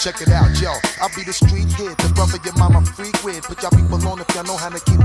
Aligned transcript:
Check 0.00 0.22
it 0.22 0.32
out, 0.32 0.48
yo. 0.58 0.72
I'll 1.02 1.12
be 1.14 1.24
the 1.24 1.32
street 1.32 1.68
kid, 1.76 1.92
the 1.98 2.08
brother 2.14 2.38
your 2.42 2.56
mama 2.56 2.80
freak 2.96 3.22
with. 3.22 3.44
Put 3.44 3.60
y'all 3.60 3.70
people 3.70 4.00
on 4.08 4.18
if 4.18 4.34
y'all 4.34 4.44
know 4.44 4.56
how 4.56 4.70
to 4.70 4.80
keep 4.80 4.99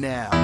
now. 0.00 0.39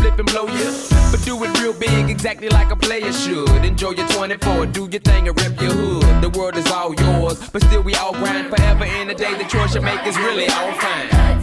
Split 0.00 0.18
and 0.18 0.28
blow 0.30 0.46
you. 0.46 0.70
But 1.10 1.20
do 1.24 1.42
it 1.44 1.60
real 1.60 1.72
big, 1.72 2.08
exactly 2.08 2.48
like 2.48 2.70
a 2.70 2.76
player 2.76 3.12
should. 3.12 3.64
Enjoy 3.64 3.90
your 3.90 4.08
24, 4.08 4.66
do 4.66 4.88
your 4.90 5.00
thing 5.00 5.28
and 5.28 5.40
rip 5.40 5.60
your 5.60 5.72
hood. 5.72 6.22
The 6.22 6.30
world 6.30 6.56
is 6.56 6.70
all 6.70 6.94
yours, 6.94 7.38
but 7.50 7.62
still 7.64 7.82
we 7.82 7.94
all 7.96 8.12
grind 8.12 8.48
forever 8.48 8.84
in 8.84 9.08
the 9.08 9.14
day. 9.14 9.34
The 9.36 9.44
choice 9.44 9.74
you 9.74 9.82
make 9.82 10.06
is 10.06 10.16
really 10.16 10.48
all 10.48 10.72
fine. 10.72 11.39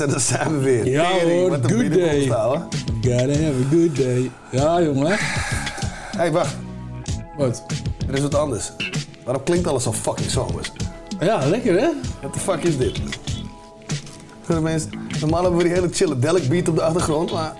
En 0.00 0.08
daar 0.08 0.20
zijn 0.20 0.58
we 0.58 0.64
weer. 0.64 0.86
Ja 0.88 1.10
Tering, 1.18 1.40
hoor, 1.40 1.50
wat 1.50 1.72
good 1.72 1.92
day. 1.94 2.26
Gotta 2.26 3.32
have 3.32 3.54
a 3.66 3.68
good 3.70 3.96
day. 3.96 4.30
Ja, 4.50 4.82
jongen. 4.82 5.06
Hé, 5.10 5.16
hey, 6.16 6.32
wacht. 6.32 6.56
Wat? 7.36 7.62
Er 8.08 8.14
is 8.14 8.20
wat 8.20 8.34
anders. 8.34 8.72
Waarom 9.24 9.42
klinkt 9.44 9.66
alles 9.66 9.82
zo 9.82 9.92
fucking 9.92 10.30
zomers? 10.30 10.72
Ja, 11.20 11.46
lekker 11.46 11.80
hè? 11.80 11.88
What 12.20 12.32
the 12.32 12.38
fuck 12.38 12.62
is 12.62 12.76
dit? 12.78 13.00
Voor 14.42 14.54
de 14.54 14.60
mensen, 14.60 14.90
normaal 15.20 15.40
hebben 15.42 15.58
we 15.58 15.64
die 15.64 15.72
hele 15.72 15.88
chille 15.92 16.18
Delic 16.18 16.48
beat 16.48 16.68
op 16.68 16.74
de 16.76 16.82
achtergrond, 16.82 17.32
maar... 17.32 17.52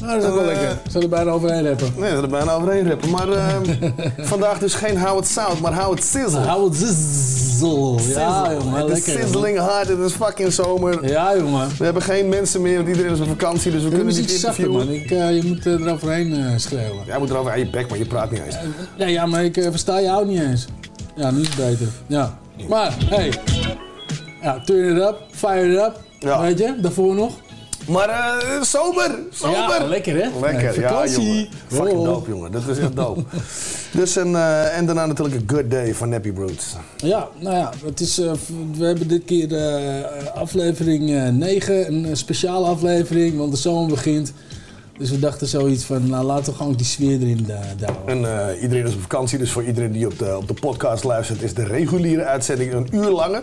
Nou, 0.00 0.12
dat 0.20 0.22
is 0.22 0.28
ook 0.28 0.34
wel 0.34 0.50
Eh, 0.50 0.58
lekker. 0.60 0.78
Zullen 0.90 1.02
er 1.02 1.08
bijna 1.16 1.30
overheen 1.30 1.64
hebben. 1.64 1.92
Nee, 1.96 2.12
dat 2.12 2.22
er 2.22 2.28
bijna 2.28 2.52
overheen 2.52 2.88
rappen. 2.88 3.10
Maar 3.10 3.28
ehm, 3.28 3.62
vandaag 4.32 4.58
dus 4.58 4.74
geen 4.74 4.98
How 5.00 5.18
It 5.18 5.26
Sound, 5.26 5.60
maar 5.60 5.74
How 5.82 5.96
It 5.96 6.04
Sizzle. 6.04 6.38
Hou 6.40 6.64
het 6.68 6.76
zizzel. 6.76 6.96
Ja, 7.58 8.44
Sizzle. 8.44 8.56
jongen. 8.64 8.86
Het 8.88 8.98
is 8.98 9.04
sizzling 9.04 9.58
hard, 9.58 9.88
het 9.88 9.98
is 9.98 10.12
fucking 10.12 10.52
zomer. 10.52 11.08
Ja, 11.08 11.36
jongen. 11.36 11.68
We 11.78 11.84
hebben 11.84 12.02
geen 12.02 12.28
mensen 12.28 12.62
meer, 12.62 12.76
want 12.76 12.88
iedereen 12.88 13.12
is 13.12 13.20
op 13.20 13.28
vakantie, 13.28 13.72
dus 13.72 13.82
we 13.82 13.88
kunnen 13.88 14.06
niet 14.06 14.30
interviewen. 14.30 14.72
man. 14.86 14.90
Ik, 14.90 15.10
eh, 15.10 15.36
je 15.36 15.42
moet 15.44 15.66
eh, 15.66 15.72
eroverheen 15.72 16.32
eh, 16.34 16.52
schreeuwen. 16.56 17.04
Jij 17.06 17.18
moet 17.18 17.30
erover 17.30 17.52
aan 17.52 17.58
je 17.58 17.70
bek, 17.70 17.88
maar 17.88 17.98
je 17.98 18.06
praat 18.06 18.30
niet 18.30 18.40
eens. 18.44 18.56
Nee, 18.98 19.12
ja, 19.12 19.26
maar 19.26 19.44
ik 19.44 19.54
versta 19.70 20.00
jou 20.00 20.26
niet 20.26 20.40
eens. 20.40 20.66
Ja, 21.16 21.30
nu 21.30 21.40
is 21.40 21.46
het 21.48 21.56
beter. 21.56 21.88
Ja. 22.06 22.38
Maar, 22.68 22.96
hey. 23.04 23.32
Ja, 24.42 24.60
turn 24.64 24.96
it 24.96 25.02
up. 25.02 25.16
Fire 25.30 25.72
it 25.72 25.78
up. 25.78 26.00
Ja. 26.18 26.40
Weet 26.40 26.58
je, 26.58 26.74
daarvoor 26.80 27.14
nog. 27.14 27.32
Maar 27.88 28.08
eh 28.08 28.62
sober, 28.62 29.18
sober. 29.30 29.56
Ja, 29.56 29.86
lekker 29.86 30.14
hè? 30.14 30.40
Lekker, 30.40 30.80
ja 30.80 31.06
jongen. 31.06 31.48
Fucking 31.66 32.04
dope 32.04 32.30
jongen, 32.30 32.52
dat 32.52 32.68
is 32.68 32.78
echt 32.78 32.96
dope. 32.96 33.22
dus 33.98 34.16
een, 34.16 34.34
eh, 34.34 34.76
en 34.76 34.86
daarna 34.86 35.06
natuurlijk 35.06 35.36
een 35.36 35.56
good 35.56 35.70
day 35.70 35.94
van 35.94 36.08
Nappy 36.08 36.32
Broods. 36.32 36.74
Ja, 36.96 37.28
nou 37.38 37.56
ja, 37.56 37.72
het 37.84 38.00
is, 38.00 38.18
eh, 38.18 38.32
we 38.78 38.84
hebben 38.84 39.08
dit 39.08 39.24
keer 39.24 39.48
aflevering 40.34 41.14
eh 41.14 41.28
9, 41.28 41.92
een 41.92 42.16
speciale 42.16 42.66
aflevering, 42.66 43.36
want 43.36 43.50
de 43.50 43.58
zomer 43.58 43.88
begint. 43.88 44.32
Dus 44.98 45.10
we 45.10 45.18
dachten 45.18 45.46
zoiets 45.46 45.84
van, 45.84 46.08
nou 46.08 46.24
laten 46.24 46.44
we 46.52 46.58
gewoon 46.58 46.74
die 46.74 46.86
sfeer 46.86 47.20
erin 47.20 47.46
uh, 47.48 47.56
douwen. 47.76 48.24
En 48.26 48.48
eh, 48.54 48.62
iedereen 48.62 48.86
is 48.86 48.94
op 48.94 49.00
vakantie, 49.00 49.38
dus 49.38 49.50
voor 49.52 49.64
iedereen 49.64 49.92
die 49.92 50.06
op 50.06 50.18
de, 50.18 50.36
op 50.36 50.48
de 50.48 50.54
podcast 50.54 51.04
luistert, 51.04 51.42
is 51.42 51.54
de 51.54 51.64
reguliere 51.64 52.24
uitzending 52.24 52.72
een 52.72 52.88
uur 52.92 53.08
langer. 53.10 53.42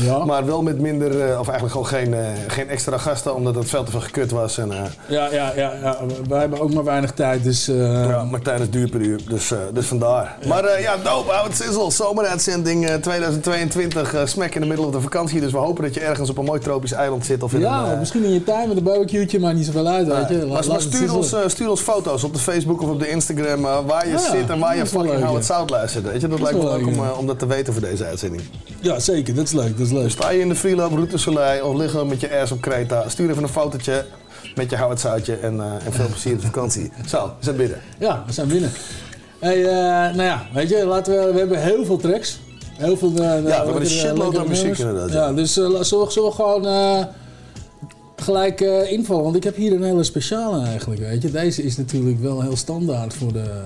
Ja. 0.00 0.24
Maar 0.24 0.46
wel 0.46 0.62
met 0.62 0.80
minder, 0.80 1.10
eh, 1.20 1.40
of 1.40 1.48
eigenlijk 1.48 1.70
gewoon 1.70 1.86
geen, 1.86 2.14
eh, 2.14 2.20
geen 2.46 2.68
extra 2.68 2.98
gasten, 2.98 3.34
omdat 3.34 3.54
het 3.54 3.68
veel 3.68 3.84
te 3.84 3.90
veel 3.90 4.00
gekut 4.00 4.30
was. 4.30 4.58
En, 4.58 4.72
eh, 4.72 4.78
Ja, 5.08 5.28
ja, 5.32 5.52
ja, 5.56 5.72
ja, 5.82 5.98
we- 6.06 6.14
wij 6.28 6.40
hebben 6.40 6.60
ook 6.60 6.74
maar 6.74 6.84
weinig 6.84 7.12
tijd, 7.12 7.42
dus... 7.44 7.68
eh, 7.68 8.08
ja, 8.08 8.24
Martijn 8.24 8.60
is 8.60 8.70
duur 8.70 8.88
per 8.88 9.00
uur, 9.00 9.20
dus, 9.28 9.50
eh, 9.52 9.58
dus 9.72 9.86
vandaar. 9.86 10.36
Maar 10.48 10.64
eh, 10.64 10.82
ja, 10.82 10.96
dope, 10.96 11.30
hou 11.32 11.48
het 11.48 11.56
sizzle. 11.56 11.90
Zomeruitzending 11.90 12.86
eh, 12.86 12.94
2022, 12.94 14.14
eh 14.14 14.26
smack 14.26 14.54
in 14.54 14.60
de 14.60 14.66
middle 14.66 14.86
of 14.86 14.92
de 14.92 15.00
vakantie. 15.00 15.40
Dus 15.40 15.52
we 15.52 15.58
hopen 15.58 15.84
dat 15.84 15.94
je 15.94 16.00
ergens 16.00 16.30
op 16.30 16.38
een 16.38 16.44
mooi 16.44 16.60
tropisch 16.60 16.92
eiland 16.92 17.24
zit. 17.26 17.42
Of 17.42 17.52
in 17.52 17.60
ja, 17.60 17.84
een, 17.84 17.92
eh, 17.92 17.98
misschien 17.98 18.24
in 18.24 18.32
je 18.32 18.44
tuin 18.44 18.68
met 18.68 18.76
een 18.76 18.82
barbecue'tje, 18.82 19.38
maar 19.40 19.54
niet 19.54 19.66
zoveel 19.66 19.86
uit, 19.86 20.06
weet 20.06 20.28
je. 20.28 20.36
maar, 20.36 20.46
La- 20.46 20.52
maar 20.54 20.64
laat 20.66 20.82
stuur, 20.96 21.14
ons, 21.16 21.32
eh, 21.32 21.40
stuur 21.46 21.70
ons 21.70 21.80
foto's 21.80 22.24
op 22.24 22.32
de 22.34 22.38
Facebook 22.40 22.82
of 22.82 22.88
op 22.90 22.98
de 23.00 23.08
Instagram 23.08 23.64
eh, 23.64 23.78
waar 23.86 24.06
je 24.06 24.12
Ja, 24.12 24.18
zit 24.18 24.50
en 24.50 24.58
waar 24.58 24.76
je 24.76 24.86
fucking 24.86 25.22
How 25.22 25.32
ja. 25.32 25.38
It 25.38 25.44
Sound 25.44 25.70
luistert. 25.70 26.04
Weet 26.04 26.20
je? 26.20 26.28
Dat, 26.28 26.30
Dat 26.38 26.40
lijkt 26.52 26.64
me 26.64 26.70
leuk 26.76 26.86
om, 26.86 26.94
ja. 26.94 27.02
eh, 27.10 27.18
om 27.18 27.26
dat 27.26 27.38
te 27.38 27.46
weten 27.46 27.72
voor 27.72 27.82
deze 27.82 28.04
uitzending. 28.04 28.42
Ja, 28.80 28.98
zeker, 28.98 29.34
dat 29.34 29.44
is 29.44 29.52
leuk, 29.52 29.78
dat 29.78 29.86
is 29.86 29.92
leuk. 29.92 30.10
Sta 30.10 30.30
je 30.30 30.40
in 30.40 30.48
de 30.48 30.54
freeloop, 30.54 30.92
route 30.92 31.18
Soleil 31.18 31.66
of 31.66 31.76
liggen 31.76 32.06
met 32.06 32.20
je 32.20 32.40
ass 32.40 32.52
op 32.52 32.60
Kreta, 32.60 33.08
stuur 33.08 33.30
even 33.30 33.42
een 33.42 33.48
fotootje 33.48 34.04
met 34.54 34.70
je 34.70 34.76
How 34.78 34.92
It 34.92 35.00
Soundje 35.00 35.36
en, 35.36 35.60
en 35.84 35.92
veel 35.92 36.06
plezier 36.06 36.32
op 36.32 36.40
de 36.40 36.46
vakantie. 36.46 36.92
Zo, 37.08 37.24
we 37.38 37.44
zijn 37.44 37.56
binnen. 37.56 37.80
Ja, 37.98 38.22
we 38.26 38.32
zijn 38.32 38.48
binnen. 38.48 38.72
Hey, 39.38 39.62
nou 40.12 40.22
ja, 40.22 40.46
weet 40.54 40.68
je, 40.68 40.84
laten 40.86 41.14
we, 41.26 41.32
we 41.32 41.38
hebben 41.38 41.62
heel 41.62 41.84
veel 41.84 41.96
tracks. 41.96 42.38
Heel 42.76 42.96
veel, 42.96 43.12
eh, 43.14 43.42
lekkere- 43.42 43.80
een 43.80 43.86
shitload 43.86 44.38
aan 44.38 44.48
muziek 44.48 44.78
inderdaad, 44.78 45.12
Ja, 45.12 45.26
ja. 45.26 45.32
dus 45.32 45.54
la- 45.56 45.82
zullen, 45.82 46.04
we- 46.06 46.12
zullen 46.12 46.28
we 46.28 46.34
gewoon 46.34 46.66
gelijk 48.16 48.60
eh, 48.60 48.92
invallen? 48.92 49.24
Want 49.24 49.36
ik 49.36 49.44
heb 49.44 49.56
hier 49.56 49.72
een 49.72 49.82
hele 49.82 50.04
speciale 50.04 50.66
eigenlijk, 50.66 51.00
weet 51.00 51.22
je. 51.22 51.30
Deze 51.30 51.62
is 51.62 51.76
natuurlijk 51.76 52.20
wel 52.20 52.42
heel 52.42 52.56
standaard 52.56 53.14
voor 53.14 53.32
de 53.32 53.62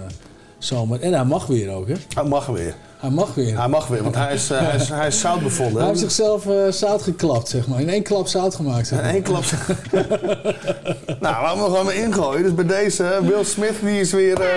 zomer. 0.58 1.00
En 1.00 1.12
hij 1.12 1.24
mag 1.24 1.46
weer 1.46 1.70
ook, 1.70 1.88
hè? 1.88 1.94
Dat 2.14 2.28
mag 2.28 2.46
weer. 2.46 2.74
Hij 3.00 3.10
mag 3.10 3.34
weer. 3.34 3.58
Hij 3.58 3.68
mag 3.68 3.86
weer, 3.86 4.02
want 4.02 4.14
hij 4.14 4.34
is, 4.34 4.50
eh, 4.50 4.58
hij 4.60 4.76
is, 4.76 4.88
hij 4.88 5.06
is 5.06 5.20
zout 5.20 5.42
bevonden. 5.42 5.78
Hij 5.78 5.86
heeft 5.88 6.00
zichzelf 6.00 6.46
eh, 6.46 6.70
zout 6.70 7.02
geklapt, 7.02 7.48
zeg 7.48 7.66
maar. 7.66 7.80
In 7.80 7.88
één 7.88 8.02
klap 8.02 8.28
zout 8.28 8.54
gemaakt, 8.54 8.86
zeg 8.86 8.98
In 8.98 9.04
maar. 9.04 9.14
één 9.14 9.22
klap. 9.22 9.42
nou, 11.20 11.42
laten 11.42 11.58
we 11.58 11.64
gewoon 11.64 11.86
weer 11.86 11.94
ingooien. 12.04 12.42
Dus 12.42 12.54
bij 12.54 12.66
deze, 12.66 13.18
Will 13.22 13.44
Smith, 13.44 13.74
die 13.82 14.00
is 14.00 14.10
weer... 14.12 14.40
eh, 14.40 14.48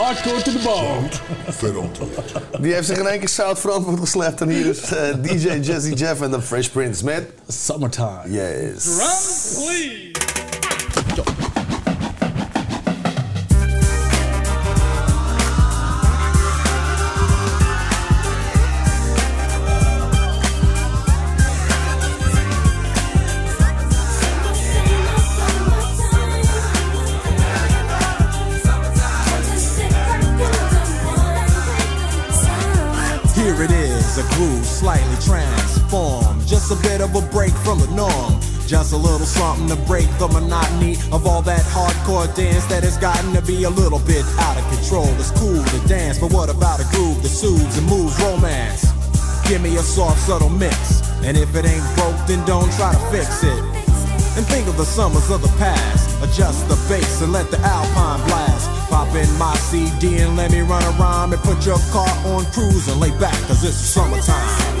Hardcore 0.00 0.42
to 0.42 0.50
the 0.50 0.58
bone. 0.64 1.08
die 2.60 2.72
heeft 2.72 2.86
zich 2.86 2.98
in 2.98 3.06
één 3.06 3.18
keer 3.18 3.28
zout 3.28 3.58
verantwoord 3.58 4.00
geslept. 4.00 4.40
En 4.40 4.48
hier 4.48 4.66
is 4.66 4.80
DJ 5.20 5.58
Jesse 5.60 5.92
Jeff 5.94 6.20
en 6.20 6.30
de 6.30 6.42
Fresh 6.42 6.68
Prince 6.68 7.04
met... 7.04 7.24
Summertime. 7.48 8.20
Yes. 8.26 8.84
Here 8.84 10.31
groove 34.42 34.64
slightly 34.64 35.16
transformed. 35.22 36.46
Just 36.46 36.72
a 36.72 36.76
bit 36.82 37.00
of 37.00 37.14
a 37.14 37.22
break 37.30 37.52
from 37.62 37.78
the 37.78 37.86
norm. 37.94 38.40
Just 38.66 38.92
a 38.92 38.96
little 38.96 39.26
something 39.26 39.68
to 39.68 39.76
break 39.86 40.08
the 40.18 40.26
monotony 40.26 40.94
of 41.12 41.26
all 41.26 41.42
that 41.42 41.62
hardcore 41.70 42.26
dance 42.34 42.64
that 42.66 42.82
has 42.82 42.96
gotten 42.98 43.32
to 43.34 43.42
be 43.42 43.64
a 43.64 43.70
little 43.70 44.00
bit 44.00 44.24
out 44.40 44.56
of 44.58 44.64
control. 44.74 45.06
It's 45.20 45.30
cool 45.38 45.62
to 45.62 45.78
dance, 45.86 46.18
but 46.18 46.32
what 46.32 46.50
about 46.50 46.80
a 46.80 46.86
groove 46.90 47.22
that 47.22 47.28
soothes 47.28 47.78
and 47.78 47.86
moves 47.86 48.18
romance? 48.20 48.90
Give 49.46 49.62
me 49.62 49.76
a 49.76 49.84
soft, 49.96 50.18
subtle 50.20 50.50
mix. 50.50 51.02
And 51.22 51.36
if 51.36 51.54
it 51.54 51.64
ain't 51.64 51.86
broke, 51.94 52.18
then 52.26 52.44
don't 52.44 52.72
try 52.72 52.92
to 52.92 53.02
fix 53.14 53.44
it. 53.44 53.62
And 54.34 54.44
think 54.46 54.66
of 54.66 54.76
the 54.76 54.86
summers 54.86 55.30
of 55.30 55.42
the 55.42 55.52
past. 55.58 56.10
Adjust 56.24 56.66
the 56.68 56.78
bass 56.88 57.22
and 57.22 57.32
let 57.32 57.50
the 57.50 57.60
alpine 57.60 58.26
blast. 58.26 58.81
Pop 58.92 59.14
in 59.14 59.38
my 59.38 59.54
CD 59.54 60.18
and 60.18 60.36
let 60.36 60.50
me 60.50 60.60
run 60.60 60.82
around 61.00 61.32
and 61.32 61.42
put 61.42 61.64
your 61.64 61.78
car 61.90 62.06
on 62.26 62.44
cruise 62.52 62.88
and 62.88 63.00
lay 63.00 63.08
back, 63.18 63.32
cause 63.48 63.64
it's 63.64 63.74
summertime. 63.74 64.71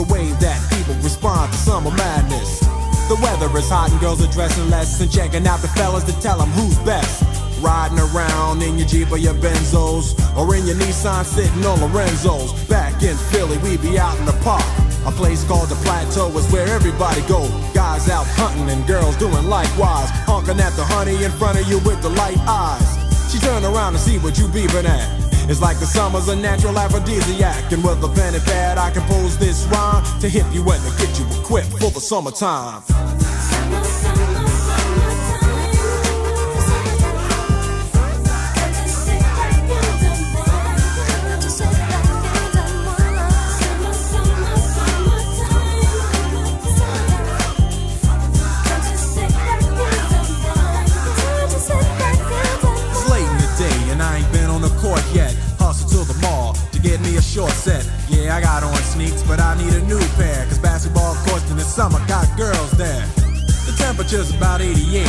The 0.00 0.12
way 0.14 0.32
that 0.40 0.56
people 0.72 0.94
respond 1.04 1.52
to 1.52 1.58
summer 1.58 1.90
madness. 1.90 2.60
The 3.12 3.18
weather 3.20 3.52
is 3.58 3.68
hot 3.68 3.90
and 3.90 4.00
girls 4.00 4.24
are 4.24 4.32
dressing 4.32 4.70
less 4.70 4.98
and 5.00 5.12
checking 5.12 5.46
out 5.46 5.60
the 5.60 5.68
fellas 5.68 6.04
to 6.04 6.14
tell 6.22 6.38
them 6.38 6.48
who's 6.56 6.78
best. 6.88 7.20
Riding 7.60 7.98
around 7.98 8.62
in 8.62 8.78
your 8.78 8.88
Jeep 8.88 9.12
or 9.12 9.18
your 9.18 9.34
Benzos 9.34 10.16
or 10.38 10.54
in 10.56 10.64
your 10.64 10.76
Nissan 10.76 11.24
sitting 11.24 11.64
on 11.66 11.80
Lorenzo's. 11.80 12.52
Back 12.64 13.02
in 13.02 13.16
Philly, 13.28 13.58
we 13.58 13.76
be 13.76 13.98
out 13.98 14.16
in 14.18 14.24
the 14.24 14.38
park. 14.40 14.64
A 15.04 15.12
place 15.12 15.44
called 15.44 15.68
the 15.68 15.76
Plateau 15.84 16.32
is 16.38 16.50
where 16.50 16.66
everybody 16.68 17.20
go. 17.28 17.44
Guys 17.74 18.08
out 18.08 18.26
hunting 18.40 18.70
and 18.70 18.86
girls 18.86 19.16
doing 19.16 19.44
likewise. 19.44 20.08
Honking 20.24 20.60
at 20.60 20.72
the 20.80 20.84
honey 20.84 21.24
in 21.24 21.30
front 21.32 21.60
of 21.60 21.68
you 21.68 21.78
with 21.80 22.00
the 22.00 22.10
light 22.10 22.40
eyes. 22.48 22.88
She 23.30 23.38
turn 23.38 23.64
around 23.64 23.92
to 23.92 23.98
see 23.98 24.16
what 24.16 24.38
you 24.38 24.46
beeping 24.46 24.88
at. 24.88 25.19
It's 25.50 25.60
like 25.60 25.80
the 25.80 25.86
summer's 25.86 26.28
a 26.28 26.36
natural 26.36 26.78
aphrodisiac. 26.78 27.72
And 27.72 27.82
with 27.82 28.04
a 28.04 28.08
pen 28.08 28.36
and 28.36 28.44
pad, 28.44 28.78
I 28.78 28.92
compose 28.92 29.36
this 29.36 29.66
rhyme 29.66 30.04
to 30.20 30.28
hip 30.28 30.46
you 30.52 30.62
and 30.70 30.80
to 30.84 31.04
get 31.04 31.18
you 31.18 31.26
equipped 31.40 31.72
for 31.72 31.90
the 31.90 32.00
summertime. 32.00 32.84
Summer 61.80 62.06
got 62.06 62.28
girls 62.36 62.72
there. 62.72 63.00
The 63.64 63.72
temperature's 63.80 64.36
about 64.36 64.60
88. 64.60 65.00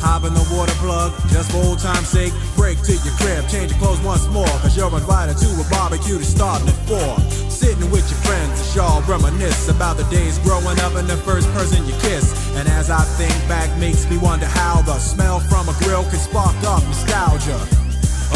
Hop 0.00 0.24
in 0.24 0.32
the 0.32 0.48
water 0.48 0.72
plug, 0.80 1.12
just 1.28 1.52
for 1.52 1.60
old 1.60 1.78
time's 1.78 2.08
sake. 2.08 2.32
Break 2.56 2.80
to 2.88 2.96
your 3.04 3.12
crib, 3.20 3.44
change 3.52 3.76
your 3.76 3.80
clothes 3.84 4.00
once 4.00 4.24
more. 4.32 4.48
Cause 4.64 4.72
you're 4.72 4.88
invited 4.88 5.36
to 5.36 5.48
a 5.60 5.66
barbecue 5.68 6.16
that's 6.16 6.32
starting 6.32 6.72
at 6.72 6.80
4. 6.88 7.20
Sitting 7.52 7.90
with 7.92 8.08
your 8.08 8.20
friends, 8.24 8.64
as 8.64 8.72
y'all 8.72 9.04
reminisce 9.04 9.68
about 9.68 10.00
the 10.00 10.08
days 10.08 10.40
growing 10.40 10.80
up 10.80 10.96
and 10.96 11.04
the 11.04 11.20
first 11.20 11.52
person 11.52 11.84
you 11.84 11.92
kiss. 12.00 12.32
And 12.56 12.66
as 12.66 12.88
I 12.88 13.04
think 13.20 13.36
back, 13.44 13.68
makes 13.76 14.08
me 14.08 14.16
wonder 14.16 14.46
how 14.46 14.80
the 14.88 14.96
smell 14.96 15.40
from 15.52 15.68
a 15.68 15.76
grill 15.84 16.08
can 16.08 16.16
spark 16.16 16.56
up 16.64 16.80
nostalgia. 16.88 17.60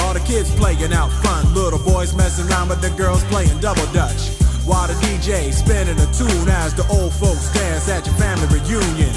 All 0.04 0.12
the 0.12 0.20
kids 0.28 0.52
playing 0.52 0.92
out 0.92 1.08
front, 1.24 1.48
little 1.56 1.80
boys 1.80 2.12
messing 2.12 2.44
around 2.52 2.68
with 2.68 2.84
the 2.84 2.92
girls 3.00 3.24
playing 3.32 3.56
double 3.64 3.88
dutch. 3.96 4.29
While 4.64 4.88
the 4.88 4.94
DJ 4.94 5.52
spinning 5.52 5.98
a 5.98 6.06
tune 6.12 6.48
as 6.48 6.74
the 6.74 6.86
old 6.88 7.12
folks 7.12 7.52
dance 7.52 7.88
at 7.88 8.06
your 8.06 8.14
family 8.16 8.46
reunion. 8.58 9.12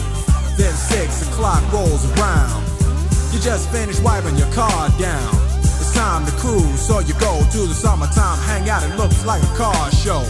Then 0.57 0.73
six 0.73 1.27
o'clock 1.27 1.61
rolls 1.71 2.05
around. 2.13 2.63
You 3.33 3.39
just 3.39 3.69
finished 3.71 4.01
wiping 4.03 4.37
your 4.37 4.51
car 4.53 4.89
down. 4.99 5.33
It's 5.57 5.93
time 5.93 6.25
to 6.25 6.31
cruise, 6.33 6.81
so 6.81 6.99
you 6.99 7.13
go 7.19 7.41
to 7.51 7.61
the 7.67 7.73
summertime 7.73 8.37
hangout. 8.45 8.83
It 8.83 8.95
looks 8.95 9.25
like 9.25 9.41
a 9.41 9.53
car 9.57 9.91
show. 9.91 10.21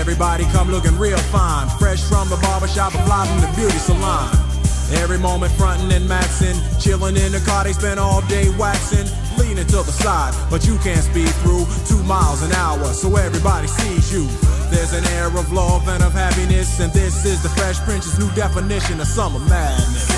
Everybody 0.00 0.44
come 0.44 0.70
looking 0.70 0.96
real 0.98 1.18
fine, 1.28 1.68
fresh 1.78 2.02
from 2.02 2.28
the 2.28 2.36
barbershop 2.36 2.94
and 2.94 3.04
fly 3.04 3.26
from 3.26 3.40
the 3.40 3.52
beauty 3.54 3.76
salon. 3.76 4.32
Every 4.92 5.18
moment 5.18 5.52
frontin' 5.52 5.92
and 5.92 6.08
maxin', 6.08 6.56
chillin' 6.80 7.16
in 7.16 7.32
the 7.32 7.40
car, 7.40 7.64
they 7.64 7.72
spend 7.72 8.00
all 8.00 8.20
day 8.22 8.48
waxing, 8.56 9.06
leaning 9.38 9.66
to 9.66 9.82
the 9.82 9.92
side, 9.92 10.34
but 10.50 10.66
you 10.66 10.76
can't 10.78 11.02
speed 11.02 11.30
through 11.42 11.66
two 11.86 12.02
miles 12.04 12.42
an 12.42 12.52
hour, 12.52 12.84
so 12.92 13.16
everybody 13.16 13.66
sees 13.66 14.12
you. 14.12 14.26
There's 14.70 14.92
an 14.92 15.04
air 15.16 15.26
of 15.26 15.52
love 15.52 15.88
and 15.88 16.02
of 16.02 16.12
happiness, 16.12 16.80
and 16.80 16.92
this 16.92 17.24
is 17.24 17.42
the 17.42 17.48
Fresh 17.50 17.78
Prince's 17.80 18.18
new 18.18 18.30
definition 18.34 19.00
of 19.00 19.06
summer 19.06 19.40
madness. 19.40 20.13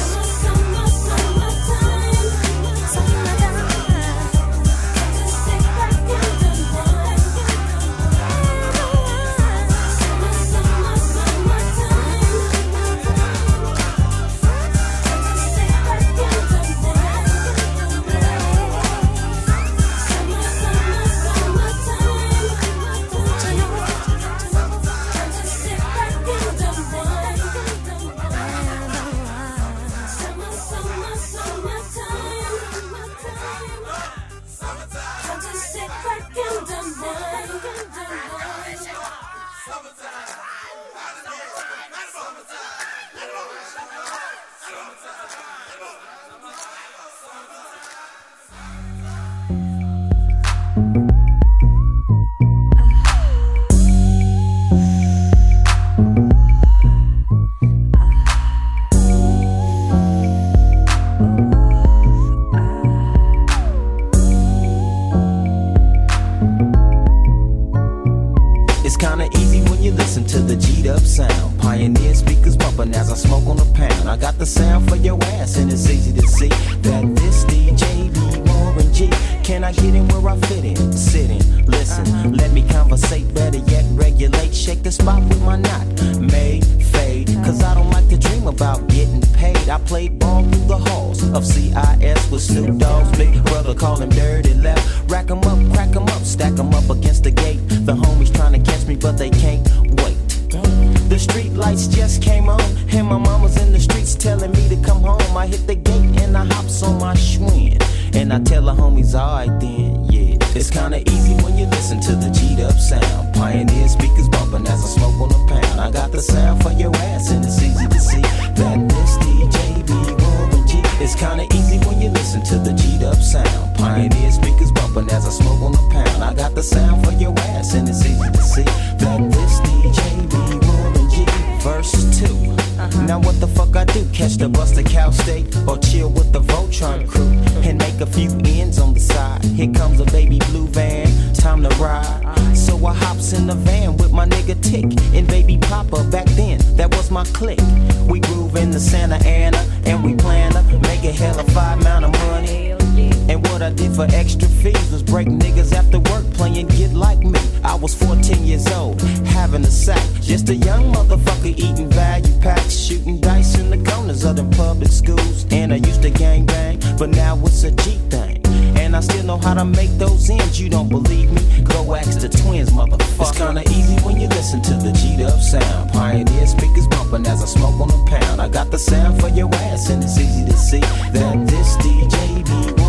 For 153.96 154.06
extra 154.14 154.46
fees 154.46 154.92
was 154.92 155.02
break 155.02 155.26
niggas 155.26 155.72
after 155.72 155.98
work 155.98 156.24
playing 156.34 156.66
Get 156.66 156.92
Like 156.92 157.20
Me. 157.20 157.40
I 157.64 157.74
was 157.74 157.94
14 157.94 158.44
years 158.44 158.66
old, 158.72 159.00
having 159.28 159.62
a 159.62 159.70
sack. 159.70 160.06
Just 160.20 160.50
a 160.50 160.54
young 160.54 160.92
motherfucker 160.92 161.56
eating 161.56 161.88
value 161.88 162.38
packs, 162.40 162.76
shooting 162.76 163.18
dice 163.20 163.58
in 163.58 163.70
the 163.70 163.90
corners 163.90 164.22
of 164.22 164.36
them 164.36 164.50
public 164.50 164.90
schools. 164.90 165.46
And 165.50 165.72
I 165.72 165.76
used 165.76 166.02
to 166.02 166.10
gang 166.10 166.44
bang, 166.44 166.78
but 166.98 167.08
now 167.08 167.38
it's 167.46 167.64
a 167.64 167.70
G 167.70 167.96
thing. 168.10 168.42
And 168.76 168.94
I 168.94 169.00
still 169.00 169.24
know 169.24 169.38
how 169.38 169.54
to 169.54 169.64
make 169.64 169.92
those 169.96 170.28
ends. 170.28 170.60
You 170.60 170.68
don't 170.68 170.90
believe 170.90 171.32
me? 171.32 171.62
Go 171.62 171.94
ask 171.94 172.20
the 172.20 172.28
twins, 172.28 172.70
motherfucker. 172.70 173.30
It's 173.30 173.38
kinda 173.38 173.62
easy 173.70 173.96
when 174.04 174.20
you 174.20 174.28
listen 174.28 174.60
to 174.60 174.74
the 174.74 174.92
G'd 174.92 175.22
up 175.22 175.40
sound. 175.40 175.90
Pioneer 175.92 176.46
speakers 176.46 176.86
bumping 176.88 177.26
as 177.26 177.42
I 177.42 177.46
smoke 177.46 177.80
on 177.80 177.88
a 177.90 178.10
pound. 178.10 178.42
I 178.42 178.48
got 178.48 178.70
the 178.70 178.78
sound 178.78 179.18
for 179.22 179.28
your 179.28 179.48
ass, 179.54 179.88
and 179.88 180.04
it's 180.04 180.18
easy 180.18 180.44
to 180.44 180.56
see 180.56 180.84
that 181.16 181.46
this 181.46 181.76
DJ 181.78 182.44
be 182.44 182.76
G. 182.76 182.85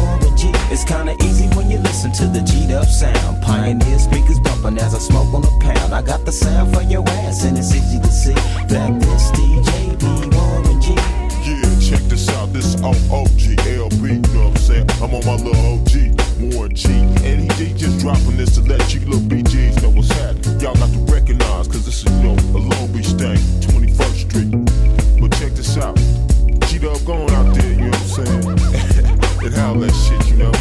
It's 0.69 0.83
kinda 0.83 1.15
easy 1.23 1.47
when 1.55 1.71
you 1.71 1.77
listen 1.77 2.11
to 2.13 2.25
the 2.27 2.41
G'd 2.41 2.71
up 2.73 2.87
sound. 2.87 3.41
Pioneer 3.41 3.99
speakers 3.99 4.37
bumping 4.41 4.77
as 4.79 4.93
I 4.93 4.99
smoke 4.99 5.33
on 5.33 5.45
a 5.45 5.59
pound. 5.63 5.93
I 5.93 6.01
got 6.01 6.25
the 6.25 6.31
sound 6.31 6.75
for 6.75 6.81
your 6.81 7.07
ass, 7.07 7.45
and 7.45 7.57
it's 7.57 7.73
easy 7.73 7.99
to 7.99 8.11
see 8.11 8.33
that 8.67 8.91
this 8.99 9.31
DJ 9.31 9.95
Warren 10.35 10.81
G. 10.81 10.91
Yeah, 11.47 11.71
check 11.79 12.03
this 12.09 12.27
out. 12.35 12.51
This 12.51 12.75
is 12.75 12.83
OG 12.83 13.55
LB, 13.63 14.27
you 14.27 14.33
know 14.35 14.49
what 14.49 14.49
I'm 14.49 14.55
saying? 14.57 14.89
I'm 15.01 15.15
on 15.15 15.25
my 15.25 15.35
little 15.35 15.79
OG, 15.79 16.51
Warren 16.51 16.75
G. 16.75 16.89
And 17.23 17.49
he, 17.53 17.73
just 17.73 17.99
dropping 17.99 18.35
this 18.35 18.55
to 18.55 18.61
let 18.61 18.93
you 18.93 18.99
little 19.07 19.21
BGs 19.21 19.81
know 19.81 19.89
what's 19.89 20.11
happening. 20.19 20.59
Y'all 20.59 20.75
got 20.75 20.91
to 20.91 20.99
recognize, 21.13 21.67
cause 21.69 21.85
this 21.85 22.03
is, 22.03 22.11
you 22.11 22.23
know, 22.23 22.35
a 22.53 22.59
Long 22.59 22.91
Beach 22.91 23.15
thing, 23.15 23.39
21st 23.71 23.86
saying? 29.51 29.55
and 29.55 29.55
how 29.55 29.73
that 29.79 29.93
shit, 29.93 30.29
you 30.29 30.37
know? 30.37 30.51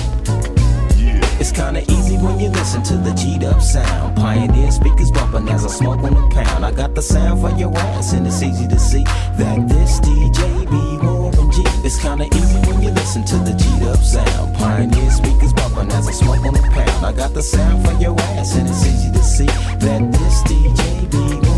It's 1.38 1.52
kinda 1.52 1.82
easy 1.92 2.16
when 2.16 2.40
you 2.40 2.48
listen 2.48 2.82
to 2.84 2.96
the 2.96 3.12
G'd 3.12 3.44
up 3.44 3.60
sound. 3.60 4.16
Pioneer 4.16 4.70
speakers 4.70 5.10
bumping 5.10 5.48
as 5.48 5.64
I 5.64 5.68
smoke 5.68 6.02
on 6.02 6.16
a 6.16 6.28
pound. 6.30 6.64
I 6.64 6.72
got 6.72 6.94
the 6.94 7.02
sound 7.02 7.40
for 7.40 7.50
your 7.56 7.76
ass, 7.76 8.14
and 8.14 8.26
it's 8.26 8.42
easy 8.42 8.66
to 8.66 8.78
see 8.78 9.04
that 9.38 9.68
this 9.68 10.00
DJ 10.00 10.64
be 10.64 11.06
Warren 11.06 11.50
G. 11.52 11.62
It's 11.84 11.98
kinda 11.98 12.26
easy 12.34 12.58
when 12.66 12.82
you 12.82 12.90
listen 12.90 13.24
to 13.24 13.36
the 13.36 13.52
G'd 13.52 13.82
up 13.86 14.02
sound. 14.02 14.54
Pioneer 14.56 15.10
speakers 15.10 15.52
bumping 15.52 15.92
as 15.92 16.08
I 16.08 16.12
smoke 16.12 16.44
on 16.46 16.56
a 16.56 16.62
pound. 16.62 17.04
I 17.04 17.12
got 17.12 17.34
the 17.34 17.42
sound 17.42 17.86
for 17.86 17.92
your 18.00 18.18
ass, 18.20 18.54
and 18.56 18.68
it's 18.68 18.86
easy 18.86 19.12
to 19.12 19.22
see 19.22 19.50
that 19.84 20.00
this 20.12 20.42
DJ 20.48 21.06
be 21.10 21.24
Warren 21.46 21.55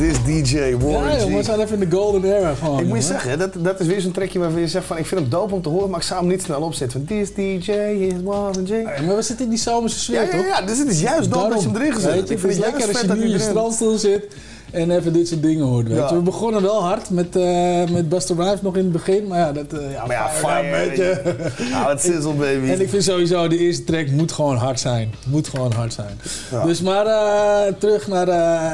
This 0.00 0.16
DJ, 0.24 0.76
Warren 0.76 1.18
Ja, 1.18 1.18
G. 1.18 1.24
we 1.36 1.42
zijn 1.42 1.60
even 1.60 1.82
in 1.82 1.88
de 1.88 1.96
golden 1.96 2.24
era 2.36 2.54
gewoon. 2.54 2.80
Ik 2.80 2.86
moet 2.86 2.96
je 2.96 3.02
zeggen, 3.02 3.38
dat, 3.38 3.50
dat 3.58 3.80
is 3.80 3.86
weer 3.86 4.00
zo'n 4.00 4.12
trekje 4.12 4.38
waarvan 4.38 4.60
je 4.60 4.68
zegt 4.68 4.84
van... 4.86 4.96
ik 4.98 5.06
vind 5.06 5.20
hem 5.20 5.30
dope 5.30 5.54
om 5.54 5.62
te 5.62 5.68
horen, 5.68 5.90
maar 5.90 6.00
ik 6.00 6.06
zou 6.06 6.20
hem 6.20 6.28
niet 6.28 6.42
snel 6.42 6.60
opzetten. 6.60 7.06
Van, 7.06 7.16
this 7.16 7.34
DJ 7.34 7.70
is 7.72 8.12
Warren 8.24 8.66
G. 8.66 8.70
Ja, 8.70 9.02
maar 9.06 9.16
we 9.16 9.22
zitten 9.22 9.44
in 9.44 9.50
die 9.50 9.58
zomerse 9.60 9.98
sfeer, 9.98 10.14
Ja, 10.14 10.22
ja, 10.22 10.30
toch? 10.30 10.46
ja, 10.46 10.62
dus 10.62 10.78
het 10.78 10.88
is 10.88 11.00
juist 11.00 11.30
dope 11.30 11.48
dat 11.48 11.62
je 11.62 11.68
hem 11.68 11.76
erin 11.76 11.92
gezet 11.92 12.14
hebt. 12.14 12.28
je, 12.28 12.34
Ik 12.34 12.40
vind 12.40 12.52
het 12.52 12.62
lekker 12.64 12.88
als 12.88 13.00
je 13.00 13.06
vet 13.06 13.16
nu 13.16 13.22
in 13.22 13.30
je 13.30 13.38
dat 13.38 13.46
strandstoel 13.46 13.98
zit 13.98 14.24
en 14.72 14.90
even 14.90 15.12
dit 15.12 15.28
soort 15.28 15.42
dingen 15.42 15.64
hoort. 15.64 15.88
Weet 15.88 15.96
Ja. 15.96 16.08
je. 16.08 16.14
We 16.14 16.20
begonnen 16.20 16.62
wel 16.62 16.82
hard 16.82 17.10
met, 17.10 17.36
eh 17.36 17.88
met 17.90 18.08
Buster 18.08 18.36
Rhymes 18.36 18.62
nog 18.62 18.76
in 18.76 18.82
het 18.82 18.92
begin, 18.92 19.26
maar 19.26 19.38
ja, 19.38 19.52
dat... 19.52 19.72
eh, 19.72 19.92
ja, 19.92 20.06
Maar 20.06 20.16
ja, 20.16 20.28
fire, 20.28 20.70
weet 20.70 20.96
je. 20.96 21.34
Nou, 21.70 21.90
het 21.90 22.00
sizzle, 22.00 22.32
baby. 22.32 22.70
En 22.70 22.80
ik 22.80 22.88
vind 22.88 23.04
sowieso, 23.04 23.48
de 23.48 23.58
eerste 23.58 23.84
track 23.84 24.08
moet 24.10 24.32
gewoon 24.32 24.56
hard 24.56 24.80
zijn. 24.80 25.14
Moet 25.26 25.48
gewoon 25.48 25.72
hard 25.72 25.92
zijn. 25.92 26.18
Ja. 26.50 26.64
Dus 26.64 26.80
maar 26.80 27.06
eh, 27.06 27.72
terug 27.78 28.06
naar, 28.08 28.26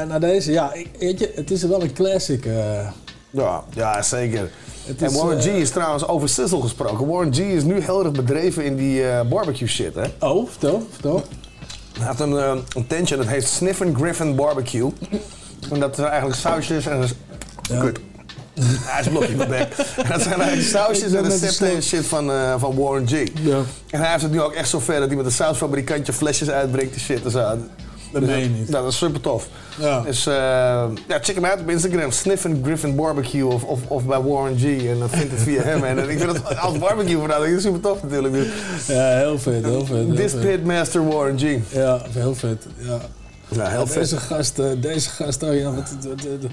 naar 0.07 0.19
deze. 0.19 0.51
Ja, 0.51 0.73
ik, 0.73 0.87
weet 0.99 1.19
je, 1.19 1.31
het 1.35 1.51
is 1.51 1.63
wel 1.63 1.81
een 1.81 1.93
classic. 1.93 2.45
Ja, 3.29 3.63
ja, 3.73 4.01
zeker. 4.01 4.49
En 4.99 5.13
Warren 5.13 5.41
G 5.41 5.45
is 5.45 5.69
trouwens 5.69 6.07
over 6.07 6.29
sizzle 6.29 6.61
gesproken. 6.61 7.07
Warren 7.07 7.33
G 7.33 7.37
is 7.39 7.63
nu 7.63 7.81
heel 7.81 8.03
erg 8.03 8.11
bedreven 8.11 8.65
in 8.65 8.75
die 8.75 9.01
barbecue 9.29 9.67
shit, 9.67 9.95
hè? 9.95 10.27
Oh, 10.27 10.49
vertel, 10.49 10.87
vertel. 10.91 11.23
Hij 11.99 12.07
heeft 12.07 12.19
een, 12.19 12.31
een 12.75 12.87
tentje 12.87 13.17
dat 13.17 13.25
heet 13.27 13.43
Sniffin' 13.47 13.95
Griffin 13.95 14.35
Barbecue. 14.35 14.89
En 15.71 15.79
dat 15.79 15.95
zijn 15.95 16.07
eigenlijk 16.07 16.39
sausjes 16.39 16.85
en... 16.85 16.99
dat 16.99 17.03
is- 17.09 17.13
Kut. 17.79 17.99
Hij 18.61 19.01
is 19.01 19.07
blokje 19.07 19.35
mijn 19.35 19.49
bek. 19.49 19.67
En 19.97 20.09
dat 20.11 20.21
zijn 20.21 20.39
eigenlijk 20.41 20.69
sausjes 20.69 21.13
en 21.13 21.23
recepten 21.23 21.75
en 21.75 21.83
shit 21.83 22.05
van, 22.05 22.31
eh, 22.31 22.53
van 22.59 22.75
Warren 22.75 23.07
G. 23.07 23.11
Ja. 23.41 23.57
En 23.89 23.99
hij 23.99 24.09
heeft 24.11 24.21
het 24.21 24.31
nu 24.31 24.41
ook 24.41 24.53
echt 24.53 24.69
zo 24.69 24.79
ver 24.79 24.99
dat 24.99 25.07
hij 25.07 25.17
met 25.17 25.25
een 25.25 25.31
sausfabrikantje 25.31 26.13
flesjes 26.13 26.49
uitbrengt 26.49 26.93
en 26.93 26.99
shit 26.99 27.23
en 27.25 27.31
zo. 27.31 27.39
Dat 27.39 27.57
Dus 28.21 28.29
meen 28.29 28.39
je 28.43 28.49
niet. 28.49 28.69
Nou, 28.69 28.83
dat 28.83 28.91
is 28.91 28.97
super 28.97 29.21
tof. 29.21 29.47
Ja. 29.79 30.01
Dus 30.01 30.25
eh, 30.27 30.33
ja, 31.07 31.19
check 31.21 31.35
hem 31.35 31.45
uit 31.45 31.59
op 31.59 31.69
Instagram. 31.69 32.11
Sniffin' 32.11 32.61
Griffin 32.63 32.95
Barbecue 32.95 33.45
of, 33.45 33.63
of, 33.63 33.79
of 33.87 34.05
bij 34.05 34.21
Warren 34.21 34.57
G. 34.57 34.63
En 34.63 34.99
dan 34.99 35.09
vindt 35.09 35.31
het 35.31 35.41
via 35.41 35.61
hem. 35.61 35.83
En 35.83 35.97
eh, 35.97 36.09
ik 36.09 36.19
vind 36.19 36.31
het 36.31 36.57
als 36.59 36.77
barbecue 36.77 37.17
vandaag 37.17 37.37
dat 37.37 37.47
is 37.47 37.61
super 37.61 37.79
tof 37.79 38.03
natuurlijk. 38.03 38.33
Dus, 38.33 38.47
Ja, 38.87 39.17
heel 39.17 39.39
vet, 39.39 39.63
heel 39.65 39.85
vet. 39.85 39.95
heel 39.97 40.13
This 40.15 40.31
vet. 40.31 40.41
Pitmaster 40.41 41.07
Warren 41.07 41.39
G. 41.39 41.43
Ja, 41.73 42.01
heel 42.09 42.35
vet. 42.35 42.65
Ja. 42.77 42.99
Ja, 43.51 43.69
heel 43.69 43.87
vet. 43.87 43.95
Deze 43.95 44.17
gast, 44.17 44.59
eh, 44.59 44.65
deze 44.81 45.09
gast, 45.09 45.43
oh 45.43 45.55
ja, 45.55 45.71
wat, 45.73 45.89
wat, 46.03 46.03
wat- 46.23 46.41
dat 46.41 46.51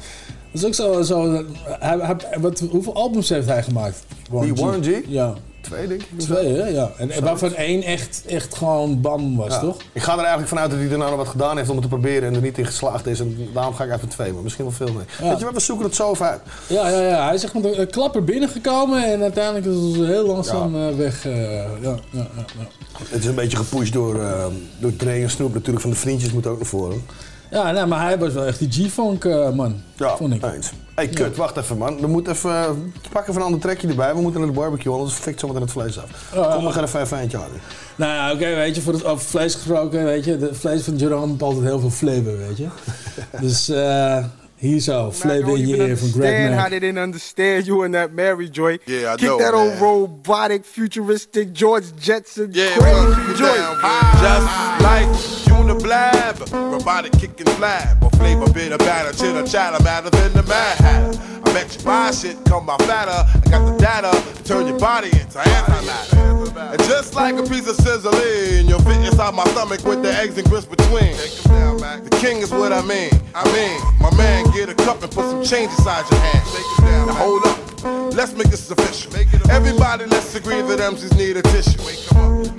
is 0.53 0.65
ook 0.65 0.75
zo, 0.75 1.03
zo 1.03 1.45
hij, 1.69 1.99
hij, 1.99 2.17
wat, 2.41 2.61
hoeveel 2.71 2.95
albums 2.95 3.29
heeft 3.29 3.47
hij 3.47 3.63
gemaakt? 3.63 4.05
Warren 4.31 4.85
G? 4.85 4.89
Ja. 5.07 5.35
Twee, 5.65 5.87
denk 5.89 6.03
ik. 6.03 6.19
Twee, 6.21 6.55
hè? 6.57 6.67
Ja. 6.69 6.91
En, 6.97 7.11
en 7.11 7.23
waarvan 7.25 7.55
één 7.55 7.83
echt, 7.83 8.23
echt 8.27 8.55
gewoon 8.57 9.01
bam 9.01 9.37
was, 9.37 9.53
Ja. 9.53 9.59
toch? 9.61 9.77
Ik 9.93 10.03
ga 10.03 10.13
er 10.13 10.19
eigenlijk 10.19 10.49
vanuit 10.49 10.71
dat 10.71 10.79
hij 10.79 10.89
er 10.91 10.99
nou 10.99 11.09
nog 11.11 11.19
wat 11.19 11.29
gedaan 11.29 11.57
heeft 11.57 11.69
om 11.69 11.75
het 11.77 11.85
te 11.85 11.91
proberen 11.91 12.29
en 12.29 12.35
er 12.35 12.41
niet 12.41 12.59
in 12.59 12.67
geslaagd 12.67 13.07
is. 13.07 13.21
En 13.21 13.49
daarom 13.55 13.75
ga 13.75 13.85
ik 13.85 13.93
even 13.93 14.09
twee, 14.09 14.33
maar 14.33 14.43
misschien 14.43 14.65
wel 14.65 14.73
veel 14.75 14.93
meer. 14.93 15.05
Ja. 15.21 15.29
Weet 15.29 15.39
je 15.39 15.45
wat, 15.45 15.55
we 15.55 15.61
zoeken 15.61 15.85
het 15.87 15.95
zo 15.95 16.15
uit. 16.19 16.41
Ja, 16.67 16.89
ja, 16.89 17.01
ja. 17.01 17.25
Hij 17.25 17.35
is 17.35 17.45
echt 17.45 17.55
met 17.55 17.79
een, 17.79 17.91
klapper 17.91 18.25
binnengekomen 18.25 19.05
en 19.13 19.23
uiteindelijk 19.23 19.67
is 19.67 19.97
het 19.97 20.07
heel 20.07 20.27
langzaam 20.27 20.75
eh, 20.77 20.97
weg. 20.97 21.27
eh, 21.27 21.53
ja, 21.53 21.63
ja, 21.81 21.97
ja, 22.11 22.27
ja. 22.37 22.67
Het 23.09 23.21
is 23.21 23.27
een 23.27 23.35
beetje 23.35 23.57
gepusht 23.57 23.93
door, 23.93 24.23
eh 24.23 24.47
door 24.79 24.97
Dre 24.97 25.11
en 25.13 25.31
Snoop 25.31 25.55
natuurlijk. 25.55 25.81
Van 25.81 25.91
de 25.91 25.97
vriendjes 25.97 26.33
moet 26.33 26.47
ook 26.47 26.57
naar 26.59 26.67
voren. 26.69 27.03
Ja, 27.55 27.71
nou, 27.73 27.87
maar 27.89 28.03
hij 28.03 28.19
was 28.19 28.33
wel 28.33 28.45
echt 28.47 28.59
die 28.59 28.89
G-funk 28.89 29.25
eh, 29.25 29.51
man, 29.51 29.83
Ja, 29.97 30.17
vond 30.17 30.35
ik. 30.35 30.43
eens. 30.43 30.73
hey, 30.95 31.09
kut, 31.09 31.37
wacht 31.37 31.57
even 31.57 31.79
man. 31.79 32.01
We 32.01 32.07
moeten 32.07 32.33
even, 32.33 32.51
uh, 32.51 32.69
pakken 33.11 33.31
even 33.31 33.41
een 33.41 33.47
ander 33.47 33.61
trekje 33.61 33.89
erbij. 33.89 34.15
We 34.15 34.21
moeten 34.21 34.41
naar 34.41 34.49
de 34.51 34.57
barbecue, 34.57 34.93
anders 34.93 35.15
fikt 35.15 35.41
zometeen 35.41 35.63
het 35.63 35.71
vlees 35.71 35.99
af. 35.99 36.05
Kom, 36.55 36.65
we 36.65 36.73
gaan 36.73 36.85
even 36.85 37.01
even 37.01 37.19
eentje 37.19 37.39
aan. 37.39 37.45
Nou 37.97 38.13
ja, 38.13 38.33
oké, 38.33 38.55
weet 38.55 38.75
je, 38.77 38.83
voor 38.83 38.93
het 38.93 39.05
over 39.05 39.25
vlees 39.27 39.55
gesproken, 39.55 40.05
weet 40.05 40.25
je, 40.25 40.37
het 40.37 40.57
vlees 40.57 40.83
van 40.83 40.97
Jerome 40.97 41.27
heeft 41.31 41.43
altijd 41.43 41.65
heel 41.65 41.81
veel 41.81 41.91
flavor, 41.91 42.39
weet 42.39 42.57
je. 42.57 42.67
dus 43.47 43.69
eh, 43.69 44.25
Hier 44.57 44.81
zo, 44.81 45.13
Flavor 45.13 45.59
in 45.59 45.67
je 45.69 45.77
ear 45.77 45.97
van 45.97 46.09
Greg 46.09 46.31
understand 46.31 46.61
how 46.61 46.69
they 46.69 46.79
didn't 46.79 47.03
understand 47.05 47.67
you 47.67 47.85
in 47.85 47.91
that 47.93 48.11
Mary 48.13 48.49
joint. 48.53 48.81
Yeah, 48.85 49.13
I 49.13 49.17
Kick 49.17 49.27
know, 49.29 49.39
that 49.39 49.53
old 49.55 49.79
robotic, 49.81 50.65
futuristic 50.65 51.49
George 51.53 51.87
Jetson 52.01 52.49
Yeah, 52.51 52.67
crazy 52.77 52.95
well, 52.95 53.15
keep 53.15 53.29
it 53.29 53.37
joint. 53.37 53.63
Just 55.67 55.87
like 55.87 56.13
Uniblab, 56.13 56.73
robotic 56.73 57.13
kicking 57.13 57.47
flab, 57.47 58.03
or 58.03 58.11
flavor 58.11 58.53
bit 58.53 58.73
of 58.73 58.79
batter, 58.81 59.13
chitter 59.17 59.47
chatter, 59.47 59.83
matter 59.83 60.11
than 60.11 60.33
the 60.33 60.43
Mad 60.43 60.79
Hatter. 60.79 61.19
I 61.45 61.53
bet 61.53 61.77
you 61.77 61.85
buy 61.85 62.11
shit, 62.11 62.37
come 62.45 62.67
by 62.67 62.77
fatter. 62.79 63.11
I 63.11 63.51
got 63.51 63.65
the 63.65 63.77
data 63.79 64.35
to 64.37 64.45
turn 64.45 64.67
your 64.67 64.79
body 64.79 65.09
into 65.09 65.39
antimatter. 65.39 66.44
And 66.57 66.79
just 66.85 67.15
like 67.15 67.35
a 67.35 67.43
piece 67.43 67.67
of 67.69 67.77
sizzling, 67.77 68.69
you'll 68.69 68.81
fit 68.81 69.05
inside 69.05 69.35
my 69.35 69.45
stomach 69.47 69.85
with 69.85 70.03
the 70.03 70.15
eggs 70.15 70.39
and 70.39 70.49
grits 70.49 70.67
between. 70.67 71.13
The 71.17 72.19
king 72.21 72.39
is 72.39 72.51
what 72.51 72.73
I 72.73 72.81
mean. 72.83 73.11
I 73.35 73.45
mean, 73.53 73.81
my 74.01 74.15
man, 74.17 74.45
get 74.53 74.69
a 74.69 74.75
cup 74.75 75.03
and 75.03 75.11
put 75.11 75.25
some 75.25 75.45
change 75.45 75.71
inside 75.73 76.09
your 76.11 76.21
hand. 76.21 77.07
Now 77.07 77.15
hold 77.15 77.45
up, 77.45 78.15
let's 78.15 78.35
make 78.35 78.49
this 78.49 78.71
official. 78.71 79.13
Everybody, 79.51 80.07
let's 80.07 80.35
agree 80.35 80.63
that 80.63 80.79
MCs 80.79 81.17
need 81.17 81.37
a 81.37 81.43
tissue. 81.43 81.79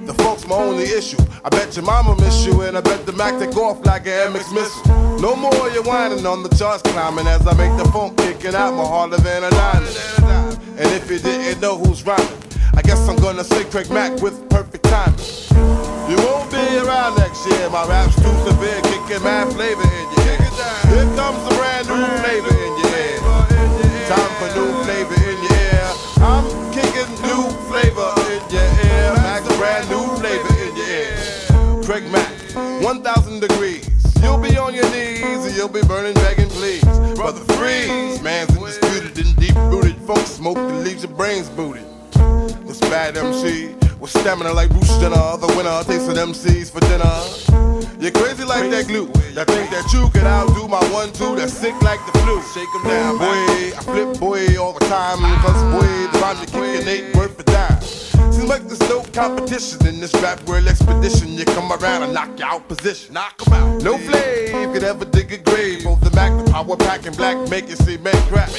The 0.05 0.13
folks 0.15 0.45
my 0.45 0.55
only 0.55 0.83
issue. 0.83 1.17
I 1.43 1.49
bet 1.49 1.75
your 1.75 1.85
mama 1.85 2.15
miss 2.17 2.45
you, 2.45 2.61
and 2.61 2.77
I 2.77 2.81
bet 2.81 3.05
the 3.05 3.13
Mac 3.13 3.39
take 3.39 3.55
off 3.55 3.85
like 3.85 4.07
an 4.07 4.33
MX 4.33 4.53
missile. 4.53 5.19
No 5.19 5.35
more 5.35 5.69
you 5.69 5.81
whining 5.83 6.25
on 6.25 6.43
the 6.43 6.49
charts 6.49 6.81
climbing 6.83 7.27
as 7.27 7.47
I 7.47 7.53
make 7.55 7.75
the 7.77 7.89
phone 7.91 8.15
kicking 8.17 8.55
out 8.55 8.73
more 8.73 8.87
harder 8.87 9.17
than 9.17 9.43
a 9.45 9.49
diamond. 9.51 10.59
And 10.77 10.91
if 10.91 11.09
you 11.09 11.19
didn't 11.19 11.61
know 11.61 11.77
who's 11.77 12.05
rhyming, 12.05 12.27
guess 13.05 13.15
I'm 13.15 13.21
gonna 13.21 13.43
say 13.43 13.63
Craig 13.65 13.89
Mack 13.89 14.21
with 14.21 14.49
perfect 14.49 14.83
timing. 14.85 15.19
You 16.09 16.17
won't 16.25 16.49
be 16.51 16.77
around 16.77 17.17
next 17.17 17.45
year. 17.47 17.69
My 17.69 17.85
rap's 17.87 18.15
too 18.15 18.35
severe, 18.45 18.81
kicking 18.81 19.23
mad 19.23 19.51
flavor 19.53 19.83
in 19.83 20.05
your 20.13 20.25
ear. 20.25 20.49
Here 20.89 21.09
comes 21.15 21.41
a 21.45 21.53
brand 21.55 21.87
new 21.87 22.05
flavor 22.21 22.53
in 22.53 22.71
your 22.81 22.93
ear. 23.05 23.19
Time 24.09 24.31
for 24.39 24.49
new 24.57 24.71
flavor 24.83 25.17
in 25.29 25.37
your 25.43 25.59
ear. 25.69 25.87
I'm 26.21 26.45
kicking 26.73 27.11
new 27.21 27.43
flavor 27.69 28.09
in 28.33 28.41
your 28.49 28.69
ear. 28.85 29.13
Max, 29.21 29.45
brand 29.57 29.89
new 29.89 30.05
flavor 30.17 30.53
in 30.63 30.75
your 30.75 30.89
ear. 30.89 31.83
Craig 31.83 32.05
Mack, 32.11 32.31
1,000 32.83 33.39
degrees. 33.39 33.89
You'll 34.21 34.39
be 34.39 34.57
on 34.57 34.73
your 34.73 34.89
knees 34.91 35.45
and 35.45 35.55
you'll 35.55 35.69
be 35.69 35.83
burning, 35.83 36.15
begging, 36.15 36.49
please. 36.49 36.83
Brother 37.15 37.41
Freeze, 37.53 38.21
man's 38.21 38.55
undisputed 38.57 39.17
and 39.23 39.35
deep 39.35 39.55
rooted. 39.55 39.95
Folks 40.07 40.31
smoke 40.31 40.55
that 40.55 40.83
leaves 40.83 41.03
your 41.03 41.13
brains 41.13 41.49
booted. 41.49 41.94
This 42.75 42.89
bad 42.89 43.15
MC 43.15 43.73
with 44.01 44.09
stamina 44.09 44.51
like 44.51 44.69
Bruce 44.69 44.97
Jenner, 44.99 45.37
the 45.39 45.47
winner 45.55 45.81
tasting 45.85 46.19
MCs 46.19 46.69
for 46.69 46.81
dinner. 46.91 47.07
You're 48.01 48.11
crazy 48.11 48.43
like 48.43 48.69
that 48.69 48.87
glue. 48.87 49.07
That 49.31 49.47
think 49.47 49.69
that 49.71 49.87
you 49.93 50.09
can 50.09 50.27
outdo 50.27 50.67
my 50.67 50.83
one 50.91 51.13
two 51.13 51.37
that's 51.37 51.53
sick 51.53 51.71
like 51.81 52.01
the 52.05 52.11
flu. 52.19 52.41
Shake 52.53 52.67
'em 52.75 52.83
down, 52.83 53.17
boy. 53.17 53.71
I 53.71 53.79
flip 53.79 54.19
boy 54.19 54.59
all 54.59 54.73
the 54.73 54.83
time. 54.87 55.19
Cause 55.39 55.61
boy, 55.71 55.87
the 56.11 56.19
rhyme 56.19 56.37
you 56.41 56.47
kicking 56.47 56.87
ain't 56.87 57.15
worth 57.15 57.39
a 57.39 57.43
dime. 57.43 57.81
Seems 58.33 58.49
like 58.49 58.67
there's 58.67 58.89
no 58.89 59.03
competition 59.13 59.87
in 59.87 60.01
this 60.01 60.13
rap 60.15 60.43
world 60.43 60.67
expedition. 60.67 61.29
You 61.31 61.45
come 61.45 61.71
around 61.71 62.03
and 62.03 62.13
knock 62.13 62.37
you 62.37 62.43
out 62.43 62.67
position. 62.67 63.13
Knock 63.13 63.41
'em 63.47 63.53
out. 63.53 63.83
No 63.83 63.97
flame 63.97 64.73
could 64.73 64.83
ever 64.83 65.05
dig 65.05 65.31
a 65.31 65.37
grave. 65.37 65.85
Both 65.85 66.01
the 66.01 66.11
Mac, 66.11 66.31
the 66.43 66.51
power 66.51 66.75
pack, 66.75 67.05
and 67.05 67.15
black 67.15 67.37
make 67.47 67.69
you 67.69 67.77
see 67.77 67.95
man 67.95 68.19
crack. 68.27 68.51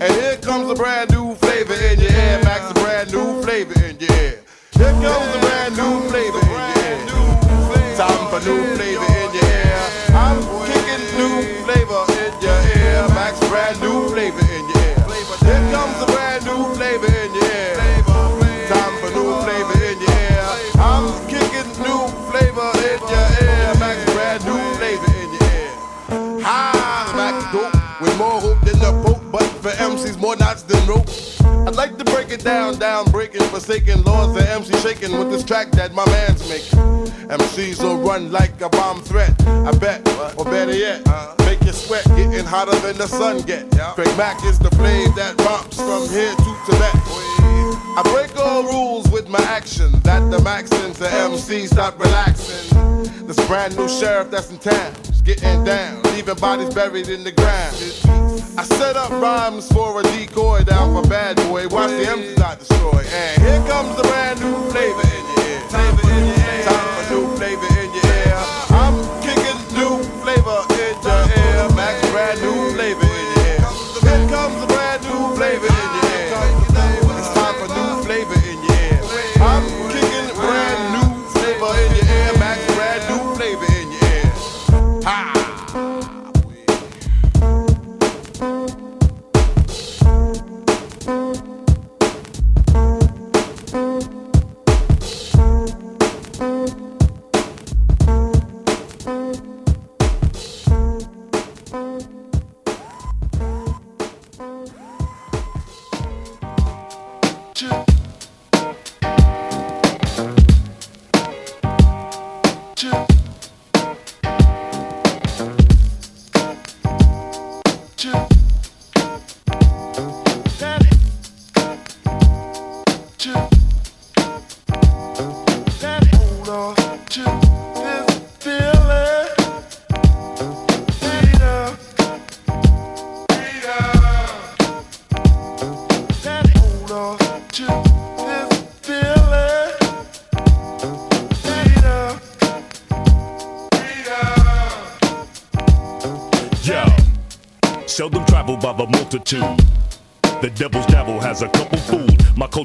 And 0.00 0.12
here 0.12 0.36
comes 0.36 0.70
a 0.70 0.74
brand 0.76 1.10
new 1.10 1.34
flavor 1.34 1.74
in 1.74 1.98
your 1.98 2.12
ear. 2.12 2.40
Max, 2.44 2.70
a 2.70 2.74
brand 2.74 3.12
new 3.12 3.42
flavor 3.42 3.74
in 3.84 3.98
your 3.98 4.12
ear. 4.12 4.38
Here 4.78 4.92
comes 4.92 5.34
a 5.34 5.40
brand 5.40 5.76
new 5.76 6.08
flavor 6.08 6.38
in 6.38 7.08
your 7.08 7.26
ear. 7.34 7.96
Time 7.96 8.30
for 8.30 8.38
new 8.46 8.62
flavor 8.76 9.10
in 9.18 9.34
your 9.34 9.42
ear. 9.42 9.82
I'm 10.14 10.38
kicking 10.70 11.02
new 11.18 11.42
flavor 11.66 12.02
in 12.14 12.32
your 12.40 12.60
ear. 12.78 13.08
Max, 13.10 13.40
brand 13.48 13.80
new 13.80 14.08
flavor 14.10 14.47
it 32.38 32.44
down, 32.44 32.78
down, 32.78 33.10
breaking, 33.10 33.42
forsaken 33.42 34.02
laws 34.02 34.34
the 34.34 34.50
MC 34.50 34.74
shaking 34.78 35.18
with 35.18 35.30
this 35.30 35.44
track 35.44 35.70
that 35.72 35.92
my 35.94 36.04
man's 36.06 36.48
making. 36.48 36.78
MCs 37.28 37.82
will 37.82 37.98
run 37.98 38.32
like 38.32 38.60
a 38.60 38.68
bomb 38.68 39.00
threat, 39.02 39.34
I 39.46 39.72
bet, 39.72 40.06
or 40.38 40.44
better 40.44 40.74
yet, 40.74 41.06
make 41.40 41.62
you 41.62 41.72
sweat, 41.72 42.04
getting 42.16 42.44
hotter 42.44 42.78
than 42.80 42.96
the 42.96 43.06
sun 43.06 43.42
get. 43.42 43.70
Craig 43.94 44.16
Mack 44.16 44.42
is 44.44 44.58
the 44.58 44.70
flame 44.72 45.12
that 45.16 45.38
romps 45.40 45.76
from 45.76 46.08
here 46.08 46.34
to 46.34 46.56
Tibet. 46.66 46.94
I 47.96 48.02
break 48.12 48.36
all 48.38 48.62
rules 48.62 49.10
with 49.10 49.28
my 49.28 49.42
action, 49.42 49.90
that 50.00 50.30
the 50.30 50.40
max 50.40 50.70
into 50.84 51.10
MC 51.10 51.66
stop 51.66 51.98
relaxing. 51.98 53.26
This 53.26 53.44
brand 53.46 53.76
new 53.76 53.88
sheriff 53.88 54.30
that's 54.30 54.50
in 54.50 54.58
town 54.58 54.94
is 55.08 55.22
getting 55.22 55.64
down, 55.64 56.02
leaving 56.14 56.36
bodies 56.36 56.72
buried 56.72 57.08
in 57.08 57.24
the 57.24 57.32
ground. 57.32 58.27
I 58.58 58.64
set 58.64 58.96
up 58.96 59.10
rhymes 59.12 59.70
for 59.70 60.00
a 60.00 60.02
decoy 60.02 60.64
down 60.64 60.92
for 60.92 61.08
bad 61.08 61.36
boy. 61.36 61.68
Watch 61.68 61.90
the 61.90 62.02
MCs 62.02 62.38
not 62.38 62.58
destroy. 62.58 63.04
And 63.06 63.40
here 63.40 63.62
comes 63.68 63.94
the 63.96 64.02
brand 64.02 64.40
new 64.40 64.70
flavor 64.70 65.00
in 65.00 65.24
your 65.30 65.46
ear. 65.46 65.68
Time 65.68 65.96
for 65.96 66.06
new 66.08 66.67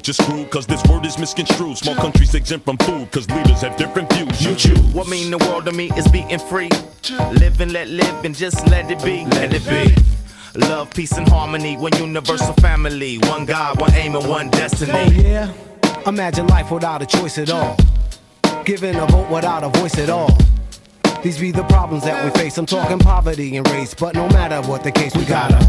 My 0.03 0.07
culture's 0.07 0.25
screwed 0.25 0.51
cause 0.51 0.65
this 0.65 0.83
word 0.87 1.05
is 1.05 1.17
misconstrued. 1.17 1.77
Small 1.77 1.95
countries 1.95 2.35
exempt 2.35 2.65
from 2.65 2.75
food 2.79 3.09
cause 3.09 3.29
leaders 3.29 3.61
have 3.61 3.77
different 3.77 4.11
views. 4.11 4.41
You 4.41 4.53
choose. 4.53 4.93
What 4.93 5.07
mean 5.07 5.31
the 5.31 5.37
world 5.37 5.63
to 5.63 5.71
me 5.71 5.91
is 5.91 6.05
being 6.09 6.39
free. 6.39 6.67
Live 7.39 7.61
and 7.61 7.71
let 7.71 7.87
live 7.87 8.25
and 8.25 8.35
just 8.35 8.67
let 8.67 8.91
it 8.91 9.01
be. 9.01 9.25
Let 9.27 9.53
it 9.53 9.63
be. 9.65 9.95
Love, 10.59 10.93
peace, 10.93 11.13
and 11.13 11.25
harmony. 11.29 11.77
One 11.77 11.95
universal 11.95 12.53
family. 12.55 13.17
One 13.19 13.45
God, 13.45 13.79
one 13.79 13.93
aim, 13.93 14.17
and 14.17 14.27
one 14.27 14.49
destiny. 14.49 14.91
Oh 14.93 15.09
yeah? 15.09 15.53
Imagine 16.05 16.47
life 16.47 16.69
without 16.69 17.01
a 17.01 17.05
choice 17.05 17.37
at 17.37 17.49
all. 17.49 17.77
Giving 18.65 18.97
a 18.97 19.05
vote 19.05 19.29
without 19.29 19.63
a 19.63 19.69
voice 19.69 19.97
at 19.99 20.09
all. 20.09 20.37
These 21.23 21.37
be 21.37 21.51
the 21.51 21.63
problems 21.63 22.03
that 22.03 22.25
we 22.25 22.31
face. 22.37 22.57
I'm 22.57 22.65
talking 22.65 22.99
poverty 22.99 23.55
and 23.55 23.65
race, 23.69 23.93
but 23.93 24.15
no 24.15 24.27
matter 24.27 24.61
what 24.67 24.83
the 24.83 24.91
case, 24.91 25.15
we 25.15 25.23
gotta. 25.23 25.63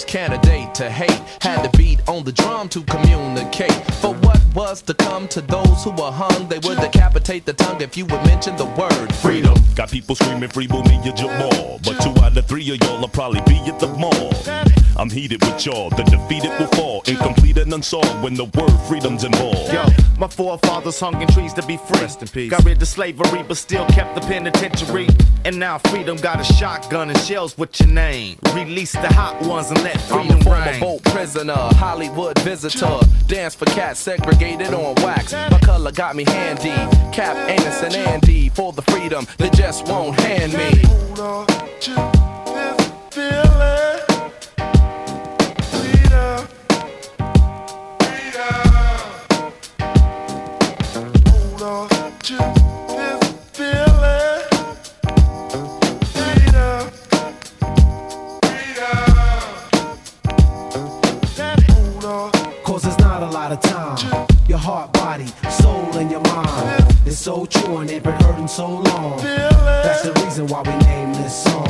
First 0.00 0.08
candidate 0.08 0.74
to 0.74 0.90
hate. 0.90 1.20
Had 1.40 1.62
to 1.62 1.76
beat 1.76 2.00
on 2.08 2.24
the 2.24 2.32
drum 2.32 2.68
to 2.70 2.82
communicate. 2.84 3.72
Was 4.54 4.82
to 4.82 4.94
come 4.94 5.28
to 5.28 5.40
those 5.40 5.84
who 5.84 5.90
were 5.92 6.10
hung, 6.10 6.48
they 6.48 6.58
would 6.58 6.78
decapitate 6.78 7.46
the 7.46 7.52
tongue 7.52 7.80
if 7.80 7.96
you 7.96 8.04
would 8.06 8.22
mention 8.24 8.56
the 8.56 8.66
word 8.66 9.14
freedom. 9.14 9.54
Got 9.76 9.90
people 9.90 10.16
screaming 10.16 10.48
free 10.48 10.66
Mumia 10.66 11.14
Jamal. 11.14 11.78
But 11.84 12.00
two 12.00 12.10
out 12.22 12.36
of 12.36 12.46
three 12.46 12.68
of 12.72 12.80
y'all 12.82 13.00
will 13.00 13.08
probably 13.08 13.42
be 13.42 13.58
at 13.66 13.78
the 13.78 13.86
mall. 13.88 14.32
I'm 14.96 15.08
heated 15.08 15.42
with 15.44 15.64
y'all, 15.64 15.88
the 15.90 16.02
defeated 16.02 16.50
will 16.58 16.66
fall. 16.68 17.02
Incomplete 17.06 17.56
and 17.58 17.72
unsolved 17.72 18.22
when 18.22 18.34
the 18.34 18.44
word 18.44 18.76
freedom's 18.88 19.24
involved. 19.24 19.72
Yo, 19.72 19.86
my 20.18 20.26
forefathers 20.26 20.98
hung 21.00 21.22
in 21.22 21.28
trees 21.28 21.54
to 21.54 21.62
be 21.62 21.76
free. 21.76 22.00
Rest 22.00 22.20
in 22.20 22.28
peace. 22.28 22.50
Got 22.50 22.64
rid 22.64 22.82
of 22.82 22.88
slavery, 22.88 23.42
but 23.42 23.56
still 23.56 23.86
kept 23.86 24.14
the 24.14 24.20
penitentiary. 24.20 25.08
And 25.44 25.58
now 25.58 25.78
freedom 25.78 26.16
got 26.18 26.40
a 26.40 26.44
shotgun 26.44 27.08
and 27.08 27.18
shells 27.20 27.56
with 27.56 27.80
your 27.80 27.88
name. 27.88 28.36
Release 28.52 28.92
the 28.92 29.08
hot 29.08 29.40
ones 29.42 29.70
and 29.70 29.82
let 29.82 29.98
freedom 30.02 30.20
I'm 30.20 30.26
freedom 30.26 30.40
a 30.40 30.44
former 30.44 30.64
reign. 30.66 30.80
boat 30.80 31.02
prisoner, 31.04 31.54
Hollywood 31.54 32.38
visitor. 32.40 33.00
Dance 33.26 33.54
for 33.54 33.64
cats 33.66 34.00
segregated 34.40 34.74
on 34.74 34.94
wax. 34.96 35.32
My 35.32 35.58
color 35.60 35.92
got 35.92 36.16
me 36.16 36.24
handy. 36.24 36.70
Cap, 37.12 37.36
anus, 37.48 37.82
and 37.82 37.94
Andy 37.94 38.48
for 38.48 38.72
the 38.72 38.82
freedom 38.82 39.26
they 39.38 39.50
just 39.50 39.86
won't 39.86 40.18
hand 40.20 40.52
me. 40.54 40.82
Cause 62.64 62.82
there's 62.82 62.98
not 62.98 63.22
a 63.22 63.26
lot 63.26 63.50
of 63.50 63.60
time. 63.60 64.29
Your 64.50 64.58
heart, 64.58 64.92
body, 64.94 65.26
soul, 65.48 65.96
and 65.96 66.10
your 66.10 66.22
mind. 66.22 66.84
It's 67.06 67.20
so 67.20 67.46
true 67.46 67.76
and 67.76 67.88
it 67.88 68.02
been 68.02 68.20
hurting 68.20 68.48
so 68.48 68.66
long. 68.66 69.22
That's 69.22 70.02
the 70.02 70.12
reason 70.24 70.48
why 70.48 70.62
we 70.62 70.76
named 70.86 71.14
this 71.14 71.44
song. 71.44 71.68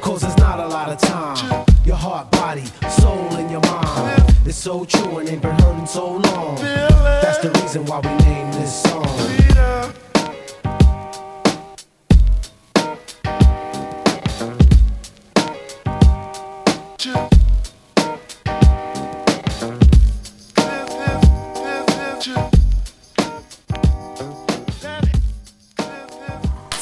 Cause 0.00 0.22
there's 0.22 0.36
not 0.38 0.58
a 0.58 0.66
lot 0.66 0.88
of 0.88 0.98
time. 0.98 1.64
Your 1.84 1.94
heart, 1.94 2.32
body, 2.32 2.64
soul, 2.90 3.32
and 3.36 3.48
your 3.48 3.60
mind. 3.60 4.24
It's 4.44 4.58
so 4.58 4.84
true 4.84 5.18
and 5.18 5.28
it 5.28 5.40
been 5.40 5.56
hurting 5.60 5.86
so 5.86 6.16
long. 6.16 6.56
That's 6.56 7.38
the 7.38 7.50
reason 7.62 7.84
why 7.84 8.00
we 8.00 8.10
named 8.24 8.52
this 8.54 8.82
song. 8.82 9.06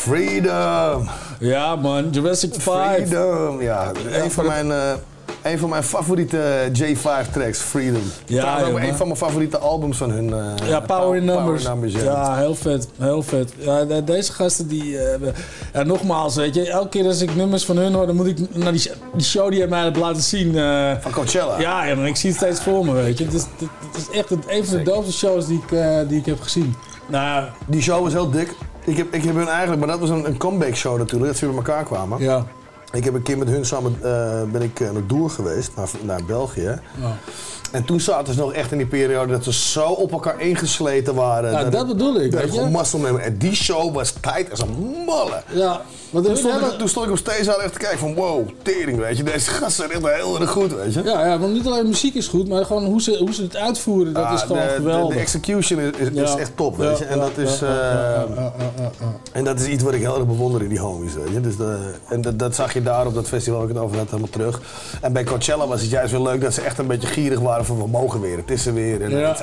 Freedom. 0.08 1.08
Ja 1.40 1.76
man, 1.76 2.10
Jurassic 2.10 2.54
5. 2.58 3.08
Freedom. 3.08 3.62
Ja, 3.62 3.90
een 4.10 4.30
van 4.30 4.46
mijn... 4.46 4.70
een 5.42 5.58
van 5.58 5.68
mijn 5.68 5.82
favoriete 5.82 6.70
J5 6.78 7.30
tracks, 7.32 7.58
Freedom. 7.58 8.02
Ja, 8.26 8.40
Trouwens 8.40 8.66
ook 8.66 8.72
jongen. 8.72 8.88
een 8.88 8.96
van 8.96 9.06
mijn 9.06 9.18
favoriete 9.18 9.58
albums 9.58 9.96
van 9.96 10.10
hun. 10.10 10.32
eh, 10.32 10.68
Ja, 10.68 10.80
Power 10.80 11.16
in 11.16 11.24
Numbers. 11.24 11.62
Power 11.62 11.78
Numbers, 11.80 12.02
ja. 12.04 12.10
ja. 12.12 12.36
heel 12.36 12.54
vet. 12.54 12.88
Heel 12.98 13.22
vet. 13.22 13.52
Ja, 13.58 13.84
de- 13.84 14.04
deze 14.04 14.32
gasten 14.32 14.68
die... 14.68 14.96
hebben- 14.96 15.34
ja, 15.72 15.82
nogmaals, 15.82 16.34
weet 16.36 16.54
je. 16.54 16.70
Elke 16.70 16.88
keer 16.88 17.06
als 17.06 17.20
ik 17.20 17.34
nummers 17.36 17.64
van 17.64 17.76
hun 17.76 17.92
hoor, 17.94 18.06
dan 18.06 18.16
moet 18.16 18.26
ik 18.26 18.38
naar 18.54 18.72
die, 18.72 18.90
die 19.14 19.26
show 19.26 19.50
die 19.50 19.58
hij 19.60 19.68
mij 19.68 19.82
heeft 19.82 19.96
laten 19.96 20.22
zien. 20.22 20.58
eh, 20.58 20.92
Van 21.00 21.12
Coachella. 21.12 21.60
ja, 21.60 21.84
ja, 21.84 21.94
maar 21.94 22.06
ik 22.08 22.16
zie 22.16 22.30
het 22.30 22.38
steeds 22.38 22.60
voor 22.60 22.84
me, 22.84 22.92
weet 22.92 23.18
je. 23.18 23.24
Het 23.24 23.34
is, 23.34 23.42
het, 23.42 23.68
het 23.92 23.96
is 24.08 24.18
echt 24.18 24.30
een 24.30 24.64
van 24.66 24.76
de 24.76 24.82
doofste 24.82 25.12
shows 25.12 25.46
die 25.46 25.62
ik, 25.68 25.78
die 26.08 26.18
ik 26.18 26.26
heb 26.26 26.40
gezien. 26.40 26.74
Nou, 27.08 27.44
Die 27.66 27.82
show 27.82 28.02
was 28.02 28.12
heel 28.12 28.30
dik. 28.30 28.54
Ik 28.84 28.96
heb, 28.96 29.14
ik 29.14 29.24
heb 29.24 29.34
hun 29.34 29.48
eigenlijk, 29.48 29.78
maar 29.78 29.88
dat 29.88 29.98
was 29.98 30.10
een, 30.10 30.26
een 30.26 30.36
comeback 30.36 30.74
show 30.74 30.98
natuurlijk, 30.98 31.26
dat 31.30 31.36
ze 31.36 31.46
bij 31.46 31.54
elkaar 31.56 31.84
kwamen. 31.84 32.22
ja. 32.22 32.46
Ik 32.92 33.04
heb 33.04 33.14
een 33.14 33.22
keer 33.22 33.38
met 33.38 33.48
hun 33.48 33.64
samen 33.64 33.96
eh, 34.02 34.42
ben 34.52 34.62
ik 34.62 34.80
uh, 34.80 34.90
naar 34.90 35.06
Doer 35.06 35.30
geweest, 35.30 35.70
naar, 35.76 35.88
naar 36.02 36.24
België. 36.26 36.80
Ja. 37.00 37.16
En 37.72 37.84
toen 37.84 38.00
zaten 38.00 38.34
ze 38.34 38.40
nog 38.40 38.52
echt 38.52 38.72
in 38.72 38.78
die 38.78 38.86
periode 38.86 39.32
dat 39.32 39.44
ze 39.44 39.52
zo 39.52 39.88
op 39.88 40.12
elkaar 40.12 40.40
ingesleten 40.40 41.14
waren. 41.14 41.50
Ja, 41.50 41.70
dat 41.70 41.86
bedoel 41.86 42.20
ik, 42.20 42.30
Dat 42.30 42.40
weet 42.40 42.54
je. 42.54 43.18
En 43.18 43.38
die 43.38 43.54
show 43.54 43.94
was 43.94 44.14
tijd 44.20 44.50
als 44.50 44.60
een 44.60 45.02
malle. 45.06 45.42
Ja, 45.52 45.80
want 46.14 46.26
Toen 46.26 46.34
hun 46.34 46.44
stond, 46.58 46.72
ik, 46.72 46.78
toen 46.78 46.88
stond 46.88 47.06
ik 47.06 47.12
op 47.12 47.18
steeds 47.18 47.48
aan 47.48 47.60
echt 47.60 47.72
te 47.72 47.78
kijken 47.78 47.98
van 47.98 48.14
wow, 48.14 48.48
tering, 48.62 48.98
weet 48.98 49.16
je. 49.16 49.22
Deze 49.22 49.50
gasten 49.50 49.88
zijn 49.90 50.04
echt 50.04 50.16
heel 50.22 50.40
erg 50.40 50.50
goed, 50.50 50.74
weet 50.74 50.94
je. 50.94 51.02
Ja, 51.02 51.26
ja, 51.26 51.38
want 51.38 51.52
niet 51.52 51.66
alleen 51.66 51.86
muziek 51.86 52.14
is 52.14 52.26
goed, 52.28 52.48
maar 52.48 52.64
gewoon 52.64 52.84
hoe 52.84 53.02
ze, 53.02 53.16
hoe 53.18 53.34
ze 53.34 53.42
het 53.42 53.56
uitvoeren, 53.56 54.12
dat 54.12 54.24
Ah, 54.24 54.32
is 54.32 54.40
gewoon 54.40 54.62
de, 54.62 54.68
geweldig. 54.76 55.14
de 55.14 55.20
execution 55.20 55.80
is, 55.80 56.08
is, 56.22 56.34
echt 56.34 56.50
top, 56.56 56.76
weet 56.76 56.98
je. 56.98 57.04
En 57.04 57.18
dat 57.18 57.36
is, 57.38 57.62
eh. 57.62 58.22
En 59.32 59.44
dat 59.44 59.60
is 59.60 59.66
iets 59.66 59.82
wat 59.82 59.94
ik 59.94 60.00
heel 60.00 60.14
erg 60.16 60.26
bewonder 60.26 60.62
in 60.62 60.68
die 60.68 60.80
homies, 60.80 61.14
weet 61.14 61.28
je. 61.32 61.40
Dus 61.40 61.56
de, 61.56 61.78
en 62.08 62.20
dat, 62.20 62.38
dat 62.38 62.54
zag 62.54 62.72
je 62.74 62.82
daar 62.82 63.06
op 63.06 63.14
dat 63.14 63.28
festival 63.28 63.58
waar 63.60 63.68
ik 63.68 63.74
het 63.74 63.84
over 63.84 63.96
had, 63.96 64.06
helemaal 64.06 64.28
terug. 64.30 64.60
En 65.00 65.12
bij 65.12 65.24
Coachella 65.24 65.66
was 65.66 65.80
het 65.80 65.90
juist 65.90 66.10
weer 66.12 66.20
leuk 66.20 66.40
dat 66.40 66.54
ze 66.54 66.60
echt 66.60 66.78
een 66.78 66.86
beetje 66.86 67.08
gierig 67.08 67.38
waren 67.40 67.64
van 67.64 67.78
we 67.78 67.86
mogen 67.86 68.20
weer, 68.20 68.36
het 68.36 68.50
is 68.50 68.66
er 68.66 68.74
weer. 68.74 69.02
En, 69.02 69.10
Ja, 69.10 69.36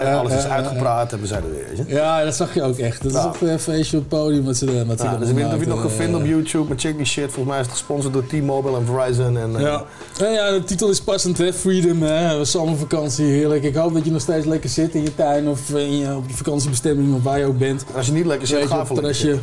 ja, 0.00 0.14
alles 0.18 0.32
is 0.32 0.44
uitgepraat 0.44 1.12
en 1.12 1.20
we 1.20 1.26
zijn 1.26 1.42
er 1.42 1.50
weer, 1.50 1.64
weet 1.76 1.86
je. 1.88 1.94
Ja, 1.94 2.24
dat 2.24 2.34
zag 2.34 2.54
je 2.54 2.62
ook 2.62 2.78
echt. 2.78 3.02
Dat 3.02 3.12
is 3.12 3.18
echt 3.24 3.40
een 3.40 3.58
feestje 3.60 3.96
op 3.96 4.02
het 4.10 4.18
podium 4.20 4.44
wat 4.44 4.56
ze, 4.56 4.84
wat 4.86 4.98
ze 4.98 5.04
Ja, 5.04 5.10
dan 5.10 5.20
dus 5.20 5.28
ik 5.28 5.34
weet 5.34 5.44
niet 5.44 5.52
of 5.54 5.58
je 5.60 5.64
het 5.64 5.68
nog 5.68 5.76
maken. 5.76 5.90
kan 5.96 6.00
vinden 6.04 6.11
op 6.14 6.24
YouTube, 6.26 6.68
maar 6.68 6.78
check 6.78 6.96
die 6.96 7.06
shit. 7.06 7.24
Volgens 7.24 7.46
mij 7.46 7.58
is 7.58 7.64
het 7.66 7.74
gesponsord 7.74 8.12
door 8.12 8.26
T-Mobile 8.26 8.76
en 8.76 8.86
Verizon. 8.86 9.36
En, 9.38 9.56
eh, 9.56 9.62
Ja. 9.62 9.84
Ja, 10.18 10.26
ja, 10.28 10.50
de 10.50 10.64
titel 10.64 10.88
is 10.90 11.00
passend, 11.00 11.38
hè? 11.38 11.52
Freedom, 11.52 12.02
hè? 12.02 12.44
Zomervakantie, 12.44 13.24
heerlijk. 13.26 13.62
Ik 13.62 13.74
hoop 13.74 13.94
dat 13.94 14.04
je 14.04 14.10
nog 14.10 14.20
steeds 14.20 14.46
lekker 14.46 14.70
zit 14.70 14.94
in 14.94 15.02
je 15.02 15.14
tuin 15.14 15.48
of 15.48 15.70
in 15.70 15.98
je, 15.98 16.16
op 16.16 16.24
je 16.28 16.34
vakantiebestemming 16.34 17.14
of 17.14 17.22
waar 17.22 17.38
je 17.38 17.44
ook 17.44 17.58
bent. 17.58 17.84
Als 17.96 18.06
je 18.06 18.12
niet 18.12 18.26
lekker 18.26 18.46
zit, 18.48 18.66
ga 18.66 18.86
voor 18.86 19.02
lekker. 19.02 19.38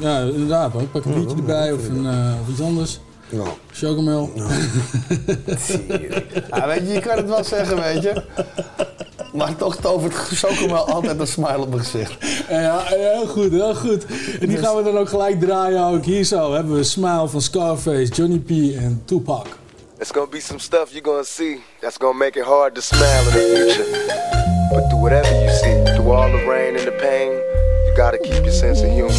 Ja, 0.00 0.20
inderdaad. 0.20 0.90
Pak 0.92 1.04
een 1.04 1.10
Ja, 1.12 1.16
biertje 1.18 1.36
erbij 1.36 1.72
of, 1.72 1.88
een, 1.88 2.06
eh, 2.06 2.32
of 2.42 2.48
iets 2.48 2.60
anders. 2.60 3.00
Ja. 3.28 3.42
Chocomel. 3.72 4.30
Ja, 6.50 6.66
weet 6.66 6.80
je, 6.86 6.92
je 6.92 7.00
kan 7.00 7.16
het 7.16 7.26
wel 7.28 7.44
zeggen, 7.44 7.76
weet 7.82 8.02
je. 8.02 8.22
Maar 9.34 9.56
toch 9.56 9.76
tovert 9.76 10.14
Chocomel 10.14 10.86
altijd 10.94 11.20
een 11.20 11.26
smile 11.26 11.58
op 11.58 11.68
mijn 11.68 11.80
gezicht. 11.80 12.14
Ja, 12.48 12.82
heel 12.84 13.26
goed, 13.26 13.50
heel 13.50 13.74
goed. 13.74 14.06
En 14.40 14.48
die 14.48 14.58
gaan 14.58 14.76
we 14.76 14.82
dan 14.82 14.98
ook 14.98 15.08
gelijk 15.08 15.40
draaien. 15.40 15.84
Ook 15.84 16.04
hier 16.04 16.24
zo 16.24 16.52
hebben 16.52 16.74
we 16.74 16.82
Smile 16.84 17.28
van 17.28 17.40
Scarface, 17.40 18.12
Johnny 18.12 18.38
P 18.38 18.50
en 18.76 19.02
Tupac. 19.04 19.46
It's 19.98 20.10
gonna 20.10 20.30
be 20.30 20.40
some 20.40 20.58
stuff 20.58 20.90
you're 20.90 21.04
gonna 21.04 21.22
see 21.22 21.62
that's 21.80 21.96
gonna 21.98 22.18
make 22.18 22.38
it 22.38 22.44
hard 22.44 22.74
to 22.74 22.80
smile 22.80 23.24
in 23.24 23.32
the 23.32 23.54
future. 23.54 23.84
But 24.70 24.88
through 24.88 25.02
whatever 25.02 25.34
you 25.42 25.50
see, 25.50 25.94
through 25.94 26.14
all 26.14 26.30
the 26.30 26.44
rain 26.46 26.76
and 26.76 26.84
the 26.84 26.96
pain, 27.00 27.30
you 27.86 27.92
gotta 27.96 28.18
keep 28.18 28.42
your 28.44 28.52
sense 28.52 28.82
of 28.82 28.90
humor. 28.90 29.12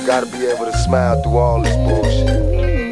You 0.00 0.06
gotta 0.06 0.26
be 0.26 0.46
able 0.46 0.70
to 0.70 0.76
smile 0.78 1.22
through 1.22 1.38
all 1.38 1.62
this 1.62 1.76
bullshit. 1.76 2.87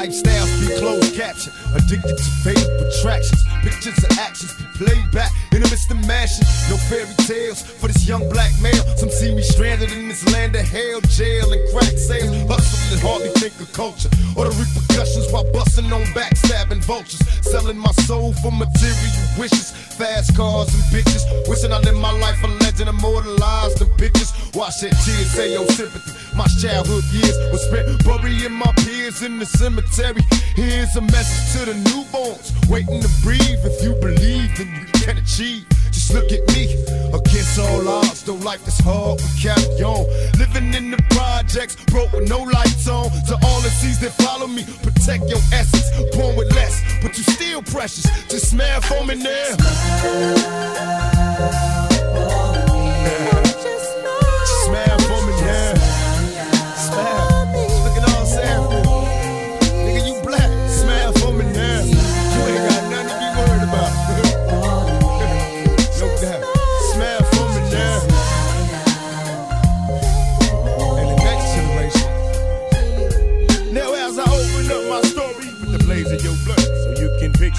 Lifestyles 0.00 0.60
be 0.60 0.74
closed 0.78 1.14
caption, 1.14 1.52
addicted 1.74 2.16
to 2.16 2.24
faded 2.42 2.80
attractions. 2.80 3.44
Pictures 3.62 4.02
of 4.02 4.18
actions 4.18 4.69
played 4.80 5.12
back 5.12 5.30
in 5.52 5.60
the 5.60 5.68
midst 5.68 5.90
of 5.92 6.00
mashing. 6.08 6.48
No 6.72 6.80
fairy 6.88 7.12
tales 7.28 7.60
for 7.60 7.88
this 7.88 8.08
young 8.08 8.24
black 8.32 8.50
male. 8.64 8.80
Some 8.96 9.10
see 9.10 9.34
me 9.34 9.42
stranded 9.42 9.92
in 9.92 10.08
this 10.08 10.24
land 10.32 10.56
of 10.56 10.64
hell, 10.64 11.00
jail, 11.12 11.52
and 11.52 11.60
crack 11.68 11.92
sales. 12.00 12.32
Hustling 12.48 12.96
and 12.96 13.02
hardly 13.04 13.28
think 13.36 13.52
of 13.60 13.68
culture 13.76 14.08
or 14.36 14.48
the 14.48 14.54
repercussions 14.56 15.28
while 15.30 15.44
busting 15.52 15.92
on 15.92 16.02
backstabbing 16.16 16.82
vultures. 16.88 17.20
Selling 17.44 17.76
my 17.76 17.92
soul 18.08 18.32
for 18.40 18.50
material 18.50 19.12
wishes, 19.36 19.70
fast 20.00 20.34
cars 20.34 20.72
and 20.72 20.84
bitches. 20.88 21.28
Wishing 21.46 21.72
I 21.72 21.78
lived 21.80 22.00
my 22.00 22.12
life 22.12 22.42
a 22.42 22.48
legend, 22.64 22.88
immortalized 22.88 23.82
in 23.82 23.88
bitches. 24.00 24.32
That 24.80 24.96
tears 25.04 25.30
say 25.30 25.52
your 25.52 25.66
sympathy. 25.66 26.12
My 26.36 26.46
childhood 26.62 27.04
years 27.12 27.36
were 27.52 27.58
spent 27.58 28.04
burying 28.04 28.52
my 28.52 28.72
peers 28.78 29.22
in 29.22 29.38
the 29.38 29.44
cemetery. 29.44 30.22
Here's 30.54 30.96
a 30.96 31.02
message 31.02 31.60
to 31.60 31.66
the 31.66 31.76
newborns 31.90 32.48
waiting 32.70 33.00
to 33.02 33.10
breathe. 33.22 33.60
If 33.60 33.82
you 33.82 33.94
believe, 33.94 34.56
then 34.56 34.69
you 34.74 34.86
can 35.00 35.18
achieve. 35.18 35.66
Just 35.90 36.14
look 36.14 36.30
at 36.32 36.46
me, 36.54 36.74
against 37.12 37.58
all 37.58 37.88
odds. 37.88 38.22
Though 38.24 38.34
life 38.34 38.66
is 38.66 38.78
hard, 38.78 39.20
we 39.20 39.28
carry 39.40 39.82
on. 39.82 40.06
Living 40.38 40.72
in 40.74 40.90
the 40.90 41.02
projects, 41.10 41.76
broke 41.86 42.12
with 42.12 42.28
no 42.28 42.40
lights 42.40 42.88
on. 42.88 43.10
To 43.28 43.38
all 43.44 43.60
the 43.60 43.70
seas 43.70 43.98
that 44.00 44.12
follow 44.22 44.46
me, 44.46 44.64
protect 44.82 45.28
your 45.28 45.40
essence. 45.52 45.90
Born 46.16 46.36
with 46.36 46.52
less, 46.54 46.82
but 47.02 47.16
you 47.16 47.24
still 47.24 47.62
precious. 47.62 48.06
Just 48.28 48.50
smile 48.50 48.80
for 48.80 49.04
me 49.04 49.16
now. 49.16 49.56
Just 49.56 50.80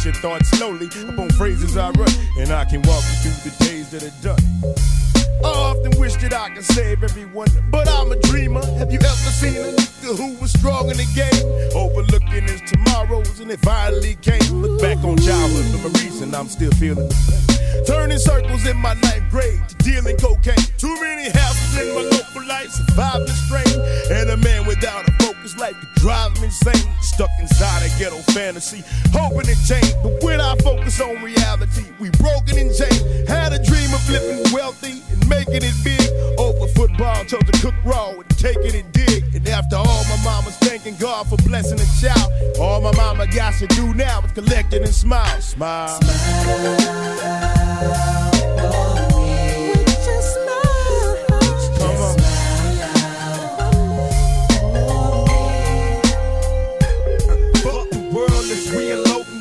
you 0.04 0.12
can 0.12 0.22
picture 0.22 0.28
thoughts 0.28 0.50
slowly 0.50 0.88
upon 1.10 1.30
phrases 1.32 1.78
I 1.78 1.92
write, 1.92 2.18
and 2.38 2.52
I 2.52 2.66
can 2.66 2.82
walk 2.84 3.04
you 3.24 3.32
through 3.32 3.52
the 3.52 3.66
days 3.66 3.92
that 3.92 4.04
are 4.04 4.24
done. 4.24 5.11
I 5.43 5.47
often 5.47 5.99
wish 5.99 6.15
that 6.17 6.34
I 6.34 6.49
could 6.49 6.65
save 6.65 7.04
everyone, 7.04 7.49
but 7.69 7.88
I'm 7.88 8.12
a 8.12 8.19
dreamer. 8.19 8.65
Have 8.77 8.91
you 8.91 8.99
ever 8.99 9.32
seen 9.32 9.56
a 9.58 9.73
nigga 9.73 10.17
who 10.17 10.39
was 10.39 10.51
strong 10.54 10.89
in 10.89 10.97
the 10.97 11.08
game? 11.15 11.45
Overlooking 11.75 12.43
his 12.43 12.62
tomorrows, 12.69 13.39
and 13.39 13.49
it 13.49 13.60
finally 13.62 14.15
came. 14.21 14.41
Look 14.62 14.82
back 14.82 14.97
on 15.04 15.17
childhood 15.17 15.65
memories, 15.73 16.21
and 16.21 16.36
I'm 16.36 16.47
still 16.47 16.71
feeling 16.71 17.08
the 17.08 17.15
pain. 17.30 17.86
Turning 17.86 18.19
circles 18.19 18.67
in 18.67 18.77
my 18.77 18.93
ninth 18.93 19.30
grade 19.32 19.62
to 19.69 19.75
dealing 19.77 20.17
cocaine. 20.17 20.62
Too 20.77 20.93
many 21.01 21.30
houses 21.30 21.77
in 21.80 21.95
my 21.95 22.01
local 22.01 22.45
life, 22.47 22.69
surviving 22.69 23.25
the 23.25 23.34
strain. 23.34 23.75
And 24.12 24.30
a 24.30 24.38
man 24.38 24.67
without 24.67 25.08
a 25.08 25.12
focus 25.23 25.58
life 25.58 25.75
could 25.80 25.93
drive 25.95 26.34
me 26.38 26.45
insane. 26.45 26.88
Stuck 27.01 27.32
inside 27.39 27.82
a 27.84 27.89
ghetto 27.97 28.17
fantasy, 28.34 28.84
hoping 29.12 29.47
to 29.49 29.56
change. 29.65 29.93
But 30.04 30.21
when 30.23 30.39
I 30.39 30.56
focus 30.58 31.01
on 31.01 31.23
reality, 31.23 31.86
we 31.99 32.10
broken 32.21 32.58
and 32.58 32.69
chained. 32.75 33.27
Had 33.27 33.54
a 33.54 33.63
dream 33.63 33.91
of 33.93 34.08
living 34.10 34.54
wealthy 34.54 35.01
and 35.10 35.30
making 35.32 35.63
it 35.63 35.76
big. 35.84 36.08
Over 36.38 36.67
football, 36.67 37.24
chose 37.26 37.44
to 37.50 37.56
cook 37.63 37.76
raw 37.84 38.12
and 38.12 38.30
taking 38.38 38.76
it 38.76 38.84
and 38.84 38.91
dig. 38.91 39.24
And 39.36 39.48
after 39.48 39.78
all, 39.78 40.04
my 40.12 40.20
mama's 40.24 40.58
thanking 40.58 40.96
God 40.98 41.28
for 41.28 41.38
blessing 41.48 41.80
a 41.80 41.89
child. 42.02 42.28
All 42.60 42.82
my 42.82 42.91
mama 42.96 43.26
got 43.28 43.54
to 43.56 43.67
do 43.67 43.94
now 43.94 44.22
is 44.22 44.32
collect 44.34 44.74
it 44.74 44.82
and 44.84 44.94
smile. 44.94 45.41
Smile. 45.41 46.00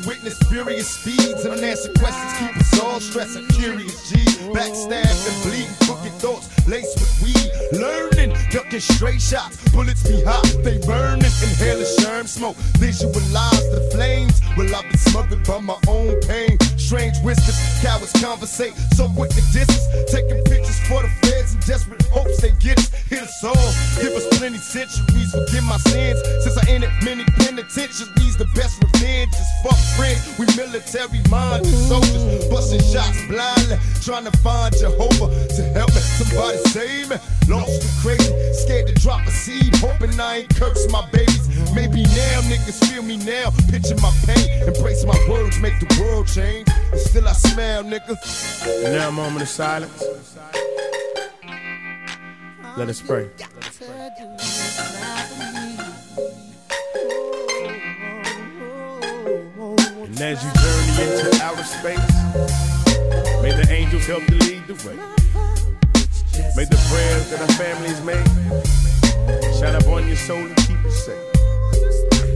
Witness 0.07 0.38
furious 0.48 0.88
speeds. 0.88 1.44
And 1.44 1.55
unanswered 1.55 1.98
questions 1.98 2.33
keep 2.38 2.49
all 3.00 3.10
stressing. 3.10 3.46
Curious 3.48 4.10
G, 4.10 4.16
backstab 4.52 5.08
and 5.08 5.42
bleeding, 5.42 5.74
crooked 5.84 6.12
thoughts 6.20 6.48
laced 6.66 6.98
with 7.00 7.22
weed. 7.22 7.80
Learning, 7.80 8.36
ducking 8.50 8.80
straight 8.80 9.20
shots, 9.20 9.56
bullets 9.70 10.02
be 10.02 10.22
hot, 10.22 10.44
they 10.62 10.78
burning. 10.78 11.24
Inhaling 11.42 11.86
sherm 11.98 12.26
smoke, 12.26 12.56
visualize 12.78 13.66
the 13.70 13.88
flames. 13.92 14.40
Well, 14.56 14.74
I've 14.74 14.84
been 14.84 14.98
smothered 14.98 15.44
by 15.46 15.60
my 15.60 15.78
own 15.88 16.20
pain. 16.22 16.58
Strange 16.76 17.16
whispers, 17.22 17.56
cowards 17.80 18.12
conversate, 18.20 18.74
so 18.94 19.08
quick 19.08 19.30
to 19.30 19.42
distance. 19.52 19.86
Taking 20.10 20.42
pictures 20.44 20.78
for 20.88 21.02
the 21.02 21.10
feds 21.22 21.54
in 21.54 21.60
desperate 21.60 22.02
hopes 22.12 22.40
they 22.40 22.52
get 22.60 22.78
us. 22.78 22.90
Hit 23.08 23.22
us 23.22 23.44
all, 23.44 23.70
give 24.02 24.12
us 24.12 24.26
plenty 24.38 24.58
centuries, 24.58 25.30
forgive 25.32 25.64
my 25.64 25.78
sins. 25.88 26.20
Since 26.42 26.58
I 26.58 26.68
entered 26.68 26.92
many 27.04 27.24
penitentiaries, 27.38 28.36
the 28.36 28.48
best 28.54 28.82
revenge 28.82 29.32
is 29.32 29.50
fuck 29.62 29.78
friends. 29.96 30.20
We 30.38 30.46
military 30.56 31.22
minded 31.30 31.72
soldiers, 31.88 32.44
busting 32.46 32.82
shots 32.90 33.24
blindly, 33.26 33.79
trying 34.03 34.24
to 34.24 34.37
find 34.38 34.74
Jehovah 34.76 35.29
to 35.57 35.62
help 35.74 35.90
me. 35.90 36.00
Somebody 36.00 36.59
save 36.68 37.11
me. 37.11 37.16
Lost 37.48 37.83
and 37.83 37.94
crazy, 38.03 38.33
scared 38.53 38.87
to 38.88 38.94
drop 38.94 39.26
a 39.26 39.31
seed, 39.31 39.74
hoping 39.76 40.18
I 40.20 40.38
ain't 40.38 40.55
curse 40.55 40.90
my 40.90 41.09
babies. 41.11 41.48
Maybe 41.74 42.03
now 42.03 42.40
niggas 42.50 42.85
feel 42.88 43.03
me 43.03 43.16
now, 43.16 43.50
picture 43.70 43.96
my 43.96 44.12
pain, 44.26 44.68
embrace 44.68 45.05
my 45.05 45.18
words, 45.29 45.59
make 45.59 45.79
the 45.81 46.00
world 46.00 46.26
change. 46.26 46.68
And 46.92 47.00
still 47.00 47.26
I 47.29 47.33
smile, 47.33 47.85
nigga. 47.85 48.16
And 48.85 48.94
now 48.94 49.09
a 49.09 49.12
moment 49.12 49.42
of 49.42 49.48
silence. 49.48 50.05
Let 52.76 52.88
us 52.88 53.00
pray. 53.00 53.29
And 60.03 60.20
as 60.20 60.44
you 60.44 60.50
journey 60.61 60.92
into 61.03 61.42
outer 61.42 61.64
space, 61.64 62.60
may 63.42 63.53
the 63.53 63.66
angels 63.70 64.07
help 64.07 64.24
to 64.26 64.35
lead 64.35 64.66
the 64.66 64.74
way. 64.87 64.96
May 66.57 66.64
the 66.64 66.81
prayers 66.90 67.31
that 67.31 67.40
our 67.40 67.53
families 67.57 68.00
made 68.05 68.26
shine 69.59 69.76
upon 69.81 70.07
your 70.07 70.16
soul 70.16 70.38
and 70.38 70.57
keep 70.57 70.83
you 70.83 70.90
safe. 70.90 71.16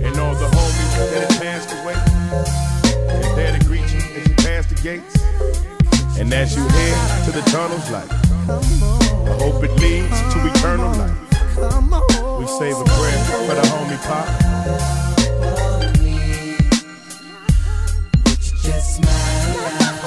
And 0.03 0.17
all 0.19 0.35
the 0.35 0.47
homies 0.47 0.93
that 1.11 1.31
have 1.31 1.41
passed 1.43 1.71
away 1.81 1.97
is 3.21 3.35
there 3.37 3.59
to 3.59 3.65
greet 3.67 3.89
you 3.93 4.01
as 4.17 4.29
you 4.29 4.35
pass 4.37 4.67
the 4.67 4.77
gates. 4.83 5.15
And 6.19 6.33
as 6.33 6.57
you 6.57 6.63
head 6.63 7.25
to 7.27 7.33
the 7.33 7.43
tunnel's 7.51 7.91
light, 7.91 8.11
I 8.11 9.37
hope 9.43 9.65
it 9.65 9.73
leads 9.81 10.21
to 10.33 10.47
eternal 10.47 10.93
life. 10.97 11.21
We 12.39 12.47
save 12.47 12.77
a 12.77 12.85
prayer 12.85 13.25
for 13.25 13.55
the 13.55 13.65
homie 13.73 13.99
Pop. 14.07 14.27
Just 18.63 18.97
smile 18.97 20.04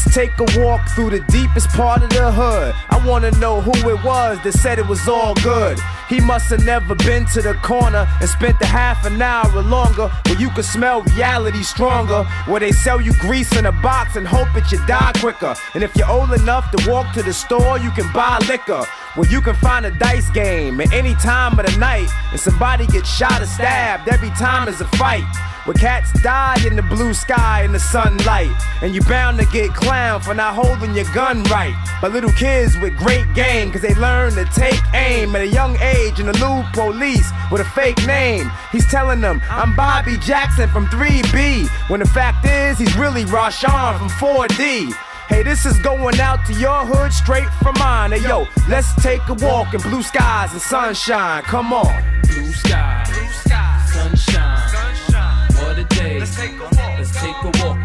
Let's 0.00 0.14
take 0.14 0.40
a 0.40 0.58
walk 0.58 0.88
through 0.88 1.10
the 1.10 1.20
deepest 1.28 1.68
part 1.70 2.02
of 2.02 2.08
the 2.08 2.32
hood. 2.32 2.74
I 2.88 3.06
wanna 3.06 3.32
know 3.32 3.60
who 3.60 3.72
it 3.90 4.02
was 4.02 4.42
that 4.44 4.52
said 4.52 4.78
it 4.78 4.86
was 4.86 5.06
all 5.06 5.34
good. 5.34 5.78
He 6.08 6.20
must 6.20 6.48
have 6.48 6.64
never 6.64 6.94
been 6.94 7.26
to 7.34 7.42
the 7.42 7.52
corner 7.54 8.08
and 8.18 8.28
spent 8.28 8.56
a 8.62 8.66
half 8.66 9.04
an 9.04 9.20
hour 9.20 9.54
or 9.54 9.60
longer 9.60 10.08
where 10.24 10.40
you 10.40 10.48
could 10.50 10.64
smell 10.64 11.02
reality 11.02 11.62
stronger. 11.62 12.24
Where 12.46 12.60
they 12.60 12.72
sell 12.72 12.98
you 12.98 13.12
grease 13.20 13.54
in 13.58 13.66
a 13.66 13.72
box 13.72 14.16
and 14.16 14.26
hope 14.26 14.48
that 14.54 14.72
you 14.72 14.78
die 14.86 15.12
quicker. 15.20 15.54
And 15.74 15.84
if 15.84 15.94
you're 15.94 16.10
old 16.10 16.32
enough 16.32 16.70
to 16.70 16.90
walk 16.90 17.12
to 17.14 17.22
the 17.22 17.34
store, 17.34 17.78
you 17.78 17.90
can 17.90 18.10
buy 18.14 18.38
liquor. 18.48 18.82
Where 19.16 19.28
you 19.28 19.42
can 19.42 19.54
find 19.56 19.84
a 19.84 19.90
dice 19.90 20.30
game 20.30 20.80
at 20.80 20.94
any 20.94 21.14
time 21.16 21.58
of 21.58 21.66
the 21.66 21.76
night. 21.78 22.08
And 22.30 22.40
somebody 22.40 22.86
gets 22.86 23.14
shot 23.14 23.42
or 23.42 23.46
stabbed 23.46 24.08
every 24.08 24.30
time 24.30 24.64
there's 24.64 24.80
a 24.80 24.88
fight. 24.96 25.49
Where 25.64 25.74
cats 25.74 26.10
die 26.22 26.56
in 26.66 26.76
the 26.76 26.82
blue 26.82 27.12
sky 27.12 27.64
in 27.64 27.72
the 27.72 27.78
sunlight. 27.78 28.50
And 28.82 28.94
you 28.94 29.02
bound 29.02 29.38
to 29.38 29.46
get 29.46 29.70
clowned 29.70 30.24
for 30.24 30.34
not 30.34 30.54
holding 30.54 30.94
your 30.94 31.04
gun 31.12 31.42
right. 31.44 31.74
But 32.00 32.12
little 32.12 32.32
kids 32.32 32.78
with 32.78 32.96
great 32.96 33.32
game, 33.34 33.70
cause 33.70 33.82
they 33.82 33.94
learn 33.94 34.32
to 34.34 34.44
take 34.46 34.80
aim 34.94 35.34
at 35.36 35.42
a 35.42 35.46
young 35.46 35.76
age 35.78 36.18
in 36.18 36.26
the 36.26 36.32
new 36.32 36.64
police 36.72 37.30
with 37.52 37.60
a 37.60 37.64
fake 37.64 38.06
name. 38.06 38.50
He's 38.72 38.86
telling 38.90 39.20
them, 39.20 39.42
I'm 39.50 39.76
Bobby 39.76 40.16
Jackson 40.16 40.68
from 40.70 40.86
3B. 40.86 41.68
When 41.88 42.00
the 42.00 42.08
fact 42.08 42.46
is, 42.46 42.78
he's 42.78 42.96
really 42.96 43.24
Rashawn 43.24 43.98
from 43.98 44.08
4D. 44.08 44.92
Hey, 45.28 45.44
this 45.44 45.64
is 45.64 45.78
going 45.78 46.18
out 46.18 46.44
to 46.46 46.52
your 46.54 46.84
hood 46.84 47.12
straight 47.12 47.48
from 47.62 47.76
mine. 47.78 48.10
Hey, 48.10 48.22
yo, 48.26 48.46
let's 48.68 48.92
take 49.00 49.20
a 49.28 49.34
walk 49.34 49.74
in 49.74 49.80
blue 49.80 50.02
skies 50.02 50.52
and 50.52 50.60
sunshine. 50.60 51.42
Come 51.42 51.72
on. 51.72 52.02
Blue 52.22 52.50
sky, 52.52 53.04
blue 53.06 53.28
sky, 53.28 53.86
sunshine, 53.92 54.16
sunshine. 54.26 54.59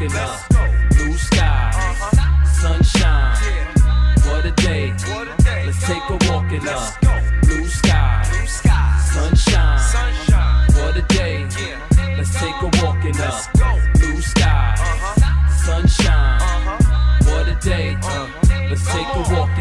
In 0.06 0.12
the 0.12 0.86
blue 0.96 1.18
sky, 1.18 1.72
sunshine. 2.62 3.38
What 4.26 4.46
a 4.46 4.52
day. 4.52 4.94
Let's 5.66 5.82
take 5.88 6.04
a 6.10 6.18
walk 6.30 6.52
in 6.52 6.64
the 6.64 7.05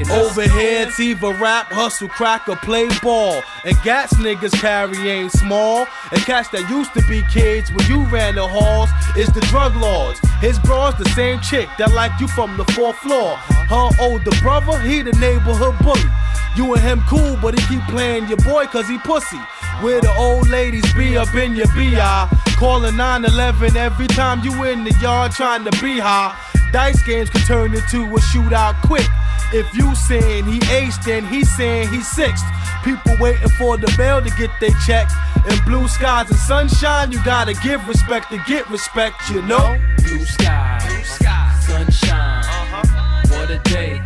it's 0.07 1.01
either 1.01 1.33
rap, 1.35 1.67
hustle, 1.73 2.09
crack, 2.09 2.49
or 2.49 2.57
play 2.57 2.89
ball. 3.03 3.43
And 3.65 3.77
gats 3.83 4.15
niggas 4.15 4.53
carry 4.61 4.97
ain't 5.09 5.33
small. 5.33 5.87
And 6.13 6.21
cats 6.23 6.49
that 6.51 6.69
used 6.69 6.95
to 6.95 7.03
be 7.07 7.23
kids 7.33 7.73
when 7.73 7.87
you 7.87 8.05
ran 8.05 8.35
the 8.35 8.47
halls 8.47 8.91
is 9.17 9.33
the 9.33 9.41
drug 9.43 9.75
lords. 9.77 10.21
His 10.41 10.59
bro's 10.61 10.97
the 10.97 11.09
same 11.11 11.41
chick 11.41 11.69
that 11.79 11.93
like 11.93 12.19
you 12.21 12.29
from 12.29 12.57
the 12.57 12.65
fourth 12.73 12.97
floor. 12.99 13.37
Her 13.37 13.89
older 14.01 14.31
brother, 14.43 14.79
he 14.81 15.03
the 15.03 15.13
neighborhood 15.13 15.77
bully. 15.83 16.11
You 16.57 16.73
and 16.75 16.83
him 16.83 17.03
cool, 17.09 17.37
but 17.43 17.59
he 17.59 17.67
keep 17.67 17.83
playing 17.89 18.29
your 18.29 18.39
boy 18.39 18.67
cause 18.67 18.89
he 18.89 18.99
pussy. 18.99 19.41
Where 19.81 20.01
the 20.01 20.15
old 20.17 20.49
ladies 20.49 20.93
be 20.95 21.17
up 21.17 21.35
in 21.35 21.57
your 21.57 21.67
BI. 21.69 22.29
Calling 22.57 22.97
911 22.97 23.77
every 23.77 24.07
time 24.07 24.45
you 24.45 24.65
in 24.65 24.85
the 24.85 24.93
yard 25.01 25.33
trying 25.33 25.65
to 25.65 25.73
be 25.83 25.99
high. 25.99 26.37
Dice 26.75 27.01
games 27.05 27.31
can 27.31 27.41
turn 27.43 27.73
into 27.73 28.03
a 28.03 28.19
shootout 28.19 28.75
quick. 28.83 29.07
If 29.53 29.73
you 29.77 29.95
saying 29.95 30.47
he 30.47 30.59
aced, 30.59 31.05
then 31.05 31.25
he 31.25 31.45
saying 31.45 31.87
he 31.91 32.01
sixth. 32.01 32.45
People 32.83 33.17
waiting 33.21 33.49
for 33.51 33.77
the 33.77 33.95
mail 33.97 34.21
to 34.21 34.29
get 34.31 34.51
their 34.59 34.73
check. 34.85 35.09
In 35.49 35.57
blue 35.67 35.87
skies 35.87 36.29
and 36.31 36.39
sunshine, 36.41 37.13
you 37.13 37.23
gotta 37.23 37.55
give 37.55 37.87
respect 37.87 38.29
to 38.33 38.43
get 38.49 38.69
respect, 38.71 39.31
you 39.31 39.41
know? 39.43 39.79
Blue 39.99 40.25
sky, 40.25 40.85
blue 40.85 41.05
sky, 41.05 41.57
sunshine. 41.61 42.43
Uh-huh. 42.43 43.23
What 43.29 43.51
a 43.53 43.59
day. 43.71 44.03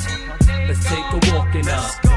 Let's 0.68 0.84
take 0.84 0.98
a 0.98 1.32
walk 1.32 1.54
in 1.54 1.66
up. 1.70 2.07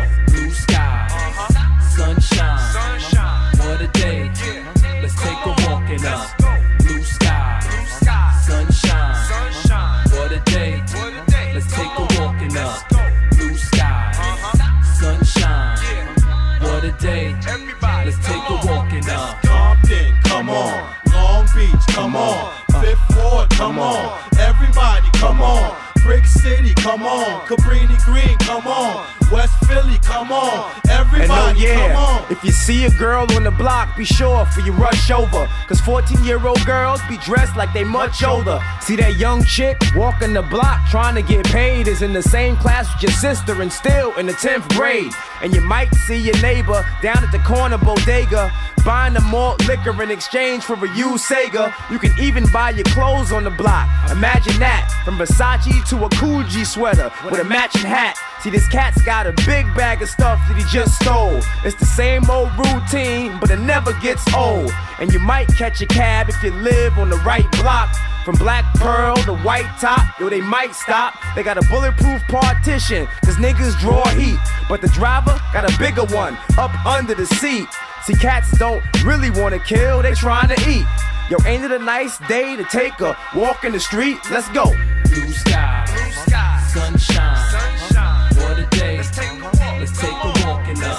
On. 20.52 20.96
Long 21.12 21.48
Beach, 21.56 21.86
come 21.90 22.16
on. 22.16 22.54
Fifth 22.82 23.00
Ward, 23.18 23.50
come 23.52 23.80
on. 23.80 24.20
Everybody, 24.40 25.08
come 25.14 25.42
on. 25.42 25.76
Brick 26.04 26.26
City, 26.26 26.74
come 26.76 27.04
on. 27.04 27.46
Cabrini 27.48 27.98
Green, 28.06 28.38
come 28.40 28.68
on. 28.68 29.06
West 29.32 29.54
Philly, 29.68 29.98
come 30.00 30.32
on. 30.32 30.72
Everybody, 30.90 31.66
come 31.68 31.96
on. 31.96 32.21
If 32.32 32.46
you 32.46 32.52
see 32.52 32.86
a 32.86 32.90
girl 32.92 33.28
on 33.36 33.44
the 33.44 33.52
block, 33.52 33.98
be 33.98 34.06
sure 34.06 34.46
for 34.46 34.62
you 34.62 34.72
rush 34.72 35.12
over. 35.12 35.50
Cause 35.68 35.82
14 35.82 36.24
year 36.24 36.40
old 36.48 36.66
girls 36.66 37.02
be 37.10 37.18
dressed 37.18 37.58
like 37.58 37.74
they 37.74 37.84
much 37.84 38.24
older. 38.24 38.58
See 38.80 38.96
that 38.96 39.18
young 39.18 39.44
chick 39.44 39.78
walking 39.98 40.32
the 40.32 40.42
block 40.42 40.80
trying 40.90 41.16
to 41.16 41.22
get 41.22 41.46
paid 41.48 41.90
is 41.90 42.02
in 42.02 42.14
the 42.14 42.24
same 42.24 42.56
class 42.56 42.88
with 42.94 43.04
your 43.04 43.12
sister 43.12 43.62
and 43.62 43.70
still 43.70 44.16
in 44.16 44.28
the 44.28 44.32
10th 44.32 44.66
grade. 44.70 45.12
And 45.42 45.54
you 45.54 45.60
might 45.60 45.94
see 46.08 46.16
your 46.16 46.42
neighbor 46.42 46.86
down 47.02 47.22
at 47.22 47.34
the 47.34 47.40
corner 47.40 47.78
bodega 47.78 48.50
buying 48.86 49.16
a 49.18 49.22
malt 49.22 49.68
liquor 49.68 50.02
in 50.02 50.10
exchange 50.10 50.64
for 50.64 50.74
a 50.74 50.96
used 50.96 51.26
Sega. 51.26 51.74
You 51.92 52.00
can 52.00 52.18
even 52.18 52.50
buy 52.52 52.72
your 52.72 52.86
clothes 52.86 53.34
on 53.34 53.44
the 53.44 53.52
block. 53.52 53.90
Imagine 54.10 54.58
that 54.60 54.90
from 55.04 55.18
Versace 55.18 55.86
to 55.90 56.06
a 56.06 56.10
Coogi 56.10 56.66
sweater 56.66 57.12
with 57.26 57.42
a 57.42 57.44
matching 57.44 57.82
hat. 57.82 58.18
See, 58.42 58.50
this 58.50 58.68
cat's 58.68 59.04
got 59.04 59.28
a 59.28 59.34
big 59.46 59.68
bag 59.76 60.02
of 60.02 60.10
stuff 60.10 60.40
that 60.48 60.58
he 60.58 60.64
just 60.64 61.00
stole. 61.00 61.40
It's 61.64 61.76
the 61.76 61.86
same 61.86 62.28
old 62.28 62.50
routine, 62.58 63.38
but 63.40 63.52
it 63.52 63.60
never 63.60 63.94
gets 64.02 64.26
old. 64.34 64.72
And 65.00 65.14
you 65.14 65.20
might 65.20 65.48
catch 65.50 65.80
a 65.82 65.86
cab 65.86 66.28
if 66.28 66.42
you 66.42 66.50
live 66.50 66.98
on 66.98 67.12
the 67.12 67.18
right 67.18 67.50
block. 67.62 67.94
From 68.26 68.36
Black 68.36 68.66
Pearl 68.76 69.16
to 69.26 69.36
White 69.38 69.70
Top, 69.80 70.20
yo, 70.20 70.28
they 70.30 70.42
might 70.42 70.74
stop. 70.74 71.14
They 71.36 71.44
got 71.44 71.58
a 71.58 71.68
bulletproof 71.70 72.24
partition, 72.28 73.08
cause 73.24 73.36
niggas 73.36 73.80
draw 73.80 74.08
heat. 74.10 74.40
But 74.68 74.82
the 74.82 74.90
driver 74.90 75.40
got 75.54 75.72
a 75.72 75.78
bigger 75.78 76.06
one 76.06 76.36
up 76.58 76.74
under 76.84 77.14
the 77.14 77.28
seat. 77.28 77.68
See, 78.06 78.16
cats 78.16 78.58
don't 78.58 78.84
really 79.04 79.30
wanna 79.30 79.60
kill, 79.60 80.02
they 80.02 80.14
trying 80.14 80.50
to 80.50 80.70
eat. 80.70 80.86
Yo, 81.30 81.38
ain't 81.46 81.64
it 81.64 81.72
a 81.72 81.80
nice 81.80 82.18
day 82.28 82.56
to 82.56 82.64
take 82.64 83.00
a 83.02 83.16
walk 83.36 83.64
in 83.64 83.72
the 83.72 83.80
street? 83.80 84.18
Let's 84.32 84.50
go. 84.50 84.66
Blue 85.10 85.32
sky, 85.32 85.86
blue 85.88 86.12
sky, 86.12 86.68
sunshine, 86.74 87.52
sunshine. 87.52 87.81
Take 90.02 90.24
a 90.24 90.48
walk 90.48 90.68
in 90.68 90.76
the 90.76 90.94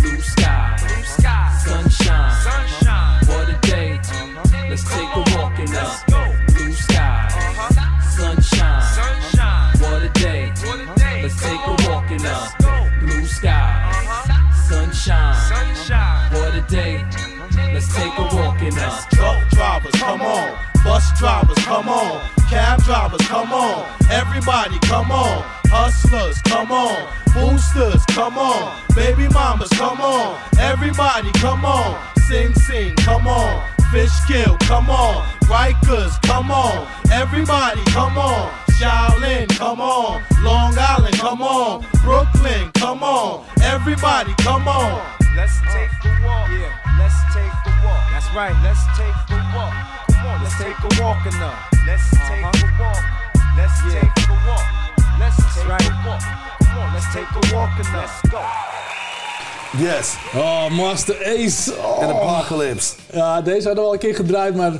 blue 0.00 0.20
sky, 0.20 0.76
blue 0.80 1.04
sky, 1.04 1.58
sunshine, 1.62 2.32
sunshine. 2.42 3.26
What 3.26 3.48
a 3.50 3.58
day. 3.60 4.00
Let's 4.70 4.84
take 4.84 5.12
a 5.14 5.22
walk 5.36 5.58
in 5.58 5.66
the 5.66 5.84
blue 6.48 6.72
sky, 6.72 7.28
sunshine, 8.16 8.82
sunshine. 8.96 9.78
What 9.82 10.02
a 10.02 10.08
day. 10.20 10.52
Let's 11.22 11.38
take 11.42 11.64
a 11.66 11.74
walk 11.86 12.10
in 12.10 12.22
the 12.22 12.36
blue 13.00 13.26
sky, 13.26 13.68
sunshine, 14.68 15.34
sunshine. 15.50 16.32
What 16.32 16.54
a 16.54 16.62
day. 16.62 17.04
Let's 17.74 17.94
take 17.94 18.16
a 18.16 18.22
walk 18.22 18.62
in 18.62 18.74
the 18.74 19.06
Truck 19.12 19.48
drivers, 19.50 19.94
come 20.00 20.22
on. 20.22 20.58
Bus 20.82 21.18
drivers, 21.18 21.58
come 21.66 21.88
on. 21.90 22.39
Cab 22.50 22.82
drivers, 22.82 23.20
come 23.28 23.52
on. 23.52 23.86
Everybody, 24.10 24.76
come 24.80 25.12
on. 25.12 25.44
Hustlers, 25.70 26.42
come 26.42 26.72
on. 26.72 27.06
Boosters, 27.32 28.04
come 28.06 28.36
on. 28.36 28.76
Baby 28.96 29.28
mamas, 29.28 29.68
come 29.70 30.00
on. 30.00 30.36
Everybody, 30.58 31.30
come 31.34 31.64
on. 31.64 31.96
Sing, 32.26 32.52
sing, 32.54 32.96
come 32.96 33.28
on. 33.28 33.62
Fishkill, 33.92 34.58
come 34.66 34.90
on. 34.90 35.24
Rikers, 35.46 36.20
come 36.22 36.50
on. 36.50 36.88
Everybody, 37.12 37.84
come 37.92 38.18
on. 38.18 38.50
Shaolin, 38.74 39.48
come 39.56 39.80
on. 39.80 40.20
Long 40.42 40.74
Island, 40.76 41.16
come 41.18 41.42
on. 41.42 41.86
Brooklyn, 42.02 42.72
come 42.74 43.04
on. 43.04 43.44
Everybody, 43.62 44.34
come 44.38 44.66
on. 44.66 45.00
Let's 45.36 45.60
take 45.70 45.90
a 46.02 46.26
walk. 46.26 46.50
Yeah, 46.50 46.98
let's 46.98 47.14
take 47.32 47.46
a 47.46 47.86
walk. 47.86 48.10
That's 48.10 48.26
right. 48.34 48.56
Let's 48.64 48.82
take 48.98 49.38
a 49.38 49.52
walk. 49.54 50.09
On, 50.26 50.42
let's 50.42 50.58
take 50.58 50.76
a 50.78 51.02
walk 51.02 51.24
in 51.26 51.32
the. 51.38 51.52
Let's 51.86 52.10
take 52.10 52.44
a 52.44 52.68
walk. 52.78 53.02
Let's 53.56 53.82
take 53.92 54.12
a 54.28 54.36
walk. 54.46 54.66
Let's 55.18 55.36
take 55.54 55.66
a 55.66 56.06
walk. 56.06 56.22
Come 56.62 56.78
on, 56.78 56.92
let's 56.92 57.12
take 57.12 57.30
a 57.30 57.54
walk 57.54 57.78
in 57.78 57.86
the. 57.92 57.98
Let's 57.98 58.20
go. 58.30 58.42
Yes. 59.78 60.16
Oh, 60.34 60.68
Master 60.70 61.16
Ace. 61.24 61.72
Oh. 61.76 62.02
En 62.02 62.08
Apocalypse. 62.08 62.94
Ja, 63.12 63.40
deze 63.40 63.66
hadden 63.66 63.82
we 63.82 63.88
al 63.88 63.92
een 63.92 63.98
keer 63.98 64.14
gedraaid, 64.14 64.56
maar... 64.56 64.72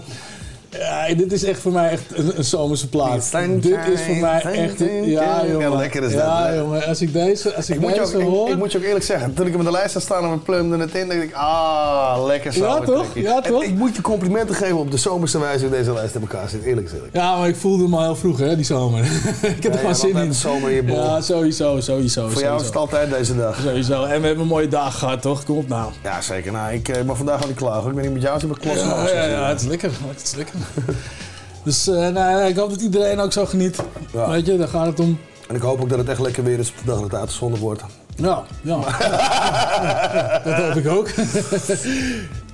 Ja, 0.79 1.14
dit 1.14 1.33
is 1.33 1.45
echt 1.45 1.61
voor 1.61 1.73
mij 1.73 1.91
echt 1.91 2.03
een, 2.14 2.33
een 2.39 2.45
zomerse 2.45 2.89
plaat. 2.89 3.31
Dit 3.61 3.79
is 3.93 4.01
voor 4.07 4.16
mij 4.16 4.41
echt... 4.43 4.81
een- 4.81 5.09
Ja, 5.11 5.43
jongen. 5.47 5.71
Ja, 5.71 5.77
lekker 5.77 6.03
is 6.03 6.12
dat, 6.12 6.21
Ja, 6.21 6.47
hè? 6.47 6.55
jongen. 6.55 6.87
Als 6.87 7.01
ik 7.03 7.12
deze, 7.12 7.55
als 7.55 7.68
ik 7.68 7.75
Ik 7.75 7.81
moet, 7.81 7.95
je 7.95 8.01
ook, 8.01 8.07
deze 8.07 8.18
ik, 8.18 8.27
hoor... 8.29 8.49
ik 8.51 8.57
moet 8.57 8.73
je 8.73 8.79
ook 8.79 8.85
eerlijk 8.85 9.05
zeggen, 9.05 9.35
toen 9.35 9.47
ik 9.47 9.51
hem 9.53 9.61
in 9.61 9.66
de 9.66 9.73
lijst 9.73 9.95
had 9.95 10.03
staan 10.03 10.25
en 10.25 10.31
we 10.31 10.39
plumden 10.39 10.81
het 10.81 10.95
in, 10.95 11.09
dacht 11.09 11.23
ik, 11.23 11.33
ah, 11.35 12.23
lekker 12.27 12.53
zo. 12.53 12.64
Ja, 12.64 12.81
toch? 12.81 13.07
Ja, 13.14 13.41
toch? 13.41 13.62
ik 13.62 13.75
moet 13.75 13.97
je 13.97 14.03
complimenten 14.03 14.55
geven 14.55 14.77
op 14.79 14.91
de 14.91 14.97
zomerse 14.97 15.39
wijze 15.39 15.66
hoe 15.66 15.77
deze 15.77 15.93
lijst 15.93 16.14
in 16.14 16.21
elkaar 16.21 16.49
zit, 16.49 16.62
eerlijk 16.62 16.89
gezegd. 16.89 17.09
Ja, 17.12 17.39
maar 17.39 17.49
ik 17.49 17.57
voelde 17.57 17.83
hem 17.83 17.95
al 17.95 18.03
heel 18.03 18.16
vroeg, 18.16 18.39
hè, 18.39 18.57
die 18.57 18.64
zomer. 18.64 19.05
ik 19.57 19.62
heb 19.62 19.62
Ja, 19.62 19.71
er 19.73 19.79
gewoon 19.79 19.95
zin 19.95 20.16
in. 20.16 20.29
de 20.29 20.35
zomer 20.35 20.68
in 20.71 20.77
je 20.77 20.83
bol. 20.83 20.97
Ja, 20.97 21.21
sowieso, 21.21 21.81
sowieso. 21.81 22.29
Voor 22.29 22.43
jou 22.43 22.61
is 22.61 22.66
het 22.66 22.77
altijd 22.77 23.11
deze 23.11 23.37
dag. 23.37 23.59
Sowieso. 23.64 24.03
En 24.05 24.21
we 24.21 24.27
hebben 24.27 24.39
een 24.45 24.47
mooie 24.51 24.68
dag 24.68 24.99
gehad, 24.99 25.23
toch? 25.23 25.45
Kom 25.45 25.57
op 25.57 25.68
nou. 25.68 25.91
Ja, 26.03 26.21
zeker. 26.21 26.53
Nou, 26.53 26.73
ik 26.73 26.89
eh, 26.89 27.03
mag 27.03 27.16
vandaag 27.16 27.41
al 27.43 27.47
niet 27.49 27.57
klagen. 27.57 27.89
Ik 27.89 27.95
ben 27.95 28.05
niet 28.05 28.12
met 28.12 28.23
jou, 28.23 28.41
ik 28.41 28.47
ben 28.49 28.59
klopt. 28.59 28.81
Ja, 28.81 29.09
ja, 29.09 29.25
ja, 29.25 29.49
het 29.49 29.61
is 29.61 29.66
lekker. 29.66 29.91
Het 30.09 30.23
is 30.23 30.35
lekker. 30.35 30.55
Dus 31.64 31.86
eh, 31.86 32.08
nou, 32.08 32.46
ik 32.46 32.56
hoop 32.56 32.70
dat 32.70 32.80
iedereen 32.80 33.20
ook 33.20 33.32
zo 33.32 33.46
geniet. 33.46 33.82
Weet 34.12 34.46
je, 34.46 34.56
daar 34.56 34.68
gaat 34.68 34.86
het 34.86 35.00
om. 35.00 35.18
En 35.48 35.56
ik 35.56 35.62
hoop 35.62 35.80
ook 35.80 35.88
dat 35.88 35.98
het 35.98 36.08
echt 36.08 36.20
lekker 36.20 36.44
weer 36.44 36.58
is 36.58 36.70
op 36.70 36.76
de 36.78 36.84
dag 36.84 36.94
dat 36.94 37.04
het 37.04 37.20
uitgezonden 37.20 37.61
wordt. 37.61 37.82
Ja, 38.16 38.44
ja. 38.62 38.76
Dat 40.44 40.54
hoop 40.54 40.74
ik 40.74 40.88
ook. 40.88 41.08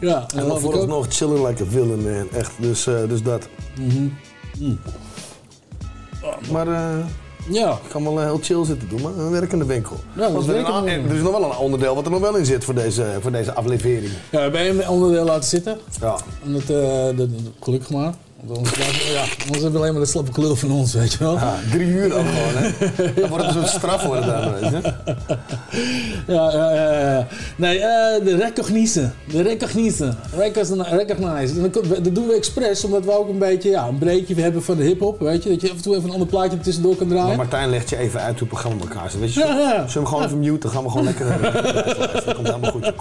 ja, 0.00 0.20
dat 0.20 0.32
En 0.32 0.48
dan 0.48 0.60
vooralsnog 0.60 1.06
chilling 1.08 1.46
like 1.46 1.62
a 1.62 1.66
villain, 1.66 2.02
man. 2.02 2.28
Echt, 2.32 2.50
dus, 2.58 2.86
eh, 2.86 3.08
dus 3.08 3.22
dat. 3.22 3.48
Mm. 3.78 4.18
Maar 6.50 6.68
eh 6.68 7.04
ja. 7.48 7.70
ik 7.70 7.88
kan 7.90 8.04
wel 8.04 8.18
eh, 8.20 8.24
heel 8.24 8.38
chill 8.42 8.64
zitten 8.64 8.88
doen, 8.88 9.02
maar 9.02 9.12
een 9.18 9.30
werkende 9.30 9.64
winkel. 9.64 9.96
Ja, 10.16 10.28
dat 10.30 10.42
is 10.42 10.48
er, 10.48 10.54
een- 10.56 10.88
er 11.10 11.14
is 11.16 11.22
nog 11.22 11.38
wel 11.38 11.44
een 11.50 11.56
onderdeel 11.56 11.94
wat 11.94 12.04
er 12.04 12.10
nog 12.10 12.20
wel 12.20 12.36
in 12.36 12.44
zit 12.46 12.64
voor 12.64 12.74
deze, 12.74 13.04
voor 13.20 13.32
deze 13.32 13.54
aflevering. 13.54 14.12
Ja, 14.30 14.50
we 14.50 14.58
hebben 14.58 14.82
een 14.82 14.88
onderdeel 14.88 15.24
laten 15.24 15.48
zitten. 15.48 15.78
Ja. 16.00 16.16
Omdat, 16.44 16.62
eh, 16.62 16.68
de, 16.68 17.14
de- 17.16 17.28
gelukkig 17.60 17.90
maar. 17.90 18.14
Blijven- 18.46 19.12
ja, 19.12 19.20
anders 19.20 19.50
hebben 19.52 19.72
we 19.72 19.78
alleen 19.78 19.92
maar 19.92 20.02
de 20.02 20.08
slappe 20.08 20.30
klul 20.30 20.56
van 20.56 20.70
ons, 20.70 20.94
weet 20.94 21.12
je 21.12 21.18
wel. 21.18 21.34
Ja, 21.34 21.54
drie 21.70 21.86
uur 21.86 22.08
dan 22.08 22.24
gewoon, 22.26 22.62
hè. 22.62 22.70
Dan 23.20 23.28
wordt 23.28 23.44
het 23.46 23.54
een 23.54 23.60
soort 23.62 23.74
straf 23.76 24.02
worden 24.02 24.26
dan, 24.26 24.52
weet 24.60 24.70
je. 24.70 24.92
Ja, 26.26 26.52
ja, 26.52 26.70
ja, 26.74 27.00
ja. 27.10 27.26
Nee, 27.56 27.78
eh, 27.78 28.24
de 28.24 28.36
recognize. 28.36 29.10
De 29.30 29.42
recognize. 29.42 30.14
Recognize. 30.90 31.60
En 31.60 31.70
Dat 32.02 32.14
doen 32.14 32.26
we 32.26 32.34
expres, 32.34 32.84
omdat 32.84 33.04
we 33.04 33.18
ook 33.18 33.28
een 33.28 33.38
beetje 33.38 33.70
ja, 33.70 33.86
een 33.86 33.98
breedje 33.98 34.34
hebben 34.34 34.62
van 34.62 34.76
de 34.76 34.82
hip-hop. 34.84 35.20
Weet 35.20 35.42
je, 35.42 35.48
dat 35.48 35.60
je 35.60 35.70
af 35.70 35.76
en 35.76 35.82
toe 35.82 35.94
even 35.94 36.06
een 36.06 36.12
ander 36.12 36.28
plaatje 36.28 36.60
tussendoor 36.60 36.96
kan 36.96 37.06
Maar 37.06 37.16
draaien. 37.16 37.36
Martijn 37.36 37.70
legt 37.70 37.90
je 37.90 37.96
even 37.96 38.20
uit 38.20 38.38
hoe 38.38 38.48
het 38.48 38.48
programma 38.48 38.82
elkaar 38.82 39.10
zit. 39.10 39.20
Weet 39.20 39.34
je, 39.34 39.40
Ja, 39.40 39.46
ja. 39.46 39.54
zullen 39.56 39.86
we 39.86 39.92
hem 39.92 40.06
gewoon 40.06 40.24
even 40.24 40.38
muten? 40.38 40.60
Dan 40.60 40.70
gaan 40.70 40.82
we 40.82 40.90
gewoon 40.90 41.04
lekker 41.04 41.26
lijst. 41.26 41.52
Dat 42.24 42.34
komt 42.34 42.46
helemaal 42.46 42.70
goed, 42.70 42.84
dat 42.84 42.96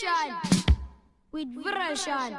Vibration 0.00 0.36
with 1.32 1.48
version. 1.54 2.36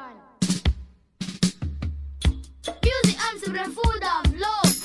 Music 2.84 3.18
arms 3.26 3.44
are 3.50 3.70
full 3.70 4.04
of 4.04 4.40
love. 4.40 4.76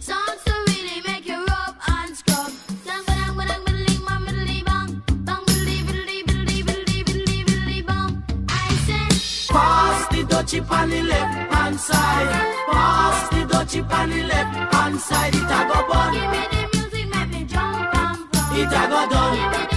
Songs 0.00 0.42
to 0.44 0.52
really 0.68 1.00
make 1.06 1.26
you 1.26 1.44
rub 1.44 1.76
and 1.88 2.16
scrub. 2.16 2.50
Pass 9.48 10.08
the 10.08 10.22
dutchie 10.24 10.70
on 10.70 10.90
the 10.90 11.02
left 11.02 11.52
hand 11.52 11.78
side. 11.78 12.28
Pass 12.70 13.28
the 13.28 13.36
dutchie 13.46 13.92
on 13.92 14.10
the 14.10 14.22
left 14.24 14.74
hand 14.74 15.00
side. 15.00 15.34
It 15.34 15.42
a 15.42 15.68
go 15.68 15.88
bun. 15.88 16.14
give 16.14 16.30
me 16.30 16.46
the 16.50 16.78
music, 16.78 17.14
make 17.14 17.30
me 17.30 17.44
jump 17.44 17.76
and 17.76 17.92
pump. 17.92 18.34
It 18.54 18.66
a 18.66 18.88
go 18.88 19.08
done. 19.08 19.71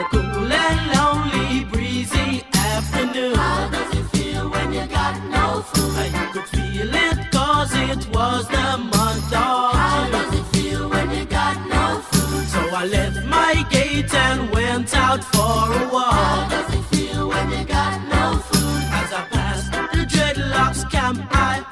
A 0.00 0.04
cool 0.04 0.52
and 0.52 0.80
lonely, 0.94 1.64
breezy 1.64 2.42
afternoon. 2.54 3.34
How 3.34 3.68
does 3.68 3.98
it 3.98 4.04
feel 4.16 4.48
when 4.50 4.72
you 4.72 4.86
got 4.86 5.14
no 5.36 5.62
food? 5.62 6.14
I 6.16 6.30
could 6.32 6.48
feel 6.48 6.94
it 6.94 7.30
cause 7.30 7.72
it 7.74 8.06
was 8.14 8.48
the 8.48 8.68
month 8.78 9.32
of 9.32 9.72
How 9.80 10.08
does 10.10 10.32
it 10.40 10.46
feel 10.56 10.88
when 10.88 11.10
you 11.10 11.24
got 11.26 11.56
no 11.68 12.00
food? 12.10 12.48
So 12.48 12.60
I 12.74 12.86
left 12.86 13.24
my 13.26 13.66
gate 13.70 14.14
and 14.14 14.50
went 14.50 14.94
out 14.94 15.22
for 15.32 15.58
a 15.78 15.88
walk. 15.92 16.14
How 16.14 16.48
does 16.48 16.74
it 16.78 16.84
feel 16.92 17.28
when 17.28 17.50
you 17.50 17.64
got 17.64 17.96
no 18.14 18.38
food? 18.48 18.82
As 19.00 19.12
I 19.12 19.22
passed 19.34 19.72
the 19.72 20.04
dreadlocks 20.12 20.90
camp, 20.90 21.18
I 21.32 21.69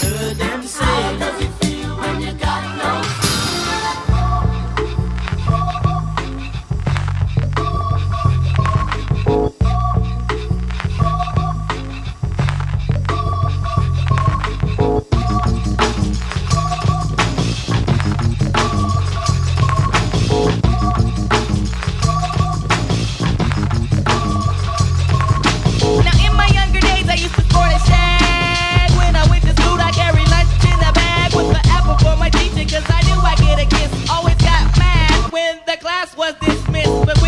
But 36.88 37.27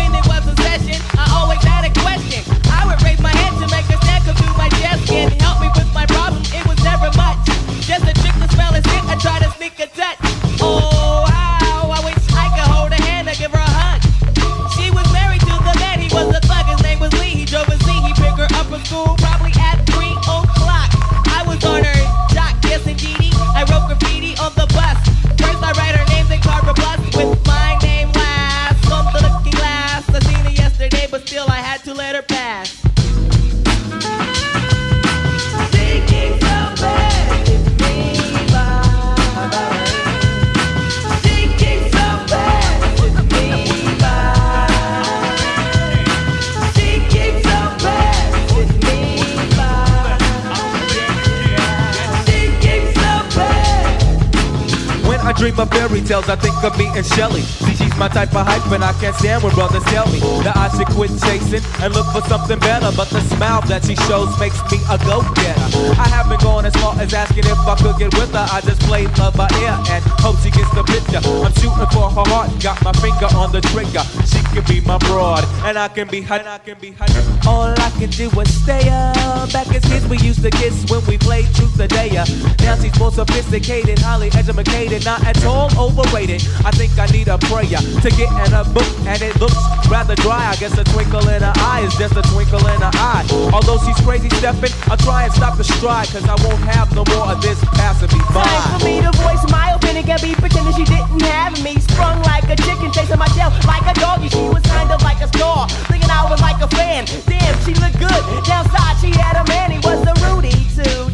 dream 55.51 55.59
of 55.59 55.69
fairy 55.71 56.01
tales, 56.01 56.29
I 56.29 56.35
think 56.35 56.63
of 56.63 56.77
me 56.77 56.87
and 56.95 57.05
Shelly. 57.05 57.41
See, 57.41 57.90
my 58.01 58.07
type 58.07 58.33
of 58.33 58.47
hype, 58.47 58.65
and 58.73 58.83
I 58.83 58.93
can't 58.97 59.13
stand 59.13 59.43
when 59.43 59.53
brothers 59.53 59.83
tell 59.93 60.09
me 60.09 60.17
that 60.41 60.57
I 60.57 60.73
should 60.73 60.89
quit 60.97 61.13
chasing 61.21 61.61
and 61.85 61.93
look 61.93 62.09
for 62.09 62.25
something 62.25 62.57
better. 62.57 62.89
But 62.97 63.13
the 63.13 63.21
smile 63.37 63.61
that 63.69 63.85
she 63.85 63.93
shows 64.09 64.33
makes 64.41 64.57
me 64.73 64.81
a 64.89 64.97
go-getter. 65.05 65.69
I 66.01 66.09
haven't 66.09 66.41
gone 66.41 66.65
as 66.65 66.73
far 66.81 66.97
as 66.97 67.13
asking 67.13 67.45
if 67.45 67.61
I 67.61 67.77
could 67.77 68.01
get 68.01 68.09
with 68.17 68.33
her. 68.33 68.41
I 68.49 68.57
just 68.61 68.81
play 68.89 69.05
love 69.21 69.37
by 69.37 69.45
ear 69.61 69.77
and 69.93 70.01
hope 70.17 70.41
she 70.41 70.49
gets 70.49 70.73
the 70.73 70.81
picture. 70.81 71.21
I'm 71.45 71.53
shooting 71.61 71.89
for 71.93 72.09
her 72.09 72.25
heart, 72.25 72.49
got 72.57 72.81
my 72.81 72.89
finger 72.97 73.29
on 73.37 73.53
the 73.53 73.61
trigger. 73.69 74.01
She 74.25 74.41
can 74.49 74.65
be 74.65 74.81
my 74.81 74.97
broad, 75.05 75.45
and 75.61 75.77
I 75.77 75.87
can 75.93 76.09
be. 76.09 76.25
And 76.25 76.49
I 76.49 76.57
can 76.57 76.81
be 76.81 76.97
her. 76.97 77.05
All 77.45 77.69
I 77.69 77.89
can 78.01 78.09
do 78.09 78.33
is 78.41 78.49
stay 78.49 78.89
up. 78.89 79.53
Back 79.53 79.69
as 79.77 79.85
kids, 79.85 80.09
we 80.09 80.17
used 80.25 80.41
to 80.41 80.49
kiss 80.49 80.89
when 80.89 81.05
we 81.05 81.21
played 81.21 81.53
truth 81.53 81.77
or 81.77 81.85
dare. 81.85 82.25
Now 82.65 82.81
she's 82.81 82.97
more 82.97 83.13
sophisticated, 83.13 83.99
highly 83.99 84.33
educated, 84.33 85.05
not 85.05 85.21
at 85.21 85.37
all 85.45 85.69
overrated. 85.77 86.41
I 86.65 86.73
think 86.73 86.97
I 86.97 87.05
need 87.13 87.29
a 87.29 87.37
prayer 87.37 87.77
to 87.99 88.09
get 88.15 88.31
in 88.47 88.53
a 88.53 88.63
book, 88.71 88.87
and 89.05 89.21
it 89.21 89.35
looks 89.39 89.59
rather 89.89 90.15
dry. 90.15 90.47
I 90.47 90.55
guess 90.55 90.77
a 90.77 90.83
twinkle 90.83 91.27
in 91.27 91.41
her 91.41 91.53
eye 91.57 91.81
is 91.83 91.93
just 91.95 92.15
a 92.15 92.23
twinkle 92.31 92.63
in 92.67 92.79
her 92.81 92.91
eye. 92.95 93.25
Although 93.53 93.77
she's 93.83 93.99
crazy 94.05 94.29
stepping, 94.39 94.71
I'll 94.87 94.97
try 94.97 95.25
and 95.25 95.33
stop 95.33 95.57
the 95.57 95.63
stride, 95.63 96.07
cause 96.09 96.23
I 96.27 96.35
won't 96.47 96.63
have 96.71 96.93
no 96.95 97.03
more 97.11 97.27
of 97.31 97.41
this 97.41 97.59
passing 97.75 98.09
me 98.15 98.23
by. 98.33 98.43
Time 98.45 98.79
for 98.79 98.85
me 98.85 99.01
to 99.01 99.11
voice 99.19 99.43
my 99.51 99.75
opinion. 99.75 100.05
Can 100.05 100.19
be 100.21 100.33
pretending 100.33 100.73
she 100.73 100.85
didn't 100.85 101.21
have 101.21 101.53
me. 101.63 101.77
Sprung 101.79 102.21
like 102.23 102.49
a 102.49 102.55
chicken, 102.55 102.91
chasing 102.91 103.19
my 103.19 103.27
tail 103.37 103.51
like 103.67 103.85
a 103.85 103.93
doggy. 103.99 104.29
She 104.29 104.47
was 104.49 104.63
kind 104.63 104.89
of 104.89 105.01
like 105.03 105.21
a 105.21 105.27
star, 105.27 105.67
thinking 105.91 106.09
I 106.09 106.25
was 106.29 106.41
like 106.41 106.61
a 106.61 106.69
fan. 106.69 107.05
Damn, 107.27 107.53
she 107.65 107.73
looked 107.75 107.99
good. 107.99 108.21
Downside, 108.47 108.97
she 109.01 109.11
had 109.11 109.35
a 109.37 109.45
man. 109.47 109.71
He 109.71 109.79
was 109.79 110.01
a 110.07 110.13
Rudy 110.25 110.55
too. 110.73 111.10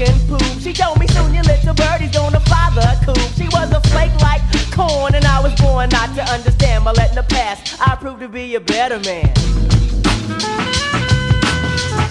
And 0.00 0.28
poop. 0.28 0.42
She 0.60 0.72
told 0.72 1.00
me 1.00 1.08
soon 1.08 1.34
your 1.34 1.42
little 1.42 1.74
birdie's 1.74 2.12
gonna 2.12 2.38
fly 2.38 2.70
the 2.72 3.04
coop. 3.04 3.18
She 3.36 3.48
was 3.48 3.72
a 3.72 3.80
flake 3.88 4.14
like 4.20 4.42
corn, 4.70 5.16
and 5.16 5.24
I 5.24 5.40
was 5.40 5.52
born 5.60 5.88
not 5.90 6.14
to 6.14 6.22
understand. 6.22 6.84
But 6.84 6.96
letting 6.96 7.16
the 7.16 7.24
past, 7.24 7.76
I 7.80 7.96
proved 7.96 8.20
to 8.20 8.28
be 8.28 8.54
a 8.54 8.60
better 8.60 9.00
man. 9.00 9.34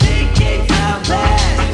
Thinking 0.04 0.68
so 0.68 0.90
bad, 1.08 1.67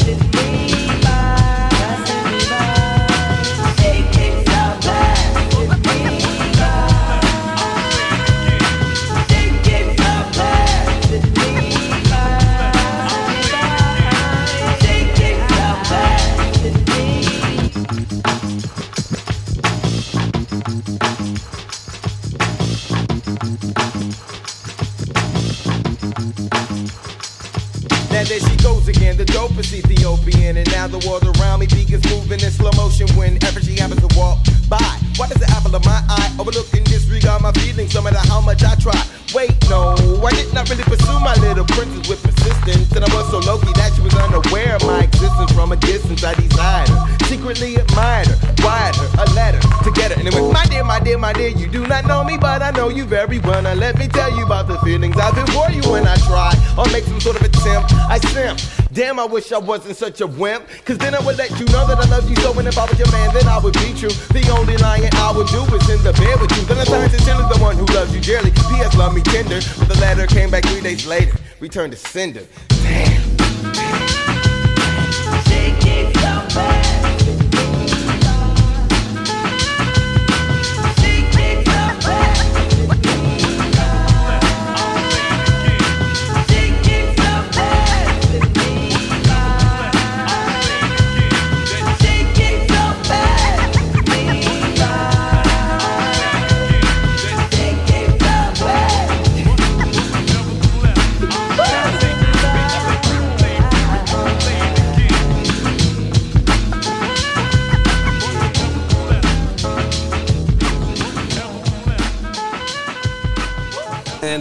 there 28.39 28.49
she 28.49 28.55
goes 28.57 28.87
again, 28.87 29.17
the 29.17 29.25
dopest 29.25 29.73
Ethiopian. 29.73 30.57
And 30.57 30.69
now 30.71 30.87
the 30.87 30.99
world 31.07 31.23
around 31.37 31.59
me 31.59 31.67
begins 31.67 32.03
moving 32.09 32.41
in 32.41 32.51
slow 32.51 32.71
motion 32.75 33.07
whenever 33.15 33.61
she 33.61 33.75
happens 33.77 34.01
to 34.01 34.09
walk 34.17 34.39
by. 34.67 34.97
Why 35.17 35.27
does 35.27 35.39
the 35.39 35.49
apple 35.51 35.75
of 35.75 35.85
my 35.85 36.01
eye 36.09 36.29
overlook 36.39 36.71
and 36.73 36.85
disregard 36.85 37.41
my 37.41 37.51
feelings 37.53 37.93
no 37.93 38.01
matter 38.01 38.23
how 38.29 38.41
much 38.41 38.63
I 38.63 38.75
try? 38.75 38.97
Wait, 39.33 39.53
no, 39.69 39.93
I 40.25 40.31
did 40.31 40.53
not 40.53 40.69
really 40.69 40.83
pursue 40.83 41.19
my 41.19 41.35
little 41.41 41.65
princess 41.65 42.07
with 42.09 42.21
persistence. 42.23 42.91
And 42.93 43.05
I 43.05 43.09
was 43.13 43.29
so 43.29 43.39
low 43.39 43.59
key 43.59 43.73
that 43.73 43.93
she 43.93 44.01
was 44.01 44.13
unaware 44.15 44.75
of 44.75 44.83
my 44.85 45.03
existence 45.03 45.51
from 45.51 45.71
a 45.71 45.77
distance. 45.77 46.23
Her, 46.57 47.25
secretly 47.25 47.75
admired 47.75 48.27
her, 48.27 48.37
wired 48.63 48.95
her 48.95 49.23
a 49.23 49.25
letter 49.33 49.59
to 49.83 49.91
get 49.91 50.11
her. 50.11 50.19
And 50.19 50.27
it 50.27 50.33
went, 50.33 50.53
my 50.53 50.65
dear, 50.65 50.83
my 50.83 50.99
dear, 50.99 51.17
my 51.17 51.33
dear, 51.33 51.49
you 51.49 51.67
do 51.67 51.85
not 51.87 52.05
know 52.05 52.23
me, 52.23 52.37
but 52.37 52.61
I 52.61 52.71
know 52.71 52.89
you 52.89 53.05
very 53.05 53.39
well. 53.39 53.61
Now 53.61 53.73
let 53.73 53.97
me 53.97 54.07
tell 54.07 54.35
you 54.35 54.45
about 54.45 54.67
the 54.67 54.77
feelings 54.79 55.17
I've 55.17 55.35
been 55.35 55.47
for 55.47 55.69
you 55.71 55.81
when 55.89 56.07
I 56.07 56.15
try 56.17 56.53
or 56.77 56.85
make 56.91 57.03
some 57.05 57.19
sort 57.19 57.35
of 57.37 57.43
attempt. 57.43 57.93
I 57.93 58.19
simp. 58.19 58.59
Damn, 58.93 59.19
I 59.19 59.25
wish 59.25 59.51
I 59.51 59.57
wasn't 59.57 59.97
such 59.97 60.21
a 60.21 60.27
wimp. 60.27 60.67
Cause 60.85 60.99
then 60.99 61.15
I 61.15 61.19
would 61.25 61.37
let 61.37 61.49
you 61.59 61.65
know 61.67 61.87
that 61.87 61.97
I 61.97 62.07
love 62.09 62.29
you 62.29 62.35
so. 62.37 62.57
And 62.59 62.67
if 62.67 62.77
I 62.77 62.85
was 62.85 62.97
your 62.99 63.11
man, 63.11 63.33
then 63.33 63.47
I 63.47 63.57
would 63.57 63.73
be 63.73 63.93
true. 63.97 64.13
The 64.29 64.47
only 64.55 64.77
lying 64.77 65.09
I 65.13 65.31
would 65.35 65.47
do 65.47 65.63
is 65.75 65.89
in 65.89 66.03
the 66.03 66.13
bed 66.13 66.39
with 66.39 66.51
you. 66.55 66.63
Then 66.65 66.77
I 66.77 66.83
signed 66.83 67.11
to 67.11 67.17
Tilly, 67.17 67.43
the 67.49 67.57
one 67.59 67.75
who 67.75 67.85
loves 67.85 68.13
you 68.13 68.21
dearly. 68.21 68.51
P.S. 68.51 68.95
Love 68.95 69.15
me 69.15 69.21
tender. 69.21 69.61
But 69.79 69.87
the 69.87 69.99
letter 69.99 70.27
came 70.27 70.51
back 70.51 70.63
three 70.65 70.81
days 70.81 71.07
later. 71.07 71.35
Returned 71.59 71.93
to 71.93 71.97
sender. 71.97 72.45
Thinking 72.69 74.32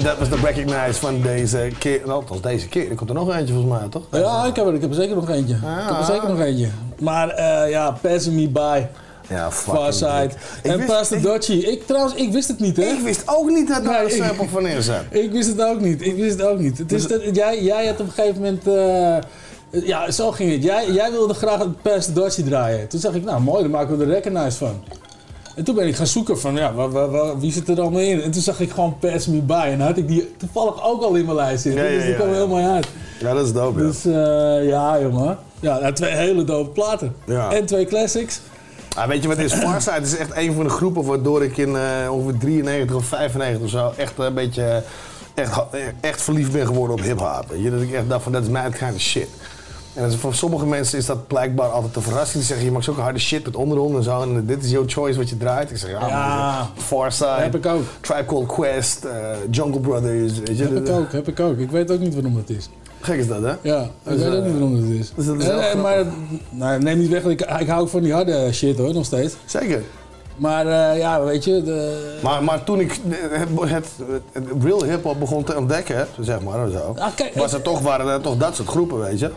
dat 0.03 0.19
was 0.19 0.29
de 0.29 0.37
recognize 0.37 0.93
van 1.01 1.21
deze 1.21 1.69
keer. 1.79 1.99
Nou, 2.05 2.13
althans 2.13 2.41
deze 2.41 2.69
keer. 2.69 2.91
Er 2.91 2.97
komt 2.97 3.09
er 3.11 3.15
nog 3.17 3.35
eentje 3.37 3.55
volgens 3.55 3.79
mij, 3.81 3.89
toch? 3.89 4.03
Ja, 4.11 4.45
ik 4.45 4.57
heb 4.57 4.67
er, 4.67 4.75
ik 4.75 4.81
heb 4.81 4.91
er 4.91 4.97
zeker 4.97 5.15
nog 5.15 5.29
eentje. 5.31 5.55
Ik 5.55 5.61
heb 5.89 5.99
er 5.99 6.05
zeker 6.05 6.29
nog 6.29 6.41
eentje. 6.41 6.69
Maar 7.01 7.29
eh, 7.29 7.71
ja, 7.71 7.91
Passing 8.01 8.35
Me 8.37 8.49
By. 8.49 8.83
Ja, 9.29 9.51
Farside. 9.51 10.31
En 10.63 10.85
Pastor 10.85 11.17
ik- 11.17 11.23
Dodgy. 11.23 11.53
Ik 11.53 11.87
trouwens, 11.87 12.15
ik 12.15 12.33
wist 12.33 12.49
het 12.49 12.61
niet, 12.61 12.77
hè? 12.77 12.83
Ik 12.83 13.01
wist 13.03 13.23
ook 13.27 13.51
niet 13.51 13.69
dat 13.69 13.85
daar 13.85 14.05
Nee, 14.05 14.19
een 14.21 14.25
sample 14.27 14.49
van 14.49 14.67
in 14.67 14.83
zat. 14.83 15.03
Ik 15.25 15.33
wist 15.33 15.49
het 15.49 15.63
ook 15.63 15.81
niet. 15.81 16.07
Ik 16.07 16.17
wist 16.17 16.39
het 16.39 16.47
ook 16.49 16.59
niet. 16.59 16.79
Het 16.79 16.93
is 16.93 17.07
dat, 17.07 17.21
jij, 17.33 17.63
jij 17.63 17.87
had 17.87 18.01
op 18.01 18.07
een 18.07 18.13
gegeven 18.13 18.41
moment... 18.43 18.67
eh, 18.67 19.83
ja, 19.87 20.11
zo 20.11 20.31
ging 20.31 20.53
het. 20.53 20.63
Jij, 20.63 20.91
jij 20.91 21.11
wilde 21.11 21.35
graag 21.35 21.59
het 21.59 21.83
Pastor 21.83 22.15
Dodgy 22.15 22.43
draaien. 22.43 22.89
Toen 22.89 23.01
zag 23.01 23.15
ik, 23.15 23.25
nou 23.25 23.41
mooi, 23.41 23.63
dan 23.63 23.71
maken 23.71 23.99
we 23.99 24.05
er 24.05 24.11
Recognize 24.11 24.57
van. 24.57 24.83
En 25.55 25.65
toen 25.65 25.75
ben 25.75 25.87
ik 25.87 25.97
gaan 25.97 26.07
zoeken 26.07 26.39
van, 26.41 26.55
ja, 26.55 26.75
wa- 26.75 26.89
wa- 26.89 27.09
wa- 27.09 27.39
wie 27.39 27.53
zit 27.53 27.69
er 27.69 27.81
allemaal 27.81 28.01
in? 28.01 28.23
En 28.23 28.31
toen 28.31 28.43
zag 28.43 28.61
ik 28.61 28.71
gewoon 28.71 28.97
Pass 28.99 29.27
Me 29.27 29.39
By. 29.41 29.63
En 29.65 29.79
dan 29.79 29.87
had 29.87 29.97
ik 29.97 30.09
die 30.09 30.35
toevallig 30.37 30.85
ook 30.85 31.03
al 31.03 31.15
in 31.15 31.25
mijn 31.25 31.37
lijst 31.37 31.63
zitten. 31.63 31.83
Ja, 31.85 31.89
ja, 31.91 31.97
dus 31.97 32.05
die 32.07 32.15
kwam 32.15 32.33
heel 32.33 32.49
mooi 32.49 32.65
uit. 32.65 32.87
Ja, 33.21 33.35
dat 33.35 33.45
is 33.47 33.53
dope. 33.53 33.79
Dus 33.79 34.05
eh, 34.05 34.69
ja, 34.69 35.01
jongen. 35.01 35.39
Ja, 35.61 35.93
twee 35.93 36.13
hele 36.13 36.45
dope 36.45 36.71
platen. 36.71 37.15
En 37.51 37.67
twee 37.67 37.87
classics. 37.87 38.41
Ah, 38.97 39.09
weet 39.09 39.23
je 39.23 39.29
wat 39.29 39.39
is? 39.39 39.53
Farside 39.53 40.01
is 40.01 40.17
echt 40.17 40.37
een 40.37 40.53
van 40.55 40.65
de 40.65 40.71
groepen 40.71 41.05
waardoor 41.05 41.43
ik 41.45 41.57
in 41.57 41.77
eh, 41.77 41.83
ongeveer 42.13 42.39
93 42.39 42.97
of 42.97 43.05
95 43.05 43.63
of 43.63 43.71
zo 43.71 43.93
echt 43.97 44.13
een 44.17 44.35
beetje 44.35 44.83
echt, 45.35 45.61
echt 46.01 46.23
verliefd 46.23 46.53
ben 46.53 46.67
geworden 46.67 46.97
op 46.97 47.03
hip-hop. 47.03 47.45
Dat 47.71 47.81
ik 47.83 47.93
echt 47.93 48.09
dacht 48.09 48.23
van 48.23 48.33
dat 48.33 48.43
is 48.43 48.49
mijn 48.49 48.73
kind 48.73 48.95
of 48.95 49.01
shit. 49.01 49.29
En 49.95 50.07
is- 50.07 50.17
voor 50.17 50.35
sommige 50.35 50.67
mensen 50.67 50.99
is 50.99 51.07
dat 51.07 51.27
blijkbaar 51.27 51.69
altijd 51.69 51.97
een 51.97 52.03
verrassing. 52.03 52.35
Die 52.39 52.43
zeggen 52.47 52.65
je 52.67 52.73
maakt 52.73 52.85
zulke 52.85 53.01
harde 53.01 53.19
shit 53.19 53.45
met 53.45 53.57
ondergrond 53.57 53.97
en 53.97 54.03
zo. 54.03 54.23
En 54.23 54.47
dit 54.47 54.65
is 54.65 54.71
jouw 54.71 54.85
choice 54.87 55.19
wat 55.19 55.29
je 55.29 55.37
draait. 55.37 55.71
Ik 55.71 55.77
zeg 55.77 55.91
ja, 55.91 56.07
Ja. 56.09 56.71
Farside, 56.77 57.29
Heb 57.31 57.55
ik 57.55 57.67
ook. 57.67 57.83
Tribe 58.01 58.25
Called 58.25 58.47
Quest, 58.47 59.05
eh, 59.05 59.13
Jungle 59.51 59.81
Brothers. 59.81 60.39
Weet 60.39 60.59
je? 60.59 60.65
Heb 60.65 60.77
ik 60.77 60.89
ook, 60.95 61.13
heb 61.13 61.29
ik 61.29 61.41
ook. 61.41 61.59
Ik 61.59 61.71
weet 61.71 61.91
ook 61.93 61.99
niet 62.01 62.15
waarom 62.15 62.35
dat 62.35 62.57
is. 62.57 62.69
Gek 63.01 63.19
is 63.19 63.27
dat, 63.29 63.43
hè? 63.43 63.53
Ja, 63.63 63.83
ik 63.83 63.89
weet 64.03 64.27
ook 64.27 64.33
eh, 64.35 64.43
niet 64.43 64.53
waarom 64.53 64.81
dat 64.81 64.91
is. 64.99 65.13
dus 65.17 65.27
dat 65.27 65.37
is 65.39 65.49
Eh, 65.49 65.73
eh, 65.73 65.83
maar 65.83 66.05
nou, 66.51 66.83
neem 66.83 66.99
niet 66.99 67.09
weg, 67.09 67.23
dat 67.23 67.31
ik, 67.33 67.41
ik 67.41 67.69
hou 67.69 67.81
ook 67.83 67.89
van 67.89 68.03
die 68.03 68.13
harde 68.13 68.53
shit 68.53 68.79
hoor, 68.79 68.95
nog 68.95 69.05
steeds. 69.05 69.35
Zeker. 69.45 69.83
Maar 70.37 70.67
eh, 70.67 70.99
ja, 70.99 71.25
weet 71.25 71.45
je, 71.45 71.63
de, 71.63 72.19
Maar, 72.23 72.45
maar 72.45 72.65
toen 72.65 72.81
ik 72.81 73.01
het, 73.31 73.49
het, 73.71 73.87
het 74.33 74.45
real 74.63 74.85
hip-hop 74.85 75.19
begon 75.21 75.45
te 75.45 75.57
ontdekken, 75.57 76.07
zeg 76.21 76.41
maar, 76.43 76.69
zo, 76.71 76.95
Ah, 76.99 77.15
kijk, 77.17 77.35
was 77.35 77.53
er 77.53 77.63
toch, 77.63 77.81
waren 77.81 78.07
er 78.09 78.21
toch 78.21 78.37
dat 78.37 78.57
soort 78.57 78.69
groepen, 78.69 78.99
weet 79.01 79.19
je? 79.19 79.31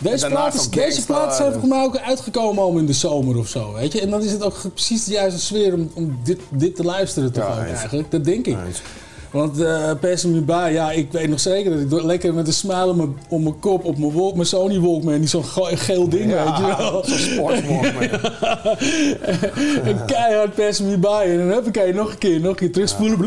Deze, 0.00 0.26
platen, 0.26 0.60
van 0.60 0.70
deze 0.70 1.04
platen 1.06 1.34
zijn 1.36 1.46
en- 1.46 1.52
volgens 1.52 1.72
mij 1.72 1.82
ook 1.84 1.98
uitgekomen 1.98 2.62
al 2.62 2.76
in 2.78 2.86
de 2.86 2.92
zomer 2.92 3.36
of 3.38 3.48
zo, 3.48 3.72
weet 3.74 3.92
je. 3.92 4.00
En 4.00 4.10
dan 4.10 4.22
is 4.22 4.32
het 4.32 4.42
ook 4.42 4.56
precies 4.74 5.04
de 5.04 5.12
juiste 5.12 5.40
sfeer 5.40 5.74
om, 5.74 5.90
om 5.94 6.18
dit, 6.24 6.38
dit 6.48 6.76
te 6.76 6.84
luisteren 6.84 7.32
toch 7.32 7.44
Ja, 7.56 7.64
eigenlijk. 7.64 8.10
Dat 8.10 8.24
denk 8.24 8.46
ik. 8.46 8.56
Want 9.30 9.60
eh 9.60 9.90
Pass 10.00 10.24
Me 10.24 10.40
By, 10.40 10.70
ja, 10.72 10.90
ik 10.90 11.12
weet 11.12 11.28
nog 11.28 11.40
zeker 11.40 11.70
dat 11.70 11.80
ik 11.80 11.90
door- 11.90 12.02
lekker 12.02 12.34
met 12.34 12.46
een 12.46 12.52
smile 12.52 12.86
om 12.88 12.96
mijn, 12.96 13.16
om 13.28 13.58
kop 13.60 13.84
op 13.84 14.34
mijn, 14.34 14.46
Sony 14.46 14.80
Walkman, 14.80 15.18
die 15.18 15.28
zo'n 15.28 15.44
ge- 15.44 15.76
geel 15.76 16.08
ding, 16.08 16.30
Ja, 16.30 16.44
weet 16.44 16.56
je 16.56 16.76
wel. 16.76 17.02
zo'n 17.06 17.18
sportswalkman. 17.18 18.02
en 19.88 20.04
keihard 20.06 20.54
Pass 20.54 20.80
Me 20.80 20.98
By. 20.98 21.22
En 21.26 21.38
dan 21.38 21.48
heb 21.48 21.76
ik 21.76 21.94
nog 21.94 22.10
een 22.10 22.18
keer, 22.18 22.40
nog 22.40 22.50
een 22.50 22.56
keer 22.56 22.72
terugspoelen. 22.72 23.18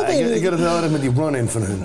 Ja, 0.00 0.06
ik, 0.06 0.34
ik 0.34 0.42
heb 0.42 0.52
het 0.52 0.60
heel 0.60 0.76
erg 0.82 0.90
met 0.90 1.00
die 1.00 1.12
run-in 1.16 1.48
van 1.48 1.62
hun. 1.62 1.82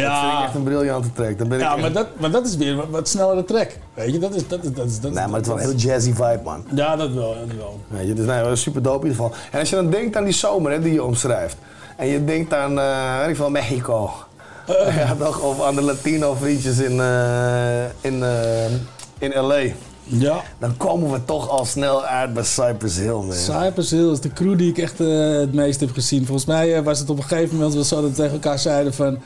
Ja. 0.00 0.10
Dat 0.10 0.20
vind 0.28 0.38
ik 0.40 0.44
echt 0.46 0.54
een 0.54 0.62
briljante 0.62 1.12
track. 1.12 1.38
Dan 1.38 1.48
ben 1.48 1.58
ik 1.58 1.64
Ja, 1.64 1.72
echt- 1.72 1.80
maar 1.80 1.92
dat, 1.92 2.06
maar 2.18 2.30
dat 2.30 2.46
is 2.46 2.56
weer 2.56 2.76
wat, 2.76 2.86
wat 2.90 3.08
snellere 3.08 3.44
track. 3.44 3.70
Weet 3.94 4.12
je, 4.12 4.18
dat 4.18 4.34
is... 4.34 4.48
Dat 4.48 4.64
is, 4.64 4.72
dat 4.72 4.86
is, 4.86 5.00
dat 5.00 5.12
Nee, 5.12 5.24
maar 5.26 5.34
het 5.34 5.42
is 5.46 5.52
wel 5.52 5.62
een 5.62 5.68
heel 5.68 5.78
jazzy 5.78 6.12
vibe, 6.12 6.40
man. 6.44 6.64
Ja, 6.74 6.96
dat 6.96 7.12
wel, 7.12 7.34
dat 7.34 7.56
wel. 7.56 7.80
Weet 7.88 8.06
je, 8.06 8.14
dus 8.14 8.26
nee, 8.26 8.56
super 8.56 8.82
dope 8.82 9.06
in 9.06 9.10
ieder 9.12 9.24
geval. 9.24 9.38
En 9.52 9.58
als 9.60 9.70
je 9.70 9.76
dan 9.76 9.90
denkt 9.90 10.16
aan 10.16 10.24
die 10.24 10.32
zomer 10.32 10.72
hè, 10.72 10.80
die 10.80 10.92
je 10.92 11.04
omschrijft. 11.04 11.56
En 11.96 12.06
je 12.06 12.24
denkt 12.24 12.54
aan, 12.54 12.78
eh 12.78 13.18
weet 13.20 13.28
ik 13.28 13.36
veel, 13.36 13.50
Mexico. 13.50 14.10
ja, 14.96 15.14
toch? 15.18 15.40
Of 15.42 15.62
aan 15.62 15.74
de 15.74 15.82
Latino 15.82 16.34
vriendjes 16.34 16.78
in, 16.78 17.00
eh, 17.00 17.84
in, 18.00 18.22
eh, 18.22 18.64
in 19.18 19.32
L.A. 19.40 19.60
Ja. 20.04 20.40
Dan 20.58 20.76
komen 20.76 21.10
we 21.12 21.24
toch 21.24 21.48
al 21.48 21.64
snel 21.64 22.04
uit 22.04 22.34
bij 22.34 22.42
Cypress 22.44 22.96
Hill, 22.98 23.08
man. 23.12 23.32
Cypress 23.32 23.90
Hill 23.90 24.10
is 24.12 24.20
de 24.20 24.32
crew 24.32 24.58
die 24.58 24.70
ik 24.70 24.78
echt 24.78 25.00
eh, 25.00 25.30
het 25.38 25.52
meest 25.54 25.80
heb 25.80 25.92
gezien. 25.92 26.26
Volgens 26.26 26.46
mij 26.46 26.76
eh, 26.76 26.82
was 26.82 26.98
het 26.98 27.10
op 27.10 27.16
een 27.16 27.22
gegeven 27.22 27.54
moment 27.56 27.74
wel 27.74 27.84
zo 27.84 28.00
dat 28.00 28.10
we 28.10 28.16
tegen 28.16 28.32
elkaar 28.32 28.58
zeiden 28.58 28.94
van... 28.94 29.18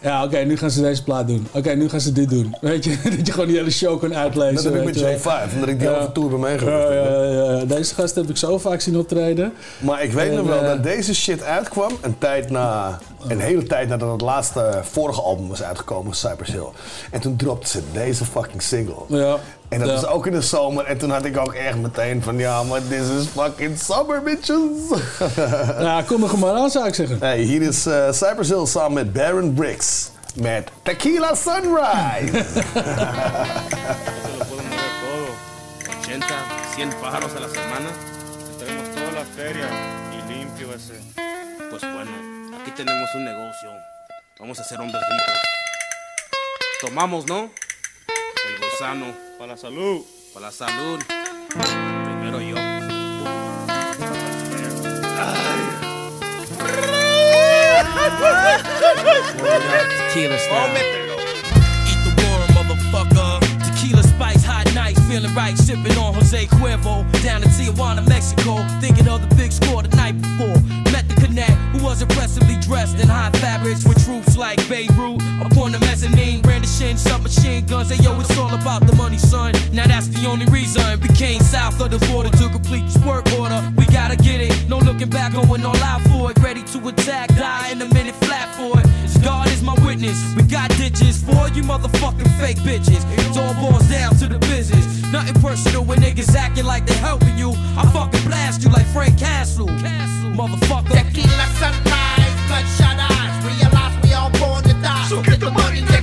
Ja, 0.00 0.24
oké, 0.24 0.38
nu 0.38 0.56
gaan 0.56 0.70
ze 0.70 0.80
deze 0.80 1.02
plaat 1.02 1.26
doen. 1.26 1.46
Oké, 1.52 1.74
nu 1.74 1.88
gaan 1.88 2.00
ze 2.00 2.12
dit 2.12 2.28
doen. 2.30 2.54
Weet 2.60 2.84
je, 2.84 2.96
dat 3.16 3.26
je 3.26 3.32
gewoon 3.32 3.46
die 3.48 3.56
hele 3.56 3.70
show 3.70 4.00
kan 4.00 4.14
uitlezen. 4.14 4.54
Dat 4.54 4.64
heb 4.64 4.74
ik 4.74 4.84
met 4.84 4.94
je 4.98 5.04
wel. 5.04 5.14
J5, 5.48 5.54
omdat 5.54 5.68
ik 5.68 5.78
die 5.78 5.88
over 5.96 6.12
tour 6.12 6.28
ben 6.30 6.40
meegebracht. 6.40 6.88
Ja, 6.88 6.94
ja, 6.94 7.22
ja, 7.22 7.52
ja. 7.52 7.64
Deze 7.64 7.94
gast 7.94 8.14
heb 8.14 8.28
ik 8.28 8.36
zo 8.36 8.58
vaak 8.58 8.80
zien 8.80 8.96
optreden. 8.98 9.52
Maar 9.78 10.02
ik 10.02 10.12
weet 10.12 10.30
En, 10.30 10.36
nog 10.36 10.46
wel 10.46 10.60
eh, 10.60 10.66
dat 10.66 10.82
deze 10.82 11.14
shit 11.14 11.42
uitkwam 11.42 11.92
een 12.00 12.18
tijd 12.18 12.50
na, 12.50 12.98
een 13.28 13.40
hele 13.40 13.62
tijd 13.62 13.88
nadat 13.88 14.12
het 14.12 14.20
laatste 14.20 14.80
vorige 14.82 15.20
album 15.20 15.48
was 15.48 15.62
uitgekomen, 15.62 16.14
Cypress 16.14 16.52
Hill. 16.52 16.68
En 17.10 17.20
toen 17.20 17.36
dropte 17.36 17.68
ze 17.68 17.80
deze 17.92 18.24
fucking 18.24 18.62
single. 18.62 18.94
Ja. 19.08 19.36
En 19.68 19.78
dat 19.78 19.88
Ja. 19.88 19.94
was 19.94 20.06
ook 20.06 20.26
in 20.26 20.32
de 20.32 20.40
zomer. 20.40 20.84
En 20.84 20.98
toen 20.98 21.10
had 21.10 21.24
ik 21.24 21.36
ook 21.38 21.52
echt 21.54 21.76
meteen 21.76 22.22
van, 22.22 22.38
ja, 22.38 22.62
maar 22.62 22.80
this 22.88 23.08
is 23.08 23.26
fucking 23.26 23.78
summer, 23.78 24.22
bitches. 24.22 24.58
Ja, 25.78 26.02
kom 26.06 26.24
er 26.24 26.38
maar 26.38 26.54
aan, 26.54 26.70
zou 26.70 26.86
ik 26.86 26.94
zeggen. 26.94 27.16
Hey, 27.20 27.38
hier 27.38 27.62
is 27.62 27.86
eh, 27.86 28.12
Cypress 28.12 28.50
Hill 28.50 28.66
samen 28.66 28.92
met 28.92 29.12
Baron 29.12 29.54
Briggs. 29.54 30.10
Met 30.34 30.68
Tequila 30.82 31.34
Sunrise. 31.34 32.44
80, 35.88 36.24
100 36.76 37.00
pájaros 37.00 37.32
a 37.36 37.40
la 37.40 37.48
semana. 37.48 37.90
Tenemos 38.58 38.88
toda 38.94 39.10
la 39.12 39.24
feria 39.36 39.68
y 40.12 40.32
limpio 40.32 40.72
ese. 40.74 40.94
Pues 41.70 41.82
bueno, 41.82 42.10
aquí 42.60 42.70
tenemos 42.70 43.08
un 43.14 43.24
negocio. 43.24 43.70
Vamos 44.38 44.58
a 44.60 44.64
ser 44.64 44.80
hombres 44.80 45.02
ricos. 45.10 45.40
Tomamos, 46.80 47.26
¿no? 47.26 47.50
El 48.48 48.58
gusano. 48.70 49.27
Para 49.38 49.52
la 49.52 49.56
salud. 49.56 50.02
Para 50.34 50.46
la 50.46 50.52
salud. 50.52 50.98
Primero 52.04 52.40
yo. 52.40 52.56
Tequila 60.08 60.38
style. 60.38 60.74
Eat 61.86 62.00
the 62.02 62.10
worm, 62.18 62.48
motherfucker. 62.50 63.38
Tequila 63.62 64.02
spice, 64.02 64.44
hot 64.44 64.74
nights, 64.74 65.00
feeling 65.06 65.32
right, 65.36 65.56
sipping 65.56 65.96
on 65.96 66.14
Jose 66.14 66.46
Cuervo. 66.46 67.06
Down 67.22 67.44
in 67.44 67.48
Tijuana, 67.50 68.06
Mexico, 68.08 68.66
thinking 68.80 69.06
of 69.06 69.20
the 69.28 69.32
big 69.36 69.52
score 69.52 69.82
the 69.84 69.96
night 69.96 70.20
before. 70.20 70.58
Met 70.90 71.08
the 71.08 71.14
connect, 71.14 71.56
who 71.78 71.84
was 71.84 72.02
impressively 72.02 72.56
dressed 72.56 72.98
in 73.00 73.08
high 73.08 73.30
fabrics 73.38 73.84
with 73.84 74.02
troops 74.04 74.36
like 74.36 74.56
Beirut. 74.68 75.20
Upon 75.40 75.72
the 75.72 75.78
mezzanine, 75.80 76.40
brandishing 76.42 76.96
submachine 76.96 77.66
guns. 77.66 77.90
Hey 77.90 78.02
yo, 78.02 78.18
it's 78.20 78.36
all 78.38 78.52
about 78.54 78.86
the 78.86 78.94
money, 78.96 79.18
son. 79.18 79.54
Now 79.72 79.86
that's 79.86 80.08
the 80.08 80.26
only 80.26 80.46
reason. 80.46 80.82
Became 81.00 81.40
south 81.40 81.80
of 81.80 81.90
the 81.90 81.98
border 82.06 82.30
to 82.30 82.48
complete 82.48 82.84
this 82.84 82.98
work 83.04 83.30
order. 83.38 83.60
We 83.76 83.86
gotta 83.86 84.16
get 84.16 84.40
it, 84.40 84.68
no 84.68 84.78
looking 84.78 85.10
back, 85.10 85.32
going 85.32 85.64
all 85.64 85.76
out 85.76 86.02
for 86.02 86.30
it. 86.30 86.38
Ready 86.38 86.62
to 86.62 86.88
attack, 86.88 87.28
die 87.36 87.70
in 87.70 87.80
a 87.82 87.88
minute 87.94 88.14
flat 88.16 88.54
for 88.54 88.78
it. 88.78 88.86
God 89.22 89.48
is 89.48 89.62
my 89.62 89.74
witness. 89.84 90.18
We 90.36 90.42
got 90.42 90.70
ditches 90.70 91.22
for 91.22 91.48
you 91.54 91.62
motherfucking 91.62 92.30
fake 92.38 92.58
bitches. 92.58 93.02
It 93.18 93.36
all 93.36 93.54
boils 93.54 93.88
down 93.88 94.14
to 94.16 94.26
the 94.26 94.38
business. 94.38 94.86
Nothing 95.12 95.40
personal 95.40 95.84
when 95.84 95.98
niggas 95.98 96.34
acting 96.34 96.64
like 96.64 96.86
they 96.86 96.94
helping 96.94 97.36
you. 97.36 97.52
I 97.76 97.88
fucking 97.92 98.22
blast 98.24 98.62
you 98.62 98.70
like 98.70 98.86
Frank 98.86 99.18
Castle. 99.18 99.68
Motherfucker. 100.38 100.94
Tequila 100.94 101.46
sunrise, 101.72 102.36
bloodshot 102.48 102.98
eyes. 103.10 103.44
Realize 103.44 103.94
we 104.02 104.12
all 104.14 104.30
born 104.30 104.62
to 104.64 104.74
die. 104.82 105.06
So 105.08 105.22
get 105.22 105.40
the 105.40 105.50
money, 105.50 105.80
nigga. 105.80 105.97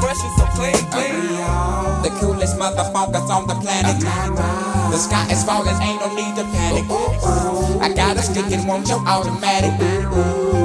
fresh 0.00 0.20
and 0.20 0.34
so 0.38 0.46
clean, 0.56 0.82
clean. 0.90 1.16
The 2.02 2.10
coolest 2.20 2.56
motherfuckers 2.56 3.28
on 3.30 3.46
the 3.46 3.54
planet. 3.54 4.00
The 4.00 4.98
sky 4.98 5.26
is 5.30 5.44
falling, 5.44 5.76
ain't 5.82 6.00
no 6.00 6.14
need 6.14 6.36
to 6.36 6.44
panic. 6.54 6.84
I 7.80 7.92
got 7.94 8.16
a 8.16 8.22
stick 8.22 8.50
and 8.52 8.66
want 8.66 8.88
your 8.88 9.00
automatic. 9.06 9.72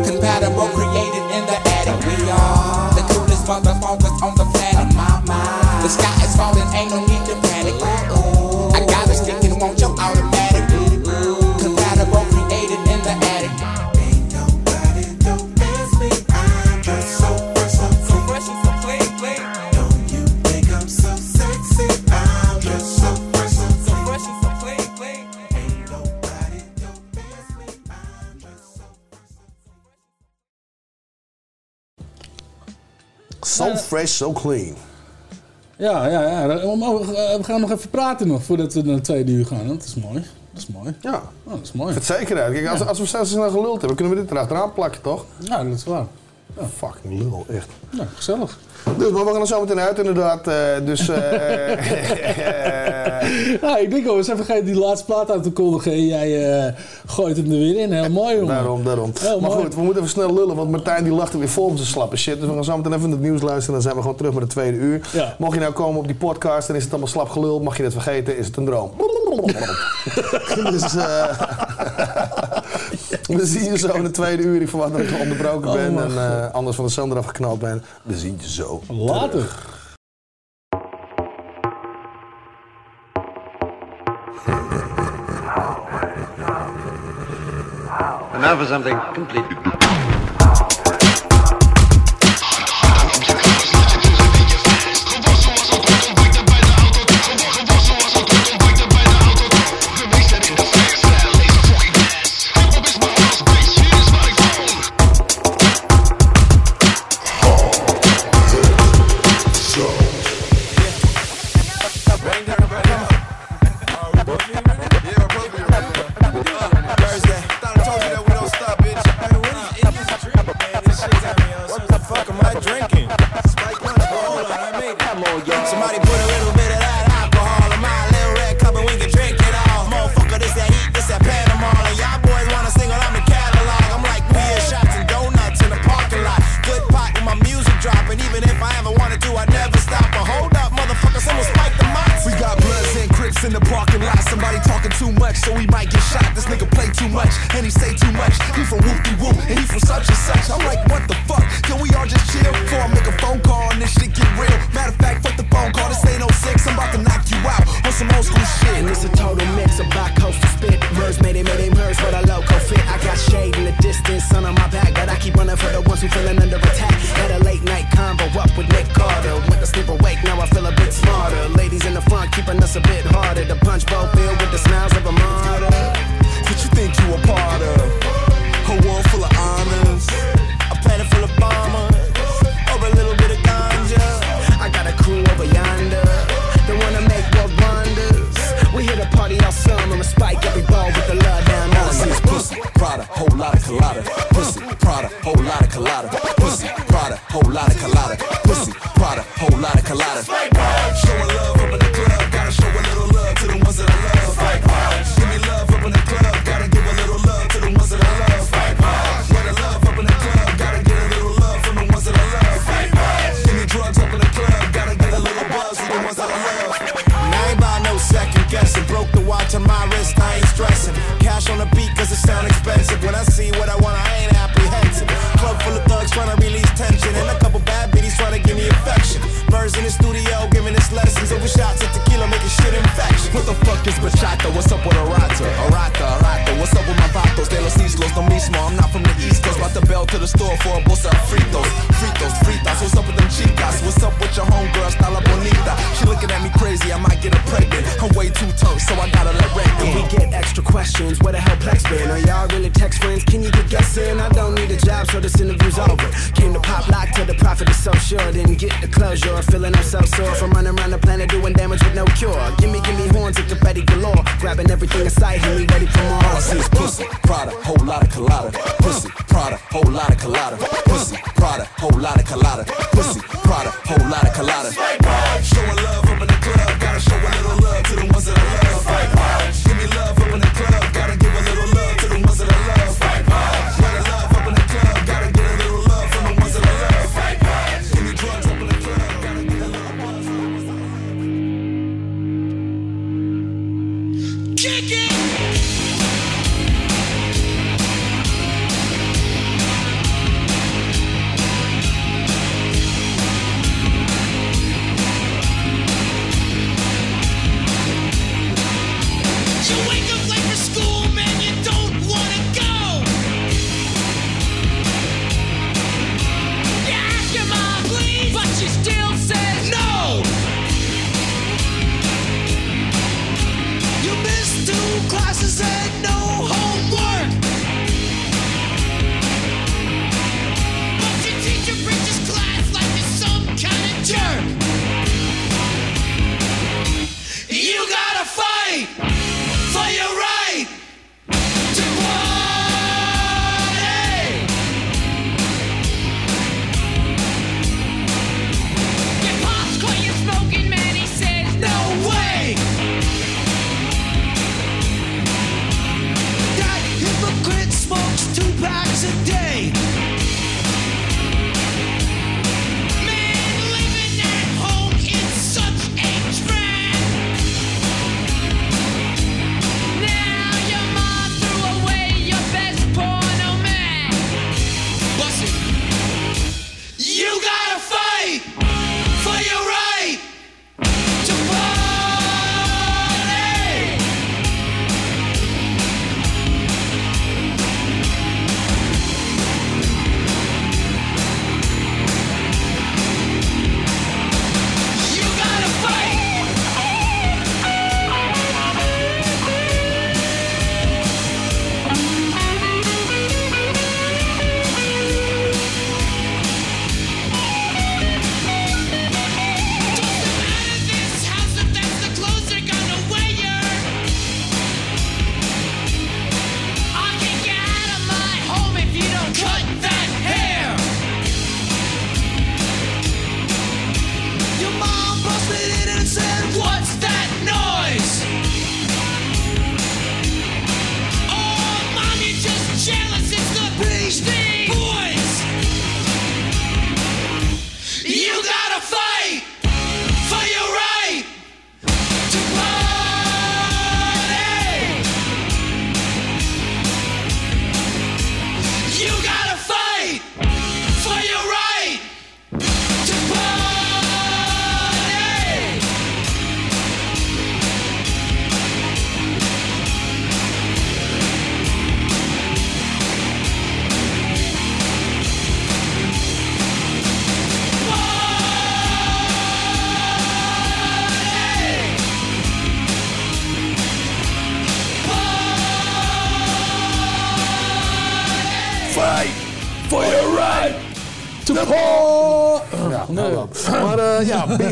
Compatible, 0.05 0.69
created. 0.75 1.20
fresh, 33.91 34.11
so 34.11 34.31
clean. 34.31 34.75
Ja, 35.77 36.07
ja, 36.07 36.21
ja. 36.21 36.49
Eh, 36.49 36.63
eh, 36.63 37.37
we 37.37 37.43
gaan 37.43 37.61
nog 37.61 37.71
even 37.71 37.89
praten 37.89 38.27
nog 38.27 38.43
voordat 38.43 38.73
we 38.73 38.81
naar 38.81 38.95
de 38.95 39.01
tweede 39.01 39.31
uur 39.31 39.45
gaan. 39.45 39.67
Dat 39.67 39.83
is 39.83 39.95
mooi. 39.95 40.25
Dat 40.51 40.61
is 40.61 40.67
mooi. 40.67 40.95
Ja. 41.01 41.21
Oh, 41.43 41.53
dat 41.53 41.61
is 41.61 41.71
mooi. 41.71 41.93
Het 41.93 42.05
zeker 42.05 42.69
als, 42.69 42.85
als 42.85 42.99
we 42.99 43.05
zelfs 43.05 43.29
snel 43.31 43.49
geluld 43.49 43.79
hebben, 43.79 43.95
kunnen 43.95 44.15
we 44.15 44.21
dit 44.21 44.31
erachteraan 44.31 44.73
plakken, 44.73 45.01
toch? 45.01 45.25
Ja, 45.37 45.63
dat 45.63 45.73
is 45.73 45.83
waar. 45.83 46.05
Ja. 46.59 46.67
Fucking 46.77 47.19
lul, 47.19 47.45
echt. 47.49 47.67
Ja, 47.89 48.07
gezellig. 48.15 48.59
Dus, 48.97 49.09
we 49.11 49.17
gaan 49.25 49.41
er 49.41 49.47
zo 49.47 49.59
meteen 49.59 49.79
uit, 49.79 49.97
inderdaad. 49.97 50.47
Uh, 50.47 50.55
dus. 50.85 51.09
Uh, 51.09 51.15
ja, 53.61 53.77
ik 53.77 53.89
denk 53.89 54.07
al, 54.07 54.15
we 54.15 54.23
zijn 54.23 54.37
vergeten 54.37 54.65
die 54.65 54.75
laatste 54.75 55.05
plaat 55.05 55.31
aan 55.31 55.41
te 55.41 55.51
kondigen. 55.51 56.05
Jij 56.05 56.73
gooit 57.05 57.37
hem 57.37 57.45
er 57.45 57.57
weer 57.57 57.79
in. 57.79 57.91
Heel 57.91 58.09
mooi, 58.09 58.35
jongen. 58.35 58.55
Daarom, 58.55 58.83
daarom. 58.83 59.13
Maar 59.41 59.51
goed, 59.51 59.75
we 59.75 59.81
moeten 59.81 60.01
even 60.03 60.13
snel 60.13 60.33
lullen, 60.33 60.55
want 60.55 60.71
Martijn 60.71 61.03
die 61.03 61.13
lacht 61.13 61.33
er 61.33 61.39
weer 61.39 61.49
vol 61.49 61.65
op 61.65 61.75
zijn 61.75 61.87
slappe 61.87 62.17
shit. 62.17 62.39
Dus 62.39 62.49
we 62.49 62.53
gaan 62.53 62.63
zo 62.63 62.77
meteen 62.77 62.93
even 62.93 63.11
het 63.11 63.21
nieuws 63.21 63.41
luisteren. 63.41 63.67
En 63.67 63.73
dan 63.73 63.81
zijn 63.81 63.95
we 63.95 64.01
gewoon 64.01 64.17
terug 64.17 64.33
met 64.33 64.43
de 64.43 64.49
tweede 64.49 64.77
uur. 64.77 65.09
Mocht 65.37 65.53
je 65.53 65.59
nou 65.59 65.73
komen 65.73 65.99
op 65.99 66.07
die 66.07 66.15
podcast 66.15 66.67
dan 66.67 66.75
is 66.75 66.83
het 66.83 66.91
allemaal 66.91 67.11
slap 67.11 67.29
gelul, 67.29 67.59
mag 67.59 67.77
je 67.77 67.83
dat 67.83 67.91
vergeten, 67.91 68.37
is 68.37 68.45
het 68.45 68.57
een 68.57 68.65
droom. 68.65 68.91
dus. 70.71 70.95
We 73.39 73.45
zien 73.45 73.63
je 73.63 73.77
zo 73.77 73.93
in 73.93 74.03
de 74.03 74.11
tweede 74.11 74.43
uur. 74.43 74.61
Ik 74.61 74.69
verwacht 74.69 74.91
dat 74.91 75.01
ik 75.01 75.19
onderbroken 75.19 75.69
oh 75.69 75.73
ben 75.73 76.03
en 76.03 76.17
eh, 76.17 76.51
anders 76.53 76.75
van 76.75 76.85
de 76.85 76.91
zon 76.91 77.11
eraf 77.11 77.25
geknald 77.25 77.59
ben. 77.59 77.83
We 78.03 78.17
zien 78.17 78.37
je 78.41 78.49
zo. 78.49 78.81
Later. 78.87 79.29
Terug. 79.29 79.79
And 88.33 88.41
now 88.41 88.57
for 88.57 88.65
something 88.65 88.97
completely. 89.13 90.10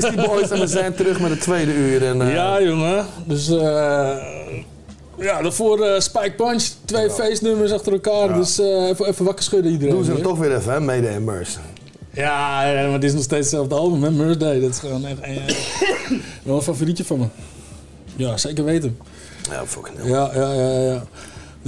Beastie 0.01 0.27
Boys 0.27 0.49
en 0.49 0.59
we 0.59 0.67
zijn 0.67 0.93
terug 0.95 1.19
met 1.19 1.29
het 1.29 1.41
tweede 1.41 1.73
uur. 1.73 2.05
En, 2.05 2.21
eh, 2.21 2.33
Ja, 2.33 2.61
jongen. 2.61 3.05
Dus 3.25 3.49
eh 3.49 4.17
ja, 5.17 5.41
daarvoor 5.41 5.81
eh, 5.85 5.99
Spike 5.99 6.31
Punch. 6.31 6.63
Twee 6.85 7.09
feestnummers 7.09 7.71
achter 7.71 7.91
elkaar. 7.93 8.33
Dus 8.33 8.57
even, 8.59 9.05
even 9.07 9.25
wakker 9.25 9.43
schudden 9.43 9.71
iedereen. 9.71 9.93
Doen 9.95 10.03
ze 10.03 10.11
het 10.11 10.23
toch 10.23 10.37
weer 10.37 10.55
even, 10.55 10.71
hè? 10.73 10.79
Mede 10.81 11.07
en 11.07 11.23
Merce. 11.23 11.59
Ja, 12.13 12.63
ja, 12.69 12.83
maar 12.83 12.93
het 12.93 13.03
is 13.03 13.13
nog 13.13 13.23
steeds 13.23 13.41
hetzelfde 13.51 13.75
album, 13.75 14.03
hè? 14.03 14.11
Merce 14.11 14.37
Day. 14.37 14.59
Dat 14.59 14.69
is 14.69 14.79
gewoon 14.79 15.05
echt 15.05 15.19
wel 16.43 16.55
een 16.55 16.61
favorietje 16.61 17.05
van 17.05 17.19
me. 17.19 17.25
Ja, 18.15 18.37
zeker 18.37 18.63
weten. 18.63 18.97
Ja, 19.49 19.65
fucking 19.65 19.97
hell. 19.97 20.09
Ja, 20.09 20.31
ja, 20.33 20.53
ja, 20.53 20.79
ja. 20.79 21.03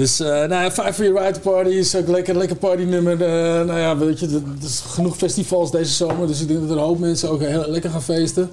Dus, 0.01 0.19
eh 0.19 0.43
nou 0.43 0.71
Five 0.71 1.03
Your 1.03 1.25
Ride 1.25 1.39
Party 1.39 1.69
is 1.69 1.95
ook 1.95 2.07
lekker, 2.07 2.35
lekker 2.37 2.55
partynummer. 2.55 3.21
Eh 3.21 3.65
nou 3.65 3.79
ja, 3.79 3.97
weet 3.97 4.19
je, 4.19 4.25
er 4.27 4.65
is 4.65 4.83
genoeg 4.87 5.17
festivals 5.17 5.71
deze 5.71 5.93
zomer. 5.93 6.27
Dus 6.27 6.41
ik 6.41 6.47
denk 6.47 6.59
dat 6.59 6.69
er 6.69 6.75
een 6.75 6.83
hoop 6.83 6.99
mensen 6.99 7.29
ook 7.29 7.41
heel 7.41 7.65
lekker 7.67 7.89
gaan 7.89 8.01
feesten. 8.03 8.49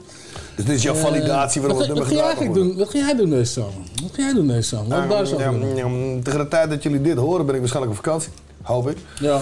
Dus 0.54 0.64
dit 0.64 0.74
is 0.76 0.82
jouw 0.82 0.94
Eh, 0.94 1.00
validatie 1.00 1.60
waarom 1.60 1.78
wat, 1.78 1.88
het 1.88 1.98
wat, 1.98 2.08
nummer 2.08 2.34
mag 2.46 2.54
doen? 2.54 2.76
Wat 2.76 2.90
ga 2.90 2.98
jij 2.98 3.14
doen 3.16 3.30
deze 3.30 3.52
zomer? 3.52 3.72
Wat 4.02 4.10
ga 4.12 4.22
jij 4.22 4.32
doen 4.34 4.46
deze 4.46 4.68
zomer? 4.68 5.08
Daar 5.08 5.26
zo 5.26 5.38
ja, 5.38 5.50
doen. 5.50 5.76
ja, 5.76 6.22
Tegen 6.22 6.38
de 6.38 6.48
tijd 6.48 6.70
dat 6.70 6.82
jullie 6.82 7.00
dit 7.00 7.16
horen 7.16 7.46
ben 7.46 7.54
ik 7.54 7.60
waarschijnlijk 7.60 7.98
op 7.98 8.04
vakantie. 8.04 8.30
Hoop 8.62 8.88
ik. 8.90 8.96
Ja. 9.20 9.40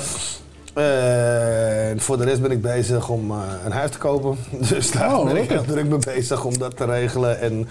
En 0.74 2.00
voor 2.00 2.18
de 2.18 2.24
rest 2.24 2.42
ben 2.42 2.50
ik 2.50 2.62
bezig 2.62 3.09
om 3.09 3.30
een 3.64 3.72
huis 3.72 3.90
te 3.90 3.98
kopen. 3.98 4.36
Dus 4.68 4.90
daar 4.90 5.18
Oh, 5.18 5.24
ben 5.26 5.36
ik 5.36 5.48
heel 5.50 5.64
druk 5.64 5.86
mee 5.88 5.98
bezig 6.14 6.44
om 6.44 6.59
dat 6.59 6.76
te 6.76 6.84
regelen. 6.84 7.40
En 7.40 7.68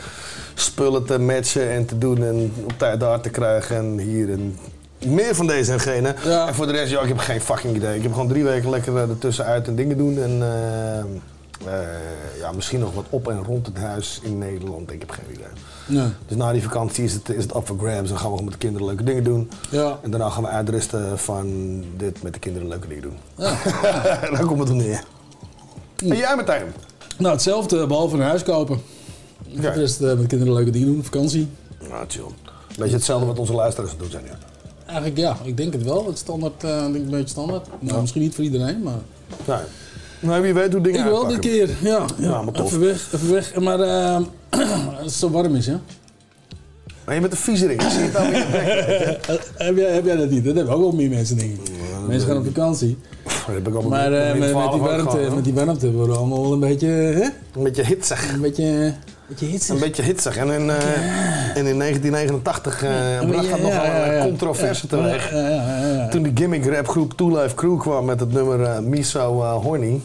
spullen 0.56 1.06
te 1.06 1.20
matchen 1.20 1.70
en 1.70 1.86
te 1.86 1.98
doen. 1.98 2.24
En 2.24 2.54
op 2.64 2.74
tijd 2.78 3.00
daar 3.00 3.22
te 3.22 3.30
krijgen. 3.30 3.76
En 3.76 4.00
hier 4.00 4.32
en 4.32 4.58
meer 5.06 5.36
van 5.36 5.48
deze 5.48 5.72
en 5.72 5.80
gene. 5.80 6.10
En 6.48 6.56
voor 6.56 6.66
de 6.66 6.72
rest, 6.72 6.92
ja, 6.92 7.02
ik 7.02 7.08
heb 7.08 7.18
geen 7.18 7.42
fucking 7.42 7.76
idee. 7.76 7.96
Ik 7.96 8.04
heb 8.04 8.12
gewoon 8.12 8.28
drie 8.28 8.44
weken 8.44 8.70
lekker 8.70 8.98
eh, 8.98 9.10
ertussen 9.10 9.46
uit 9.46 9.68
en 9.68 9.76
dingen 9.76 9.98
doen. 9.98 10.22
En 10.22 10.42
eh, 10.42 11.00
eh, 11.00 11.88
ja, 12.40 12.52
misschien 12.52 12.80
nog 12.80 12.94
wat 12.94 13.06
op 13.10 13.30
en 13.30 13.44
rond 13.44 13.66
het 13.66 13.78
huis 13.78 14.20
in 14.24 14.38
Nederland. 14.38 14.92
Ik 14.92 15.00
heb 15.00 15.10
geen 15.10 15.26
idee. 15.32 15.46
Nee. 15.86 16.10
Dus 16.28 16.38
na 16.38 16.52
die 16.52 16.64
vakantie 16.64 17.04
is 17.04 17.14
het, 17.14 17.30
is 17.30 17.44
het 17.44 17.56
up 17.56 17.66
for 17.66 17.78
grabs. 17.78 18.10
Dan 18.10 18.18
gaan 18.18 18.32
we 18.32 18.38
gewoon 18.38 18.44
met 18.44 18.54
de 18.54 18.60
kinderen 18.60 18.88
leuke 18.88 19.04
dingen 19.04 19.24
doen. 19.24 19.52
Ja. 19.70 20.00
En 20.02 20.12
daarna 20.12 20.30
gaan 20.30 20.44
we 20.44 20.50
uitrusten 20.50 21.20
van 21.20 21.48
dit 21.98 22.24
met 22.24 22.34
de 22.34 22.40
kinderen 22.40 22.68
leuke 22.68 22.88
dingen 22.88 23.04
doen. 23.04 23.18
Ja. 23.36 23.58
Daar 24.32 24.46
komt 24.46 24.60
het 24.60 24.70
op 24.70 24.76
neer. 24.76 25.04
En 25.98 26.18
jij 26.18 26.36
Martijn? 26.36 26.74
Nou, 27.18 27.34
hetzelfde, 27.34 27.88
behalve 27.88 28.16
een 28.16 28.22
huis 28.22 28.44
kopen. 28.44 28.82
Voor 29.62 29.74
de 29.74 29.80
rest 29.80 30.02
eh, 30.02 30.18
met 30.18 30.28
kinderen 30.28 30.54
leuke 30.54 30.70
dingen 30.70 30.88
doen, 30.88 31.04
vakantie. 31.04 31.48
Nou, 31.90 32.06
chill. 32.08 32.24
Beetje 32.78 32.96
hetzelfde 32.96 33.26
wat 33.26 33.40
onze 33.40 33.54
luisteraars 33.54 33.98
doen 33.98 34.12
zijn, 34.12 34.26
ja. 34.26 34.38
Eigenlijk 34.86 35.18
ja, 35.18 35.38
ik 35.44 35.58
denk 35.58 35.74
het 35.74 35.84
wel. 35.84 36.08
Het 36.08 36.18
standaard, 36.18 36.64
eh, 36.64 36.82
denk 36.82 36.96
ik 36.96 37.02
een 37.02 37.10
beetje 37.10 37.28
standaard. 37.28 37.68
Nou, 37.80 38.02
misschien 38.02 38.22
niet 38.22 38.36
voor 38.36 38.44
iedereen, 38.44 38.82
maar... 38.82 39.00
Nee. 39.46 39.58
Nou, 40.20 40.42
wie 40.42 40.54
weet 40.54 40.74
hoe 40.74 40.82
dingen 40.82 41.00
Ik 41.00 41.06
wel 41.06 41.28
dit 41.28 41.40
keer, 41.40 41.70
ja. 41.82 41.90
ja. 41.90 42.06
Ja, 42.18 42.42
maar 42.42 42.54
tof. 42.54 42.66
Even 42.66 42.80
weg, 42.80 43.14
even 43.14 43.32
weg. 43.32 43.56
Maar 43.56 43.80
eh, 43.80 44.16
als 45.02 45.04
het 45.04 45.14
zo 45.14 45.30
warm 45.30 45.56
is, 45.56 45.66
ja. 45.66 45.82
Maar 47.06 47.16
je 47.16 47.22
bent 47.22 47.34
een 47.34 47.40
viezerik. 47.40 47.82
Ik 47.82 47.90
zie 47.90 48.00
het 48.02 48.12
je 48.12 48.46
bek. 48.52 49.40
heb, 49.66 49.78
jij, 49.78 49.94
heb 49.94 50.06
jij 50.06 50.16
dat 50.16 50.30
niet? 50.30 50.46
Dat 50.46 50.56
hebben 50.56 50.74
ook 50.74 50.82
wel 50.82 50.92
meer 50.92 51.10
mensen, 51.10 51.38
denk 51.38 51.52
ik. 51.52 51.60
mensen 52.08 52.28
gaan 52.28 52.38
op 52.38 52.46
vakantie. 52.46 52.98
Dat 53.24 53.56
heb 53.56 53.68
ik 53.68 53.76
al 53.76 53.82
Maar 53.82 54.14
eh, 54.14 54.32
met, 54.32 54.40
met, 54.40 54.50
12 54.50 54.72
die 54.74 54.82
warmte, 54.82 55.18
gehad, 55.18 55.36
met 55.36 55.44
die 55.44 55.54
warmte 55.54 55.92
worden 55.92 56.14
we 56.14 56.20
allemaal 56.20 56.42
wel 56.42 56.54
een 56.54 56.60
beetje... 56.60 56.88
Hè? 56.88 57.24
Een 57.56 57.64
beetje 57.64 57.84
hitsig. 57.84 58.34
Een 58.34 58.42
beetje, 58.42 58.94
beetje 59.28 59.46
hitsig. 59.46 59.76
Een 59.76 59.82
beetje 59.82 60.02
hitsig. 60.04 60.38
En 60.38 60.50
in, 60.50 60.70
eh, 60.70 61.58
en 61.58 61.66
in 61.66 61.78
1989 61.78 62.84
eh 62.84 62.90
bracht 63.30 63.50
dat 63.50 63.60
ja, 63.60 63.64
nogal 63.64 63.86
ja, 63.86 64.06
ja. 64.06 64.16
een 64.16 64.28
controverse 64.28 64.88
Ja. 64.90 64.98
teweeg. 64.98 65.32
Ja, 65.32 65.38
ja, 65.50 65.80
ja, 65.80 65.88
ja. 65.88 66.08
Toen 66.08 66.24
die 66.24 66.32
gimmick 66.36 66.66
rap 66.66 66.88
groep 66.88 67.14
Two 67.14 67.42
Life 67.42 67.56
Crew 67.56 67.80
kwam 67.80 68.06
met 68.06 68.20
het 68.20 68.34
nummer 68.34 68.62
eh, 68.64 68.80
Miso 68.80 69.42
eh, 69.42 69.54
Horny. 69.54 70.02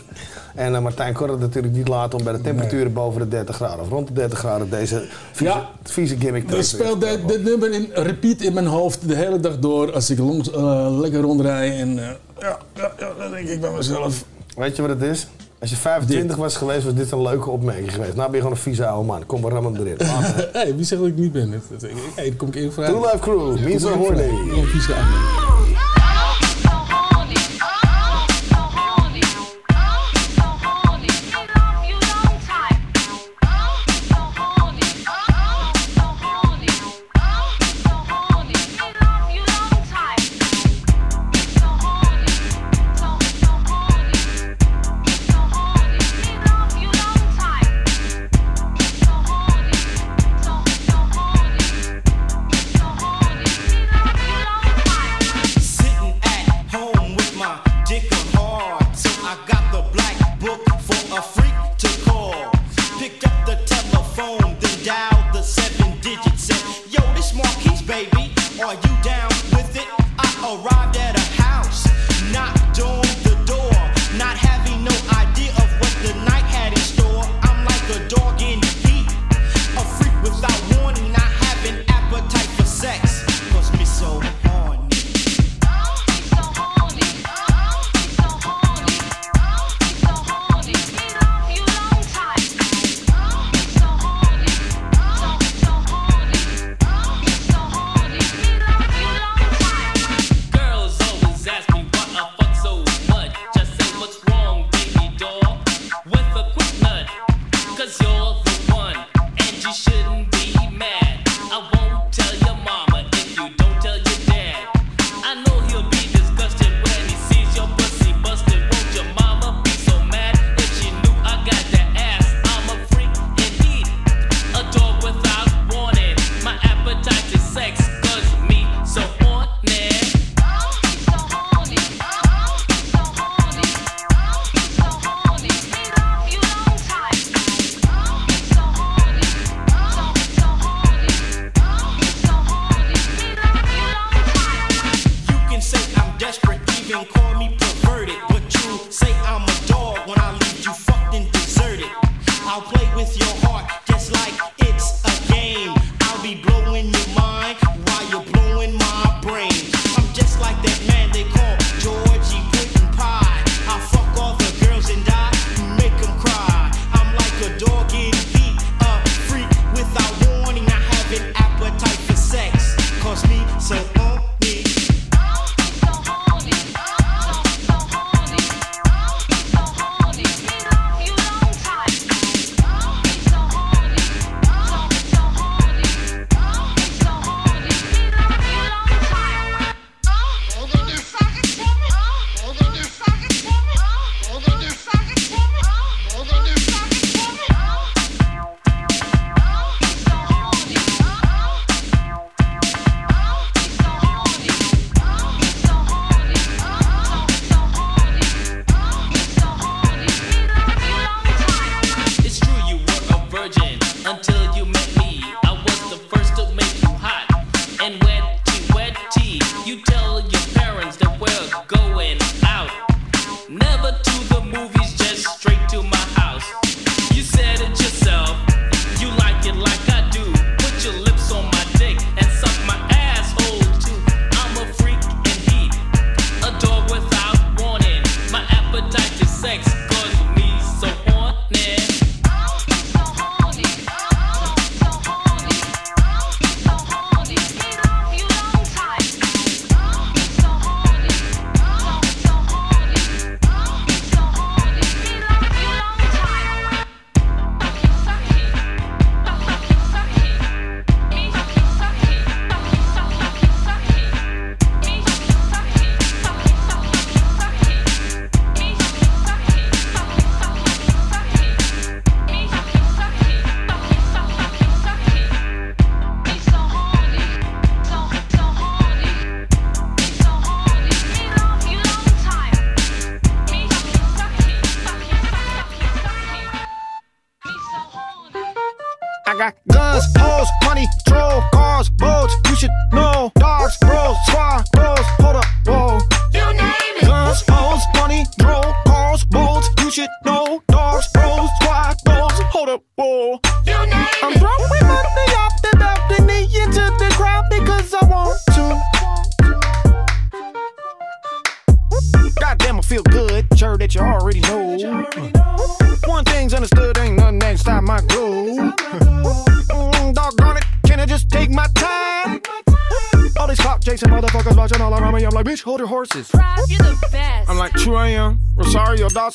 En 0.55 0.75
eh, 0.75 0.81
Martijn 0.81 1.15
kon 1.15 1.31
het 1.31 1.41
natuurlijk 1.41 1.75
niet 1.75 1.89
laten 1.89 2.19
om 2.19 2.25
bij 2.25 2.33
de 2.33 2.41
temperaturen 2.41 2.93
boven 2.93 3.21
de 3.21 3.29
30 3.29 3.55
graden 3.57 3.81
of 3.81 3.89
rond 3.89 4.07
de 4.07 4.13
30 4.13 4.39
graden 4.39 4.71
deze 4.71 5.05
vieze, 5.33 5.63
vieze 5.83 6.17
gimmick 6.19 6.49
te 6.49 6.57
Ik 6.57 6.63
speel 6.63 6.99
dit, 6.99 7.29
dit 7.29 7.45
nummer 7.45 7.73
in 7.73 7.91
repeat 7.95 8.41
in 8.41 8.53
mijn 8.53 8.67
hoofd 8.67 9.09
de 9.09 9.15
hele 9.15 9.41
dag 9.41 9.59
door 9.59 9.93
als 9.93 10.11
ik 10.11 10.19
langs, 10.19 10.51
eh, 10.51 10.99
lekker 11.01 11.21
rondrij. 11.21 11.79
En 11.79 11.99
eh, 11.99 12.05
ja, 12.39 12.59
ja, 12.75 12.93
ja, 12.99 13.09
dan 13.19 13.31
denk 13.31 13.49
ik 13.49 13.61
bij 13.61 13.71
mezelf. 13.71 14.25
Weet 14.57 14.77
je 14.77 14.83
wat 14.83 14.91
het 14.91 15.03
is? 15.03 15.27
Als 15.61 15.71
je 15.71 15.77
25 15.77 16.37
was 16.37 16.57
geweest, 16.57 16.85
was 16.85 16.95
dit 16.95 17.11
een 17.11 17.23
leuke 17.23 17.51
opmerking 17.51 17.93
geweest. 17.93 18.15
Nou 18.15 18.27
ben 18.27 18.35
je 18.35 18.37
gewoon 18.37 18.53
een 18.53 18.63
vieze 18.63 18.87
oude 18.87 19.07
man. 19.07 19.27
Kom 19.27 19.41
maar 19.41 19.51
rammen 19.51 19.81
erin. 19.81 19.97
Later. 19.99 20.49
hey, 20.53 20.77
wie 20.77 20.85
zegt 20.85 21.01
dat 21.01 21.11
ik 21.11 21.17
niet 21.17 21.33
ben? 21.33 21.63
Hey, 22.15 22.25
dan 22.25 22.37
kom 22.37 22.49
ik 22.49 22.55
even 22.55 22.73
vragen. 22.73 22.95
Two 22.95 23.03
Life 23.03 23.19
Crew, 23.19 23.57
Kom 23.57 23.67
ik 23.67 23.81
Horny. 23.81 25.60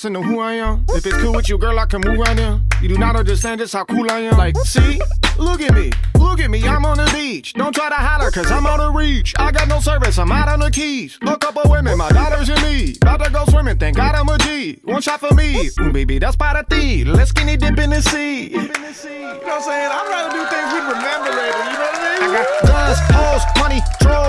Dawson 0.06 0.14
know 0.14 0.22
who 0.22 0.40
I 0.40 0.53
am. 0.53 0.86
If 0.90 1.06
it's 1.07 1.18
cool 1.18 1.34
with 1.34 1.49
you, 1.49 1.57
girl, 1.57 1.80
I 1.80 1.86
can 1.88 2.02
move 2.02 2.19
right 2.19 2.38
in. 2.38 2.61
You 2.80 2.90
do 2.90 2.98
not 2.98 3.15
understand 3.15 3.60
just 3.60 3.73
how 3.73 3.86
cool 3.86 4.06
I 4.11 4.19
am. 4.19 4.38
Like, 4.38 4.56
see? 4.57 5.02
Look 5.40 5.61
at 5.61 5.73
me. 5.73 5.91
Look 6.19 6.40
at 6.40 6.52
me. 6.52 6.61
I'm 6.68 6.86
on 6.86 6.98
the 6.98 7.10
beach. 7.11 7.53
Don't 7.53 7.73
try 7.73 7.90
to 7.90 7.95
holler, 7.95 8.30
cause 8.30 8.52
I'm 8.52 8.68
out 8.68 8.80
of 8.80 8.94
reach. 8.94 9.34
I 9.40 9.52
got 9.52 9.68
no 9.68 9.80
service. 9.80 10.19
I'm 10.19 10.32
out 10.32 10.48
on 10.48 10.60
the 10.60 10.69
keys. 10.69 11.18
A 11.23 11.38
couple 11.38 11.64
women, 11.72 11.98
my 11.98 12.10
daughter's 12.10 12.49
in 12.49 12.61
me. 12.61 12.95
About 13.02 13.23
to 13.23 13.32
go 13.32 13.45
swimming. 13.45 13.80
Thank 13.80 13.98
God 13.98 14.14
I'm 14.14 14.30
a 14.30 14.38
G. 14.38 14.80
One 14.84 15.02
shot 15.02 15.22
for 15.22 15.34
me. 15.34 15.72
Ooh, 15.82 15.91
baby, 15.91 16.19
that's 16.19 16.36
para 16.36 16.64
ti. 16.69 17.03
Let's 17.03 17.32
skinny 17.32 17.57
dip 17.57 17.80
in 17.80 17.90
the 17.90 18.02
sea. 18.02 18.49
You 18.49 18.57
know 18.57 18.68
what 18.68 18.77
I'm 18.77 19.61
saying? 19.61 19.90
I'd 19.91 20.07
rather 20.10 20.32
do 20.38 20.41
things 20.53 20.69
we 20.73 20.80
remember 20.86 21.32
later. 21.34 21.64
You 21.65 21.77
know 21.77 21.90
what 21.90 21.98
I 21.98 22.19
mean? 22.19 22.30
I 22.30 22.38
got 22.38 22.48
guns, 22.69 22.99
hoes, 23.10 23.44
money, 23.61 23.82
troll, 24.02 24.24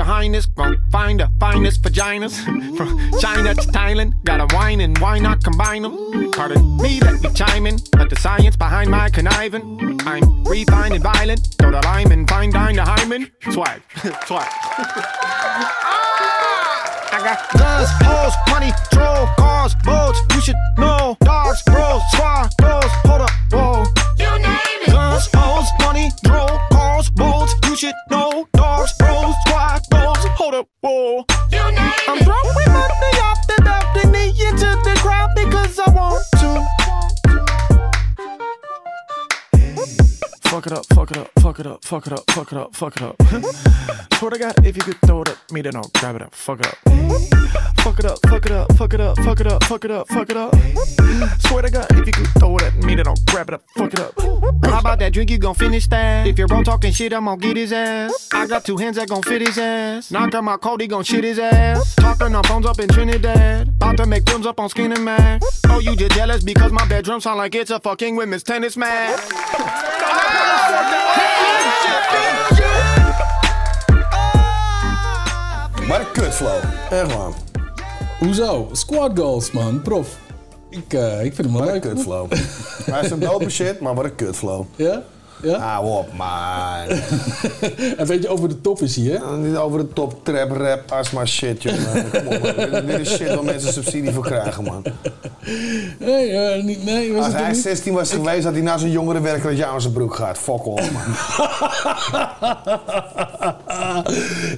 your 0.00 0.06
highness, 0.06 0.48
find 0.90 1.20
the 1.20 1.28
finest 1.38 1.82
vaginas. 1.82 2.34
From 2.76 2.88
China 3.20 3.54
to 3.54 3.68
Thailand, 3.68 4.12
got 4.24 4.40
a 4.40 4.46
wine 4.56 4.80
and 4.80 4.96
why 4.96 5.18
not 5.18 5.44
combine 5.44 5.82
them? 5.82 6.30
Pardon 6.32 6.78
me, 6.78 7.00
let 7.00 7.20
me 7.20 7.28
chime 7.34 7.66
in. 7.66 7.76
Let 7.98 8.08
the 8.08 8.16
science 8.16 8.56
behind 8.56 8.90
my 8.90 9.10
conniving. 9.10 10.00
I'm 10.06 10.44
refined 10.44 10.94
and 10.94 11.02
violent. 11.02 11.54
Throw 11.58 11.72
the 11.72 11.82
lime 11.84 12.12
and 12.12 12.26
fine 12.30 12.50
dine 12.50 12.76
the 12.76 12.84
hymen. 12.84 13.30
Swag, 13.50 13.82
swag. 14.26 14.48
Ah! 15.52 15.90
I 17.12 17.18
got 17.28 17.38
guns, 17.60 17.90
hoes, 18.00 18.34
money, 18.48 18.72
troll, 18.94 19.26
cars, 19.36 19.74
boats. 19.84 20.20
You 20.34 20.40
should 20.40 20.60
know. 20.78 21.18
Dogs, 21.20 21.62
bros, 21.64 22.00
squad, 22.12 22.48
bros. 22.56 22.79
Fuck 41.50 41.58
it 41.58 41.66
up, 41.66 41.84
fuck 41.84 42.06
it 42.06 42.12
up, 42.12 42.30
fuck 42.30 42.52
it 42.52 42.58
up, 42.58 42.76
fuck 42.76 42.96
it 42.96 43.02
up, 43.02 43.16
fuck 43.18 43.40
it 43.40 43.44
up. 43.44 44.12
Swear 44.12 44.30
to 44.30 44.38
God, 44.38 44.64
if 44.64 44.76
you 44.76 44.82
could 44.82 44.96
throw 45.00 45.22
it 45.22 45.30
at 45.30 45.52
me, 45.52 45.62
then 45.62 45.74
I'll 45.74 45.90
grab 45.94 46.14
it 46.14 46.22
up. 46.22 46.32
Fuck 46.32 46.60
it 46.60 46.66
up. 46.66 46.76
Fuck 47.80 47.98
it 47.98 48.04
up, 48.04 48.18
fuck 48.28 48.46
it 48.46 48.52
up, 48.52 48.72
fuck 48.76 48.94
it 48.94 49.00
up, 49.00 49.16
fuck 49.18 49.40
it 49.40 49.46
up, 49.46 49.64
fuck 49.64 49.84
it 49.84 49.90
up, 49.90 50.08
fuck 50.08 50.30
it 50.30 50.36
up. 50.36 50.54
Swear 51.40 51.62
to 51.62 51.70
God, 51.70 51.86
if 51.90 52.06
you 52.06 52.12
could 52.12 52.28
throw 52.38 52.56
it 52.58 52.62
at 52.62 52.76
me, 52.84 52.94
then 52.94 53.08
I'll 53.08 53.16
grab 53.26 53.48
it 53.48 53.54
up. 53.54 53.62
Fuck 53.74 53.94
it 53.94 54.00
up. 54.00 54.14
How 54.64 54.78
about 54.78 55.00
that 55.00 55.12
drink? 55.12 55.30
You 55.30 55.38
gon' 55.38 55.56
finish 55.56 55.88
that? 55.88 56.26
If 56.26 56.38
you're 56.38 56.46
wrong 56.46 56.62
talking 56.62 56.92
shit, 56.92 57.12
I'm 57.12 57.24
gon' 57.24 57.38
get 57.38 57.56
his 57.56 57.72
ass. 57.72 58.28
I 58.32 58.46
got 58.46 58.64
two 58.64 58.76
hands 58.76 58.96
that 58.96 59.08
gon' 59.08 59.22
fit 59.22 59.40
his 59.40 59.58
ass. 59.58 60.12
Knock 60.12 60.32
out 60.34 60.44
my 60.44 60.56
coat, 60.56 60.80
he 60.80 60.86
gon' 60.86 61.02
shit 61.02 61.24
his 61.24 61.40
ass. 61.40 61.96
Talking 61.96 62.34
on 62.36 62.44
phones 62.44 62.66
up 62.66 62.78
in 62.78 62.88
Trinidad. 62.88 63.68
About 63.68 63.96
to 63.96 64.06
make 64.06 64.28
films 64.28 64.46
up 64.46 64.60
on 64.60 64.68
Skin 64.68 64.92
and 64.92 65.04
Max. 65.04 65.60
Oh, 65.66 65.80
you 65.80 65.96
just 65.96 66.12
jealous 66.12 66.44
because 66.44 66.70
my 66.70 66.86
bedroom 66.86 67.20
sound 67.20 67.38
like 67.38 67.54
it's 67.56 67.70
a 67.70 67.80
fucking 67.80 68.14
women's 68.14 68.44
tennis 68.44 68.76
match. 68.76 69.18
Maar 75.86 76.00
een 76.00 76.12
kutflow. 76.12 76.56
Echt 76.90 77.16
man. 77.16 77.34
Hoezo? 78.18 78.68
Squad 78.72 79.18
goals, 79.18 79.50
man. 79.50 79.82
Prof. 79.82 80.16
Ik, 80.70 80.92
eh, 80.92 81.24
ik 81.24 81.34
vind 81.34 81.48
hem 81.48 81.52
wel 81.56 81.66
Wat 81.66 81.74
een 81.74 81.80
leuk. 81.82 81.94
kutflow. 81.94 82.32
Hij 82.90 83.00
is 83.04 83.10
een 83.10 83.18
dope 83.18 83.48
shit, 83.50 83.80
maar 83.80 83.94
wat 83.94 84.04
een 84.04 84.14
kutflow. 84.14 84.64
Ja? 84.76 85.02
Ja? 85.42 85.58
Hou 85.58 85.86
op, 85.86 86.08
man. 86.16 86.98
en 87.98 88.06
weet 88.06 88.22
je, 88.22 88.28
over 88.28 88.48
de 88.48 88.60
top 88.60 88.80
is 88.82 88.96
hè? 88.96 89.18
Nou, 89.18 89.38
Niet 89.38 89.56
over 89.56 89.78
de 89.78 89.92
top, 89.92 90.24
trap, 90.24 90.50
rap, 90.50 90.90
asma 90.92 91.24
shit, 91.26 91.62
jongen. 91.62 92.10
Kom 92.10 92.26
op, 92.26 92.56
man. 92.70 92.86
Dit- 92.86 92.98
is 92.98 93.14
shit 93.14 93.28
waar 93.34 93.44
mensen 93.44 93.72
subsidie 93.72 94.10
voor 94.10 94.24
krijgen, 94.24 94.64
man. 94.64 94.82
Nee, 95.98 96.62
niet, 96.62 96.84
nee, 96.84 97.12
was 97.12 97.24
Als 97.24 97.32
het 97.32 97.42
hij 97.42 97.52
niet? 97.52 97.60
16 97.60 97.92
was 97.94 98.12
geweest, 98.12 98.44
had 98.44 98.52
hij 98.52 98.62
naar 98.62 98.78
zijn 98.78 98.90
jongere 98.90 99.20
werker 99.20 99.48
dat 99.48 99.58
jou 99.58 99.72
aan 99.72 99.80
zijn 99.80 99.92
broek 99.92 100.14
gaat. 100.14 100.38
Fuck 100.38 100.66
off, 100.66 100.90
man. 100.92 101.02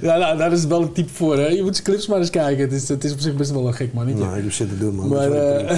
ja, 0.01 0.17
nou, 0.17 0.37
daar 0.37 0.51
is 0.51 0.59
het 0.59 0.69
wel 0.69 0.81
een 0.81 0.91
type 0.91 1.13
voor, 1.13 1.37
hè? 1.37 1.47
Je 1.47 1.61
moet 1.63 1.73
zijn 1.73 1.87
clips 1.87 2.07
maar 2.07 2.19
eens 2.19 2.29
kijken. 2.29 2.63
Het 2.63 2.73
is, 2.73 2.89
het 2.89 3.03
is 3.03 3.11
op 3.11 3.19
zich 3.19 3.35
best 3.35 3.51
wel 3.51 3.67
een 3.67 3.73
gek 3.73 3.93
mannetje. 3.93 4.25
Nee, 4.25 4.37
ik 4.37 4.43
heb 4.43 4.51
zitten 4.53 4.79
doen, 4.79 4.95
man. 4.95 5.07
Maar, 5.07 5.31
eh, 5.31 5.77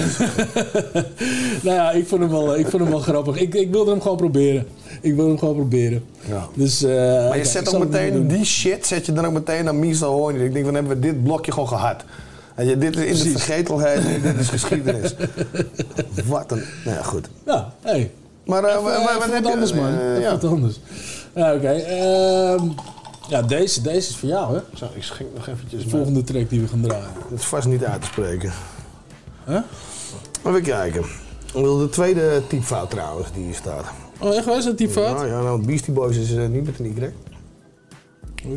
nou 1.64 1.76
ja, 1.76 1.90
ik 1.90 2.06
vond 2.06 2.20
hem 2.20 2.30
wel, 2.30 2.56
ik 2.58 2.66
vond 2.66 2.82
hem 2.82 2.90
wel 2.90 3.00
grappig. 3.00 3.36
Ik, 3.36 3.54
ik 3.54 3.70
wilde 3.70 3.90
hem 3.90 4.00
gewoon 4.02 4.16
proberen. 4.16 4.66
Ik 5.00 5.14
wilde 5.14 5.28
hem 5.30 5.38
gewoon 5.38 5.54
proberen. 5.54 6.04
Ja. 6.28 6.46
Dus, 6.54 6.82
eh, 6.82 6.90
Maar 7.28 7.36
je 7.38 7.44
zet 7.44 7.74
ook 7.74 7.84
meteen 7.84 8.28
die 8.28 8.44
shit, 8.44 8.86
zet 8.86 9.06
je 9.06 9.12
dan 9.12 9.26
ook 9.26 9.32
meteen 9.32 9.64
naar 9.64 9.74
Miso 9.74 10.12
Hoorn. 10.12 10.40
Ik 10.40 10.52
denk, 10.52 10.64
dan 10.64 10.74
hebben 10.74 10.92
we 10.92 10.98
dit 11.00 11.22
blokje 11.24 11.52
gewoon 11.52 11.68
gehad. 11.68 12.04
Weet 12.54 12.68
je, 12.68 12.78
dit 12.78 12.96
is 12.96 13.18
in 13.24 13.32
de 13.32 13.38
vergetelheid, 13.38 14.04
en 14.04 14.22
dit 14.22 14.38
is 14.38 14.48
geschiedenis. 14.48 15.14
Wat 16.26 16.52
een... 16.52 16.62
Nou 16.84 16.96
ja, 16.96 17.02
goed. 17.02 17.28
Ja, 17.46 17.72
hey. 17.80 18.10
Maar 18.44 18.64
eh, 18.64 18.70
Even, 18.70 18.82
wa- 18.82 18.90
wa- 18.90 18.96
even 19.00 19.04
wat 19.18 19.18
wat 19.26 19.32
heb 19.34 19.44
je- 19.44 19.50
anders, 19.50 19.72
man. 19.72 19.92
ja. 20.20 20.30
wat 20.30 20.44
anders. 20.44 20.80
Ja, 21.34 21.54
oké. 21.54 21.68
ehm, 21.68 22.64
ja, 23.28 23.42
deze, 23.42 23.82
deze 23.82 24.08
is 24.10 24.16
voor 24.16 24.28
jou, 24.28 24.54
hè? 24.54 24.60
Zo, 24.74 24.88
ik 24.94 25.02
schenk 25.02 25.28
nog 25.34 25.46
eventjes... 25.48 25.82
De 25.84 25.88
volgende 25.88 26.22
track 26.24 26.50
die 26.50 26.60
we 26.60 26.68
gaan 26.68 26.80
draaien. 26.80 27.06
Het 27.30 27.38
is 27.40 27.44
vast 27.46 27.66
niet 27.68 27.84
uit 27.84 28.00
te 28.00 28.06
spreken. 28.06 28.52
Huh? 29.46 29.58
Even 30.46 30.62
kijken. 30.62 31.04
Wil 31.52 31.78
de 31.78 31.88
tweede 31.88 32.42
typfout 32.48 32.90
trouwens 32.90 33.28
die 33.34 33.44
hier 33.44 33.54
staat. 33.54 33.84
Oh, 34.20 34.34
echt 34.34 34.44
waar? 34.44 34.56
Is 34.56 34.64
dat 34.64 34.76
typfout? 34.76 35.20
Ja, 35.20 35.24
ja 35.24 35.42
nou, 35.42 35.66
Beastie 35.66 35.92
Boys 35.92 36.16
is 36.16 36.34
eh, 36.34 36.46
niet 36.46 36.64
met 36.64 36.78
een 36.78 36.86
Y. 36.86 37.12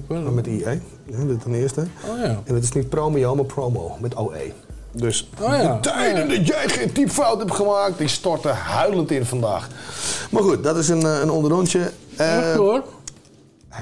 Maar 0.08 0.22
met 0.32 0.48
IE. 0.48 0.60
Ja, 1.06 1.24
dit 1.28 1.42
ten 1.42 1.54
eerste. 1.54 1.82
Oh 1.82 2.20
ja. 2.20 2.42
En 2.46 2.54
het 2.56 2.64
is 2.64 2.72
niet 2.72 2.90
promeo, 2.90 3.36
maar 3.36 3.46
promo. 3.46 3.98
Met 4.00 4.20
OE. 4.20 4.52
Dus 4.92 5.30
Oh 5.42 5.48
ja, 5.48 5.74
de 5.74 5.80
tijden 5.80 6.24
oh 6.24 6.30
ja. 6.30 6.36
dat 6.38 6.48
jij 6.48 6.70
geen 6.70 6.92
typfout 6.92 7.40
hebt 7.40 7.54
gemaakt, 7.54 7.98
die 7.98 8.08
storten 8.08 8.56
huilend 8.56 9.12
in 9.12 9.26
vandaag. 9.26 9.68
Maar 10.32 10.44
goed, 10.44 10.64
dat 10.64 10.78
is 10.78 10.90
een, 10.90 11.04
eh, 11.04 11.20
een 11.22 11.30
onderrondje. 11.32 11.92
Eh, 12.16 12.56
hoor. 12.56 12.84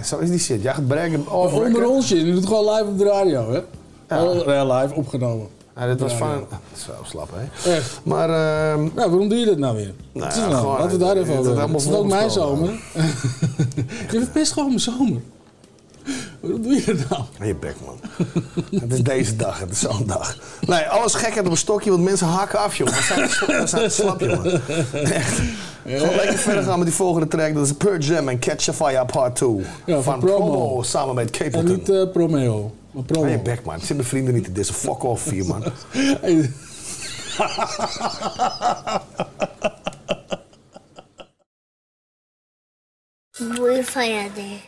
Zo 0.04 0.18
is 0.18 0.30
die 0.30 0.40
shit. 0.40 0.62
Jij 0.62 0.74
gaat 0.74 0.88
breken 0.88 1.32
off 1.32 1.54
Onder 1.54 1.68
record. 1.68 1.88
ons, 1.88 2.10
je 2.10 2.32
doet 2.34 2.46
gewoon 2.46 2.74
live 2.74 2.90
op 2.90 2.98
de 2.98 3.04
radio, 3.04 3.52
hè? 3.52 3.62
Ja 4.16 4.82
live 4.82 4.94
opgenomen. 4.96 5.48
Ja, 5.78 5.86
dit 5.88 6.00
was 6.00 6.12
Radio. 6.12 6.48
van... 6.50 6.60
Zo 6.86 6.92
slap, 7.04 7.30
hè? 7.34 7.72
Echt. 7.76 8.00
Maar... 8.04 8.30
ehm 8.30 8.84
Ja, 8.84 8.92
waarom 8.96 9.30
doe 9.30 9.38
je 9.38 9.46
dat 9.46 9.58
nou 9.58 9.76
weer? 9.76 9.94
Nou 10.12 10.28
is 10.28 10.36
ja, 10.36 10.42
nou? 10.48 10.56
gewoon, 10.56 10.78
Laten 10.78 10.92
we 10.92 10.98
daar 10.98 11.16
het- 11.16 11.24
even 11.24 11.38
over 11.38 11.52
is 11.52 11.58
hebben. 11.58 11.76
Het 11.78 11.86
is 11.88 11.94
ook 11.96 12.08
mijn 12.08 12.30
zomer. 12.32 12.70
je 14.12 14.20
verpest 14.20 14.52
gewoon 14.52 14.68
mijn 14.68 14.80
zomer. 14.80 15.22
Waarom 16.40 16.62
doe 16.62 16.74
je 16.74 16.84
dat 16.86 17.10
nou? 17.10 17.24
Je 17.48 17.56
bek, 17.56 17.76
man. 17.86 18.00
het 18.82 18.94
is 18.94 19.04
deze 19.04 19.36
dag, 19.36 19.60
het 19.60 19.72
is 19.72 19.80
zo'n 19.80 20.04
dag. 20.06 20.38
Nee, 20.62 20.84
alles 20.88 21.14
gekheid 21.14 21.46
op 21.46 21.52
een 21.52 21.58
stokje, 21.58 21.90
want 21.92 22.04
mensen 22.04 22.28
haken 22.28 22.60
af, 22.60 22.76
joh. 22.76 22.88
We 22.88 23.62
zijn, 23.66 23.92
slap, 23.92 24.20
jongen. 24.22 24.62
Echt. 24.94 25.42
Gewoon 25.86 26.16
lekker 26.16 26.38
verder 26.38 26.64
gaan 26.64 26.78
met 26.78 26.88
die 26.88 26.96
volgende 26.96 27.28
track. 27.28 27.54
Dat 27.54 27.66
is 27.66 27.74
Pearl 27.74 27.98
Jam 28.00 28.30
en 28.30 28.40
Catch 28.40 28.68
a 28.70 28.74
Fire 28.74 29.06
Part 29.06 29.36
2. 29.36 29.50
Ja, 29.86 29.94
van 29.94 30.04
van 30.04 30.20
Promo. 30.20 30.46
Promo, 30.52 30.82
samen 30.84 31.16
met 31.16 31.26
En 31.26 31.32
Capleton. 31.52 31.76
niet 31.76 31.90
eh, 31.90 32.12
Promeo, 32.14 32.72
maar 33.20 33.30
je 33.30 33.40
bek, 33.40 33.64
man. 33.66 33.76
Ik 33.76 33.84
zit 33.84 33.96
mijn 33.96 34.08
vrienden 34.08 34.34
niet 34.34 34.44
te 34.44 34.52
dissen. 34.52 34.76
Fuck 34.76 35.04
off, 35.04 35.24
vier, 35.24 35.46
man. 35.46 35.64
Muy 43.40 43.84
fallade. 43.84 44.62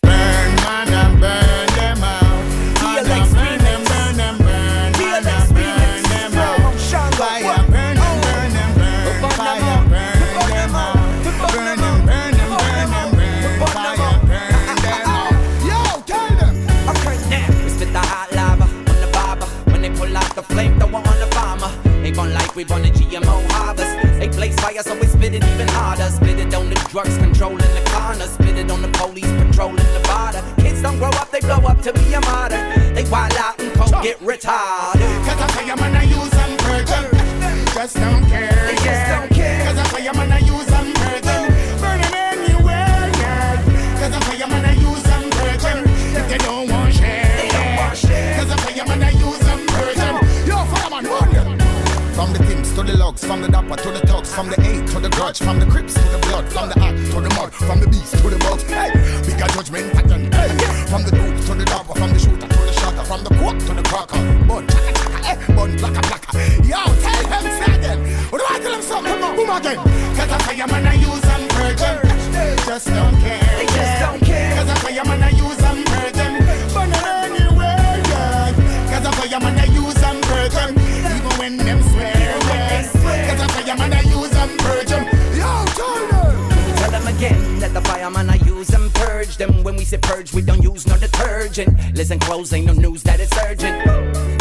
Burn, 0.00 0.54
man, 0.54 1.20
burn 1.20 1.66
them 1.74 2.02
out. 2.02 2.23
We 22.56 22.64
run 22.64 22.84
a 22.84 22.88
GMO 22.88 23.50
harvest. 23.52 23.90
They 24.18 24.28
blaze 24.28 24.58
fire, 24.60 24.82
so 24.82 24.94
we 24.98 25.06
spit 25.06 25.34
it 25.34 25.44
even 25.44 25.68
harder. 25.68 26.04
Spit 26.04 26.38
it 26.38 26.54
on 26.54 26.68
the 26.68 26.76
drugs 26.90 27.16
controlling 27.18 27.58
the 27.58 27.82
corner. 27.90 28.26
Spit 28.26 28.58
it 28.58 28.70
on 28.70 28.82
the 28.82 28.88
police 28.88 29.30
patrolling 29.42 29.76
the 29.76 30.02
border. 30.06 30.42
Kids 30.62 30.82
don't 30.82 30.98
grow 30.98 31.10
up, 31.10 31.30
they 31.30 31.40
blow 31.40 31.58
up 31.66 31.80
to 31.82 31.92
be 31.92 32.12
a 32.14 32.20
martyr. 32.20 32.62
They 32.94 33.04
wild 33.10 33.34
out 33.34 33.60
and 33.60 33.72
cold 33.74 34.02
get 34.02 34.18
retarded. 34.20 35.10
Cause 35.26 35.40
I 35.40 35.46
fire 35.48 35.76
man, 35.76 35.96
I 35.96 36.04
use 36.04 36.34
virgin. 36.64 37.04
Just 37.74 37.96
don't 37.96 38.24
care. 38.26 38.66
They 38.66 38.76
just 38.76 39.04
don't 39.10 39.30
care. 39.30 39.64
Cause 39.66 39.78
I 39.78 39.84
fire 39.84 40.14
man, 40.14 40.32
From 52.24 52.32
the 52.32 52.42
things 52.46 52.72
to 52.72 52.82
the 52.82 52.96
logs, 52.96 53.22
from 53.22 53.42
the 53.42 53.48
dapper 53.48 53.76
to 53.76 53.90
the 53.92 54.00
thugs, 54.00 54.32
from 54.32 54.48
the 54.48 54.56
eight 54.64 54.88
to 54.92 54.98
the 54.98 55.10
grudge, 55.10 55.40
from 55.40 55.60
the 55.60 55.66
crips 55.66 55.92
to 55.92 56.08
the 56.08 56.16
blood, 56.24 56.50
from 56.50 56.70
the 56.70 56.78
act 56.80 56.96
to 57.12 57.20
the 57.20 57.28
mud, 57.36 57.52
from 57.52 57.80
the 57.80 57.86
beast 57.86 58.16
to 58.16 58.30
the 58.30 58.38
bugs. 58.38 58.62
Hey, 58.64 58.96
bigger 59.28 59.44
judgment 59.52 59.92
pattern. 59.92 60.32
Hey, 60.32 60.48
from 60.88 61.04
the 61.04 61.12
dope 61.12 61.36
to 61.44 61.52
the 61.52 61.66
dapper, 61.66 61.92
from 61.92 62.14
the 62.14 62.18
shooter 62.18 62.48
to 62.48 62.60
the 62.64 62.72
shotter, 62.72 63.04
from 63.04 63.24
the 63.24 63.30
quack 63.36 63.58
to 63.68 63.74
the 63.76 63.82
cracker. 63.84 64.16
Bun, 64.48 64.64
chaka, 64.72 64.92
chaka, 64.96 65.20
eh, 65.28 65.36
bun, 65.52 65.76
blacka, 65.76 66.00
blacka. 66.00 66.32
Yo, 66.64 66.80
tell 67.04 67.24
them, 67.28 67.44
say 67.60 67.76
again. 67.76 68.00
What 68.32 68.38
do 68.40 68.46
I 68.48 68.56
tell 68.58 68.72
them 68.72 68.80
something? 68.80 69.12
Come 69.12 69.24
on, 69.28 69.36
boom 69.36 69.50
again. 69.52 69.76
Cause 70.16 70.32
I 70.32 70.38
fireman, 70.48 70.86
I 70.88 70.94
use 70.96 71.20
them 71.28 71.44
virgin. 71.60 71.96
Just 72.64 72.88
don't 72.88 73.20
care. 73.20 73.44
They 73.52 73.68
just 73.68 74.00
don't 74.00 74.20
care. 74.24 74.56
Cause 74.56 74.68
I 74.72 74.76
fireman, 74.80 75.20
I 75.20 75.28
use 75.28 75.60
them 75.60 75.76
virgin. 75.92 76.32
Burn 76.72 76.88
them 76.88 77.04
anywhere, 77.04 78.00
yeah. 78.08 78.48
Cause 78.88 79.04
I 79.04 79.12
fireman, 79.12 79.60
I 79.60 79.68
use 79.76 79.98
them 80.00 80.16
virgin. 80.24 80.72
Even 81.04 81.36
when 81.36 81.56
them 81.60 81.83
again 87.16 87.58
that 87.60 87.72
the 87.72 87.80
fireman 87.82 88.30
I 88.30 88.36
use 88.46 88.68
them 88.68 88.90
purge 88.94 89.36
them. 89.36 89.62
When 89.62 89.76
we 89.76 89.84
say 89.84 89.98
purge, 89.98 90.32
we 90.32 90.42
don't 90.42 90.62
use 90.62 90.86
no 90.86 90.96
detergent. 90.96 91.70
Listen 91.94 92.18
close, 92.18 92.52
ain't 92.52 92.66
no 92.66 92.72
news 92.72 93.02
that 93.04 93.20
it's 93.20 93.36
urgent. 93.44 93.76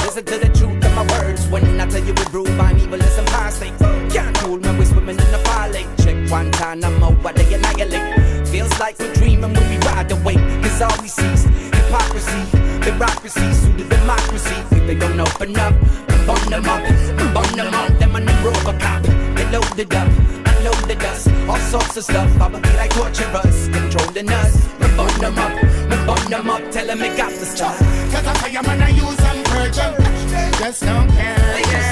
Listen 0.01 0.23
to 0.25 0.37
the 0.37 0.49
truth 0.57 0.83
of 0.85 0.93
my 0.95 1.05
words. 1.13 1.47
When 1.47 1.63
I 1.79 1.85
tell 1.87 2.03
you 2.03 2.13
we 2.13 2.25
brew 2.25 2.45
by 2.57 2.73
evil, 2.73 2.99
past 3.33 3.61
it. 3.61 3.73
Can't 4.13 4.37
fool 4.37 4.59
when 4.59 4.77
we 4.77 4.85
swimming 4.85 5.19
in 5.19 5.31
the 5.31 5.41
lake. 5.73 5.87
Check 6.03 6.31
one 6.31 6.51
time, 6.51 6.83
I'm 6.83 7.03
over, 7.03 7.33
they 7.33 7.53
annihilate. 7.53 8.47
Feels 8.47 8.79
like 8.79 8.97
we're 8.99 9.13
dreaming 9.13 9.53
when 9.53 9.69
we 9.69 9.77
ride 9.87 10.11
away. 10.11 10.35
Cause 10.63 10.81
all 10.81 11.01
we 11.01 11.07
see 11.07 11.25
is 11.27 11.43
hypocrisy, 11.77 12.43
bureaucracy, 12.81 13.49
of 13.69 13.89
democracy. 13.89 14.59
If 14.71 14.87
they 14.87 14.95
don't 14.95 15.19
open 15.19 15.57
up, 15.57 15.73
burn 16.27 16.43
them 16.49 16.65
up, 16.65 16.83
burn 17.35 17.51
them 17.57 17.73
up. 17.73 17.99
Them 17.99 18.15
and 18.15 18.27
them 18.27 18.39
Robocop, 18.43 19.35
they 19.35 19.45
loaded 19.51 19.93
up, 19.93 20.42
unloaded 20.65 21.03
us, 21.03 21.27
all 21.47 21.57
sorts 21.57 21.97
of 21.97 22.03
stuff. 22.03 22.41
I 22.41 22.47
believe 22.49 22.75
like 22.75 22.91
torturers, 22.91 23.67
controlling 23.69 24.29
us. 24.29 24.55
We 24.79 24.87
burn 24.95 25.19
them 25.19 25.37
up, 25.37 25.53
we 25.89 25.95
burn 26.07 26.29
them 26.29 26.49
up, 26.49 26.71
tell 26.71 26.87
them 26.87 26.99
they 26.99 27.15
got 27.15 27.31
the 27.31 27.45
stuff. 27.45 27.77
Cause 28.11 28.25
I 28.25 28.33
fireman, 28.33 28.81
I 28.81 28.89
use 28.89 29.17
them 29.17 29.43
virgin. 29.45 29.93
Just 30.59 30.83
don't 30.83 31.09
care. 31.11 31.82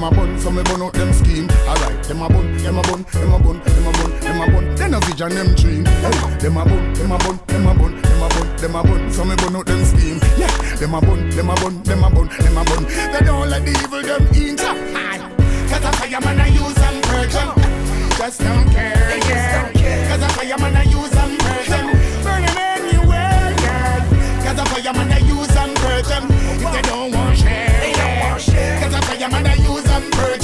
Them 0.00 0.12
a 0.12 0.16
bun, 0.16 0.28
them 0.28 0.36
a. 0.36 0.40
So 0.40 0.50
me 0.50 0.62
bun 0.62 0.82
out 0.82 0.92
them 0.94 1.12
scheme. 1.12 1.48
Alright, 1.68 2.02
them 2.04 2.22
a 2.22 2.28
bun, 2.28 2.56
them 2.56 2.78
a 2.78 2.82
bun, 2.82 3.04
them 3.12 3.32
a 3.32 3.38
bun, 3.38 3.60
them 3.60 3.86
a 3.86 3.92
bun, 3.92 4.20
them 4.20 4.40
a 4.40 4.46
bun. 4.50 4.74
Then 4.76 4.94
a 4.94 5.00
vision 5.00 5.28
them 5.28 5.54
dream. 5.54 5.84
Hey, 5.84 6.38
them 6.38 6.56
a 6.56 6.64
bun, 6.64 6.92
them 6.94 7.12
a 7.12 7.18
bun, 7.18 7.40
them 7.46 7.66
a 7.66 7.74
bun, 7.74 8.00
them 8.00 8.22
a 8.22 8.28
bun, 8.28 8.56
them 8.56 8.76
a 8.76 8.82
bun. 8.82 9.12
So 9.12 9.24
me 9.24 9.36
bun 9.36 9.56
out 9.56 9.66
them 9.66 9.84
scheme. 9.84 10.20
Yeah, 10.38 10.76
them 10.76 10.94
a 10.94 11.00
bun, 11.00 11.28
them 11.30 11.50
a 11.50 11.54
bun, 11.54 11.82
them 11.82 12.04
a 12.04 12.10
bun, 12.10 12.28
them 12.28 12.56
a 12.56 12.64
bun. 12.64 12.84
They 12.84 13.20
don't 13.26 13.50
let 13.50 13.64
the 13.64 13.72
evil 13.72 14.02
them 14.02 14.26
in. 14.34 14.56
Cause 14.56 15.84
I 15.84 15.92
fireman 15.92 16.40
I 16.40 16.46
use 16.48 16.74
them 16.74 17.02
virgin. 17.02 17.48
Just 18.16 18.40
don't 18.40 18.70
care. 18.70 19.18
Yeah. 19.28 20.08
Cause 20.08 20.22
I 20.22 20.28
fireman 20.32 20.76
I 20.76 20.82
use 20.84 21.10
them 21.10 21.30
virgin. 21.38 21.86
Burn 22.24 22.42
them 22.42 22.58
anywhere, 22.58 23.54
yeah. 23.62 24.00
Cause 24.44 24.58
I 24.58 24.64
fireman 24.64 25.12
I 25.12 25.18
use 25.18 25.48
them 25.48 25.74
virgin. 25.76 26.24
If 26.60 26.72
they 26.72 26.82
don't 26.82 27.12
want 27.12 27.36
share, 27.38 27.80
They 27.80 27.92
don't 27.92 28.20
want 28.20 28.40
share. 28.40 28.80
Cause 28.82 28.94
I 28.94 29.00
fireman 29.00 29.46
I 29.46 29.59
use 30.00 30.39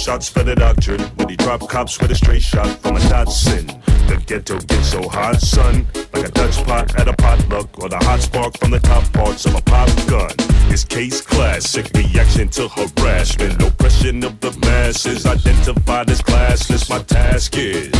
shots 0.00 0.30
for 0.30 0.42
the 0.42 0.54
doctrine, 0.54 1.00
When 1.16 1.28
he 1.28 1.36
drop 1.36 1.68
cops 1.68 2.00
with 2.00 2.10
a 2.10 2.14
straight 2.14 2.42
shot 2.42 2.68
from 2.80 2.96
a 2.96 3.00
Datsun. 3.00 3.66
The 4.08 4.16
ghetto 4.26 4.58
gets 4.60 4.92
so 4.92 5.06
hot, 5.08 5.40
son, 5.40 5.86
like 6.14 6.28
a 6.28 6.30
Dutch 6.30 6.64
pot 6.64 6.98
at 6.98 7.06
a 7.06 7.12
potluck, 7.12 7.68
or 7.82 7.88
the 7.90 7.98
hot 7.98 8.20
spark 8.20 8.56
from 8.58 8.70
the 8.70 8.80
top 8.80 9.04
parts 9.12 9.44
of 9.44 9.54
a 9.54 9.60
pop 9.60 9.88
gun. 10.08 10.30
It's 10.72 10.84
case 10.84 11.20
classic 11.20 11.90
reaction 11.94 12.48
to 12.50 12.68
harassment, 12.68 13.62
oppression 13.62 14.24
of 14.24 14.40
the 14.40 14.52
masses, 14.66 15.26
identified 15.26 16.08
as 16.08 16.22
classless. 16.22 16.88
My 16.88 17.00
task 17.02 17.56
is 17.58 17.99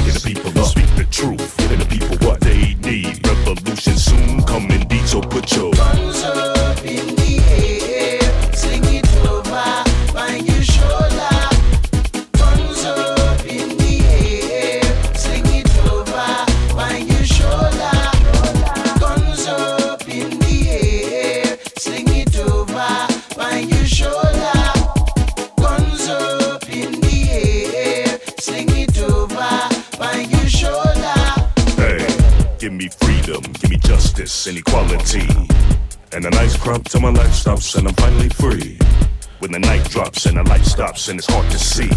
A 36.71 36.73
crop 36.73 36.85
till 36.85 37.01
my 37.01 37.11
life 37.11 37.33
stops 37.35 37.75
and 37.75 37.89
I'm 37.89 37.95
finally 37.95 38.29
free. 38.29 38.79
When 39.41 39.51
the 39.51 39.59
night 39.59 39.91
drops 39.91 40.27
and 40.27 40.37
the 40.37 40.45
light 40.45 40.65
stops 40.65 41.09
and 41.09 41.19
it's 41.19 41.27
hard 41.27 41.51
to 41.51 41.59
see. 41.59 41.91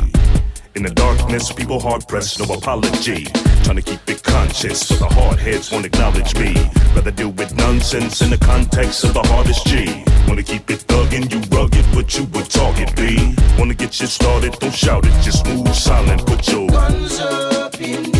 In 0.73 0.81
the 0.81 0.89
darkness, 0.89 1.51
people 1.51 1.79
hard 1.79 2.07
pressed, 2.07 2.39
no 2.39 2.51
apology. 2.51 3.25
Trying 3.63 3.75
to 3.75 3.83
keep 3.83 3.99
it 4.09 4.23
conscious, 4.23 4.89
but 4.89 4.97
the 4.97 5.13
hard 5.13 5.37
heads 5.37 5.71
won't 5.71 5.85
acknowledge 5.85 6.33
me. 6.39 6.55
Rather 6.95 7.11
deal 7.11 7.29
with 7.29 7.55
nonsense 7.55 8.21
in 8.21 8.31
the 8.31 8.37
context 8.39 9.03
of 9.03 9.13
the 9.13 9.21
hardest 9.21 9.67
G. 9.67 10.03
Wanna 10.27 10.41
keep 10.41 10.67
it 10.71 10.79
thuggin', 10.87 11.31
you 11.31 11.39
rugged, 11.55 11.85
but 11.93 12.17
you 12.17 12.23
would 12.33 12.49
target 12.49 12.95
B. 12.95 13.35
Wanna 13.59 13.75
get 13.75 14.01
you 14.01 14.07
started, 14.07 14.53
don't 14.53 14.73
shout 14.73 15.05
it, 15.05 15.13
just 15.21 15.45
move 15.45 15.75
silent, 15.75 16.25
put 16.25 16.47
your 16.47 16.67
Guns 16.67 17.19
up 17.19 17.79
in 17.79 18.12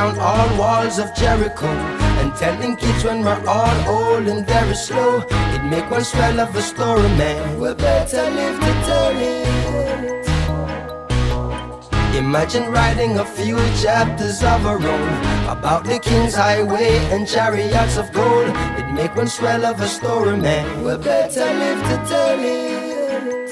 down 0.00 0.18
all 0.18 0.48
walls 0.58 0.98
of 0.98 1.14
Jericho 1.14 1.66
and 2.20 2.34
telling 2.34 2.74
kids 2.76 3.04
when 3.04 3.22
we're 3.22 3.44
all 3.46 3.78
old 3.96 4.26
and 4.28 4.46
very 4.46 4.74
slow. 4.74 5.22
It 5.54 5.62
make 5.64 5.90
one 5.90 6.04
swell 6.04 6.40
of 6.40 6.56
a 6.56 6.62
story, 6.62 7.08
man. 7.20 7.60
We 7.60 7.74
better 7.74 8.24
live 8.38 8.58
to 8.66 8.72
tell 8.88 9.16
it. 9.32 9.46
Imagine 12.16 12.72
writing 12.72 13.18
a 13.18 13.26
few 13.26 13.58
chapters 13.82 14.42
of 14.42 14.64
our 14.64 14.80
own 14.94 15.12
about 15.56 15.84
the 15.84 15.98
King's 15.98 16.34
Highway 16.34 16.92
and 17.12 17.28
chariots 17.28 17.98
of 17.98 18.10
gold. 18.12 18.48
It 18.80 18.88
make 18.92 19.14
one 19.14 19.28
swell 19.28 19.66
of 19.66 19.80
a 19.80 19.88
story, 19.88 20.36
man. 20.36 20.82
We 20.82 20.96
better 20.96 21.48
live 21.62 21.80
to 21.90 21.96
tell 22.10 22.38
it. 22.40 23.50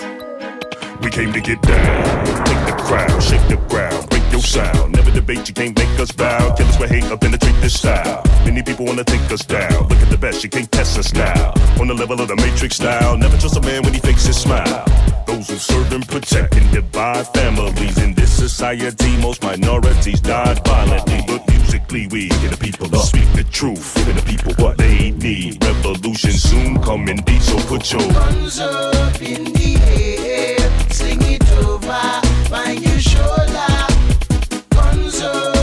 We 1.03 1.11
came 1.11 1.33
to 1.33 1.41
get 1.41 1.61
down. 1.61 2.27
Take 2.47 2.65
the 2.71 2.77
crowd, 2.87 3.23
shake 3.23 3.47
the 3.49 3.59
ground, 3.69 4.09
break 4.09 4.33
your 4.33 4.41
sound. 4.41 4.98
Debate, 5.19 5.49
you 5.49 5.55
can't 5.55 5.77
make 5.77 5.99
us 5.99 6.13
bow. 6.13 6.55
Kill 6.55 6.69
us 6.69 6.79
with 6.79 6.91
hate, 6.91 7.03
up 7.11 7.21
penetrate 7.21 7.61
this 7.61 7.75
style. 7.75 8.23
Many 8.45 8.63
people 8.63 8.85
wanna 8.85 9.03
take 9.03 9.29
us 9.33 9.45
down. 9.45 9.89
Look 9.89 9.99
at 9.99 10.11
the 10.11 10.17
best, 10.17 10.45
you 10.45 10.49
can't 10.49 10.71
test 10.71 10.97
us 10.97 11.13
now. 11.13 11.53
On 11.81 11.89
the 11.89 11.95
level 11.95 12.21
of 12.21 12.29
the 12.29 12.37
Matrix 12.37 12.77
style. 12.77 13.19
Never 13.19 13.37
trust 13.37 13.57
a 13.57 13.61
man 13.61 13.83
when 13.83 13.93
he 13.93 13.99
fakes 13.99 14.27
his 14.27 14.41
smile. 14.41 14.85
Those 15.27 15.49
who 15.51 15.57
serve 15.57 15.93
and 15.93 16.07
protect 16.07 16.55
and 16.55 16.71
divide 16.71 17.27
families. 17.35 17.99
In 17.99 18.15
this 18.15 18.31
society, 18.31 19.17
most 19.17 19.43
minorities 19.43 20.21
died 20.21 20.65
violently. 20.65 21.25
But 21.27 21.49
musically, 21.49 22.07
we 22.07 22.29
get 22.29 22.53
the 22.53 22.57
people 22.57 22.89
to 22.89 22.99
speak 22.99 23.29
the 23.33 23.43
truth. 23.43 23.97
Give 23.97 24.15
the 24.15 24.23
people 24.23 24.53
what 24.65 24.79
they 24.79 25.11
need. 25.11 25.65
Revolution 25.65 26.31
soon 26.31 26.81
coming 26.81 27.17
deep, 27.27 27.43
so 27.43 27.59
put 27.67 27.91
your 27.91 28.07
Guns 28.13 28.61
up 28.61 29.21
in 29.21 29.43
the 29.43 29.71
air, 29.83 30.91
sing 30.93 31.21
it 31.23 31.43
over, 31.67 32.07
find 32.49 32.81
your 32.81 33.01
shoulder. 33.01 33.78
Guns 35.19 35.58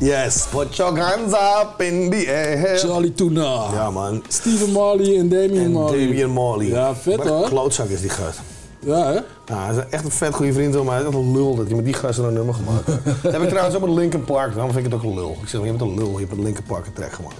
Yes, 0.00 0.48
put 0.50 0.76
your 0.76 0.98
hands 0.98 1.32
up 1.32 1.80
in 1.80 2.10
the 2.10 2.26
air. 2.28 2.78
Charlie 2.78 3.12
Tuna. 3.14 3.68
Ja, 3.72 3.90
man. 3.90 4.22
Steven 4.28 4.72
Marley 4.72 5.18
en 5.18 5.28
Damian 5.28 5.64
En 5.64 5.72
Marley. 5.72 6.06
Damian 6.06 6.30
Marley. 6.30 6.66
Ja, 6.66 6.94
vet 6.94 7.16
Wat 7.16 7.26
een 7.26 7.32
hoor. 7.32 7.48
klootzak 7.48 7.88
is 7.88 8.00
die 8.00 8.10
gast. 8.10 8.40
Ja, 8.78 9.06
hè? 9.06 9.20
Ja, 9.46 9.66
hij 9.66 9.76
is 9.76 9.82
echt 9.90 10.04
een 10.04 10.10
vet 10.10 10.34
goede 10.34 10.52
vriend 10.52 10.84
mij. 10.84 10.94
Hij 10.94 11.00
is 11.00 11.06
echt 11.06 11.14
een 11.16 11.32
lul 11.32 11.54
dat 11.54 11.68
je 11.68 11.74
met 11.74 11.84
die 11.84 11.94
gasten 11.94 12.24
een 12.24 12.32
nummer 12.32 12.54
gemaakt 12.54 12.86
hebt. 12.86 13.04
dat 13.22 13.32
heb 13.32 13.42
ik 13.42 13.48
trouwens 13.48 13.76
ook 13.76 13.82
met 13.82 13.90
Linkin 13.90 14.24
Park. 14.24 14.54
Daarom 14.54 14.72
vind 14.72 14.86
ik 14.86 14.92
het 14.92 15.00
ook 15.00 15.10
een 15.10 15.14
lul. 15.14 15.36
Ik 15.42 15.48
zeg, 15.48 15.60
je 15.60 15.66
bent 15.66 15.80
een 15.80 15.94
lul. 15.94 16.10
Je 16.12 16.18
hebt 16.18 16.30
met 16.36 16.44
Linkin 16.44 16.64
Park 16.64 16.86
een 16.86 16.92
track 16.92 17.12
gemaakt. 17.12 17.36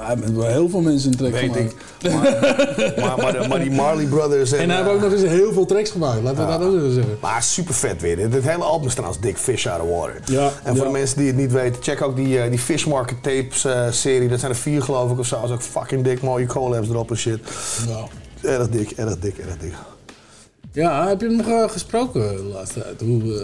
Hij 0.00 0.16
heeft 0.20 0.32
wel 0.32 0.46
heel 0.46 0.68
veel 0.68 0.80
mensen 0.80 1.10
een 1.10 1.16
track 1.16 1.32
Weet 1.32 1.40
gemaakt. 1.40 1.74
ik. 2.00 2.96
Maar, 2.96 3.48
maar, 3.48 3.60
die 3.60 3.70
Marley 3.70 4.04
Brothers... 4.06 4.52
En, 4.52 4.58
En 4.58 4.68
hij 4.70 4.78
heeft 4.78 4.90
ook 4.90 5.00
nog 5.00 5.12
eens 5.12 5.22
heel 5.22 5.52
veel 5.52 5.66
tracks 5.66 5.90
gemaakt, 5.90 6.22
laten 6.22 6.46
we 6.46 6.52
Ja. 6.52 6.58
dat 6.58 6.68
ook 6.68 6.74
even 6.76 6.92
zeggen. 6.92 7.18
Maar 7.20 7.42
super 7.42 7.74
vet 7.74 8.00
weer. 8.00 8.30
Dit, 8.30 8.42
hele 8.44 8.64
album 8.64 8.86
is 8.86 8.94
trouwens 8.94 9.20
dik 9.20 9.36
Fish 9.36 9.66
Out 9.66 9.80
of 9.82 9.88
Water. 9.98 10.20
Ja, 10.24 10.50
en 10.62 10.76
voor 10.76 10.86
ja. 10.86 10.92
de 10.92 10.98
mensen 10.98 11.18
die 11.18 11.26
het 11.26 11.36
niet 11.36 11.52
weten, 11.52 11.82
check 11.82 12.02
ook 12.02 12.16
die, 12.16 12.40
eh, 12.40 12.50
die 12.50 12.58
Fish 12.58 12.84
Market 12.84 13.22
Tapes 13.22 13.64
eh, 13.64 13.90
serie. 13.90 14.28
Dat 14.28 14.38
zijn 14.40 14.50
er 14.52 14.58
vier 14.58 14.82
geloof 14.82 15.10
ik 15.10 15.18
of 15.18 15.26
zo. 15.26 15.40
Dat 15.40 15.48
is 15.48 15.54
ook 15.54 15.62
fucking 15.62 16.04
dik. 16.04 16.22
Mooie 16.22 16.46
collabs 16.46 16.88
erop 16.88 17.10
en 17.10 17.16
shit. 17.16 17.38
Ja. 17.88 18.04
Erg 18.50 18.68
dik, 18.68 18.90
erg 18.90 19.18
dik, 19.18 19.38
erg 19.38 19.56
dik. 19.60 19.72
Ja, 20.72 21.08
heb 21.08 21.20
je 21.20 21.26
hem 21.26 21.36
nog 21.46 21.72
gesproken 21.72 22.20
de 22.36 22.42
laatste 22.42 22.80
tijd? 22.82 23.00
Hoe, 23.00 23.38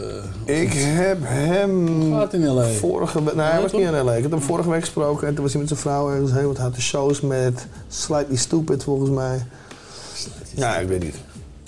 eh, 0.47 0.63
Ik 0.63 0.73
heb 0.73 1.19
hem 1.23 2.13
Gaat 2.13 2.33
in 2.35 2.47
L.A. 2.49 2.67
vorige 2.67 3.25
week... 3.25 3.35
Nee, 3.35 3.47
hij 3.47 3.61
was 3.63 3.73
niet 3.73 3.81
in 3.81 4.01
L.A. 4.05 4.15
Ik 4.15 4.23
heb 4.23 4.31
hem 4.31 4.41
vorige 4.43 4.71
week 4.71 4.81
gesproken 4.81 5.29
en 5.29 5.35
toen 5.35 5.43
was 5.43 5.53
hij 5.53 5.61
met 5.61 5.71
zijn 5.71 5.81
vrouw 5.81 6.11
ergens 6.11 6.33
heen. 6.33 6.45
Want 6.45 6.57
hij 6.57 6.67
had 6.67 6.75
de 6.75 6.81
shows 6.81 7.21
met 7.21 7.67
Slightly 7.89 8.37
Stupid 8.37 8.83
volgens 8.85 9.11
mij. 9.11 9.47
Ja, 10.55 10.77
ik 10.77 10.89
weet 10.89 11.03
niet. 11.03 11.15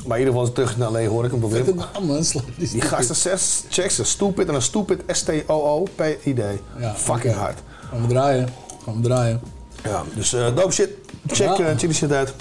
Maar 0.06 0.18
in 0.18 0.24
ieder 0.24 0.32
geval 0.34 0.48
ik 0.48 0.54
terug 0.54 0.76
naar 0.76 0.90
L.A. 0.92 1.06
hoor 1.06 1.24
ik 1.24 1.30
hem 1.30 1.40
weer. 1.40 1.50
Vette 1.64 1.74
naam, 1.74 2.06
man. 2.06 2.24
Slightly 2.24 2.54
Die 2.58 2.66
Stupid. 2.66 2.88
gasten 2.88 3.16
zes, 3.16 3.62
check 3.68 3.90
ze. 3.90 4.04
Stupid 4.04 4.46
en 4.46 4.52
dan 4.52 4.62
Stupid 4.62 5.00
S-T-O-O-P-I-D. 5.06 6.40
Ja, 6.78 6.94
Fucking 6.94 7.34
hard. 7.34 7.58
Gaan 7.90 8.00
we 8.02 8.06
draaien. 8.08 8.48
Gaan 8.84 8.96
we 8.96 9.02
draaien. 9.02 9.40
Ja, 9.84 10.02
dus 10.14 10.32
eh 10.32 10.56
dope 10.56 10.72
shit. 10.72 10.88
Check, 11.26 11.46
Ja. 11.46 11.58
eh, 11.58 11.66
check 11.66 11.78
die 11.80 11.92
shit 11.92 12.12
uit. 12.12 12.34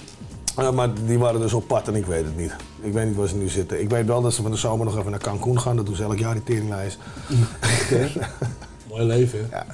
Ja, 0.57 0.71
maar 0.71 0.89
die 1.05 1.19
waren 1.19 1.39
dus 1.39 1.53
op 1.53 1.67
pad 1.67 1.87
en 1.87 1.95
ik 1.95 2.05
weet 2.05 2.25
het 2.25 2.37
niet. 2.37 2.55
Ik 2.81 2.93
weet 2.93 3.05
niet 3.05 3.15
waar 3.15 3.27
ze 3.27 3.35
nu 3.35 3.47
zitten. 3.49 3.81
Ik 3.81 3.89
weet 3.89 4.05
wel 4.05 4.21
dat 4.21 4.33
ze 4.33 4.41
van 4.41 4.51
de 4.51 4.57
zomer 4.57 4.85
nog 4.85 4.97
even 4.97 5.11
naar 5.11 5.19
Cancun 5.19 5.59
gaan. 5.59 5.75
Dat 5.75 5.85
doen 5.85 5.95
ze 5.95 6.03
elk 6.03 6.17
jaar, 6.17 6.33
die 6.33 6.43
teringlijst. 6.43 6.97
Mooi 8.89 9.03
leven. 9.03 9.47
Ja. 9.51 9.65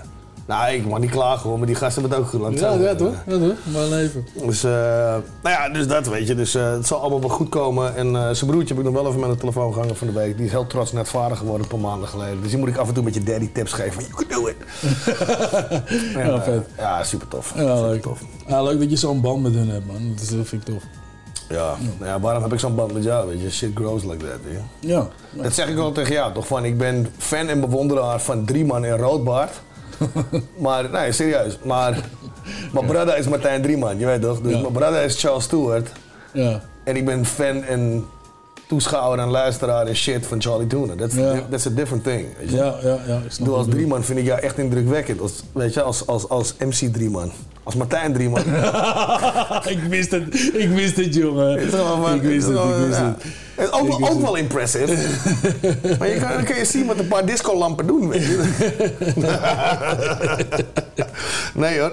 Nou, 0.46 0.74
ik 0.74 0.86
mag 0.86 1.00
niet 1.00 1.10
klagen 1.10 1.50
hoor, 1.50 1.58
maar 1.58 1.68
die 1.68 1.76
gasten 1.76 2.02
hebben 2.02 2.20
het 2.20 2.28
ook 2.28 2.34
goed 2.34 2.42
laten 2.42 2.82
Ja, 2.82 2.90
ja 2.90 2.96
toch? 2.96 3.14
Ja, 3.26 3.38
toch? 3.38 3.58
Mooi 3.74 3.90
leven. 3.90 4.28
Dus, 4.46 4.64
eh, 4.64 4.72
nou 4.72 5.22
ja, 5.44 5.70
dus 5.70 5.88
dat 5.88 6.08
weet 6.08 6.28
je. 6.28 6.36
Dus 6.36 6.56
eh, 6.56 6.72
het 6.72 6.88
zal 6.88 7.00
allemaal 7.00 7.20
wel 7.20 7.30
goed 7.30 7.50
komen. 7.50 7.96
En 7.96 8.16
eh, 8.16 8.30
zijn 8.32 8.50
broertje 8.52 8.76
heb 8.76 8.84
ik 8.86 8.92
nog 8.92 9.02
wel 9.02 9.08
even 9.08 9.20
met 9.20 9.30
de 9.30 9.38
telefoon 9.38 9.74
gehangen 9.74 9.96
van 9.96 10.08
de 10.08 10.14
week. 10.14 10.38
Die 10.38 10.46
is 10.46 10.52
heel 10.52 10.68
trots 10.68 10.92
net 10.92 11.10
vader 11.10 11.38
geworden 11.38 11.62
een 11.62 11.68
paar 11.72 11.90
maanden 11.90 12.08
geleden. 12.08 12.42
Dus 12.42 12.50
die 12.50 12.60
moet 12.60 12.68
ik 12.68 12.78
af 12.78 12.88
en 12.88 12.94
toe 12.94 13.04
met 13.04 13.14
je 13.14 13.24
daddy 13.24 13.50
tips 13.54 13.74
geven. 13.74 13.94
Van, 13.94 14.04
you 14.04 14.26
can 14.26 14.42
do 14.42 14.48
it. 14.48 14.56
En, 16.18 16.28
Ja, 16.28 16.42
vet. 16.42 16.66
ja, 16.78 17.04
super 17.04 17.28
tof. 17.28 17.54
Ja, 17.56 17.82
leuk. 17.82 18.06
Ja, 18.48 18.64
leuk 18.64 18.80
dat 18.80 18.90
je 18.90 18.96
zo'n 18.96 19.22
band 19.22 19.42
met 19.44 19.54
hun 19.54 19.70
hebt, 19.70 19.86
man. 19.86 20.10
Dat, 20.14 20.22
is, 20.24 20.30
dat 20.30 20.48
vind 20.48 20.68
ik 20.68 20.74
tof. 20.74 20.84
Ja, 21.50 21.76
nou 21.98 22.10
ja, 22.12 22.20
waarom 22.20 22.44
heb 22.44 22.54
ik 22.54 22.60
zo'n 22.60 22.76
band 22.76 22.94
met 22.94 23.04
jou? 23.04 23.28
Weet 23.28 23.42
je, 23.42 23.52
shit 23.52 23.72
grows 23.76 24.04
like 24.04 24.18
that. 24.18 24.38
Weet 24.44 24.54
je? 24.80 24.88
Ja. 24.88 25.08
Dat 25.32 25.54
zeg 25.54 25.68
ik 25.68 25.76
wel 25.76 25.92
tegen 25.92 26.14
jou, 26.14 26.34
toch? 26.34 26.48
Van, 26.48 26.66
ik 26.66 26.78
ben 26.78 27.08
fan 27.18 27.48
en 27.48 27.60
bewonderaar 27.60 28.22
van 28.22 28.46
drie 28.46 28.66
man 28.66 28.86
in 28.86 28.98
roodbaard. 28.98 29.62
maar, 30.58 30.90
nee, 30.90 31.12
serieus. 31.12 31.58
Maar 31.64 31.98
mijn 32.74 32.86
brother 32.86 33.18
is 33.18 33.28
Martijn 33.28 33.62
Drieman, 33.62 34.00
je 34.00 34.06
weet 34.06 34.22
toch? 34.22 34.42
Dus 34.42 34.52
mijn 34.52 34.74
brother 34.74 35.04
is 35.04 35.22
Charles 35.22 35.44
Stewart. 35.44 35.90
Ja. 36.32 36.62
En 36.84 36.96
ik 36.96 37.06
ben 37.06 37.26
fan 37.26 37.64
en 37.64 38.06
toeschouwer 38.68 39.20
en 39.20 39.28
luisteraar 39.30 39.88
en 39.88 39.96
shit 39.96 40.26
van 40.26 40.42
Charlie 40.42 40.68
Tuna. 40.68 40.96
That's, 40.96 41.16
Ja. 41.16 41.42
that's 41.50 41.66
a 41.66 41.70
different 41.70 42.04
thing. 42.04 42.26
Weet 42.40 42.50
je? 42.50 42.56
Ja, 42.56 42.76
ja, 42.84 42.98
ja. 43.08 43.18
Ik 43.18 43.38
bedoel, 43.38 43.56
als. 43.56 43.68
Drieman 43.70 44.04
vind 44.04 44.20
ik 44.20 44.26
jou 44.26 44.40
echt 44.40 44.58
indrukwekkend. 44.58 45.22
Als, 45.22 45.32
weet 45.52 45.74
je, 45.74 45.82
als, 45.82 46.08
als, 46.08 46.30
als 46.30 46.54
MC 46.60 46.94
Drieman. 46.94 47.32
Als 47.64 47.76
Martijn 47.76 48.14
Drieman. 48.14 48.42
ik 49.76 49.80
wist 49.90 50.12
het, 50.12 50.52
ik 50.54 50.70
wist 50.70 50.96
het, 50.96 51.16
jongen. 51.16 51.52
Ik 51.54 51.60
wist 51.60 51.74
het, 51.74 52.16
ik 52.16 52.22
wist 52.22 52.48
ja. 52.48 53.06
het. 53.06 53.24
Het 53.56 53.68
is 53.68 53.72
ook, 53.72 54.00
wel- 54.00 54.10
ook 54.10 54.22
wel 54.22 54.36
impressive. 54.36 54.88
maar 56.00 56.10
je 56.10 56.18
kan, 56.20 56.30
dan 56.34 56.44
kun 56.44 56.56
je 56.56 56.66
zien 56.66 56.86
wat 56.86 57.00
een 57.00 57.08
paar 57.08 57.26
discolampen 57.26 57.88
doen. 57.88 58.10
Weet 58.10 58.24
je. 58.24 58.44
nee 61.54 61.80
hoor. 61.80 61.92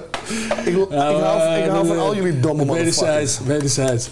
Ik, 0.64 0.76
ik 0.76 0.86
hou, 0.90 1.59
ik 1.59 1.70
hou 1.70 1.86
van 1.86 1.98
al 1.98 2.14
jullie 2.14 2.40
domme 2.40 2.64
motherfuckers. 2.64 2.98
Wederzijds, 3.01 3.38
wederzijds. 3.47 4.09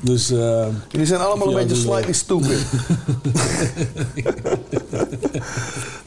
Dus, 0.00 0.30
eh 0.30 0.66
Jullie 0.88 1.06
zijn 1.06 1.20
allemaal 1.20 1.48
een 1.48 1.54
beetje 1.54 1.68
dus, 1.68 1.78
eh, 1.78 1.84
slightly 1.84 2.12
stupid. 2.12 2.66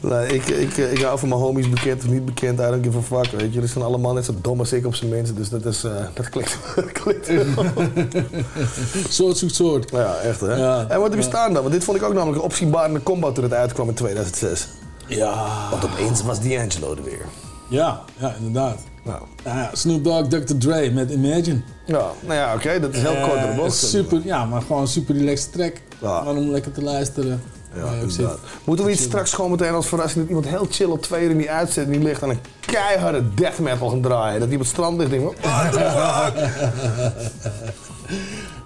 nee, 0.00 0.26
ik, 0.26 0.46
ik, 0.46 0.76
ik 0.76 1.02
hou 1.02 1.18
van 1.18 1.28
mijn 1.28 1.40
homies 1.40 1.68
bekend 1.68 2.02
of 2.04 2.10
niet 2.10 2.24
bekend. 2.24 2.58
I 2.60 2.62
don't 2.62 2.84
give 2.84 2.98
a 2.98 3.02
fuck. 3.02 3.30
Weet 3.30 3.40
je. 3.40 3.50
Jullie 3.50 3.68
zijn 3.68 3.84
allemaal 3.84 4.12
net 4.12 4.24
zo 4.24 4.34
dom 4.40 4.58
als 4.58 4.72
ik 4.72 4.86
op 4.86 4.94
zijn 4.94 5.10
minst. 5.10 5.36
Dus 5.36 5.48
dat, 5.48 5.64
is, 5.64 5.84
eh, 5.84 5.92
dat 6.14 6.28
klikt. 6.28 6.58
dat 6.76 6.92
klikt 6.92 7.30
soort 9.08 9.36
zoekt 9.38 9.54
soort. 9.54 9.90
Ja, 9.90 10.14
echt 10.16 10.40
hè. 10.40 10.54
Ja. 10.54 10.86
en 10.88 11.00
wat 11.00 11.08
heb 11.08 11.18
je 11.18 11.24
Ja. 11.24 11.30
staan 11.30 11.52
dan? 11.52 11.62
Want 11.62 11.74
dit 11.74 11.84
vond 11.84 11.96
ik 11.96 12.02
ook 12.02 12.12
namelijk 12.14 12.38
een 12.38 12.44
opzienbarende 12.44 13.02
combo 13.02 13.32
toen 13.32 13.44
het 13.44 13.52
uitkwam 13.52 13.88
in 13.88 13.94
2006. 13.94 14.68
Ja. 15.06 15.46
Want 15.70 15.84
opeens 15.84 16.22
was 16.22 16.40
D'Angelo 16.40 16.94
er 16.94 17.02
weer. 17.04 17.24
Ja, 17.68 18.00
ja, 18.16 18.34
inderdaad. 18.38 18.78
Nou. 19.04 19.18
Ja, 19.44 19.70
Snoop 19.72 20.04
Dogg, 20.04 20.26
Dr. 20.28 20.54
Dre 20.58 20.90
met 20.90 21.10
Imagine. 21.10 21.60
Ja, 21.86 22.06
nou 22.20 22.34
ja, 22.34 22.54
oké, 22.54 22.80
dat 22.80 22.94
is 22.94 23.00
heel 23.00 23.14
Eh, 23.14 23.28
kort 23.28 23.40
de 23.40 23.52
bocht. 23.56 23.74
Super, 23.76 24.20
ja, 24.24 24.44
maar 24.44 24.62
gewoon 24.62 24.80
een 24.82 24.88
super 24.88 25.14
relaxed 25.14 25.52
track. 25.52 25.72
Ja. 26.00 26.24
Om 26.24 26.50
lekker 26.50 26.72
te 26.72 26.82
luisteren. 26.82 27.42
Ja. 27.74 28.30
Moeten 28.64 28.84
we 28.84 28.90
iets 28.90 29.02
straks 29.02 29.32
gewoon 29.32 29.50
meteen 29.50 29.72
als 29.72 29.86
verrassing 29.86 30.20
dat 30.20 30.28
iemand 30.28 30.48
heel 30.48 30.66
chill 30.70 30.86
op 30.90 31.02
twee 31.02 31.24
uur 31.24 31.30
in 31.30 31.36
die 31.38 31.50
uitzending 31.50 32.02
ligt 32.02 32.22
en 32.22 32.28
een 32.30 32.38
keiharde 32.60 33.34
death 33.34 33.58
metal 33.58 33.88
gaan 33.88 34.00
draaien? 34.00 34.40
Dat 34.40 34.48
die 34.48 34.58
op 34.58 34.64
het 34.64 34.72
strand 34.72 34.98
ligt 34.98 35.12
en 35.12 35.18
denkt, 35.18 35.36
van, 35.40 35.50
what 35.50 35.72
the 35.72 35.78
fuck? 35.78 36.48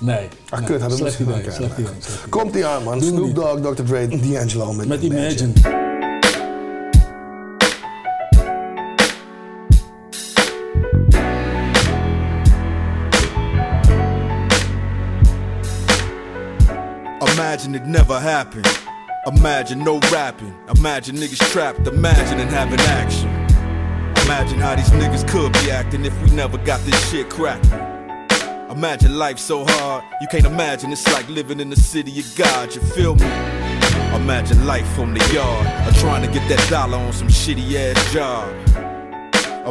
Nee. 0.01 0.29
Ach, 0.49 0.59
nee, 0.59 0.69
kut, 0.69 0.81
hadden 0.81 0.99
we 0.99 1.05
misschien 1.05 1.29
idee. 1.29 1.87
Komt 2.29 2.53
die 2.53 2.67
aan, 2.67 2.83
man. 2.83 3.03
Snoop. 3.03 3.35
Dogg, 3.35 3.61
Dr. 3.75 3.83
Dre, 3.83 4.09
D'Angelo 4.09 4.73
met, 4.73 4.89
Met 4.89 5.03
Imagine. 5.03 5.29
Imagine 5.29 5.94
it 17.55 17.87
never 17.87 18.19
happened. 18.19 18.67
Imagine 19.29 19.85
no 19.85 20.01
rapping. 20.13 20.53
Imagine 20.77 21.15
niggas 21.15 21.39
trapped. 21.53 21.87
Imagine 21.87 22.41
and 22.41 22.51
having 22.51 22.81
action. 22.81 23.29
Imagine 24.25 24.59
how 24.59 24.75
these 24.75 24.91
niggas 24.91 25.27
could 25.29 25.53
be 25.53 25.71
acting 25.71 26.05
if 26.05 26.21
we 26.23 26.31
never 26.31 26.59
got 26.59 26.81
this 26.81 27.11
shit 27.11 27.31
cracking. 27.31 27.71
Imagine 28.71 29.17
life 29.17 29.39
so 29.39 29.65
hard, 29.65 30.03
you 30.21 30.27
can't 30.27 30.47
imagine 30.47 30.91
it's 30.91 31.07
like 31.13 31.29
living 31.29 31.61
in 31.61 31.71
the 31.71 31.77
city 31.77 32.19
of 32.19 32.35
God, 32.35 32.75
you 32.75 32.81
feel 32.81 33.15
me? 33.15 33.27
Imagine 34.17 34.67
life 34.67 34.89
from 34.95 35.15
the 35.15 35.21
yard, 35.33 35.67
or 35.87 35.93
trying 36.01 36.27
to 36.27 36.33
get 36.37 36.49
that 36.49 36.69
dollar 36.69 36.99
on 36.99 37.13
some 37.13 37.29
shitty 37.29 37.73
ass 37.77 38.13
job. 38.13 38.49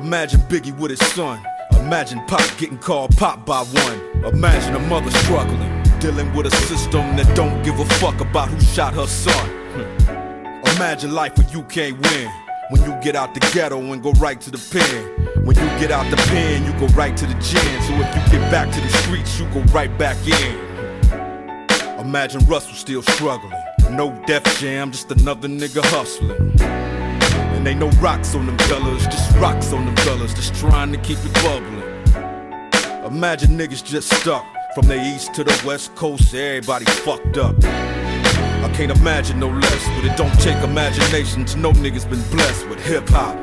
Imagine 0.01 0.39
Biggie 0.41 0.77
with 0.77 0.91
his 0.91 1.05
son. 1.11 1.45
Imagine 1.79 2.23
Pop 2.27 2.49
getting 2.57 2.77
called 2.77 3.15
Pop 3.17 3.45
by 3.45 3.63
one. 3.63 4.33
Imagine 4.33 4.75
a 4.75 4.79
mother 4.87 5.11
struggling, 5.11 5.82
dealing 6.03 6.33
with 6.33 6.45
a 6.45 6.51
system 6.67 7.15
that 7.15 7.33
don't 7.33 7.63
give 7.63 7.79
a 7.79 7.85
fuck 8.01 8.19
about 8.19 8.49
who 8.49 8.59
shot 8.59 8.93
her 8.93 9.07
son. 9.07 9.49
Hmm. 9.71 10.75
Imagine 10.75 11.13
life 11.13 11.37
where 11.37 11.47
you 11.47 11.63
can't 11.63 11.97
win. 11.97 12.29
When 12.71 12.81
you 12.83 12.93
get 13.01 13.15
out 13.15 13.33
the 13.33 13.39
ghetto 13.53 13.79
and 13.79 14.03
go 14.03 14.11
right 14.19 14.39
to 14.41 14.51
the 14.51 14.57
pen. 14.57 15.45
When 15.45 15.55
you 15.55 15.65
get 15.79 15.91
out 15.91 16.09
the 16.11 16.17
pen, 16.17 16.65
you 16.65 16.77
go 16.77 16.93
right 16.93 17.15
to 17.15 17.25
the 17.25 17.35
gym. 17.35 17.81
So 17.83 17.93
if 17.93 18.09
you 18.17 18.37
get 18.37 18.51
back 18.51 18.69
to 18.73 18.81
the 18.81 18.89
streets, 18.89 19.39
you 19.39 19.45
go 19.51 19.61
right 19.71 19.97
back 19.97 20.17
in. 20.27 20.59
Imagine 22.05 22.45
Russell 22.47 22.73
still 22.73 23.01
struggling. 23.01 23.53
No 23.91 24.11
Def 24.27 24.43
Jam, 24.59 24.91
just 24.91 25.09
another 25.09 25.47
nigga 25.47 25.81
hustling. 25.85 26.51
And 26.59 27.65
ain't 27.65 27.79
no 27.79 27.89
rocks 28.01 28.35
on 28.35 28.45
them 28.45 28.57
fellas, 28.67 29.05
just 29.05 29.33
rocks 29.37 29.71
on 29.71 29.85
them 29.85 29.95
fellas, 29.95 30.33
just 30.33 30.53
trying 30.55 30.91
to 30.91 30.97
keep 30.97 31.19
it 31.23 31.33
bubbling. 31.35 33.05
Imagine 33.05 33.57
niggas 33.57 33.81
just 33.85 34.13
stuck 34.19 34.45
from 34.73 34.87
the 34.87 34.99
east 34.99 35.33
to 35.35 35.43
the 35.43 35.63
west 35.65 35.93
coast, 35.95 36.33
everybody 36.33 36.85
fucked 36.85 37.37
up. 37.37 37.55
I 37.63 38.71
can't 38.73 38.91
imagine 38.91 39.39
no 39.39 39.49
less, 39.49 39.87
but 39.89 40.05
it 40.05 40.17
don't 40.17 40.33
take 40.39 40.61
imagination 40.63 41.45
to 41.45 41.57
know 41.57 41.71
niggas 41.73 42.09
been 42.09 42.21
blessed 42.31 42.67
with 42.69 42.83
hip 42.83 43.07
hop. 43.09 43.42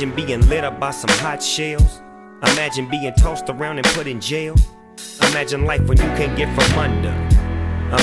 Imagine 0.00 0.26
being 0.26 0.48
lit 0.48 0.62
up 0.62 0.78
by 0.78 0.92
some 0.92 1.10
hot 1.18 1.42
shells? 1.42 2.02
Imagine 2.52 2.88
being 2.88 3.12
tossed 3.14 3.48
around 3.48 3.78
and 3.78 3.86
put 3.88 4.06
in 4.06 4.20
jail? 4.20 4.54
Imagine 5.30 5.64
life 5.64 5.80
when 5.88 5.98
you 5.98 6.04
can't 6.14 6.36
get 6.36 6.48
from 6.54 6.78
under. 6.78 7.08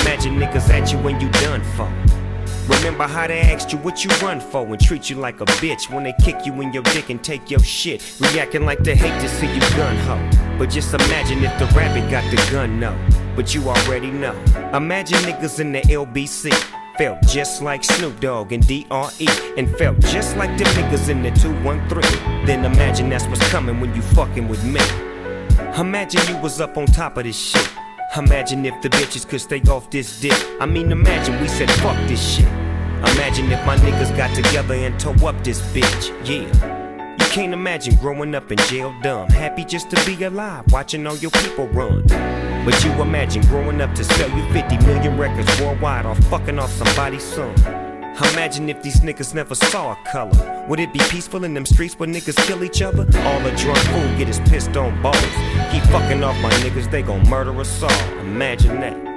Imagine 0.02 0.36
niggas 0.36 0.68
at 0.68 0.92
you 0.92 0.98
when 0.98 1.18
you 1.18 1.30
done 1.30 1.62
for. 1.74 1.90
Remember 2.68 3.04
how 3.04 3.26
they 3.26 3.40
asked 3.40 3.72
you 3.72 3.78
what 3.78 4.04
you 4.04 4.10
run 4.20 4.40
for 4.40 4.66
and 4.66 4.78
treat 4.78 5.08
you 5.08 5.16
like 5.16 5.40
a 5.40 5.46
bitch 5.46 5.90
when 5.90 6.04
they 6.04 6.12
kick 6.20 6.44
you 6.44 6.60
in 6.60 6.70
your 6.70 6.82
dick 6.82 7.08
and 7.08 7.24
take 7.24 7.50
your 7.50 7.60
shit. 7.60 8.02
Reacting 8.20 8.66
like 8.66 8.80
they 8.80 8.94
hate 8.94 9.18
to 9.22 9.28
see 9.30 9.46
you 9.46 9.60
gun 9.74 9.96
ho. 9.96 10.58
But 10.58 10.68
just 10.68 10.92
imagine 10.92 11.42
if 11.44 11.58
the 11.58 11.64
rabbit 11.74 12.10
got 12.10 12.30
the 12.30 12.36
gun, 12.52 12.78
no. 12.78 12.94
But 13.34 13.54
you 13.54 13.66
already 13.66 14.10
know. 14.10 14.34
Imagine 14.74 15.16
niggas 15.20 15.60
in 15.60 15.72
the 15.72 15.80
LBC. 15.80 16.52
Felt 16.98 17.20
just 17.26 17.60
like 17.60 17.84
Snoop 17.84 18.20
Dogg 18.20 18.52
and 18.52 18.66
DRE. 18.66 19.28
And 19.58 19.76
felt 19.76 20.00
just 20.00 20.34
like 20.36 20.56
them 20.56 20.66
niggas 20.68 21.10
in 21.10 21.22
the 21.22 21.30
213. 21.32 22.46
Then 22.46 22.64
imagine 22.64 23.10
that's 23.10 23.26
what's 23.26 23.46
coming 23.50 23.80
when 23.80 23.94
you 23.94 24.00
fucking 24.00 24.48
with 24.48 24.64
me. 24.64 24.80
Imagine 25.78 26.26
you 26.34 26.40
was 26.40 26.58
up 26.58 26.78
on 26.78 26.86
top 26.86 27.18
of 27.18 27.24
this 27.24 27.38
shit. 27.38 27.68
Imagine 28.16 28.64
if 28.64 28.80
the 28.80 28.88
bitches 28.88 29.28
could 29.28 29.42
stay 29.42 29.60
off 29.62 29.90
this 29.90 30.20
dick. 30.20 30.32
I 30.58 30.64
mean, 30.64 30.90
imagine 30.90 31.38
we 31.40 31.48
said 31.48 31.70
fuck 31.82 31.96
this 32.08 32.36
shit. 32.36 32.46
Imagine 32.46 33.52
if 33.52 33.66
my 33.66 33.76
niggas 33.76 34.16
got 34.16 34.34
together 34.34 34.74
and 34.74 34.98
tore 34.98 35.28
up 35.28 35.44
this 35.44 35.60
bitch. 35.74 36.08
Yeah. 36.26 37.12
You 37.12 37.26
can't 37.30 37.52
imagine 37.52 37.96
growing 37.96 38.34
up 38.34 38.50
in 38.50 38.56
jail 38.70 38.94
dumb. 39.02 39.28
Happy 39.28 39.66
just 39.66 39.90
to 39.90 40.06
be 40.06 40.24
alive, 40.24 40.64
watching 40.72 41.06
all 41.06 41.16
your 41.16 41.30
people 41.32 41.68
run. 41.68 42.06
But 42.66 42.84
you 42.84 42.90
imagine 43.00 43.42
growing 43.42 43.80
up 43.80 43.94
to 43.94 44.02
sell 44.02 44.28
you 44.36 44.52
50 44.52 44.78
million 44.78 45.16
records 45.16 45.48
worldwide 45.60 46.04
or 46.04 46.16
fucking 46.16 46.58
off 46.58 46.70
somebody's 46.72 47.22
son. 47.22 47.54
Imagine 48.32 48.68
if 48.68 48.82
these 48.82 49.00
niggas 49.02 49.34
never 49.34 49.54
saw 49.54 49.92
a 49.92 49.96
color. 50.10 50.66
Would 50.68 50.80
it 50.80 50.92
be 50.92 50.98
peaceful 50.98 51.44
in 51.44 51.54
them 51.54 51.64
streets 51.64 51.96
where 51.96 52.08
niggas 52.08 52.36
kill 52.48 52.64
each 52.64 52.82
other? 52.82 53.06
All 53.20 53.46
a 53.46 53.56
drunk 53.56 53.78
fool 53.78 54.18
get 54.18 54.26
his 54.26 54.40
pissed 54.40 54.76
on 54.76 55.00
balls. 55.00 55.16
Keep 55.70 55.84
fucking 55.92 56.24
off 56.24 56.36
my 56.42 56.50
niggas, 56.64 56.90
they 56.90 57.02
gon' 57.02 57.28
murder 57.28 57.56
us 57.60 57.82
all. 57.84 58.18
Imagine 58.18 58.80
that. 58.80 59.15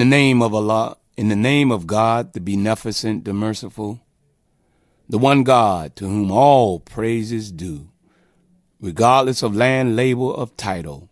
The 0.00 0.06
name 0.06 0.40
of 0.40 0.54
Allah, 0.54 0.96
in 1.18 1.28
the 1.28 1.36
name 1.36 1.70
of 1.70 1.86
God, 1.86 2.32
the 2.32 2.40
beneficent, 2.40 3.26
the 3.26 3.34
merciful, 3.34 4.00
the 5.10 5.18
one 5.18 5.42
God 5.42 5.94
to 5.96 6.08
whom 6.08 6.30
all 6.30 6.80
praise 6.80 7.30
is 7.32 7.52
due, 7.52 7.90
regardless 8.80 9.42
of 9.42 9.54
land, 9.54 9.96
label, 9.96 10.34
of 10.34 10.56
title, 10.56 11.10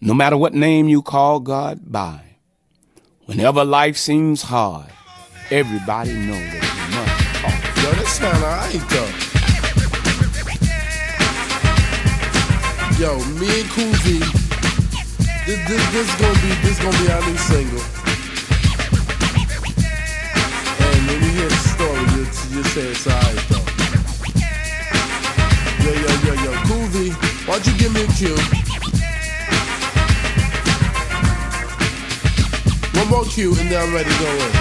no 0.00 0.14
matter 0.14 0.38
what 0.38 0.54
name 0.54 0.88
you 0.88 1.02
call 1.02 1.40
God 1.40 1.92
by. 1.92 2.38
Whenever 3.26 3.66
life 3.66 3.98
seems 3.98 4.40
hard, 4.40 4.88
everybody 5.50 6.14
knows 6.14 6.52
that 6.52 6.64
you 6.72 6.88
must 6.96 7.36
talk. 7.36 7.84
Yo, 7.84 7.92
this 8.00 8.14
sound 8.14 8.42
alright 8.42 8.80
though. 8.88 9.12
Yo, 12.96 13.12
me 13.38 13.60
and 13.60 13.68
Cool 13.72 13.92
V, 14.00 14.20
this, 15.44 15.68
this, 15.68 15.92
this 15.92 16.14
gonna 16.18 16.40
be 16.40 16.48
this 16.66 16.78
gonna 16.78 16.96
be 16.96 17.12
our 17.12 17.20
new 17.28 17.36
single. 17.36 17.91
You 22.32 22.56
you 22.56 22.64
say 22.64 22.88
it's 22.88 23.06
alright 23.06 23.36
though. 23.50 23.60
Yo, 25.84 25.92
yo, 25.92 26.08
yo, 26.24 26.32
yo, 26.44 26.52
Cool 26.64 26.86
V, 26.88 27.10
why 27.44 27.58
don't 27.58 27.66
you 27.66 27.76
give 27.76 27.92
me 27.92 28.04
a 28.04 28.06
cue? 28.16 28.36
One 32.98 33.08
more 33.10 33.24
cue 33.26 33.54
and 33.60 33.68
then 33.68 33.82
I'm 33.82 33.92
ready 33.92 34.08
to 34.08 34.18
go 34.18 34.30
in. 34.32 34.52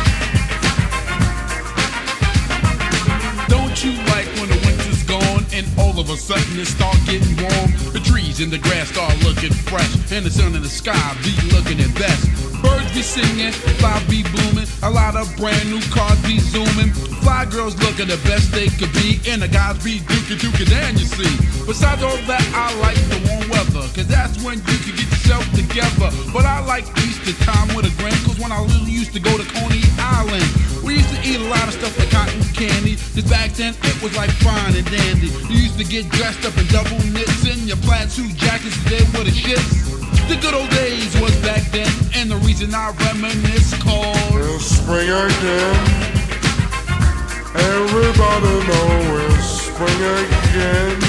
Don't 3.47 3.77
you 3.85 3.93
like 4.11 4.27
when 4.35 4.49
the 4.49 4.59
winter's 4.67 5.03
gone 5.03 5.45
and 5.53 5.65
all 5.79 5.97
of 5.97 6.09
a 6.09 6.17
sudden 6.17 6.59
it 6.59 6.67
start 6.67 6.97
getting 7.05 7.37
warm? 7.37 7.71
The 7.93 8.01
trees 8.03 8.41
and 8.41 8.51
the 8.51 8.57
grass 8.57 8.89
start 8.89 9.15
looking 9.23 9.53
fresh 9.53 10.11
and 10.11 10.25
the 10.25 10.29
sun 10.29 10.55
in 10.55 10.61
the 10.61 10.67
sky 10.67 11.15
be 11.23 11.31
looking 11.55 11.79
at 11.79 11.95
best. 11.95 12.50
Birds 12.61 12.93
be 12.93 13.01
singing, 13.01 13.51
fly 13.81 13.97
be 14.09 14.23
blooming, 14.23 14.67
a 14.83 14.89
lot 14.89 15.15
of 15.15 15.25
brand 15.37 15.69
new 15.69 15.81
cars 15.89 16.19
be 16.23 16.39
zooming. 16.39 16.93
Fly 17.21 17.45
girls 17.45 17.77
looking 17.81 18.07
the 18.07 18.17
best 18.25 18.51
they 18.51 18.67
could 18.67 18.93
be, 18.93 19.21
and 19.29 19.41
the 19.41 19.47
guys 19.47 19.81
be 19.83 19.99
dookie 19.99 20.37
dookie 20.37 20.69
down, 20.69 20.97
you 20.97 21.05
see. 21.05 21.33
Besides 21.65 22.03
all 22.03 22.17
that, 22.29 22.45
I 22.53 22.73
like 22.81 22.97
the 23.09 23.19
warm 23.29 23.45
weather, 23.49 23.85
cause 23.93 24.07
that's 24.07 24.41
when 24.43 24.57
you 24.57 24.77
can 24.85 24.95
get 24.95 25.09
yourself 25.09 25.45
together. 25.53 26.09
But 26.33 26.45
I 26.45 26.61
like 26.65 26.85
Easter 27.05 27.33
time 27.45 27.73
with 27.75 27.85
a 27.85 27.93
grin, 28.01 28.13
cause 28.25 28.39
when 28.39 28.51
I 28.51 28.61
little 28.61 28.87
used 28.87 29.13
to 29.13 29.19
go 29.19 29.37
to 29.37 29.45
Coney 29.53 29.81
Island, 29.99 30.45
we 30.83 30.97
used 30.97 31.13
to 31.13 31.19
eat 31.21 31.39
a 31.41 31.49
lot 31.49 31.67
of 31.67 31.73
stuff 31.73 31.97
like 31.97 32.09
cotton 32.09 32.41
candy. 32.53 32.95
Cause 33.13 33.29
back 33.29 33.51
then 33.53 33.73
it 33.83 33.97
was 34.01 34.15
like 34.17 34.31
fine 34.41 34.75
and 34.75 34.85
dandy. 34.89 35.29
You 35.49 35.69
used 35.69 35.77
to 35.77 35.85
get 35.85 36.09
dressed 36.09 36.45
up 36.45 36.57
in 36.57 36.65
double 36.67 36.97
knits 37.13 37.45
and 37.45 37.61
your 37.69 37.77
plaid 37.85 38.09
suit 38.09 38.33
jackets 38.35 38.77
and 38.81 38.85
then 38.93 39.05
with 39.13 39.29
the 39.29 39.35
shits. 39.35 40.10
The 40.31 40.37
good 40.37 40.53
old 40.53 40.69
days 40.69 41.11
was 41.19 41.35
back 41.41 41.61
then, 41.71 41.91
and 42.15 42.31
the 42.31 42.37
reason 42.37 42.73
I 42.73 42.91
reminisce 43.03 43.73
cause 43.83 44.63
spring 44.63 45.09
again. 45.09 45.75
Everybody 47.53 48.53
know 48.69 49.27
it's 49.27 49.67
spring 49.67 50.01
again. 50.23 50.99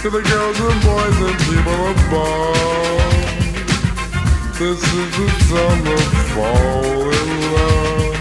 To 0.00 0.08
the 0.08 0.22
girls 0.24 0.58
and 0.58 0.80
boys 0.80 1.20
and 1.20 1.36
people 1.44 1.80
above. 1.92 3.12
This 4.58 4.80
is 4.80 5.10
the 5.18 5.28
time 5.52 5.84
to 5.84 5.98
fall 6.32 7.12
in 7.12 7.28
love. 7.52 8.16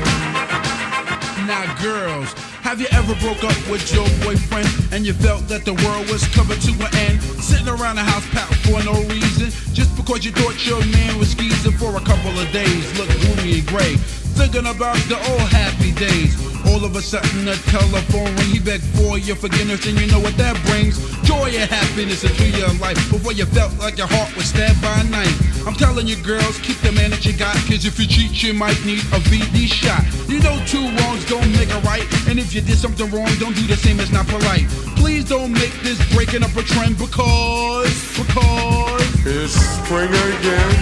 Now, 1.48 1.64
girls, 1.82 2.30
have 2.70 2.80
you 2.80 2.88
ever 2.92 3.16
broke 3.16 3.44
up 3.44 3.58
with 3.66 3.82
your 3.92 4.06
boyfriend 4.22 4.70
and 4.94 5.04
you 5.04 5.12
felt 5.12 5.42
that 5.48 5.66
the 5.66 5.74
world 5.74 6.06
was 6.06 6.22
coming 6.38 6.60
to 6.60 6.70
an 6.86 6.94
end? 7.10 7.20
Sitting 7.42 7.68
around 7.68 7.96
the 7.96 8.06
house 8.06 8.22
pat 8.30 8.46
for 8.62 8.78
no 8.86 8.94
reason, 9.10 9.50
just 9.74 9.90
because 9.98 10.24
you 10.24 10.30
thought 10.30 10.54
your 10.68 10.78
man 10.94 11.18
was 11.18 11.32
skeezing 11.32 11.74
for 11.82 11.98
a 11.98 12.04
couple 12.06 12.30
of 12.38 12.46
days, 12.52 12.86
look 12.94 13.10
gloomy 13.26 13.58
and 13.58 13.68
gray. 13.68 13.98
Thinking 14.38 14.68
about 14.70 15.02
the 15.10 15.18
old 15.34 15.50
happy 15.50 15.94
days. 15.98 16.38
All 16.70 16.86
of 16.86 16.96
a 16.96 17.02
sudden, 17.02 17.46
the 17.46 17.56
telephone 17.68 18.34
ring. 18.36 18.50
He 18.54 18.60
begged 18.60 18.84
for 18.96 19.18
your 19.18 19.36
forgiveness, 19.36 19.86
and 19.88 20.00
you 20.00 20.08
know 20.08 20.20
what 20.20 20.38
that 20.38 20.56
brings? 20.70 21.02
Joy 21.26 21.50
and 21.58 21.70
happiness 21.70 22.24
into 22.24 22.50
your 22.58 22.72
life. 22.78 22.98
Before 23.10 23.34
you 23.34 23.46
felt 23.46 23.78
like 23.80 23.98
your 23.98 24.08
heart 24.08 24.36
was 24.36 24.46
stabbed 24.46 24.82
by 24.82 25.02
a 25.02 25.04
knife. 25.06 25.50
I'm 25.68 25.74
telling 25.74 26.08
you, 26.08 26.16
girls, 26.24 26.60
keep 26.60 26.78
the 26.78 26.92
man 26.92 27.10
that 27.12 27.26
you 27.26 27.34
got. 27.34 27.56
Cause 27.68 27.86
if 27.86 28.00
you 28.00 28.08
cheat, 28.08 28.42
you 28.44 28.54
might 28.54 28.80
need 28.86 29.00
a 29.14 29.20
VD 29.30 29.68
shot. 29.68 30.06
You 30.30 30.40
know, 30.40 30.58
two 30.66 30.86
wrongs 30.98 31.26
don't 31.26 31.50
make 31.54 31.70
a 31.70 31.80
right. 31.82 32.06
And 32.28 32.40
if 32.40 32.54
you 32.54 32.62
did 32.62 32.78
something 32.78 33.10
wrong, 33.12 33.30
don't 33.40 33.56
do 33.56 33.66
the 33.68 33.76
same, 33.76 34.00
it's 34.00 34.12
not 34.12 34.28
polite. 34.28 34.68
Please 34.96 35.28
don't 35.28 35.52
make 35.52 35.74
this 35.82 36.00
breaking 36.14 36.44
up 36.44 36.56
a 36.56 36.64
trend 36.64 36.98
because, 36.98 37.94
because. 38.18 39.04
It's 39.26 39.54
spring 39.54 40.10
again. 40.10 40.74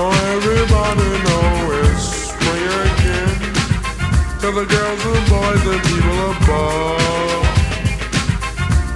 Oh, 0.00 0.14
everybody 0.36 1.06
know 1.26 1.82
it's 1.82 2.02
spring 2.32 2.64
again. 2.64 2.97
To 4.40 4.52
the 4.52 4.64
girls 4.66 5.04
and 5.04 5.28
boys 5.28 5.66
and 5.66 5.82
people 5.82 6.30
above. 6.30 7.44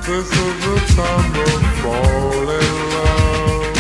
This 0.06 0.31
is 0.31 0.55
the 0.64 0.77
time 0.94 1.32
to 1.35 1.47
fall 1.82 2.48
in 2.48 2.70
love. 2.94 3.74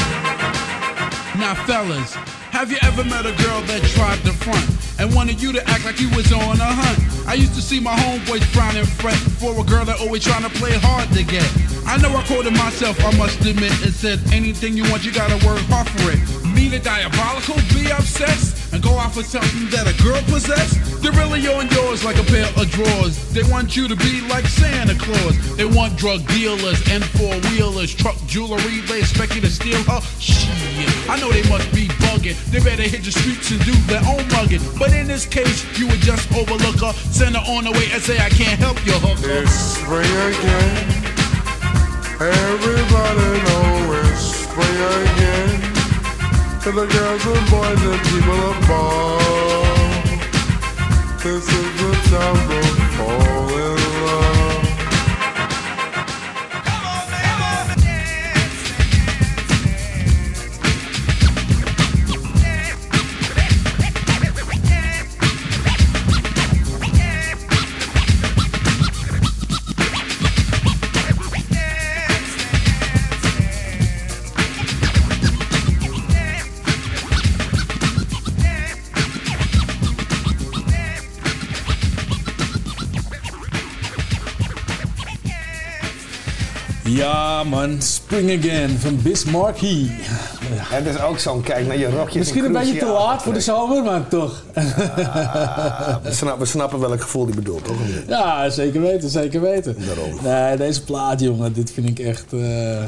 Now, 1.38 1.54
fellas, 1.64 2.14
have 2.50 2.72
you 2.72 2.78
ever 2.82 3.04
met 3.04 3.26
a 3.26 3.32
girl 3.44 3.60
that 3.62 3.80
tried 3.94 4.18
to 4.24 4.32
front 4.32 4.68
and 4.98 5.14
wanted 5.14 5.40
you 5.40 5.52
to 5.52 5.62
act 5.70 5.84
like 5.84 6.00
you 6.00 6.10
was 6.16 6.32
on 6.32 6.60
a 6.60 6.64
hunt? 6.64 7.28
I 7.28 7.34
used 7.34 7.54
to 7.54 7.62
see 7.62 7.78
my 7.78 7.94
homeboys 7.94 8.42
frown 8.52 8.76
and 8.76 8.88
fret 8.88 9.14
for 9.14 9.58
a 9.58 9.62
girl 9.64 9.84
that 9.84 10.00
always 10.00 10.24
trying 10.24 10.42
to 10.42 10.50
play 10.58 10.72
hard 10.74 11.08
to 11.10 11.22
get. 11.22 11.48
I 11.86 11.96
know 11.98 12.10
I 12.14 12.24
quoted 12.26 12.54
myself, 12.54 12.98
I 13.04 13.16
must 13.16 13.40
admit, 13.46 13.72
and 13.84 13.94
said, 13.94 14.18
anything 14.32 14.76
you 14.76 14.82
want, 14.90 15.04
you 15.04 15.12
gotta 15.12 15.38
work 15.46 15.60
hard 15.70 15.88
for 15.88 16.10
it. 16.10 16.18
Me 16.54 16.68
the 16.68 16.80
diabolical, 16.80 17.54
be 17.72 17.88
obsessed, 17.90 18.61
and 18.72 18.82
go 18.82 18.98
out 18.98 19.12
for 19.12 19.22
something 19.22 19.68
that 19.70 19.86
a 19.86 19.94
girl 20.02 20.20
possess. 20.32 20.80
They're 21.00 21.12
really 21.12 21.46
on 21.48 21.68
yours 21.70 22.04
like 22.04 22.16
a 22.16 22.24
pair 22.24 22.48
of 22.56 22.70
drawers. 22.70 23.16
They 23.32 23.42
want 23.44 23.76
you 23.76 23.86
to 23.88 23.96
be 23.96 24.22
like 24.28 24.46
Santa 24.46 24.94
Claus. 24.94 25.56
They 25.56 25.64
want 25.64 25.96
drug 25.96 26.26
dealers 26.28 26.80
and 26.88 27.04
four 27.04 27.34
wheelers, 27.52 27.94
truck 27.94 28.16
jewelry. 28.26 28.80
They 28.88 29.00
expect 29.00 29.34
you 29.34 29.40
to 29.42 29.50
steal 29.50 29.82
her. 29.84 30.00
Shit, 30.18 30.48
I 31.08 31.20
know 31.20 31.30
they 31.30 31.46
must 31.48 31.72
be 31.74 31.88
bugging. 32.08 32.36
They 32.50 32.60
better 32.60 32.82
hit 32.82 33.04
the 33.04 33.12
streets 33.12 33.50
and 33.50 33.60
do 33.64 33.72
their 33.92 34.02
own 34.08 34.26
mugging. 34.32 34.62
But 34.78 34.92
in 34.92 35.06
this 35.06 35.26
case, 35.26 35.66
you 35.78 35.86
would 35.88 36.00
just 36.00 36.32
overlook 36.32 36.80
her, 36.80 36.92
send 37.12 37.36
her 37.36 37.44
on 37.52 37.66
her 37.66 37.72
way, 37.72 37.88
and 37.92 38.02
say, 38.02 38.18
I 38.18 38.30
can't 38.30 38.58
help 38.58 38.84
you, 38.86 38.92
hooker. 38.92 39.44
It's 39.44 39.52
spring 39.52 40.08
again. 40.08 41.02
Everybody 42.20 43.42
know 43.42 43.92
it's 44.00 44.46
spring 44.46 44.78
again. 45.02 45.71
To 46.62 46.70
the 46.70 46.86
girls 46.86 47.26
and 47.26 47.50
boys 47.50 47.82
and 47.82 48.00
people 48.06 48.40
above. 48.52 50.06
This 51.20 51.44
is 51.48 51.68
the 51.80 51.92
time 52.08 52.40
to 52.48 52.60
fall 52.94 53.51
man, 87.52 87.82
Spring 87.82 88.30
Again 88.38 88.78
van 88.78 89.02
Bismarcky. 89.02 89.86
Het 90.48 90.86
is 90.86 91.00
ook 91.00 91.18
zo'n 91.18 91.42
kijk 91.42 91.66
naar 91.66 91.78
je 91.78 91.90
rokjes. 91.90 92.14
Misschien 92.16 92.44
een 92.44 92.52
beetje 92.52 92.78
te 92.78 92.86
laat 92.86 93.22
voor 93.22 93.32
de 93.32 93.40
zomer, 93.40 93.82
maar 93.82 94.08
toch. 94.08 94.42
We, 96.02 96.12
snappen, 96.12 96.38
we 96.38 96.46
snappen 96.46 96.80
welk 96.80 97.00
gevoel 97.00 97.24
die 97.24 97.34
bedoelt, 97.34 97.64
toch? 97.64 97.76
Ja, 98.06 98.50
zeker 98.50 98.80
weten, 98.80 99.08
zeker 99.08 99.40
weten. 99.40 99.76
Daarom. 99.86 100.18
Nee, 100.22 100.56
deze 100.56 100.84
plaat, 100.84 101.20
jongen, 101.20 101.52
dit 101.52 101.72
vind 101.72 101.88
ik 101.88 101.98
echt... 101.98 102.32
eh, 102.32 102.82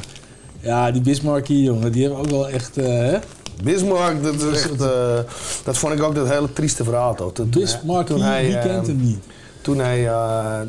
ja, 0.61 0.91
die 0.91 1.03
Bismarcky, 1.03 1.55
jongen, 1.55 1.93
die 1.93 2.03
hebben 2.03 2.21
ook 2.21 2.31
wel 2.31 2.49
echt... 2.49 2.77
eh? 2.77 3.15
Bismarck, 3.63 4.23
dat, 4.23 4.35
is 4.35 4.63
echt, 4.63 4.81
eh, 4.81 5.19
dat 5.65 5.79
vond 5.79 5.93
ik 5.93 6.03
ook 6.03 6.15
dat 6.15 6.29
hele 6.29 6.53
trieste 6.53 6.85
verhaal. 6.85 7.15
Toch? 7.15 7.33
Bismarck, 7.47 8.09
hij, 8.09 8.57
eh, 8.57 8.63
kent 8.63 8.87
hem 8.87 9.01
niet? 9.01 9.19
Toen 9.61 9.79
hij, 9.79 10.09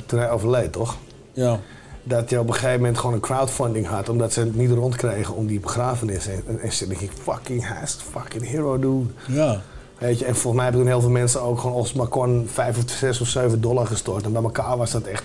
toen 0.05 0.19
hij 0.19 0.29
overleed, 0.29 0.71
toch? 0.71 0.95
Ja. 1.33 1.59
Dat 2.07 2.29
hij 2.29 2.39
op 2.39 2.47
een 2.47 2.53
gegeven 2.53 2.79
moment 2.79 2.97
gewoon 2.97 3.15
een 3.15 3.21
crowdfunding 3.21 3.87
had, 3.87 4.09
omdat 4.09 4.33
ze 4.33 4.39
het 4.39 4.55
niet 4.55 4.71
rondkregen 4.71 5.35
om 5.35 5.47
die 5.47 5.59
begrafenis. 5.59 6.27
En, 6.27 6.43
en, 6.47 6.59
en 6.59 6.71
ze 6.73 6.87
dacht 6.87 7.01
ik, 7.01 7.11
fucking, 7.21 7.69
een 7.69 7.87
fucking 7.87 8.47
hero, 8.47 8.79
dude. 8.79 9.09
Ja. 9.27 9.61
Weet 9.97 10.19
je, 10.19 10.25
en 10.25 10.35
volgens 10.35 10.53
mij 10.53 10.63
hebben 10.63 10.81
toen 10.81 10.91
heel 10.91 11.01
veel 11.01 11.09
mensen 11.09 11.41
ook 11.41 11.59
gewoon 11.59 11.75
als 11.75 11.93
kon 12.09 12.47
5 12.51 12.77
of 12.77 12.83
6 12.89 13.21
of 13.21 13.27
7 13.27 13.61
dollar 13.61 13.87
gestort. 13.87 14.25
En 14.25 14.31
bij 14.31 14.41
elkaar 14.43 14.77
was 14.77 14.91
dat 14.91 15.03
echt 15.03 15.23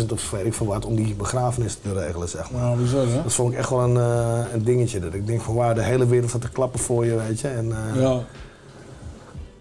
15.000 0.00 0.06
of 0.12 0.30
weet 0.30 0.46
ik 0.46 0.54
veel 0.54 0.66
wat 0.66 0.84
om 0.84 0.94
die 0.94 1.14
begrafenis 1.14 1.78
te 1.82 1.92
regelen, 1.92 2.28
zeg 2.28 2.50
maar. 2.50 2.60
Nou, 2.60 2.78
bizar, 2.78 3.06
hè? 3.06 3.22
Dat 3.22 3.32
vond 3.32 3.52
ik 3.52 3.58
echt 3.58 3.70
wel 3.70 3.80
een, 3.80 3.96
eh, 3.96 4.52
een 4.52 4.64
dingetje. 4.64 5.00
Dat 5.00 5.14
ik 5.14 5.26
denk 5.26 5.40
van, 5.40 5.54
wauw, 5.54 5.74
de 5.74 5.82
hele 5.82 6.06
wereld 6.06 6.28
staat 6.28 6.40
te 6.40 6.48
klappen 6.48 6.80
voor 6.80 7.04
je, 7.04 7.14
weet 7.16 7.40
je. 7.40 7.48
En, 7.48 7.72
eh, 7.72 8.00
Ja. 8.02 8.20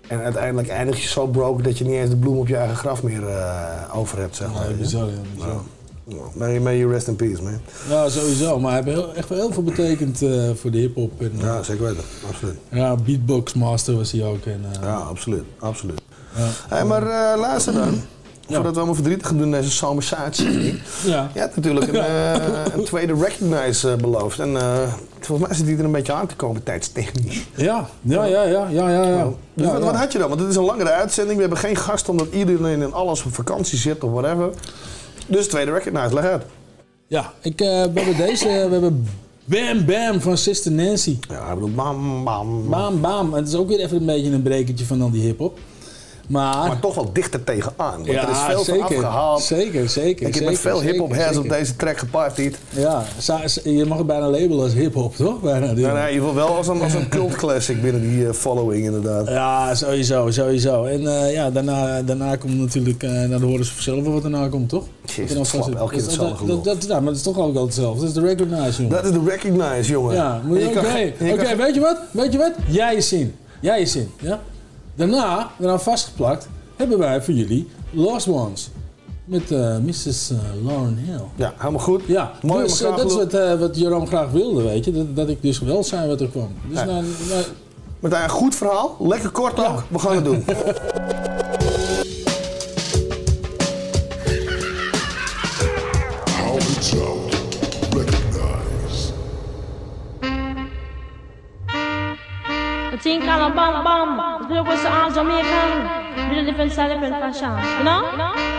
En 0.08 0.20
uiteindelijk 0.20 0.68
eindig 0.68 1.02
je 1.02 1.08
zo 1.08 1.28
broken 1.28 1.64
dat 1.64 1.78
je 1.78 1.84
niet 1.84 1.94
eens 1.94 2.10
de 2.10 2.16
bloem 2.16 2.38
op 2.38 2.48
je 2.48 2.56
eigen 2.56 2.78
graf 2.78 3.04
meer 3.04 3.28
eh, 3.28 3.98
over 3.98 4.20
hebt, 4.20 4.36
zeg 4.36 4.54
maar. 4.54 4.68
Nee, 4.68 4.76
bizar, 4.76 5.06
ja, 5.06 5.16
bizar. 5.36 5.50
Ja. 5.50 5.60
May, 6.34 6.60
may 6.60 6.78
you 6.78 6.92
rest 6.92 7.08
in 7.08 7.16
peace, 7.16 7.42
man. 7.42 7.60
Ja, 7.90 8.10
sowieso. 8.10 8.60
Maar 8.60 8.72
hij 8.74 8.82
heeft 8.84 8.98
heel- 8.98 9.14
echt 9.16 9.30
wel 9.30 9.38
heel 9.38 9.54
veel 9.54 9.64
betekend 9.64 10.22
eh, 10.22 10.50
voor 10.56 10.72
de 10.72 10.78
hip-hop. 10.78 11.22
En, 11.22 11.32
eh, 11.38 11.44
Ja, 11.46 11.64
zeker 11.64 11.84
weten. 11.84 12.04
Absoluut. 12.32 12.56
ja, 12.72 12.96
beatbox 12.96 13.54
master 13.54 13.96
was 13.96 14.12
hij 14.12 14.24
ook. 14.24 14.46
En, 14.46 14.66
eh, 14.74 14.82
Ja, 14.82 14.96
absoluut. 14.96 15.44
absoluut. 15.60 16.02
Hey, 16.68 16.86
maar 16.86 17.02
luister 17.38 17.74
dan. 17.74 18.02
Voordat 18.50 18.72
we 18.72 18.78
allemaal 18.78 18.96
verdrietig 18.96 19.28
gaan 19.28 19.38
doen 19.38 19.52
deze 19.52 19.70
zomersatie. 19.70 20.80
Ja. 21.04 21.30
Je 21.34 21.40
hebt 21.40 21.56
natuurlijk 21.56 21.88
een, 21.94 22.80
een 22.80 22.84
tweede 22.84 23.14
Recognize 23.14 23.96
beloofd. 24.02 24.40
En 24.40 24.58
volgens 25.20 25.48
mij 25.48 25.58
zit 25.58 25.66
die 25.66 25.78
er 25.78 25.84
een 25.86 25.92
beetje 25.92 26.14
aan 26.14 26.28
te 26.28 26.36
komen 26.36 26.64
tijdstechnisch. 26.64 27.46
Ja, 27.56 27.90
ja, 28.02 28.24
ja, 28.24 28.44
ja, 28.44 28.68
ja, 28.70 28.90
ja. 28.90 29.04
ja. 29.04 29.24
Dus 29.54 29.66
Ja, 29.66 29.72
wat, 29.72 29.80
ja. 29.80 29.86
wat 29.86 29.96
had 29.96 30.12
je 30.12 30.18
dan? 30.20 30.28
Want 30.30 30.42
het 30.42 30.50
is 30.50 30.56
een 30.56 30.64
langere 30.64 30.92
uitzending. 30.92 31.36
We 31.36 31.42
hebben 31.42 31.60
geen 31.60 31.76
gast 31.76 32.10
omdat 32.10 32.28
iedereen 32.32 32.82
in 32.82 32.94
alles 32.94 33.24
op 33.24 33.34
vakantie 33.34 33.78
zit 33.78 34.04
of 34.04 34.12
whatever. 34.12 34.50
Dus 35.28 35.48
tweede 35.48 35.72
Recognize, 35.72 36.14
leg 36.14 36.24
uit. 36.24 36.44
Ja, 37.08 37.34
ik, 37.42 37.62
eh, 37.62 37.68
we 37.68 38.00
hebben 38.00 38.18
deze, 38.18 38.46
we 38.46 38.52
hebben 38.52 39.08
Bam 39.46 39.86
Bam 39.86 40.22
van 40.22 40.38
Sister 40.38 40.72
Nancy. 40.72 41.18
Ja, 41.30 41.48
ik 41.48 41.54
bedoel 41.54 41.76
bam 41.76 42.24
bam. 42.24 42.70
Bam 42.70 43.02
Bam. 43.02 43.34
Het 43.34 43.48
is 43.48 43.56
ook 43.56 43.68
weer 43.68 43.80
even 43.80 43.98
een 43.98 44.06
beetje 44.06 44.32
een 44.32 44.42
brekertje 44.42 44.86
van 44.86 45.02
al 45.02 45.12
die 45.12 45.22
hip-hop. 45.22 45.60
Maar, 46.28 46.68
Maar 46.68 46.80
toch 46.80 46.96
wel 46.96 47.10
dichter 47.14 47.44
tegenaan. 47.44 47.96
Want 47.96 48.06
Ja, 48.06 48.22
er 48.24 48.30
is 48.30 48.38
veel 48.38 48.64
zeker. 48.64 48.84
afgehaald. 48.84 49.42
Zeker, 49.42 49.90
zeker. 49.90 50.28
Ik 50.28 50.36
heb 50.36 50.44
met 50.46 50.60
veel 50.60 50.82
hip-hop 50.82 51.12
heads 51.14 51.38
op 51.38 51.50
deze 51.50 51.76
track 51.76 51.98
gepartied. 51.98 52.58
Ja, 52.70 53.04
je 53.64 53.86
mag 53.88 53.98
het 53.98 54.08
bijna 54.08 54.30
labelen 54.30 54.60
als 54.64 54.74
hip-hop, 54.74 55.16
toch? 55.16 55.42
Bijna, 55.42 55.66
Nee, 55.66 55.76
nee, 55.76 55.84
in 56.08 56.14
ieder 56.14 56.28
geval 56.28 56.34
wel 56.36 56.56
als 56.56 56.68
een, 56.68 56.82
als 56.82 56.94
een 56.94 57.10
cult 57.10 57.36
classic 57.36 57.82
binnen 57.82 58.02
die 58.02 58.28
eh, 58.28 58.34
following 58.34 58.86
inderdaad. 58.86 59.28
Ja, 59.28 59.76
sowieso, 59.76 60.32
sowieso. 60.32 60.84
En 60.86 61.08
eh, 61.08 61.34
ja, 61.34 61.50
daarna, 61.52 62.02
daarna 62.02 62.36
komt 62.36 62.58
natuurlijk, 62.58 63.04
eh 63.04 63.10
nou, 63.10 63.28
dan 63.30 63.42
horen 63.42 63.66
ze 63.66 63.74
vanzelf 63.74 64.04
wel 64.04 64.14
wat 64.14 64.22
daarna 64.22 64.48
komt, 64.48 64.70
toch? 64.70 64.84
Jezus, 65.06 65.50
slap, 65.50 65.64
zit. 65.64 65.76
elke 65.76 65.92
keer 65.94 66.02
Dat- 66.02 66.12
hetzelfde 66.12 66.46
dat- 66.46 66.64
dat- 66.64 66.80
dat- 66.82 66.90
Ja, 66.90 66.96
maar 66.96 67.06
dat 67.06 67.16
is 67.16 67.22
toch 67.22 67.38
ook 67.38 67.46
altijd 67.46 67.64
hetzelfde. 67.66 68.00
Dat 68.00 68.10
is 68.10 68.14
de 68.16 68.22
recognize, 68.22 68.82
jongen. 68.82 68.96
Dat 68.96 69.06
is 69.06 69.12
de 69.12 69.22
recognize, 69.26 69.92
jongen. 69.92 70.16
Ja, 70.16 70.42
je- 70.50 70.50
oké, 70.50 70.60
je 70.60 70.80
oké, 71.14 71.26
je 71.26 71.36
kan- 71.36 71.58
weet 71.58 71.74
je 71.74 71.80
wat? 71.80 71.98
Weet 72.12 72.32
je 72.32 72.38
wat? 72.38 72.52
Jij 72.68 72.96
is 72.96 73.08
zin. 73.08 73.36
Jij 73.62 73.82
is 73.82 73.92
zin, 73.92 74.12
ja? 74.22 74.40
Daarna, 74.98 75.52
daarna 75.58 75.80
vastgeplakt, 75.80 76.48
hebben 76.76 76.98
wij 76.98 77.22
voor 77.22 77.34
jullie 77.34 77.68
Lost 77.92 78.28
Ones. 78.28 78.70
Met 79.26 79.52
eh, 79.52 79.78
Mrs. 79.78 80.30
eh, 80.32 80.38
Lauren 80.66 80.98
Hill. 80.98 81.22
Ja, 81.36 81.54
helemaal 81.58 81.80
goed. 81.82 82.02
Ja, 82.08 82.32
Mooi 82.42 82.64
dus, 82.64 82.82
eh, 82.82 82.96
dat 82.96 83.06
is 83.10 83.16
wat, 83.16 83.34
eh, 83.34 83.60
wat 83.60 83.78
Jeroen 83.80 84.08
graag 84.08 84.32
wilde, 84.32 84.64
weet 84.64 84.86
je. 84.86 84.92
Dat, 84.92 85.16
dat 85.16 85.30
ik 85.30 85.42
dus 85.42 85.60
wel 85.60 85.84
zijn 85.84 86.08
wat 86.08 86.22
er 86.22 86.28
kwam. 86.30 86.50
Dus 86.70 86.80
Ja. 86.80 86.86
nou, 86.86 87.04
nou, 87.30 87.44
Met 88.00 88.12
een 88.12 88.30
goed 88.30 88.56
verhaal, 88.56 88.96
lekker 89.00 89.30
kort 89.30 89.60
ook. 89.68 89.84
We 89.90 90.00
gaan 90.00 90.16
het 90.16 90.26
doen. 90.26 90.46
Called 103.08 103.52
a 103.52 103.56
bam 103.56 103.86
bam. 103.86 104.50
The 104.50 104.62
was 104.64 104.84
all 104.84 105.10
Jamaican. 105.10 106.28
With 106.28 106.40
a 106.40 106.44
different 106.44 106.74
style, 106.74 106.90
different 106.90 107.16
fashion. 107.16 107.56
You 107.80 107.86
know? 107.86 108.57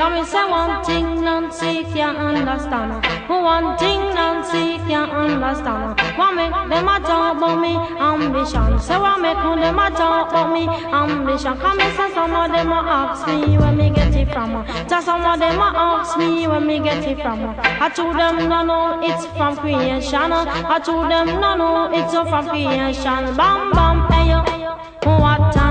Tell 0.00 0.08
me 0.08 0.24
say 0.24 0.48
one 0.48 0.82
thing 0.82 1.20
Nancy 1.20 1.84
can't 1.92 2.16
understand. 2.16 3.04
One 3.28 3.76
thing 3.76 4.00
Nancy 4.14 4.78
can't 4.88 5.12
understand. 5.12 6.00
What 6.16 6.34
make 6.36 6.52
them 6.70 6.88
a 6.88 7.00
talk 7.00 7.36
about 7.36 7.60
me 7.60 7.76
ambition? 7.76 8.80
Say 8.80 8.96
what 8.96 9.20
make 9.20 9.36
them 9.36 9.78
a 9.78 9.90
talk 9.90 10.30
about 10.30 10.54
me 10.54 10.66
ambition? 10.66 11.54
Come 11.58 11.80
and 11.80 11.94
say 11.98 12.14
some 12.14 12.34
of 12.34 12.50
them 12.50 12.72
a 12.72 12.80
ask 12.80 13.28
me 13.28 13.58
where 13.58 13.72
me 13.72 13.90
get 13.90 14.14
it 14.14 14.32
from. 14.32 14.64
Just 14.88 15.04
some 15.04 15.20
of 15.20 15.38
them 15.38 15.60
a 15.60 15.68
ask 15.76 16.16
me 16.16 16.48
where 16.48 16.60
me 16.60 16.80
get 16.80 17.04
it 17.04 17.20
from. 17.20 17.54
I 17.60 17.90
told 17.94 18.16
them 18.16 18.48
no 18.48 18.64
no 18.64 19.00
it's 19.02 19.26
from 19.36 19.54
creation. 19.58 20.32
I 20.32 20.80
told 20.82 21.10
them 21.10 21.26
no 21.26 21.54
no 21.56 21.92
it's 21.92 22.10
from 22.10 22.48
creation. 22.48 23.36
Bam 23.36 23.70
bam 23.72 24.10
hey 24.10 24.30
yo, 24.30 24.40
what 25.20 25.56
a 25.56 25.69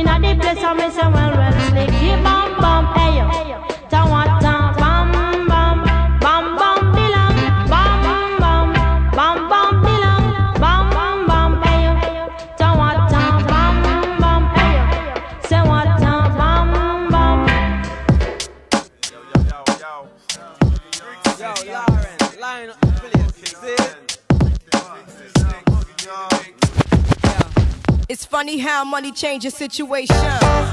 You 0.00 0.06
come 0.06 0.24
in 0.24 0.30
at 0.30 0.38
the 0.38 0.42
place 0.42 0.64
and 0.64 0.78
me 0.78 0.90
say 0.90 1.02
well 1.02 1.30
well 1.36 1.52
slick 1.68 1.90
You 2.00 2.16
bam 2.24 2.58
bam 2.58 2.86
hey 2.96 3.18
yo 3.18 3.69
funny 28.40 28.56
how 28.56 28.82
money 28.84 29.12
changes 29.12 29.52
situation. 29.52 30.16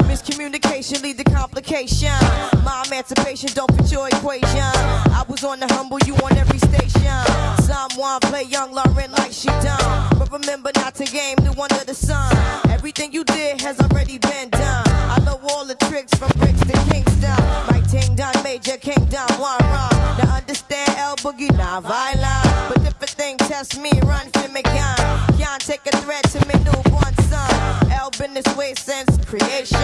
Miscommunication 0.07 1.03
lead 1.03 1.17
to 1.17 1.25
complication. 1.25 2.17
My 2.63 2.81
emancipation 2.87 3.49
don't 3.53 3.69
fit 3.75 3.91
your 3.91 4.07
equation. 4.07 4.71
I 5.19 5.25
was 5.27 5.43
on 5.43 5.59
the 5.59 5.67
humble, 5.73 5.99
you 6.05 6.15
on 6.23 6.37
every 6.37 6.59
station. 6.59 7.19
Someone 7.67 8.21
play 8.21 8.43
young 8.43 8.71
Lauryn 8.73 9.11
like 9.19 9.33
she 9.33 9.49
done. 9.67 10.17
But 10.17 10.31
remember 10.31 10.71
not 10.75 10.95
to 10.95 11.03
game 11.03 11.35
new 11.41 11.51
under 11.61 11.83
the 11.83 11.93
sun. 11.93 12.31
Everything 12.69 13.11
you 13.11 13.25
did 13.25 13.59
has 13.59 13.77
already 13.81 14.17
been 14.17 14.49
done. 14.49 14.87
I 15.15 15.19
know 15.25 15.37
all 15.49 15.65
the 15.65 15.75
tricks 15.87 16.13
from 16.17 16.31
bricks 16.39 16.61
to 16.61 16.75
Kingston. 16.89 17.41
My 17.69 17.83
ting 17.91 18.15
done, 18.15 18.35
major 18.45 18.77
kingdom, 18.77 19.27
one 19.43 19.59
wrong. 19.71 19.97
Now 20.19 20.37
understand 20.37 20.89
L 20.95 21.17
Boogie, 21.17 21.51
not 21.57 21.83
violent. 21.83 22.47
But 22.69 22.87
if 22.87 22.95
a 23.03 23.07
thing 23.07 23.35
test 23.39 23.77
me, 23.77 23.91
run 24.05 24.25
for 24.31 24.47
me 24.53 24.61
gun. 24.61 24.95
Can't 25.37 25.59
take 25.59 25.85
a 25.91 25.97
threat 25.97 26.23
to 26.31 26.39
me 26.47 26.57
been 26.63 26.86
this 28.43 28.55
way 28.55 28.73
since 28.75 29.09
creation. 29.25 29.77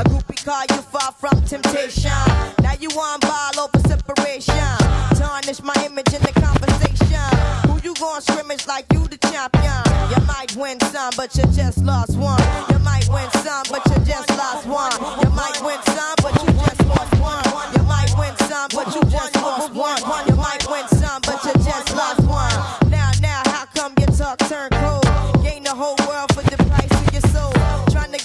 A 0.00 0.04
groupie 0.08 0.42
call 0.44 0.64
you 0.70 0.82
far 0.82 1.12
from 1.12 1.42
temptation. 1.42 2.10
Now 2.62 2.72
you 2.80 2.88
on 2.88 3.20
ball 3.20 3.68
over 3.68 3.80
separation. 3.86 4.54
Tarnish 5.20 5.62
my 5.62 5.76
image 5.84 6.12
in 6.14 6.22
the 6.22 6.32
conversation. 6.40 7.28
Who 7.68 7.76
you 7.84 7.94
gon' 7.96 8.22
scrimmage 8.22 8.66
like 8.66 8.86
you 8.92 9.06
the 9.08 9.18
champion? 9.28 9.82
You 10.08 10.24
might 10.26 10.56
win 10.56 10.80
some, 10.88 11.12
but 11.16 11.36
you 11.36 11.44
just 11.52 11.78
lost 11.84 12.16
one. 12.16 12.40
You 12.70 12.78
might 12.78 13.08
win 13.08 13.28
some, 13.44 13.64
but 13.68 13.84
you 13.90 13.98
just 14.04 14.30
lost 14.30 14.66
one. 14.66 14.96
You 15.22 15.30
might 15.36 15.60
win 15.60 15.80
some, 15.92 16.16
but 16.22 16.32
you 16.40 16.48
just 16.64 16.80
lost 16.88 17.14
one. 17.20 17.44
You 17.76 17.82
might 17.84 18.12
win 18.16 18.34
some, 18.48 18.68
but 18.72 18.86
you 18.94 19.02
just 19.10 19.34
lost 19.36 19.74
one. 19.74 20.00
You 20.28 20.36
might 20.36 20.64
win 20.70 20.88
some, 20.88 20.97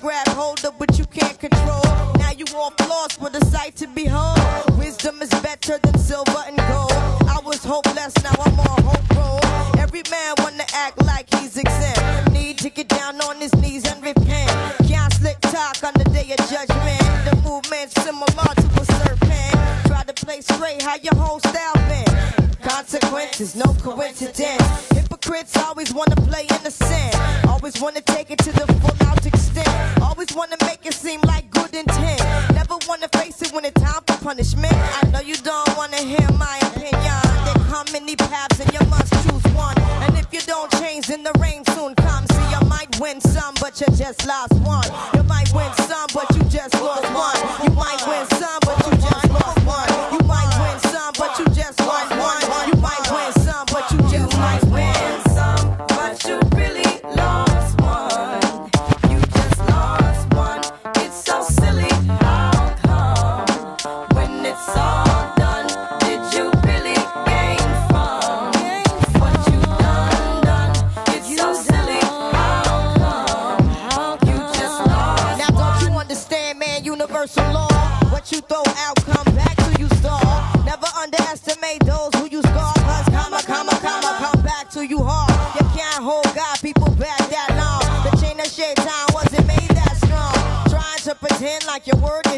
grab 0.04 0.28
hold 0.36 0.66
of 0.66 0.78
what 0.82 1.00
you 1.00 1.06
can't 1.06 1.40
control. 1.40 1.82
Now 2.18 2.32
you 2.36 2.44
off 2.58 2.78
lost 2.90 3.22
with 3.22 3.42
a 3.42 3.46
sight 3.46 3.78
to 3.78 3.88
behold. 3.88 4.38
Wisdom 4.78 5.22
is 5.22 5.30
better 5.42 5.80
than 5.82 5.98
silver 5.98 6.44
and 6.46 6.58
gold. 6.68 6.92
I 7.36 7.40
was 7.46 7.64
hopeless, 7.64 8.14
now 8.22 8.36
I'm 8.38 8.60
on 8.60 8.84
hope 8.84 9.10
roll. 9.16 9.40
Every 9.80 10.04
man 10.12 10.36
wanna 10.40 10.66
act 10.74 11.02
like 11.06 11.34
he's 11.36 11.56
exempt. 11.56 12.34
Need 12.34 12.58
to 12.58 12.70
get 12.70 12.90
down 12.90 13.22
on 13.22 13.38
his 13.38 13.56
knees 13.56 13.86
and 13.90 14.04
repent. 14.04 14.52
Can't 14.90 15.14
slick 15.14 15.40
talk 15.40 15.82
on 15.86 15.94
the 15.94 16.08
day 16.12 16.36
of 16.36 16.40
judgment. 16.52 17.04
The 17.24 17.40
movement's 17.42 17.96
similar 18.04 18.52
to 18.60 18.68
a 18.82 18.86
serpent. 19.00 19.56
Try 19.88 20.04
to 20.04 20.14
play 20.26 20.42
straight. 20.42 20.82
How 20.82 20.98
your 20.98 21.16
whole 21.16 21.40
style 21.40 21.80
been? 21.88 22.12
Consequences, 22.62 23.56
no 23.56 23.74
coincidence. 23.82 24.92
Hypocrites 24.92 25.56
always 25.56 25.94
wanna 25.94 26.18
play 26.28 26.46
innocent. 26.60 27.16
Always 27.48 27.80
wanna 27.80 28.02
take 28.02 28.32
it 28.32 28.40
to 28.40 28.52
the 28.52 28.73
punishment. 34.24 34.74
I 34.74 35.06
know 35.12 35.20
you 35.20 35.36
don't 35.36 35.76
wanna 35.76 35.98
hear 35.98 36.28
my 36.40 36.58
opinion. 36.72 37.22
There 37.44 37.60
come 37.68 37.86
many 37.92 38.16
paths 38.16 38.58
and 38.58 38.72
you 38.72 38.80
must 38.88 39.12
choose 39.12 39.44
one. 39.54 39.78
And 40.04 40.18
if 40.18 40.32
you 40.32 40.40
don't 40.48 40.72
change, 40.80 41.08
then 41.08 41.24
the 41.24 41.34
rain 41.40 41.66
soon 41.76 41.94
comes. 41.96 42.34
See, 42.34 42.48
you 42.56 42.62
might 42.68 42.98
win 43.02 43.20
some, 43.20 43.54
but 43.60 43.82
you 43.82 43.88
just 43.98 44.26
lost 44.26 44.54
one. 44.64 44.88
You 45.14 45.24
might 45.24 45.52
win 45.54 45.72
some, 45.90 46.08
but 46.14 46.33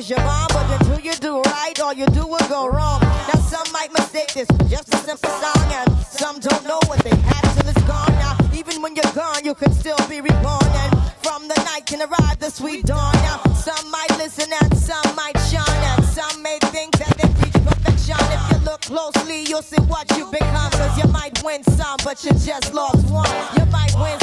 is 0.05 0.09
your 0.09 0.19
bond, 0.19 0.51
but 0.53 0.81
until 0.81 0.99
you 0.99 1.13
do 1.15 1.41
right, 1.41 1.79
all 1.79 1.93
you 1.93 2.05
do 2.07 2.25
will 2.27 2.47
go 2.47 2.67
wrong. 2.67 3.01
Now 3.01 3.39
some 3.41 3.71
might 3.71 3.91
mistake 3.93 4.33
this 4.33 4.47
just 4.69 4.93
a 4.93 4.97
simple 4.97 5.29
song, 5.29 5.67
and 5.71 5.89
some 6.05 6.39
don't 6.39 6.63
know 6.65 6.79
what 6.87 6.99
they 6.99 7.15
have 7.15 7.57
till 7.57 7.69
it's 7.69 7.83
gone. 7.83 8.13
Now 8.23 8.37
even 8.53 8.81
when 8.81 8.95
you're 8.95 9.13
gone, 9.13 9.43
you 9.43 9.55
can 9.55 9.71
still 9.71 9.97
be 10.09 10.21
reborn, 10.21 10.69
and 10.83 10.91
from 11.23 11.47
the 11.47 11.55
night 11.65 11.85
can 11.85 12.01
arrive 12.01 12.39
the 12.39 12.49
sweet 12.49 12.85
dawn. 12.85 13.13
Now 13.27 13.41
some 13.53 13.89
might 13.91 14.11
listen 14.17 14.51
and 14.61 14.77
some 14.77 15.15
might 15.15 15.37
shine, 15.49 15.83
and 15.91 16.05
some 16.05 16.41
may 16.41 16.57
think 16.73 16.97
that 16.97 17.17
they 17.17 17.29
reach 17.41 17.57
perfection. 17.65 18.17
If 18.35 18.51
you 18.51 18.65
look 18.65 18.81
closely, 18.81 19.43
you'll 19.43 19.63
see 19.63 19.81
what 19.83 20.05
you 20.17 20.29
become. 20.31 20.71
Cause 20.71 20.97
you 20.97 21.07
might 21.11 21.41
win 21.43 21.63
some, 21.63 21.97
but 22.03 22.23
you 22.23 22.31
just 22.31 22.73
lost 22.73 23.09
one. 23.09 23.29
You 23.57 23.65
might 23.71 23.93
win 23.95 24.19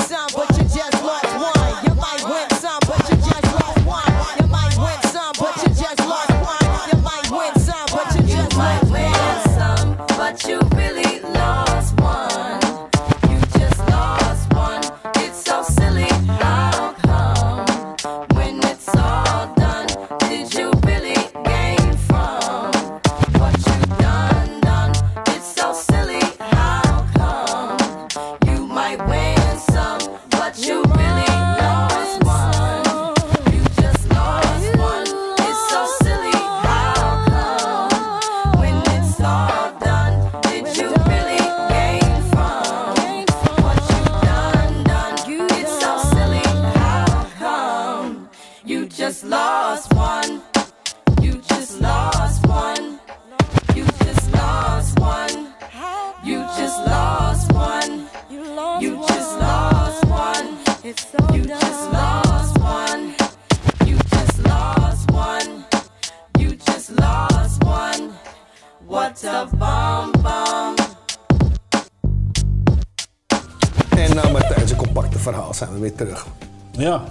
weer 75.96 76.06
terug. 76.06 76.26
Ja. 76.70 77.04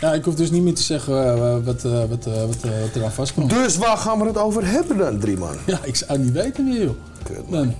Ja, 0.00 0.12
ik 0.12 0.24
hoef 0.24 0.34
dus 0.34 0.50
niet 0.50 0.62
meer 0.62 0.74
te 0.74 0.82
zeggen 0.82 1.34
eh, 1.36 1.56
wat, 1.64 1.84
eh, 1.84 2.04
wat, 2.08 2.26
eh, 2.26 2.40
wat, 2.40 2.56
wat 2.62 2.94
eraan 2.94 3.12
vastkomt. 3.12 3.50
Dus 3.50 3.76
waar 3.76 3.96
gaan 3.96 4.18
we 4.18 4.26
het 4.26 4.38
over 4.38 4.66
hebben 4.66 4.98
dan, 4.98 5.18
drie 5.18 5.36
man? 5.36 5.56
Ja, 5.66 5.78
ik 5.82 5.96
zou 5.96 6.18
niet 6.18 6.32
weten 6.32 6.64
meer, 6.64 6.82
joh. 6.82 6.94
Dan. 7.48 7.74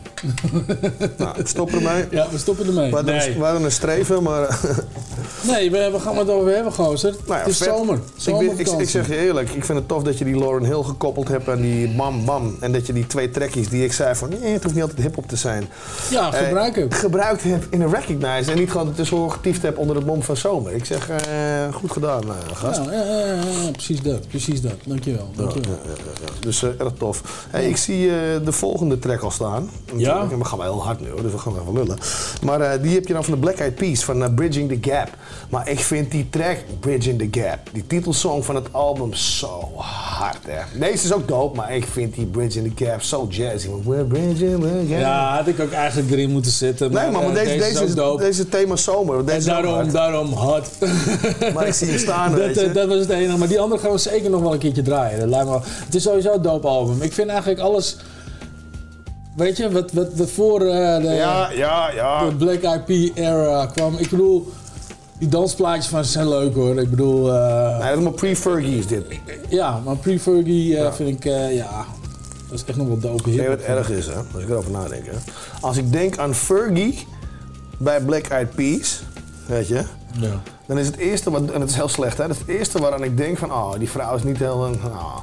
Nou, 1.18 1.34
we 1.36 1.46
stoppen 1.46 1.76
ermee. 1.78 2.04
Ja, 2.10 2.26
we 2.30 2.38
stoppen 2.38 2.66
ermee. 2.66 2.90
We 2.90 2.96
hadden, 2.96 3.14
Nee. 3.14 3.38
hadden 3.38 3.62
een 3.64 3.72
streven, 3.72 4.22
maar... 4.22 4.60
Nee, 5.46 5.70
we, 5.70 5.88
we 5.92 5.98
gaan 6.00 6.16
het 6.16 6.30
over 6.30 6.54
hebben, 6.54 6.72
gozer. 6.72 7.10
Nou 7.26 7.32
ja, 7.32 7.38
het 7.38 7.46
is 7.48 7.58
vet. 7.58 7.68
zomer. 7.68 7.98
Ik, 8.58 8.68
ik, 8.78 8.88
zeg 8.88 9.06
je 9.08 9.16
eerlijk, 9.16 9.50
ik 9.50 9.64
vind 9.64 9.78
het 9.78 9.88
tof 9.88 10.02
dat 10.02 10.18
je 10.18 10.24
die 10.24 10.38
Lauren 10.38 10.64
Hill 10.64 10.82
gekoppeld 10.82 11.28
hebt 11.28 11.48
aan 11.48 11.60
die 11.60 11.88
Bam 11.88 12.24
Bam. 12.24 12.56
En 12.60 12.72
dat 12.72 12.86
je 12.86 12.92
die 12.92 13.06
twee 13.06 13.30
trekjes 13.30 13.68
die 13.68 13.84
ik 13.84 13.92
zei 13.92 14.14
van, 14.14 14.28
nee, 14.28 14.52
het 14.52 14.62
hoeft 14.62 14.74
niet 14.74 14.84
altijd 14.84 15.02
hip-hop 15.02 15.28
te 15.28 15.36
zijn. 15.36 15.68
Ja, 16.10 16.32
eh, 16.32 16.38
gebruik 16.46 16.76
het. 16.76 16.94
gebruikt 16.94 17.42
hebt 17.42 17.66
in 17.70 17.80
een 17.80 17.90
recognize. 17.94 18.50
En 18.50 18.58
niet 18.58 18.70
gewoon 18.70 18.94
tussendoor 18.94 19.30
getiefd 19.30 19.62
hebt 19.62 19.78
onder 19.78 19.96
het 19.96 20.06
mom 20.06 20.22
van 20.22 20.36
zomer. 20.36 20.72
Ik 20.72 20.84
zeg, 20.84 21.08
eh, 21.08 21.16
goed 21.74 21.92
gedaan, 21.92 22.22
eh, 22.22 22.56
gast. 22.56 22.80
Ja, 22.84 22.92
ja, 22.92 23.26
ja, 23.26 23.70
precies 23.72 24.02
dat. 24.02 24.28
Precies 24.28 24.60
dat. 24.60 24.74
Dankjewel. 24.84 25.28
dankjewel. 25.36 25.70
Ja, 25.70 25.90
ja, 25.90 25.94
ja, 26.04 26.26
ja. 26.26 26.32
Dus 26.40 26.62
eh, 26.62 26.68
erg 26.78 26.92
tof. 26.98 27.46
Hey, 27.50 27.68
ik 27.68 27.76
zie 27.76 28.08
eh, 28.10 28.16
de 28.44 28.52
volgende 28.52 28.98
track 28.98 29.20
al 29.20 29.30
staan. 29.38 29.70
Ja? 29.96 30.28
We 30.28 30.44
gaan 30.44 30.58
wel 30.58 30.72
heel 30.72 30.84
hard 30.84 31.00
nu 31.00 31.10
hoor, 31.10 31.22
dus 31.22 31.32
we 31.32 31.38
gaan 31.38 31.52
even 31.60 31.72
lullen. 31.72 31.98
Maar 32.44 32.60
eh, 32.60 32.82
die 32.82 32.94
heb 32.94 33.06
je 33.06 33.12
dan 33.12 33.24
van 33.24 33.32
de 33.34 33.38
Black 33.40 33.56
Eyed 33.58 33.74
Peas, 33.74 34.04
van 34.04 34.22
eh, 34.22 34.34
Bridging 34.34 34.68
the 34.82 34.90
Gap. 34.90 35.08
Maar 35.48 35.68
ik 35.68 35.78
vind 35.80 36.10
die 36.10 36.26
track, 36.30 36.56
Bridging 36.80 37.18
the 37.30 37.40
Gap, 37.40 37.58
die 37.72 37.86
titelsong 37.86 38.44
van 38.44 38.54
het 38.54 38.72
album 38.72 39.14
zo 39.14 39.70
hard 39.76 40.38
hè. 40.46 40.78
Deze 40.78 41.04
is 41.04 41.12
ook 41.12 41.28
dope, 41.28 41.56
maar 41.56 41.74
ik 41.74 41.84
vind 41.86 42.14
die 42.14 42.26
Bridging 42.26 42.72
the 42.74 42.84
Gap 42.84 43.02
zo 43.02 43.26
jazzy. 43.30 43.68
We're 43.84 44.04
bridging 44.04 44.60
the 44.62 44.84
gap. 44.88 44.98
Ja, 45.00 45.36
had 45.36 45.46
ik 45.46 45.60
ook 45.60 45.72
eigenlijk 45.72 46.10
erin 46.10 46.30
moeten 46.30 46.50
zetten. 46.52 46.92
Nee, 46.92 47.10
man, 47.10 47.12
maar 47.12 47.22
eh, 47.36 47.44
deze, 47.44 47.56
deze, 47.58 47.84
is, 47.84 47.94
dope. 47.94 48.22
deze 48.22 48.48
thema 48.48 48.76
zomer. 48.76 49.24
Deze 49.26 49.36
En 49.48 49.54
daarom, 49.54 49.74
hard. 49.74 49.92
daarom 49.92 50.32
hard. 50.32 50.68
Maar 51.54 51.66
ik 51.66 51.74
zie 51.74 51.88
hem 51.88 51.98
staan, 51.98 52.30
dat, 52.30 52.40
weet 52.40 52.54
je. 52.60 52.72
dat 52.72 52.88
was 52.88 52.98
het 52.98 53.08
enige. 53.10 53.38
Maar 53.38 53.48
die 53.48 53.60
andere 53.60 53.80
gaan 53.80 53.90
we 53.92 53.98
zeker 53.98 54.30
nog 54.30 54.40
wel 54.40 54.52
een 54.52 54.58
keertje 54.58 54.82
draaien. 54.82 55.18
Dat 55.18 55.28
lijkt 55.28 55.44
me 55.44 55.50
wel- 55.50 55.62
Het 55.84 55.94
is 55.94 56.02
sowieso 56.02 56.32
een 56.32 56.42
dope 56.42 56.66
album. 56.66 57.02
Ik 57.02 57.12
vind 57.12 57.28
eigenlijk 57.28 57.60
alles... 57.60 57.96
Weet 59.38 59.56
je, 59.56 59.70
wat, 59.72 59.92
wat, 59.92 60.08
wat 60.14 60.30
voor 60.30 60.60
eh, 60.60 60.96
de, 61.02 61.08
Ja, 61.14 61.50
ja, 61.50 61.90
ja. 61.90 62.28
de 62.28 62.34
Black 62.34 62.62
Eyed 62.62 62.84
Peas 62.84 63.10
era 63.14 63.66
kwam. 63.66 63.94
Ik 63.98 64.10
bedoel, 64.10 64.52
die 65.18 65.28
dansplaatjes 65.28 65.86
van 65.86 66.04
ze 66.04 66.10
zijn 66.10 66.28
leuk 66.28 66.54
hoor. 66.54 66.78
Ik 66.80 66.90
bedoel... 66.90 67.32
eh, 67.34 67.78
Nee, 67.78 67.88
helemaal 67.88 68.12
pre-Fergie 68.12 68.78
is 68.78 68.86
dit. 68.86 69.04
ja, 69.48 69.80
maar 69.84 69.96
Pre-Fergie 69.96 70.76
eh, 70.78 70.92
vind 70.92 71.24
ik... 71.24 71.32
ja, 71.52 71.84
dat 72.48 72.58
is 72.58 72.64
echt 72.64 72.78
nog 72.78 72.86
wel 72.86 72.98
dope 72.98 73.32
je 73.32 73.40
hip. 73.40 73.48
wat 73.48 73.60
erg 73.60 73.90
is, 73.90 74.06
hè? 74.06 74.14
Als 74.34 74.42
ik 74.42 74.48
erover 74.48 74.70
nadenk, 74.70 75.06
hè? 75.06 75.12
Als 75.60 75.76
ik 75.76 75.92
denk 75.92 76.18
aan 76.18 76.34
Fergie 76.34 77.06
bij 77.78 78.00
Black 78.00 78.26
Eyed 78.26 78.54
Peas, 78.54 79.02
weet 79.46 79.68
je? 79.68 79.82
Ja. 80.12 80.42
Dan 80.66 80.78
is 80.78 80.86
het 80.86 80.96
eerste, 80.96 81.30
wat, 81.30 81.50
en 81.50 81.60
het 81.60 81.70
is 81.70 81.76
heel 81.76 81.88
slecht, 81.88 82.18
hè? 82.18 82.26
Dat 82.26 82.36
is 82.36 82.42
het 82.46 82.48
eerste 82.56 82.78
waaraan 82.80 83.02
ik 83.04 83.16
denk 83.16 83.38
van, 83.38 83.52
oh, 83.52 83.72
die 83.78 83.90
vrouw 83.90 84.14
is 84.16 84.22
niet 84.22 84.38
heel... 84.38 84.64
een- 84.66 84.80
ah. 84.92 85.16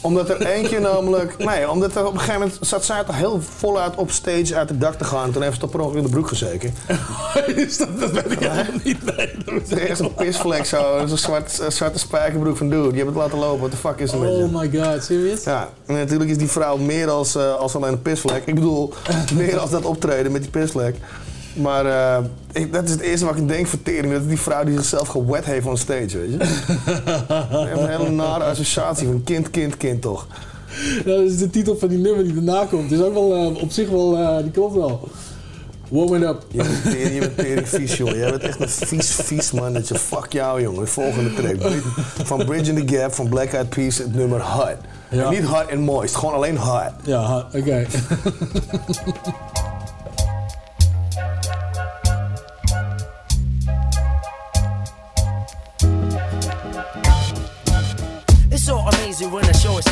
Omdat 0.00 0.28
er 0.28 0.46
eentje 0.46 0.80
namelijk... 0.80 1.38
Nee, 1.38 1.70
omdat 1.70 1.96
er 1.96 2.06
op 2.06 2.12
een 2.12 2.18
gegeven 2.18 2.40
moment 2.40 2.58
zat 2.60 2.84
zij 2.84 3.04
toch 3.04 3.16
heel 3.16 3.40
voluit 3.56 3.94
op 3.96 4.10
stage 4.10 4.54
uit 4.54 4.68
het 4.68 4.80
dak 4.80 4.94
te 4.94 5.04
gaan. 5.04 5.30
Toen 5.30 5.42
heeft 5.42 5.54
ze 5.54 5.60
toch 5.60 5.70
per 5.70 5.80
ongeluk 5.80 5.98
in 5.98 6.04
de 6.04 6.10
broek 6.10 6.28
gezeken. 6.28 6.74
is 7.66 7.76
dat, 7.76 8.00
dat 8.00 8.10
weet 8.10 8.32
ik 8.32 8.38
helemaal 8.38 8.80
niet. 8.84 9.16
Nee, 9.16 9.30
dat 9.44 9.78
is 9.78 9.88
is 9.90 9.98
een 9.98 10.14
pisvlek 10.14 10.64
zo, 10.64 11.04
zo'n 11.06 11.18
zwart, 11.18 11.62
zwarte 11.68 11.98
spijkerbroek 11.98 12.56
van 12.56 12.68
dude. 12.68 12.90
Je 12.90 12.96
hebt 12.96 13.06
het 13.06 13.16
laten 13.16 13.38
lopen, 13.38 13.58
what 13.58 13.70
the 13.70 13.76
fuck 13.76 13.98
is 13.98 14.12
er 14.12 14.18
met 14.18 14.36
je? 14.36 14.44
Oh 14.44 14.60
my 14.60 14.70
god, 14.80 15.04
serieus? 15.04 15.44
Ja, 15.44 15.68
en 15.86 15.94
natuurlijk 15.94 16.30
is 16.30 16.38
die 16.38 16.48
vrouw 16.48 16.76
meer 16.76 17.10
als, 17.10 17.34
eh, 17.34 17.54
als 17.54 17.74
alleen 17.74 17.92
een 17.92 18.02
pisvlek. 18.02 18.42
Ik 18.46 18.54
bedoel, 18.54 18.92
meer 19.34 19.58
als 19.58 19.70
dat 19.70 19.84
optreden 19.84 20.32
met 20.32 20.42
die 20.42 20.50
pisvlek. 20.50 20.96
Maar 21.54 21.86
eh, 21.86 22.24
ik, 22.52 22.72
dat 22.72 22.84
is 22.84 22.90
het 22.90 23.00
eerste 23.00 23.26
wat 23.26 23.36
ik 23.36 23.48
denk, 23.48 23.66
vertering. 23.66 24.12
Dat 24.12 24.22
is 24.22 24.28
die 24.28 24.40
vrouw 24.40 24.64
die 24.64 24.76
zichzelf 24.76 25.08
gewet 25.08 25.44
heeft 25.44 25.66
on 25.66 25.76
stage, 25.76 26.18
weet 26.18 26.30
je. 26.30 26.36
Ik 27.62 27.68
heb 27.68 27.76
een 27.76 27.88
hele 27.88 28.10
nare 28.10 28.44
associatie 28.44 29.06
van 29.06 29.22
kind, 29.24 29.50
kind, 29.50 29.76
kind 29.76 30.02
toch. 30.02 30.26
dat 31.04 31.20
is 31.20 31.38
de 31.38 31.50
titel 31.50 31.76
van 31.78 31.88
die 31.88 31.98
nummer 31.98 32.24
die 32.24 32.34
daarna 32.44 32.64
komt. 32.70 32.90
Is 32.92 33.00
ook 33.02 33.14
wel 33.14 33.34
eh, 33.34 33.62
op 33.62 33.70
zich 33.70 33.88
wel, 33.88 34.16
eh, 34.16 34.36
die 34.42 34.50
klopt 34.50 34.74
wel. 34.74 35.08
Warm 35.88 36.14
it 36.14 36.22
up. 36.22 36.44
Je 36.50 36.56
bent, 36.62 36.82
tering- 36.82 37.14
je 37.14 37.18
bent 37.20 37.36
tering 37.38 37.68
vies, 37.68 37.96
jongen. 37.96 38.16
Jij 38.18 38.30
bent 38.30 38.42
echt 38.42 38.60
een 38.60 38.68
vies, 38.86 39.10
vies 39.12 39.50
mannetje. 39.50 39.94
Fuck 39.98 40.32
jou, 40.32 40.62
jongen. 40.62 40.88
Volgende 40.88 41.34
track. 41.34 41.72
Van 42.24 42.44
Bridge 42.44 42.72
in 42.72 42.86
the 42.86 42.96
Gap 42.96 43.14
van 43.14 43.28
Black 43.28 43.52
Eyed 43.52 43.68
Peas, 43.68 43.98
het 43.98 44.14
nummer 44.14 44.40
Hot. 44.42 44.76
Ja. 45.10 45.30
Niet 45.30 45.44
hot 45.44 45.66
en 45.68 45.80
moist, 45.80 46.14
gewoon 46.16 46.34
alleen 46.34 46.56
hot. 46.56 46.90
Ja, 47.04 47.22
ha- 47.22 47.48
oké. 47.54 47.86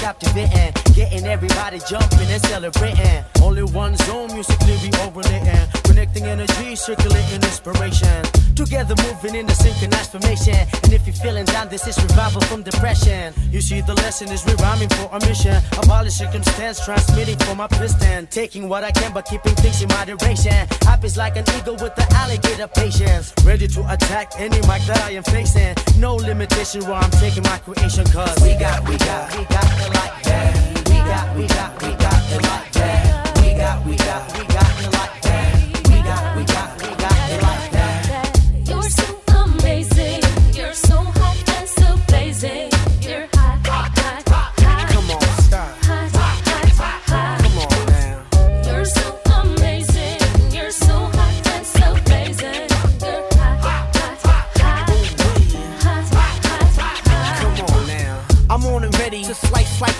captivating, 0.09 0.88
getting 0.99 1.27
everybody 1.27 1.79
jumping 1.89 2.29
and 2.35 2.43
celebrating. 2.43 3.25
Only 3.41 3.63
one 3.63 3.97
zone, 3.99 4.35
musically 4.35 4.77
we 4.83 4.91
overlating, 5.07 5.65
connecting 5.85 6.25
energy, 6.25 6.75
circulating 6.75 7.41
inspiration. 7.41 8.25
Together 8.57 8.97
moving 9.07 9.37
in 9.37 9.49
a 9.49 9.55
synchronized 9.55 10.11
formation. 10.11 10.59
And 10.83 10.93
if 10.93 11.07
you're 11.07 11.15
feeling 11.15 11.45
down, 11.45 11.69
this 11.69 11.87
is 11.87 11.97
revival 12.03 12.41
from 12.51 12.65
depression. 12.65 13.33
You 13.53 13.61
see, 13.61 13.81
the 13.81 13.95
lesson 13.95 14.29
is 14.33 14.45
rhyming 14.45 14.89
for 14.89 15.09
a 15.13 15.21
mission. 15.25 15.57
Abolish 15.81 16.15
circumstance, 16.15 16.85
transmitting 16.85 17.39
for 17.47 17.55
my 17.55 17.69
piston. 17.69 18.27
Taking 18.27 18.69
what 18.69 18.83
I 18.83 18.91
can, 18.91 19.13
but 19.15 19.25
keeping 19.25 19.55
things 19.55 19.81
in 19.81 19.89
moderation. 19.91 20.67
Happy's 20.83 21.17
like 21.17 21.37
an 21.37 21.45
eagle 21.57 21.77
with 21.77 21.95
the 21.95 22.07
alligator 22.15 22.67
patience. 22.67 23.33
Ready 23.45 23.69
to 23.69 23.81
attack 23.93 24.33
any 24.37 24.61
mic 24.67 24.83
that 24.91 25.01
I 25.07 25.13
am 25.13 25.23
facing. 25.23 25.77
No 25.97 26.17
limitation 26.17 26.81
where 26.87 26.95
I'm 26.95 27.11
taking 27.23 27.45
my 27.45 27.59
creation, 27.59 28.05
cause 28.07 28.37
we 28.43 28.57
got, 28.59 28.83
we 28.89 28.99
got, 28.99 29.39
we 29.39 29.45
got 29.45 29.65
it 29.87 29.95
like 29.95 30.23
that. 30.25 30.88
We 31.09 31.15
got, 31.15 31.37
we 31.37 31.47
got, 31.47 31.83
we 31.83 31.95
got 31.95 32.33
it 32.33 32.43
like 32.43 32.73
that. 32.73 33.41
We 33.41 33.55
got, 33.55 33.87
we 33.87 33.97
got, 33.97 34.39
we 34.39 34.45
got 34.45 34.58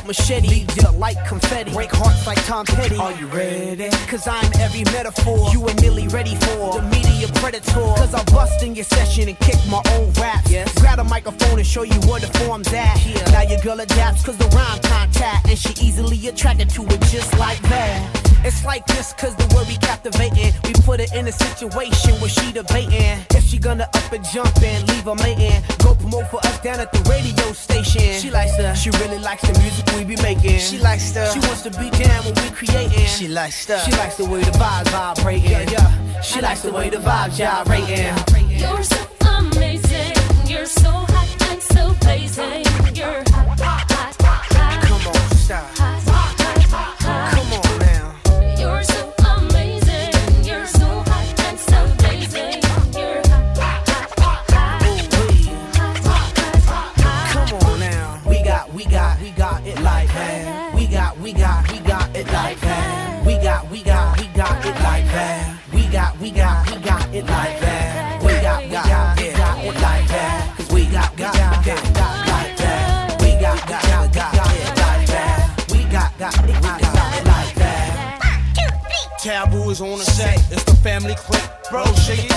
machete. 0.09 0.49
Lead 0.49 0.77
you 0.77 0.91
like 0.99 1.23
confetti. 1.27 1.73
Break 1.73 1.91
hearts 1.93 2.27
like 2.27 2.43
Tom 2.47 2.67
Petty. 2.67 2.97
Are 2.97 3.13
you 3.13 3.27
ready? 3.27 3.91
Cause 4.09 4.27
I'm 4.27 4.51
every 4.59 4.83
metaphor 4.85 5.51
you 5.53 5.69
ain't 5.69 5.81
really 5.83 6.09
ready 6.09 6.35
for. 6.35 6.81
The 6.81 6.83
media 6.91 7.29
predator. 7.35 7.95
Cause 8.01 8.15
I 8.15 8.25
bust 8.25 8.63
in 8.65 8.75
your 8.75 8.85
session 8.85 9.29
and 9.29 9.39
kick 9.39 9.59
my 9.71 9.83
own 9.93 10.11
rap. 10.15 10.43
Yes. 10.49 10.73
Grab 10.81 10.99
a 10.99 11.05
microphone 11.05 11.59
and 11.59 11.67
show 11.67 11.83
you 11.83 12.01
where 12.09 12.21
the 12.21 12.31
form's 12.39 12.73
at. 12.73 12.97
Yeah. 13.07 13.31
Now 13.31 13.43
your 13.43 13.61
girl 13.61 13.79
adapts 13.79 14.25
cause 14.25 14.39
the 14.39 14.49
rhyme 14.49 14.81
contact. 14.83 15.47
And 15.49 15.59
she 15.59 15.71
easily 15.87 16.27
attracted 16.27 16.71
to 16.71 16.83
it 16.85 17.01
just 17.03 17.39
like 17.39 17.61
that. 17.69 18.28
It's 18.45 18.65
like 18.65 18.87
this 18.87 19.13
cause 19.13 19.35
the 19.37 19.47
word 19.55 19.67
we 19.67 19.77
captivating. 19.77 20.53
We 20.65 20.73
put 20.85 21.01
her 21.01 21.19
in 21.19 21.27
a 21.27 21.33
situation 21.33 22.13
where 22.21 22.31
she 22.31 22.53
debating. 22.53 23.25
If 23.31 23.45
she 23.45 23.59
gonna 23.59 23.89
up 23.93 24.13
and 24.13 24.25
jump 24.25 24.55
and 24.63 24.89
leave 24.89 25.05
her 25.05 25.15
mating. 25.17 25.63
Go 25.79 25.95
promote 25.95 26.29
for 26.29 26.39
us 26.47 26.61
down 26.61 26.81
at 26.81 26.93
the 26.93 27.01
radio 27.11 27.53
station. 27.53 28.21
She 28.21 28.31
likes 28.31 28.57
the, 28.57 28.75
she 28.75 28.91
really 28.91 29.19
likes 29.19 29.43
the 29.43 29.59
music 29.61 29.87
we 29.97 30.05
be 30.05 30.21
making. 30.23 30.59
She 30.59 30.79
likes 30.79 31.13
the, 31.13 31.31
she 31.33 31.41
wants 31.41 31.63
to 31.63 31.71
be 31.71 31.91
down 31.91 32.25
when 32.25 32.35
we 32.35 32.51
creating. 32.51 33.07
She 33.07 33.29
likes 33.29 33.67
the, 33.67 33.79
she 33.85 33.93
likes 33.93 34.17
the 34.17 34.25
way 34.25 34.43
the 34.43 34.53
vibes 34.53 34.91
vibrating. 34.91 35.51
Yeah, 35.51 35.71
yeah. 35.71 36.21
She 36.21 36.41
likes 36.41 36.63
the 36.63 36.73
way 36.73 36.91
the 36.91 36.99
vibes 36.99 37.37
gyrating. 37.37 38.15
You're 38.59 38.83
so 38.83 39.07
amazing. 39.39 40.13
You're 40.47 40.67
so 40.67 40.91
hot 40.91 41.51
and 41.51 41.63
so 41.63 41.95
blazing. 42.01 42.65
You're 42.95 43.23
hot, 43.31 43.61
hot, 43.61 44.17
hot, 44.23 44.47
hot. 44.53 44.83
Come 44.85 45.07
on, 45.07 45.37
stop. 45.37 45.98
Like 67.27 67.61
that. 67.61 68.23
We 68.23 68.33
got, 68.41 68.63
we 68.63 68.71
got, 68.71 69.19
we 69.19 69.33
got 69.33 69.83
like 69.83 70.09
that. 70.09 70.55
Cause 70.57 70.71
we 70.71 70.87
got, 70.87 71.17
got, 71.17 71.35
got, 71.35 71.65
got, 71.65 71.95
got 71.95 72.29
like 72.29 72.57
that. 72.57 73.21
We 73.21 73.31
got, 73.41 73.59
got, 73.69 73.83
got, 73.83 74.13
got, 74.13 74.35
got 74.35 74.47
like 74.79 75.07
that. 75.09 75.73
We 75.73 75.85
got, 75.85 76.19
got, 76.19 76.47
we 76.47 76.53
got 76.53 76.83
like 77.27 77.55
that. 77.55 77.69
Taboo 79.21 79.71
is 79.71 79.81
on 79.81 79.99
the 79.99 80.05
set. 80.05 80.39
It's 80.53 80.65
the 80.65 80.77
family 80.77 81.15
clique. 81.17 81.51
Bro. 81.71 81.83
Oh, 81.87 81.95
shit. 81.95 82.29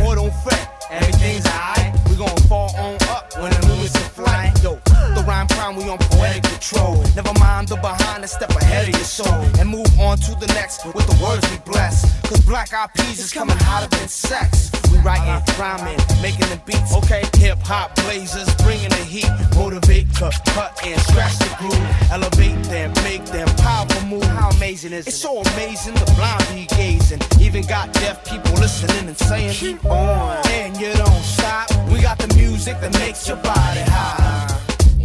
Boy, 0.00 0.14
don't 0.14 0.34
fret. 0.42 0.68
Everything's 0.90 1.46
alright. 1.46 1.94
We 2.08 2.16
gon' 2.16 2.36
fall 2.48 2.74
on 2.76 2.96
up 3.08 3.32
when 3.38 3.50
the 3.52 3.66
moon 3.66 3.80
is 3.80 3.94
in 3.94 4.02
flight. 4.02 4.52
Yo, 4.62 4.78
the 5.14 5.24
rhyme 5.26 5.46
prime, 5.48 5.76
we 5.76 5.88
on 5.88 5.98
poetic 5.98 6.42
patrol. 6.42 7.02
Never 7.14 7.32
mind 7.38 7.68
the 7.68 7.76
behind, 7.76 8.22
and 8.22 8.30
step 8.30 8.50
ahead 8.50 8.88
of 8.88 8.94
your 8.94 9.04
soul. 9.04 9.42
And 9.58 9.68
move 9.68 9.88
on 10.00 10.18
to 10.18 10.32
the 10.38 10.46
next 10.54 10.84
with 10.84 11.06
the 11.06 11.18
words 11.22 11.48
we 11.50 11.58
bless. 11.70 12.20
Cause 12.22 12.40
Black 12.40 12.72
Eyed 12.72 12.90
Peas 12.94 13.18
is 13.18 13.32
coming 13.32 13.56
hotter 13.60 13.88
than 13.96 14.08
sex. 14.08 14.70
We 14.90 14.98
writing, 14.98 15.42
rhyming, 15.58 15.98
making 16.20 16.48
the 16.48 16.60
beats. 16.64 16.94
Okay, 16.94 17.22
hip 17.34 17.58
hop 17.62 17.94
blazers, 17.96 18.52
bringing 18.56 18.90
the 18.90 19.04
heat. 19.04 19.30
Motivate, 19.54 20.06
cut, 20.14 20.34
cut, 20.46 20.78
and 20.84 21.00
scratch 21.02 21.38
the 21.38 21.50
groove. 21.58 22.10
Elevate 22.10 22.62
them, 22.64 22.92
make 23.02 23.24
them 23.26 23.48
powerful 23.56 24.06
move. 24.08 24.24
How 24.24 24.50
amazing 24.50 24.92
is 24.92 25.06
it? 25.06 25.10
It's 25.10 25.18
so 25.18 25.40
amazing, 25.40 25.94
the 25.94 26.12
blind 26.16 26.46
be 26.54 26.66
gazing. 26.76 27.20
Even 27.40 27.64
got 27.64 27.92
deaf 27.94 28.24
people 28.24 28.52
listening 28.54 29.08
and 29.08 29.16
saying, 29.16 29.54
Keep 29.54 29.84
on. 29.86 30.36
And 30.48 30.76
you 30.78 30.92
don't 30.94 31.22
stop. 31.22 31.70
We 31.90 32.00
got 32.00 32.18
the 32.18 32.32
music 32.34 32.80
that 32.80 32.92
makes 32.94 33.26
your 33.26 33.38
body 33.38 33.80
high. 33.80 34.61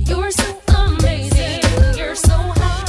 You're 0.07 0.31
so 0.31 0.61
amazing. 0.69 1.61
You're 1.97 2.15
so 2.15 2.37
hot 2.37 2.86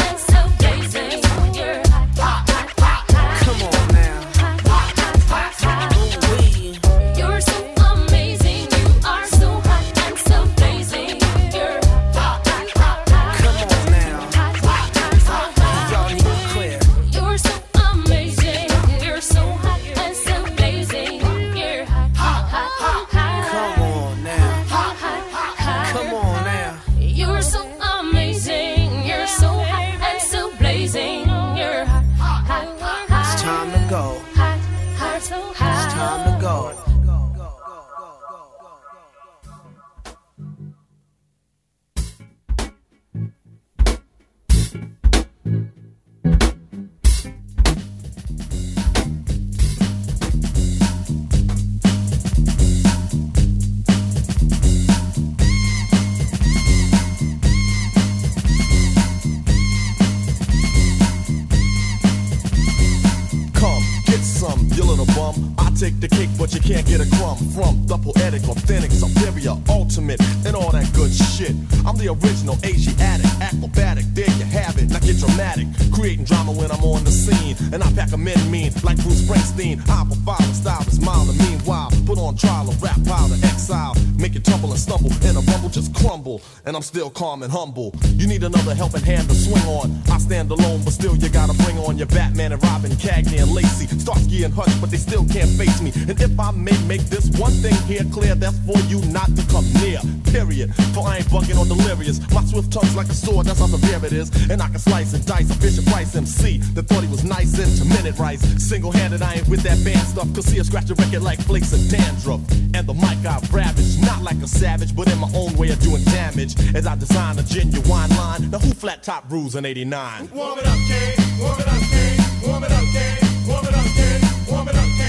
take 65.79 66.01
the 66.01 66.09
cake, 66.09 66.31
but 66.37 66.53
you 66.53 66.61
can't 66.61 66.85
get 66.87 67.01
a 67.01 67.09
crumb 67.17 67.39
from 67.55 67.87
the 67.87 67.97
poetic, 67.97 68.43
authentic, 68.49 68.91
superior, 68.91 69.55
ultimate, 69.69 70.21
and 70.45 70.57
all 70.57 70.73
that 70.73 70.93
good 70.93 71.13
shit. 71.13 71.55
I'm 71.87 71.97
the 71.97 72.11
original 72.11 72.59
Asiatic 72.65 73.27
acrobatic. 73.41 74.05
There 74.13 74.31
you 74.39 74.45
have 74.47 74.77
it. 74.79 74.91
Now 74.91 74.99
get 74.99 75.19
dramatic. 75.19 75.69
Creating 75.95 76.25
drama 76.25 76.51
when 76.51 76.73
I'm 76.73 76.83
on 76.83 77.05
the 77.05 77.13
scene. 77.13 77.55
And 77.73 77.85
I 77.85 77.93
pack 77.93 78.11
a 78.13 78.19
men 78.19 78.39
mean 78.51 78.73
like 78.83 78.99
Bruce 79.03 79.23
Springsteen. 79.23 79.79
Provide 79.87 80.41
a 80.41 80.55
style 80.55 80.83
is 80.83 81.01
mild. 81.01 81.29
And 81.29 81.39
meanwhile, 81.39 81.91
put 82.07 82.19
on 82.19 82.37
trial 82.37 82.69
a 82.69 82.75
rap 82.83 82.99
powder, 83.07 83.39
exile. 83.45 83.95
Make 84.19 84.35
it 84.35 84.45
tumble 84.45 84.71
and 84.71 84.81
stumble. 84.81 85.13
And 85.23 85.37
a 85.39 85.43
rumble 85.53 85.69
just 85.69 85.95
crumble. 85.95 86.43
And 86.67 86.75
I'm 86.75 86.83
still 86.83 87.11
calm 87.11 87.45
and 87.45 87.53
humble. 87.53 87.95
You 88.19 88.27
need 88.27 88.43
another 88.43 88.75
helping 88.75 89.03
hand 89.03 89.29
to 89.29 89.35
swing 89.35 89.65
on. 89.67 89.95
I 90.11 90.19
stand 90.19 90.51
alone, 90.51 90.83
but 90.83 90.93
still 90.93 91.15
you 91.15 91.29
gotta 91.29 91.55
bring 91.63 91.79
on 91.79 91.99
your 91.99 92.09
Batman 92.09 92.53
and 92.53 92.63
Robin, 92.65 92.91
Cagney 92.93 93.41
and 93.41 93.53
Lacey. 93.53 93.87
Starsky 93.87 94.43
and 94.43 94.53
Hutch, 94.55 94.75
but 94.81 94.91
they 94.91 94.97
still 94.97 95.25
can't 95.27 95.51
face 95.51 95.68
me. 95.81 95.93
And 96.09 96.21
if 96.21 96.39
I 96.39 96.51
may 96.51 96.77
make 96.87 97.03
this 97.13 97.29
one 97.39 97.53
thing 97.53 97.75
here 97.87 98.05
clear, 98.13 98.35
that's 98.35 98.59
for 98.67 98.79
you 98.91 99.01
not 99.13 99.29
to 99.37 99.43
come 99.47 99.67
near. 99.81 100.01
Period. 100.33 100.75
For 100.95 101.07
I 101.07 101.19
ain't 101.19 101.27
bugging 101.27 101.59
or 101.59 101.67
delirious. 101.67 102.19
My 102.33 102.45
swift 102.45 102.73
tongue's 102.73 102.97
like 102.97 103.09
a 103.09 103.15
sword, 103.15 103.47
that's 103.47 103.61
how 103.61 103.67
severe 103.67 104.05
it 104.05 104.13
is. 104.13 104.29
And 104.51 104.63
I 104.63 104.69
can 104.69 104.79
slice 104.79 105.15
and 105.15 105.25
dice 105.25 105.51
a 105.51 105.55
Fisher 105.55 105.83
Price 105.91 106.15
MC 106.15 106.59
that 106.75 106.85
thought 106.89 107.03
he 107.03 107.11
was 107.11 107.25
nice 107.25 107.59
into 107.59 107.85
minute 107.89 108.19
rice. 108.19 108.43
Single 108.63 108.93
handed, 108.93 109.23
I 109.23 109.35
ain't 109.35 109.49
with 109.49 109.63
that 109.63 109.83
band 109.85 110.07
stuff. 110.07 110.33
Cause 110.35 110.47
see, 110.47 110.59
I 110.59 110.63
scratch 110.63 110.91
a 110.91 110.95
record 110.95 111.23
like 111.23 111.41
flakes 111.41 111.73
of 111.73 111.81
dandruff. 111.91 112.41
And 112.75 112.87
the 112.87 112.95
mic 112.95 113.25
I 113.25 113.39
ravage, 113.53 114.01
not 114.01 114.23
like 114.23 114.41
a 114.43 114.49
savage, 114.49 114.95
but 114.95 115.11
in 115.11 115.19
my 115.19 115.31
own 115.35 115.55
way 115.57 115.71
of 115.71 115.81
doing 115.81 116.03
damage. 116.05 116.55
As 116.75 116.87
I 116.87 116.97
design 116.97 117.39
a 117.39 117.43
genuine 117.43 118.11
line. 118.17 118.51
Now 118.51 118.59
who 118.59 118.73
flat 118.73 119.03
top 119.03 119.31
rules 119.31 119.55
in 119.55 119.65
89? 119.65 120.31
Warm 120.33 120.59
it 120.59 120.67
up, 120.67 120.79
Kane. 120.89 121.41
Warm 121.41 121.61
it 121.61 121.69
up, 121.69 121.81
Kane. 121.91 122.49
Warm 122.49 122.65
it 122.65 122.73
up, 122.73 122.85
Kane. 122.93 123.49
Warm 123.49 123.65
it 123.65 123.75
up, 123.75 123.85
Kane. 123.85 124.21
Warm 124.51 124.69
it 124.69 124.75
up 124.75 125.08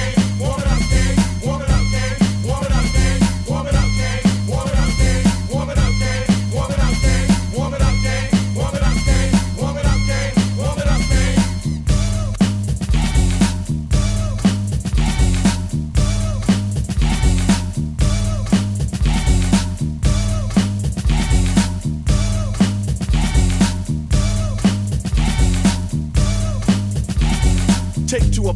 obras 0.49 0.89
de 0.89 0.98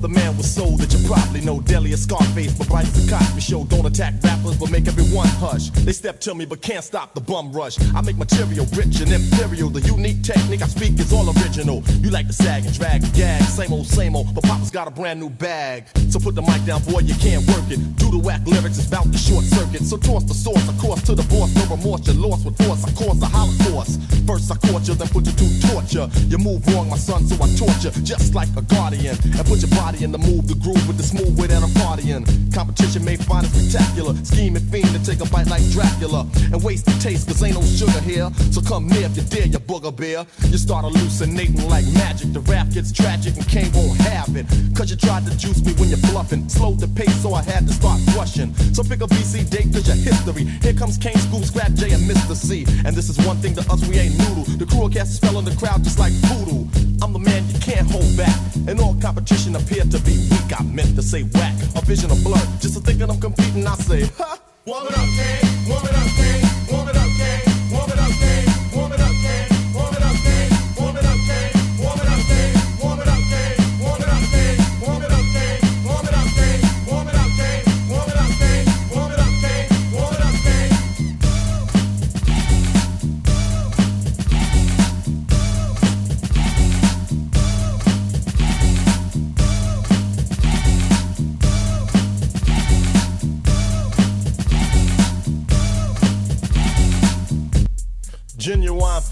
the 0.03 0.09
man 0.09 0.35
was 0.35 0.53
soul 0.53 0.75
that 0.75 0.91
you 0.91 0.99
probably 1.07 1.39
know. 1.39 1.61
Deli 1.61 1.93
or 1.93 1.97
Scarface, 1.97 2.51
but 2.53 2.67
as 2.75 3.07
a 3.07 3.09
Cosby 3.09 3.39
show. 3.39 3.63
Don't 3.63 3.85
attack 3.85 4.13
rappers, 4.21 4.57
but 4.57 4.69
make 4.69 4.85
everyone 4.85 5.27
hush. 5.39 5.69
They 5.69 5.93
step 5.93 6.19
to 6.27 6.35
me, 6.35 6.43
but 6.43 6.61
can't 6.61 6.83
stop 6.83 7.15
the 7.15 7.21
bum 7.21 7.53
rush. 7.53 7.79
I 7.95 8.01
make 8.01 8.17
material 8.17 8.67
rich 8.75 8.99
and 8.99 9.11
imperial. 9.13 9.69
The 9.69 9.79
unique 9.79 10.21
technique 10.21 10.61
I 10.61 10.67
speak 10.67 10.99
is 10.99 11.13
all 11.13 11.29
original. 11.29 11.83
You 12.03 12.11
like 12.11 12.27
to 12.27 12.33
sag 12.33 12.65
and 12.65 12.73
drag 12.77 13.03
and 13.03 13.13
gag. 13.13 13.43
Same 13.43 13.71
old, 13.71 13.87
same 13.87 14.13
old, 14.17 14.35
but 14.35 14.43
Papa's 14.43 14.71
got 14.71 14.89
a 14.89 14.91
brand 14.91 15.21
new 15.21 15.29
bag. 15.29 15.87
So 16.09 16.19
put 16.19 16.35
the 16.35 16.41
mic 16.41 16.65
down, 16.65 16.83
boy, 16.83 16.99
you 16.99 17.15
can't 17.15 17.47
work 17.47 17.63
it. 17.71 17.79
Do 17.95 18.11
the 18.11 18.19
whack 18.19 18.45
lyrics, 18.45 18.77
it's 18.77 18.87
bout 18.87 19.09
to 19.09 19.17
short 19.17 19.45
circuit. 19.45 19.83
So 19.83 19.95
toss 19.95 20.25
the 20.25 20.33
source, 20.33 20.67
of 20.67 20.77
course, 20.79 21.01
to 21.03 21.15
the 21.15 21.23
boss. 21.31 21.55
No 21.55 21.63
remorse, 21.77 22.05
you're 22.07 22.19
lost 22.19 22.43
with 22.43 22.57
force. 22.59 22.83
I 22.83 22.91
cause 22.91 23.21
a 23.23 23.25
holocaust. 23.25 24.01
First 24.27 24.51
I 24.51 24.55
caught 24.67 24.85
you, 24.85 24.95
then 24.95 25.07
put 25.07 25.25
you 25.25 25.31
to 25.31 25.47
torture. 25.71 26.09
You 26.27 26.39
move 26.39 26.67
wrong, 26.67 26.89
my 26.89 26.97
son, 26.97 27.23
so 27.23 27.35
I 27.39 27.47
torture. 27.55 27.91
Just 28.03 28.35
like 28.35 28.49
a 28.57 28.61
guardian. 28.63 29.15
And 29.23 29.45
put 29.47 29.63
your 29.63 29.71
body 29.71 29.92
in 30.01 30.11
the 30.11 30.17
move, 30.17 30.47
the 30.47 30.55
groove 30.55 30.87
with 30.87 30.97
the 30.97 31.03
smooth 31.03 31.37
way 31.39 31.47
that 31.47 31.61
I'm 31.61 31.69
partying. 31.77 32.23
Competition 32.53 33.03
may 33.03 33.17
find 33.17 33.45
it 33.45 33.51
spectacular. 33.51 34.15
Scheming 34.23 34.63
fiend 34.71 34.89
to 34.95 34.99
take 35.03 35.19
a 35.19 35.29
bite 35.29 35.47
like 35.47 35.63
Dracula. 35.69 36.27
And 36.51 36.63
waste 36.63 36.85
the 36.85 36.95
taste, 36.99 37.27
cause 37.27 37.43
ain't 37.43 37.55
no 37.55 37.61
sugar 37.61 37.99
here. 38.01 38.31
So 38.51 38.61
come 38.61 38.87
near 38.87 39.05
if 39.05 39.17
you 39.17 39.23
dare, 39.23 39.47
you 39.47 39.59
booger 39.59 39.95
bear. 39.95 40.25
You 40.49 40.57
start 40.57 40.85
hallucinating 40.85 41.67
like 41.69 41.85
magic. 41.93 42.33
The 42.33 42.41
rap 42.41 42.69
gets 42.69 42.91
tragic 42.91 43.35
and 43.35 43.47
Kane 43.47 43.71
won't 43.73 43.99
have 44.01 44.35
it. 44.35 44.45
Cause 44.75 44.89
you 44.89 44.97
tried 44.97 45.25
to 45.25 45.37
juice 45.37 45.61
me 45.63 45.73
when 45.73 45.89
you're 45.89 46.05
bluffing. 46.09 46.47
Slowed 46.49 46.79
the 46.79 46.87
pace, 46.87 47.15
so 47.21 47.33
I 47.33 47.43
had 47.43 47.67
to 47.67 47.73
start 47.73 47.99
rushing. 48.15 48.53
So 48.73 48.83
pick 48.83 49.01
a 49.01 49.07
BC 49.07 49.49
date, 49.49 49.73
cause 49.73 49.87
your 49.87 49.97
history. 49.97 50.45
Here 50.63 50.73
comes 50.73 50.97
Kane, 50.97 51.19
Scoob, 51.27 51.45
Scrap 51.45 51.73
J, 51.73 51.91
and 51.91 52.03
Mr. 52.09 52.35
C. 52.35 52.65
And 52.85 52.95
this 52.95 53.09
is 53.09 53.17
one 53.25 53.37
thing 53.37 53.53
to 53.55 53.61
us, 53.71 53.85
we 53.87 53.97
ain't 53.99 54.17
noodle. 54.17 54.45
The 54.57 54.65
crew 54.65 54.85
of 54.85 54.93
cats 54.93 55.15
spell 55.15 55.37
in 55.39 55.45
the 55.45 55.55
crowd 55.55 55.83
just 55.83 55.99
like 55.99 56.13
voodoo. 56.29 56.65
I'm 57.03 57.11
the 57.11 57.19
man 57.19 57.43
you 57.49 57.59
can't 57.59 57.85
hold 57.91 58.15
back. 58.15 58.39
And 58.65 58.79
all 58.79 58.95
competition 58.95 59.57
appeared 59.57 59.91
to 59.91 59.99
be 59.99 60.15
weak. 60.31 60.57
I 60.57 60.63
meant 60.63 60.95
to 60.95 61.01
say 61.01 61.23
whack. 61.23 61.53
A 61.75 61.81
vision 61.81 62.09
of 62.09 62.23
blur. 62.23 62.39
Just 62.61 62.75
to 62.75 62.79
thinking 62.79 63.09
I'm 63.09 63.19
competing, 63.19 63.67
I 63.67 63.75
say, 63.75 64.05
ha! 64.17 64.39
Warm 64.65 64.87
it 64.87 64.97
up, 64.97 65.09
Kane. 65.19 65.67
Warm 65.67 65.83
it 65.83 65.95
up, 65.99 66.07
Kane. 66.15 66.47
Warm 66.71 66.87
it 66.87 66.95
up, 66.95 67.02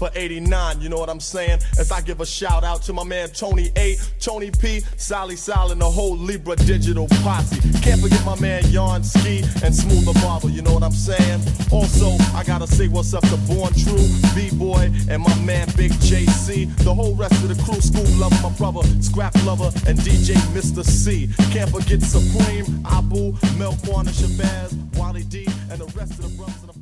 for 0.02 0.10
89, 0.16 0.80
you 0.80 0.88
know 0.88 0.96
what 0.96 1.08
I'm 1.08 1.20
saying? 1.20 1.60
As 1.78 1.92
I 1.92 2.00
give 2.00 2.20
a 2.20 2.26
shout 2.26 2.64
out 2.64 2.82
to 2.82 2.92
my 2.92 3.04
man 3.04 3.28
Tony 3.28 3.70
A, 3.76 3.94
Tony 4.18 4.50
P, 4.50 4.80
Sally 4.96 5.36
Sal, 5.36 5.70
and 5.70 5.80
the 5.80 5.88
whole 5.88 6.16
Libra 6.16 6.56
digital 6.56 7.06
posse. 7.22 7.60
Can't 7.82 8.00
forget 8.00 8.24
my 8.26 8.34
man 8.40 8.68
Yarn 8.72 9.04
Ski 9.04 9.44
and 9.62 9.72
Smooth 9.72 10.04
the 10.04 10.18
Barber, 10.20 10.48
you 10.48 10.60
know 10.60 10.74
what 10.74 10.82
I'm 10.82 10.90
saying? 10.90 11.42
Also, 11.70 12.16
I 12.34 12.42
gotta 12.42 12.66
say 12.66 12.88
what's 12.88 13.14
up 13.14 13.22
to 13.28 13.36
Born 13.46 13.72
True, 13.74 14.08
B-Boy, 14.34 14.90
and 15.08 15.22
my 15.22 15.38
man 15.42 15.68
Big 15.76 15.92
JC. 15.92 16.66
The 16.82 16.92
whole 16.92 17.14
rest 17.14 17.34
of 17.34 17.54
the 17.54 17.62
crew, 17.62 17.78
Scoob 17.78 18.18
Lover, 18.18 18.42
my 18.42 18.50
brother, 18.56 18.82
Scrap 19.00 19.36
Lover, 19.44 19.70
and 19.86 19.96
DJ 20.00 20.34
Mr. 20.50 20.84
C. 20.84 21.28
Can't 21.52 21.70
forget 21.70 22.02
Supreme, 22.02 22.66
Abu, 22.86 23.34
Melkorn, 23.54 24.08
and 24.10 24.16
Shabazz, 24.18 24.98
Wally 24.98 25.22
D, 25.22 25.46
and 25.70 25.78
the 25.78 25.86
rest 25.96 26.18
of 26.18 26.22
the 26.22 26.36
brothers, 26.36 26.81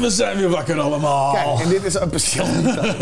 We 0.00 0.10
zijn 0.10 0.36
weer 0.36 0.48
wakker 0.48 0.80
allemaal. 0.80 1.34
Kijk, 1.34 1.60
en 1.60 1.68
dit 1.68 1.84
is 1.84 1.94
een 1.94 2.08
patiëntentaal. 2.08 2.84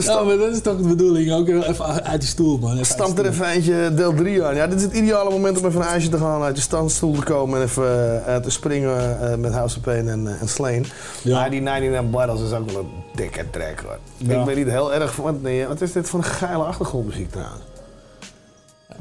ja, 0.00 0.22
maar 0.22 0.36
dat 0.36 0.52
is 0.52 0.60
toch 0.60 0.76
de 0.76 0.88
bedoeling. 0.88 1.32
Ook 1.32 1.48
even 1.48 2.04
uit 2.04 2.20
de 2.20 2.26
stoel, 2.26 2.58
man. 2.58 2.78
Even 2.78 3.16
er 3.16 3.26
even 3.26 3.46
eentje 3.46 3.94
deel 3.94 4.14
3 4.14 4.44
aan. 4.44 4.54
Ja, 4.54 4.66
dit 4.66 4.78
is 4.78 4.82
het 4.82 4.92
ideale 4.92 5.30
moment 5.30 5.58
om 5.58 5.66
even 5.66 5.80
een 5.80 5.86
ijsje 5.86 6.08
te 6.08 6.18
gaan. 6.18 6.42
Uit 6.42 6.56
je 6.56 6.62
standstoel 6.62 7.14
te 7.14 7.22
komen 7.22 7.58
en 7.58 7.64
even 7.64 8.22
uh, 8.28 8.36
te 8.36 8.50
springen 8.50 9.20
eh, 9.30 9.36
met 9.36 9.52
House 9.52 9.76
of 9.76 9.82
Pain 9.82 10.08
en, 10.08 10.24
uh, 10.24 10.66
en 10.66 10.84
Ja. 11.22 11.38
Maar 11.38 11.50
die 11.50 11.60
99 11.60 12.10
barrels 12.10 12.42
is 12.42 12.52
ook 12.52 12.70
wel 12.70 12.80
een 12.80 12.88
dikke 13.14 13.50
track, 13.50 13.80
hoor. 13.80 13.98
Ik 14.18 14.44
ben 14.44 14.56
niet 14.56 14.68
heel 14.68 14.94
erg 14.94 15.14
van... 15.14 15.38
Nee, 15.42 15.66
wat 15.66 15.80
is 15.80 15.92
dit 15.92 16.08
voor 16.08 16.18
een 16.18 16.24
geile 16.24 16.62
achtergrondmuziek 16.62 17.30
trouwens? 17.30 17.62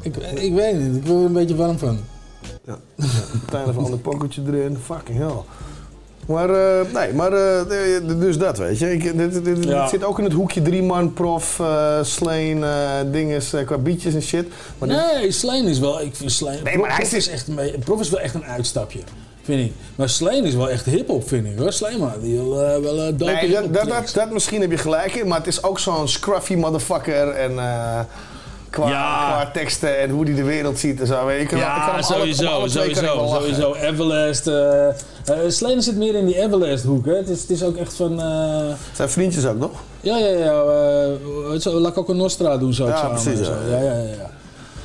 Ik, 0.01 0.17
ik 0.17 0.53
weet 0.53 0.73
het 0.73 0.81
niet. 0.81 0.95
Ik 0.95 1.05
wil 1.05 1.19
er 1.19 1.25
een 1.25 1.33
beetje 1.33 1.55
warm 1.55 1.77
van. 1.77 1.99
Ja. 2.65 2.77
ja. 2.95 3.05
Tijden 3.49 3.73
van 3.73 3.91
een 3.91 4.01
pokertje 4.01 4.41
erin. 4.47 4.77
Fucking 4.77 5.17
hell. 5.17 5.43
Maar, 6.29 6.49
eh, 6.49 6.93
nee, 6.93 7.13
maar 7.13 7.33
eh, 7.33 7.95
eh, 7.95 8.03
dus 8.19 8.37
dat, 8.37 8.57
weet 8.57 8.79
je. 8.79 8.93
Ik, 8.93 9.17
dit, 9.17 9.67
zit 9.89 10.03
ook 10.03 10.17
in 10.17 10.23
het 10.23 10.33
hoekje 10.33 10.61
drie 10.61 10.83
man 10.83 11.13
prof, 11.13 11.59
uh, 11.59 11.97
Slain, 12.01 12.63
dinges, 13.11 13.53
qua 13.65 13.77
bietjes 13.77 14.13
en 14.13 14.21
shit. 14.21 14.47
Nee, 14.79 15.31
Slane 15.31 15.69
is 15.69 15.79
wel, 15.79 16.01
ik 16.01 16.15
vind 16.15 16.41
Nee, 16.63 16.77
maar 16.77 16.95
hij 16.95 17.05
is... 17.11 17.29
echt 17.29 17.47
prof 17.79 17.99
is 17.99 18.09
wel 18.09 18.19
echt 18.19 18.33
een 18.33 18.43
uitstapje. 18.43 18.99
Vind 19.41 19.65
ik. 19.65 19.71
Maar 19.95 20.09
Slane 20.09 20.47
is 20.47 20.55
wel 20.55 20.69
echt 20.69 20.85
hip-hop, 20.85 21.27
vind 21.27 21.45
ik 21.45 21.57
hoor. 21.57 21.73
Slain 21.73 22.11
die 22.21 22.35
wil 22.35 22.55
wel 22.81 23.17
dood. 23.17 23.51
dat, 23.51 23.89
dat, 23.89 24.11
dat, 24.13 24.31
misschien 24.31 24.61
heb 24.61 24.71
je 24.71 24.77
gelijk 24.77 25.15
in, 25.15 25.27
maar 25.27 25.37
het 25.37 25.47
is 25.47 25.63
ook 25.63 25.79
zo'n 25.79 26.07
scruffy 26.07 26.55
motherfucker 26.55 27.29
en 27.29 27.55
qua, 28.69 29.49
teksten 29.53 29.99
en 29.99 30.09
hoe 30.09 30.25
die 30.25 30.35
de 30.35 30.43
wereld 30.43 30.79
ziet 30.79 30.99
en 30.99 31.07
zo. 31.07 31.27
Ik 31.27 31.51
ja, 31.51 32.01
sowieso, 32.01 32.67
sowieso, 32.67 33.27
sowieso. 33.27 33.73
Everlast, 33.73 34.49
Sleen 35.47 35.81
zit 35.81 35.95
meer 35.97 36.15
in 36.15 36.25
die 36.25 36.41
Everlast 36.41 36.83
hoek, 36.83 37.05
hè. 37.05 37.15
Het 37.15 37.29
is, 37.29 37.41
het 37.41 37.49
is 37.49 37.63
ook 37.63 37.75
echt 37.77 37.93
van... 37.93 38.21
eh, 38.21 38.73
Zijn 38.93 39.09
vriendjes 39.09 39.45
ook 39.45 39.57
nog? 39.57 39.71
Ja, 40.01 40.17
ja, 40.17 40.27
ja. 40.27 41.59
zou- 41.59 41.75
La 41.79 41.91
Coco 41.91 42.13
Nostra 42.13 42.57
doen 42.57 42.73
zo 42.73 42.87
Ja, 42.87 42.97
samen. 42.97 43.21
precies, 43.21 43.47
ja. 43.47 43.53
Ja, 43.69 43.81
ja, 43.83 43.93
ja. 43.97 44.29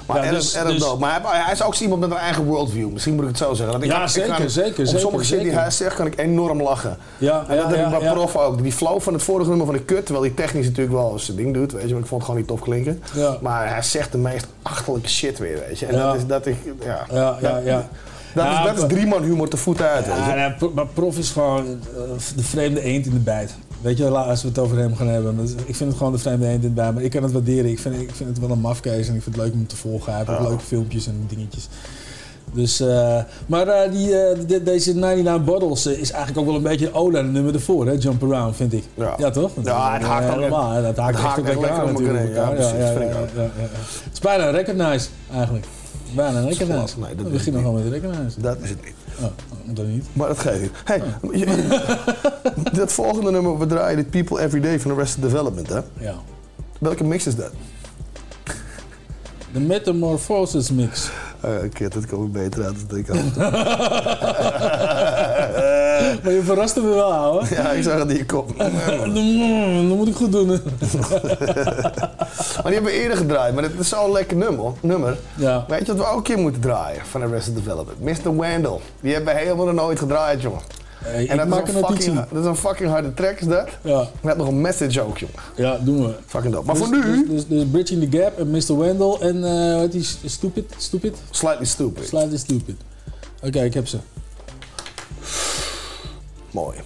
Maar 0.07 0.25
Ja, 0.25 0.31
dus- 0.31 0.53
dus-. 0.53 0.97
Maar 0.99 1.21
hij, 1.23 1.41
hij 1.43 1.53
is 1.53 1.63
ook 1.63 1.75
iemand 1.75 2.01
met 2.01 2.11
een 2.11 2.17
eigen 2.17 2.45
worldview. 2.45 2.91
Misschien 2.93 3.15
moet 3.15 3.23
ik 3.23 3.29
het 3.29 3.39
zo 3.39 3.55
zeggen. 3.55 3.77
Ik 3.83 3.85
Ja, 3.85 3.93
kan- 3.95 4.03
ik 4.03 4.09
zeker, 4.09 4.35
kan- 4.35 4.51
zeker, 4.51 4.79
Op 4.81 4.87
zeker, 4.87 5.01
sommige 5.01 5.25
shit 5.25 5.37
die 5.39 5.47
zeker. 5.47 5.61
hij 5.61 5.71
zegt 5.71 5.95
kan 5.97 6.07
ik 6.07 6.19
enorm 6.19 6.63
lachen. 6.63 6.97
Ja, 7.19 7.45
en 7.49 7.57
dat 7.57 7.67
heb 7.67 7.93
ik 7.93 7.99
bij. 7.99 8.13
Prof 8.13 8.37
ook. 8.37 8.63
Die 8.63 8.73
flow 8.73 9.01
van 9.01 9.13
het 9.13 9.23
vorige 9.23 9.49
nummer 9.49 9.67
van 9.67 9.75
de 9.75 9.83
kut, 9.83 10.05
terwijl 10.07 10.27
hij 10.27 10.35
technisch 10.37 10.67
natuurlijk 10.67 10.97
wel 10.97 11.19
zijn 11.19 11.37
ding 11.37 11.55
doet, 11.55 11.73
weet 11.73 11.83
je, 11.87 11.93
maar 11.93 12.03
ik 12.03 12.07
vond 12.09 12.21
het 12.21 12.31
gewoon 12.31 12.37
niet 12.37 12.47
tof 12.49 12.61
klinken. 12.61 13.03
Ja. 13.15 13.37
Maar 13.41 13.69
hij 13.69 13.83
zegt 13.83 14.13
de 14.13 14.19
meest 14.19 14.47
achterlijke 14.63 15.09
shit 15.09 15.39
weer, 15.39 15.59
weet 15.69 15.79
je. 15.79 15.87
En 15.87 15.95
Ja. 15.97 16.07
dat 16.07 16.15
is, 16.15 16.27
dat 16.27 16.47
ik, 16.47 16.57
ja. 16.85 17.07
Ja, 17.13 17.37
ja, 17.41 17.53
Dat- 17.55 17.65
ja. 17.65 17.89
Dat, 18.35 18.45
Ja, 18.45 18.61
is, 18.61 18.67
dat 18.81 18.91
is 18.91 18.97
drie 18.97 19.07
man 19.07 19.23
humor 19.23 19.49
te 19.49 19.57
voeten 19.57 19.89
uit. 19.89 20.07
Ja, 20.07 20.55
pro- 20.59 20.73
maar 20.75 20.87
prof 20.87 21.19
is 21.19 21.31
gewoon 21.31 21.65
eh, 21.67 22.01
de 22.37 22.43
vreemde 22.43 22.81
eend 22.83 23.07
in 23.07 23.13
de 23.13 23.19
bijt. 23.19 23.55
Weet 23.81 23.99
je, 23.99 24.09
als 24.09 24.43
we 24.43 24.49
het 24.49 24.59
over 24.59 24.79
hem 24.79 24.97
gaan 24.97 25.07
hebben. 25.09 25.39
Ik 25.65 25.77
vind 25.77 25.89
het 25.89 25.99
gewoon 25.99 26.13
de 26.13 26.19
vreemde 26.19 26.47
eend 26.47 26.63
in 26.63 26.69
de 26.69 26.75
bijt. 26.75 26.95
Maar 26.95 27.03
ik 27.03 27.11
kan 27.11 27.23
het 27.23 27.33
waarderen. 27.33 27.71
Ik 27.71 27.79
vind, 27.79 27.95
ik 28.01 28.11
vind 28.15 28.29
het 28.29 28.39
wel 28.39 28.51
een 28.51 28.61
mafkees 28.61 29.09
en 29.09 29.15
ik 29.15 29.23
vind 29.23 29.37
het 29.37 29.45
leuk 29.45 29.53
om 29.53 29.59
hem 29.59 29.67
te 29.69 29.77
volgen. 29.77 30.13
Hij 30.13 30.21
heeft 30.21 30.31
ook 30.39 30.43
Ja. 30.45 30.49
leuke 30.49 30.65
filmpjes 30.65 31.07
en 31.07 31.25
dingetjes. 31.29 31.69
Dus, 32.53 32.81
eh, 32.81 33.19
maar 33.47 33.69
eh, 33.69 33.91
die, 33.93 34.07
de- 34.47 34.63
deze 34.65 34.95
99 34.95 35.45
Bottles 35.45 35.87
is 35.87 36.11
eigenlijk 36.11 36.39
ook 36.41 36.47
wel 36.47 36.55
een 36.55 36.63
beetje 36.63 36.87
een 36.87 36.95
ode 36.95 37.17
het 37.17 37.33
nummer 37.33 37.55
ervoor, 37.55 37.87
hè? 37.87 37.93
Jump 37.93 38.23
Around, 38.23 38.57
vind 38.57 38.73
ik. 38.73 38.85
Ja, 39.17 39.31
toch? 39.31 39.51
Dat 39.55 39.65
Ja, 39.67 39.93
het 39.93 40.03
haakt 40.03 40.33
helemaal. 40.35 40.67
echt- 40.67 40.77
hè, 40.77 40.83
Dat 40.83 40.97
haakt 40.97 41.17
het 41.17 41.25
echt 41.25 41.35
haakt 41.35 41.39
ook 41.41 41.47
lekker 41.47 41.71
aan 41.71 41.93
natuurlijk. 41.93 42.29
Ja, 42.35 42.43
Ja, 42.43 42.49
precies, 42.49 42.73
ja, 42.73 42.79
ja, 42.79 42.93
ja, 42.93 43.09
ja, 43.35 43.43
ja. 43.43 43.49
Het 44.05 44.13
is 44.13 44.19
bijna 44.21 44.51
recognize, 44.51 45.09
eigenlijk. 45.35 45.67
Bijna 46.15 46.39
een 46.39 46.49
recognize. 46.49 46.99
Nee, 46.99 47.15
dat 47.15 47.25
We 47.27 47.31
is 47.31 47.37
beginnen 47.37 47.63
gewoon 47.63 47.83
met 47.85 47.93
recognize. 47.93 48.41
Dat 48.41 48.57
is 48.63 48.69
het 48.71 48.85
niet. 48.85 48.95
Oh, 49.21 49.25
dat 49.75 49.87
niet. 49.87 50.05
Maar 50.13 50.29
dat 50.29 50.39
geeft 50.39 50.61
niet. 50.61 50.71
Hey, 50.85 51.03
je- 51.33 52.71
dat 52.73 52.93
volgende 52.93 53.31
nummer, 53.31 53.59
we 53.59 53.67
draaien 53.67 53.97
dit 53.97 54.11
People 54.11 54.41
Every 54.41 54.61
Day 54.61 54.81
van 54.81 54.91
Arrested 54.91 55.23
Development, 55.23 55.69
hè? 55.69 55.81
Ja. 55.99 56.15
Welke 56.79 57.05
mix 57.05 57.27
is 57.27 57.37
dat? 57.37 57.51
De 59.53 59.61
Metamorphosis 59.61 60.71
mix. 60.71 61.11
Uh, 61.45 61.51
kid, 61.73 61.93
dat 61.93 62.07
komt 62.07 62.33
beter 62.33 62.65
uit 62.65 62.75
dan 62.89 62.99
ik 62.99 63.07
had. 63.07 63.17
maar 66.23 66.33
je 66.33 66.43
verraste 66.43 66.81
me 66.81 66.89
wel, 66.89 67.13
ouwe. 67.13 67.45
Ja, 67.55 67.71
ik 67.71 67.83
zag 67.83 67.99
het 67.99 68.11
in 68.11 68.17
je 68.17 68.27
kop. 68.27 68.59
Dat 68.59 69.97
moet 69.97 70.09
ik 70.09 70.15
goed 70.15 70.33
doen. 70.33 70.47
Maar 72.63 72.73
die 72.73 72.83
hebben 72.83 72.93
we 72.93 73.01
eerder 73.01 73.17
gedraaid, 73.17 73.55
maar 73.55 73.63
dit 73.63 73.79
is 73.79 73.89
zo'n 73.89 74.13
lekker 74.13 74.37
nummer. 74.37 74.73
nummer. 74.81 75.17
Ja. 75.35 75.65
Weet 75.69 75.87
je 75.87 75.95
wat 75.95 75.97
we 75.97 76.11
ook 76.11 76.17
een 76.17 76.23
keer 76.23 76.39
moeten 76.39 76.61
draaien 76.61 77.07
van 77.07 77.23
Arrested 77.23 77.55
Development? 77.55 78.01
Mr. 78.01 78.37
Wendell. 78.37 78.79
Die 79.01 79.13
hebben 79.15 79.35
we 79.35 79.41
helemaal 79.41 79.65
nog 79.65 79.75
nooit 79.75 79.99
gedraaid, 79.99 80.43
jongen. 80.43 80.61
Hey, 81.05 81.29
en 81.29 81.37
dat 81.37 81.47
maak 81.47 81.69
is, 81.69 81.75
een 81.75 81.85
fucking, 81.85 82.15
dat 82.33 82.41
is 82.41 82.47
een 82.47 82.57
fucking 82.57 82.91
harde 82.91 83.15
track, 83.15 83.41
is 83.41 83.47
dat? 83.47 83.69
Ja. 83.83 84.01
We 84.01 84.27
hebben 84.27 84.45
nog 84.45 84.55
een 84.55 84.61
message 84.61 85.01
ook, 85.01 85.19
jongen. 85.19 85.35
Ja, 85.57 85.79
doen 85.79 86.07
we. 86.07 86.15
Fucking 86.27 86.53
dope. 86.53 86.67
Maar 86.67 86.75
dus, 86.75 86.85
voor 86.85 86.97
nu... 86.97 87.27
Dus, 87.27 87.29
dus, 87.29 87.47
dus 87.47 87.65
Bridging 87.71 88.11
the 88.11 88.19
Gap 88.19 88.39
en 88.39 88.51
Mr. 88.51 88.79
Wendell 88.79 89.17
en 89.21 89.45
eh 89.45 89.81
wat 89.81 89.93
die 89.93 90.07
Stupid? 90.25 90.75
Stupid? 90.77 91.17
Slightly 91.31 91.67
Stupid. 91.67 92.07
Slightly 92.07 92.37
Stupid. 92.37 92.77
Oké, 93.43 93.61
ik 93.61 93.75
heb 93.75 93.87
ze. 93.87 93.99
Mooi. 96.55 96.77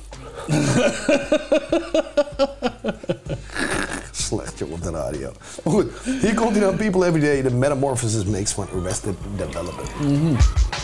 Slecht, 4.12 4.62
op 4.62 4.82
de 4.82 4.90
radio. 4.90 5.32
Maar 5.64 5.72
goed, 5.72 5.86
hier 6.20 6.34
komt 6.34 6.50
hij 6.50 6.60
dan 6.60 6.76
People 6.76 7.06
Every 7.06 7.20
Day, 7.20 7.42
de 7.42 7.50
Metamorphosis 7.50 8.24
mix 8.24 8.52
van 8.52 8.66
Arrested 8.74 9.14
Development. 9.36 9.88
Of. 9.88 10.76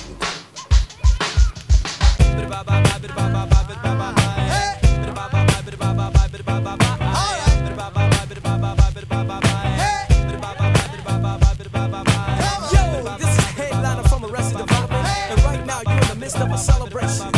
A 16.54 16.56
celebration 16.56 17.33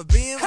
for 0.00 0.04
being 0.14 0.39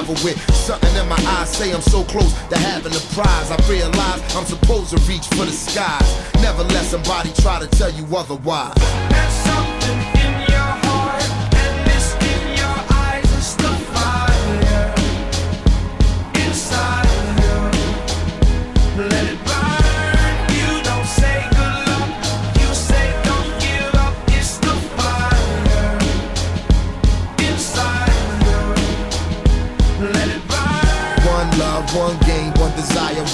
travel 0.00 0.24
with. 0.24 0.54
Something 0.54 0.94
in 0.96 1.08
my 1.08 1.20
eyes 1.38 1.50
say 1.50 1.72
I'm 1.72 1.82
so 1.82 2.02
close 2.04 2.32
to 2.48 2.58
having 2.58 2.92
a 2.92 3.00
prize. 3.14 3.50
I 3.50 3.56
realize 3.68 4.20
I'm 4.34 4.44
supposed 4.44 4.90
to 4.90 4.98
reach 5.10 5.26
for 5.28 5.44
the 5.44 5.52
skies. 5.52 6.08
Never 6.42 6.62
let 6.64 6.84
somebody 6.84 7.32
try 7.42 7.60
to 7.60 7.66
tell 7.66 7.90
you 7.90 8.04
otherwise. 8.16 8.74
There's 9.10 9.32
something 9.32 9.98
in 10.24 10.39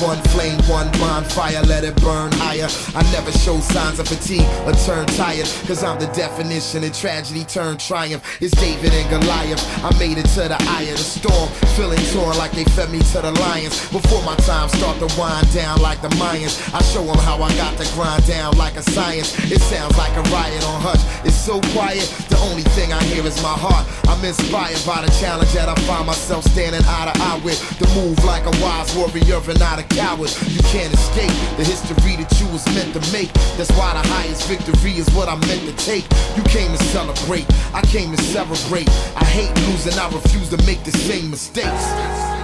one 0.02 0.20
flame, 0.35 0.59
one 0.68 0.90
bonfire, 0.93 1.62
let 1.62 1.85
it 1.85 1.97
burn 2.02 2.31
higher. 2.32 2.68
I 2.94 3.02
never 3.12 3.32
show 3.32 3.60
signs 3.60 3.98
of 3.98 4.09
fatigue 4.09 4.47
or 4.66 4.73
turn 4.85 5.06
tired, 5.16 5.47
cause 5.66 5.82
I'm 5.82 5.98
the 5.98 6.06
definition 6.09 6.85
of 6.85 6.93
tragedy 6.93 7.44
turned 7.44 7.81
triumph. 7.81 8.23
It's 8.43 8.55
David 8.60 8.93
and 8.93 9.09
Goliath. 9.09 9.62
I 9.85 9.97
made 9.98 10.18
it 10.18 10.27
to 10.36 10.48
the 10.48 10.56
eye 10.60 10.89
of 10.93 10.98
the 10.98 11.05
storm, 11.05 11.48
feeling 11.77 11.98
torn 12.12 12.36
like 12.36 12.52
they 12.52 12.64
fed 12.64 12.90
me 12.90 12.98
to 12.98 13.20
the 13.23 13.32
lions. 13.40 13.81
Before 13.90 14.23
my 14.24 14.36
time 14.36 14.68
start 14.68 14.98
to 14.98 15.09
wind 15.18 15.52
down 15.52 15.81
like 15.81 16.02
the 16.02 16.09
Mayans, 16.20 16.56
I 16.74 16.82
show 16.82 17.05
them 17.05 17.18
how 17.18 17.43
I 17.43 17.55
got 17.56 17.78
to 17.78 17.86
grind 17.94 18.27
down 18.27 18.56
like 18.56 18.77
a 18.77 18.82
science. 18.82 19.32
It 19.51 19.60
sounds 19.60 19.97
like 19.97 20.12
a 20.16 20.23
riot 20.31 20.64
on 20.64 20.81
hush. 20.81 21.02
It's 21.24 21.36
so 21.36 21.60
quiet, 21.73 22.05
the 22.36 22.42
only 22.44 22.62
thing 22.76 22.92
I 22.92 23.02
hear 23.04 23.24
is 23.24 23.40
my 23.42 23.56
heart. 23.56 23.86
I'm 24.08 24.22
inspired 24.24 24.80
by 24.86 25.00
the 25.00 25.10
challenge 25.20 25.52
that 25.52 25.68
I 25.68 25.74
find 25.88 26.06
myself 26.06 26.44
standing 26.44 26.82
eye 26.84 27.10
to 27.10 27.14
eye 27.22 27.40
with. 27.44 27.58
The 27.78 27.88
move 27.96 28.22
like 28.24 28.44
a 28.44 28.54
wise 28.62 28.94
warrior 28.94 29.40
and 29.48 29.58
not 29.58 29.78
a 29.78 29.84
coward. 29.84 30.30
You 30.48 30.60
can't 30.68 30.92
escape 30.92 31.32
the 31.56 31.64
history 31.64 32.16
that 32.16 32.30
you 32.40 32.46
was 32.52 32.64
meant 32.74 32.92
to 32.94 33.00
make. 33.12 33.32
That's 33.56 33.72
why 33.72 33.96
the 33.96 34.06
highest 34.08 34.48
victory 34.48 35.00
is 35.00 35.08
what 35.16 35.28
I'm 35.28 35.40
meant 35.48 35.64
to 35.64 35.74
take. 35.84 36.04
You 36.36 36.42
came 36.44 36.70
to 36.76 36.82
celebrate, 36.92 37.46
I 37.72 37.80
came 37.82 38.14
to 38.14 38.22
celebrate. 38.22 38.88
I 39.16 39.24
hate 39.24 39.54
losing, 39.68 39.98
I 39.98 40.08
refuse 40.10 40.50
to 40.50 40.58
make 40.68 40.84
the 40.84 40.92
same 40.92 41.30
mistakes. 41.30 42.35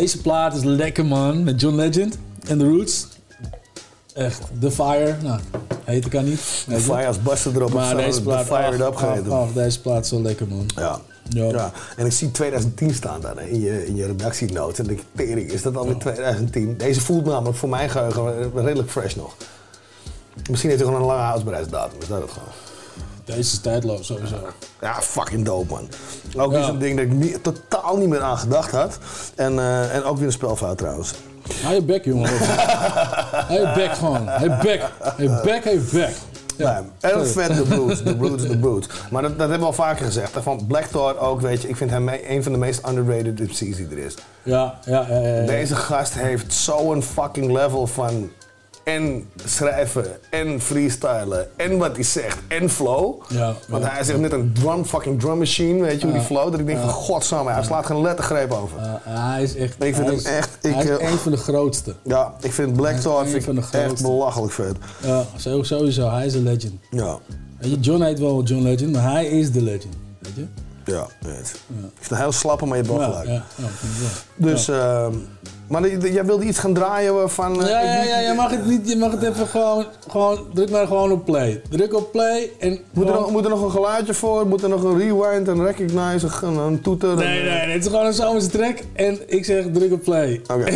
Deze 0.00 0.20
plaat 0.20 0.54
is 0.54 0.62
lekker 0.62 1.06
man. 1.06 1.44
Met 1.44 1.60
John 1.60 1.76
Legend 1.76 2.18
en 2.46 2.58
The 2.58 2.64
Roots. 2.64 3.06
Echt, 4.14 4.40
The 4.60 4.70
Fire. 4.70 5.16
Nou, 5.22 5.40
heet 5.84 6.06
ik 6.06 6.16
aan 6.16 6.24
niet. 6.24 6.64
The 6.68 6.80
Fire 6.80 7.06
als 7.06 7.22
Buster 7.22 7.56
erop 7.56 7.72
Maar 7.72 7.96
deze 7.96 8.18
The 8.18 8.22
plaat, 8.22 8.46
Fire 8.46 8.92
geheten. 8.94 9.32
ach, 9.32 9.40
ach, 9.40 9.52
deze 9.52 9.80
plaat 9.80 10.02
is 10.02 10.08
zo 10.08 10.22
lekker 10.22 10.46
man. 10.48 10.66
Ja. 10.76 11.00
Ja. 11.28 11.44
Ja. 11.44 11.72
En 11.96 12.06
ik 12.06 12.12
zie 12.12 12.30
2010 12.30 12.94
staan 12.94 13.20
hè, 13.24 13.42
in 13.42 13.60
je, 13.60 13.86
in 13.86 13.96
je 13.96 14.06
redactienoot. 14.06 14.78
En 14.78 14.86
denk 14.86 14.98
ik, 14.98 15.06
tering, 15.14 15.50
is 15.50 15.62
dat 15.62 15.76
alweer 15.76 15.96
2010? 15.96 16.76
Deze 16.76 17.00
voelt 17.00 17.24
namelijk 17.24 17.56
voor 17.56 17.68
mijn 17.68 17.90
geheugen 17.90 18.52
redelijk 18.54 18.90
fresh 18.90 19.14
nog. 19.14 19.34
Misschien 20.50 20.70
heeft 20.70 20.82
hij 20.82 20.92
gewoon 20.92 21.08
een 21.08 21.16
lange 21.16 21.28
houdbaarheidsdatum. 21.28 22.00
Is 22.00 22.08
dat 22.08 22.20
het 22.20 22.30
gewoon? 22.30 22.65
Deze 23.26 23.38
is 23.38 23.58
tijdloos 23.58 24.06
sowieso. 24.06 24.36
Ja, 24.80 25.02
fucking 25.02 25.44
dope 25.44 25.72
man. 25.72 25.88
Ook 26.36 26.52
weer 26.52 26.64
zo'n 26.64 26.78
ding 26.78 26.96
dat 26.96 27.06
ik 27.06 27.12
niet, 27.12 27.42
totaal 27.42 27.96
niet 27.96 28.08
meer 28.08 28.22
aan 28.22 28.38
gedacht 28.38 28.70
had. 28.70 28.98
En, 29.34 29.58
eh, 29.58 29.94
en 29.94 30.04
ook 30.04 30.16
weer 30.16 30.26
een 30.26 30.32
spelfout 30.32 30.78
trouwens. 30.78 31.14
Hou 31.62 31.74
je 31.74 31.82
bek, 31.82 32.04
jongen. 32.04 32.30
Hou 33.48 33.60
je 33.60 33.72
bek 33.74 33.92
gewoon. 33.92 34.26
Hou 34.26 34.50
je 34.50 34.56
bek. 34.62 34.82
Hou 34.98 35.22
je 35.22 35.40
bek, 35.44 35.64
hou 35.64 35.76
je 35.76 35.88
bek. 35.92 36.14
Ja. 36.56 36.84
En 37.00 37.26
vet 37.26 37.56
de 37.56 37.62
Brutes, 37.74 38.02
de 38.02 38.16
Brutes, 38.16 38.48
de. 38.48 39.08
Maar 39.10 39.22
dat, 39.22 39.30
dat 39.30 39.48
hebben 39.48 39.58
we 39.58 39.64
al 39.64 39.72
vaker 39.72 40.04
gezegd. 40.04 40.32
Van 40.32 40.66
Black 40.66 40.84
Thought 40.84 41.18
ook, 41.18 41.40
weet 41.40 41.62
je, 41.62 41.68
ik 41.68 41.76
vind 41.76 41.90
hem 41.90 42.08
een 42.08 42.42
van 42.42 42.52
de 42.52 42.58
meest 42.58 42.88
underrated 42.88 43.40
MC's 43.40 43.58
die 43.58 43.88
er 43.90 43.98
is. 43.98 44.14
Ja, 44.42 44.78
ja, 44.84 45.06
ja, 45.08 45.18
ja, 45.18 45.40
ja. 45.40 45.46
Deze 45.46 45.76
gast 45.76 46.14
heeft 46.14 46.52
zo'n 46.52 47.02
fucking 47.02 47.52
level 47.52 47.86
van 47.86 48.30
en 48.86 49.28
schrijven 49.44 50.04
en 50.30 50.60
freestylen 50.60 51.48
en 51.56 51.78
wat 51.78 51.94
hij 51.94 52.04
zegt 52.04 52.38
en 52.48 52.70
flow. 52.70 53.22
Ja, 53.28 53.54
Want 53.68 53.84
ja. 53.84 53.90
hij 53.90 54.00
is 54.00 54.08
echt 54.08 54.18
net 54.18 54.32
een 54.32 54.52
drum, 54.52 54.84
fucking 54.84 55.20
drum 55.20 55.38
machine, 55.38 55.82
weet 55.82 56.00
je, 56.00 56.02
hoe 56.06 56.10
die 56.12 56.20
Ja. 56.20 56.26
flow. 56.26 56.50
Dat 56.50 56.60
ik 56.60 56.66
denk 56.66 56.78
Ja. 56.78 56.84
van 56.84 56.92
godsamme, 56.94 57.50
hij 57.52 57.62
slaat 57.62 57.86
geen 57.86 58.00
lettergreep 58.00 58.52
over. 58.52 58.78
Ja, 58.80 59.00
hij 59.04 59.42
is 59.42 59.54
echt. 59.56 59.72
Ik 59.82 59.94
vind 59.94 59.96
hij 59.96 60.04
hem 60.06 60.14
is, 60.14 60.22
echt- 60.24 60.58
Hij 60.60 60.84
is 60.84 60.88
eh, 60.90 61.10
een 61.10 61.18
van 61.18 61.32
de 61.32 61.38
grootste. 61.38 61.94
Ja, 62.02 62.34
ik 62.40 62.52
vind 62.52 62.72
Black 62.72 62.96
Thought 62.96 63.34
echt 63.74 64.02
belachelijk 64.02 64.52
vet. 64.52 64.76
Ja, 65.02 65.24
sowieso. 65.36 66.10
Hij 66.10 66.26
is 66.26 66.34
een 66.34 66.42
legend. 66.42 66.74
Ja. 66.90 67.18
Weet 67.58 67.70
je, 67.70 67.78
John 67.80 68.02
heet 68.02 68.18
wel 68.18 68.42
John 68.42 68.62
Legend, 68.62 68.92
maar 68.92 69.10
hij 69.12 69.26
is 69.26 69.50
de 69.52 69.62
legend. 69.62 69.94
Weet 70.18 70.32
je? 70.34 70.46
Ja, 70.92 71.06
weet. 71.20 71.54
Ik 71.68 71.90
vind 71.94 72.10
het 72.10 72.18
heel 72.18 72.32
slappe, 72.32 72.66
maar 72.66 72.76
je 72.76 72.82
hebt 72.82 72.96
wel 72.96 73.02
Ja, 73.02 73.10
gelijk. 73.10 73.28
ja, 73.28 73.44
ja. 73.56 73.66
Dus, 74.36 74.68
ehm, 74.68 75.12
maar 75.68 75.88
jij 75.88 76.24
wilde 76.24 76.44
iets 76.44 76.58
gaan 76.58 76.74
draaien 76.74 77.30
van... 77.30 77.62
eh, 77.62 77.68
Ja, 77.68 77.80
ja, 77.80 78.02
ja, 78.02 78.18
je 78.18 78.34
mag 78.36 78.50
het 78.50 78.66
niet, 78.66 78.88
je 78.88 78.96
mag 78.96 79.10
het 79.10 79.22
even 79.22 79.46
gewoon, 79.46 79.86
gewoon, 80.08 80.38
druk 80.54 80.70
maar 80.70 80.86
gewoon 80.86 81.12
op 81.12 81.24
play. 81.24 81.62
Druk 81.70 81.94
op 81.94 82.12
play 82.12 82.50
en 82.58 82.78
Moet 82.92 83.08
er, 83.08 83.14
nog, 83.14 83.30
moet 83.30 83.44
er 83.44 83.50
nog 83.50 83.62
een 83.62 83.70
geluidje 83.70 84.14
voor? 84.14 84.46
Moet 84.46 84.62
er 84.62 84.68
nog 84.68 84.82
een 84.82 84.98
rewind, 84.98 85.48
een 85.48 85.64
recognize, 85.64 86.28
een, 86.42 86.56
een 86.56 86.80
toeter? 86.80 87.16
Nee, 87.16 87.38
een, 87.38 87.44
nee, 87.46 87.60
nee, 87.66 87.72
het 87.74 87.84
is 87.84 87.90
gewoon 87.90 88.06
een 88.06 88.12
zomerse 88.12 88.48
track 88.48 88.78
en 88.92 89.18
ik 89.26 89.44
zeg 89.44 89.64
druk 89.72 89.92
op 89.92 90.02
play. 90.02 90.40
Oké. 90.52 90.64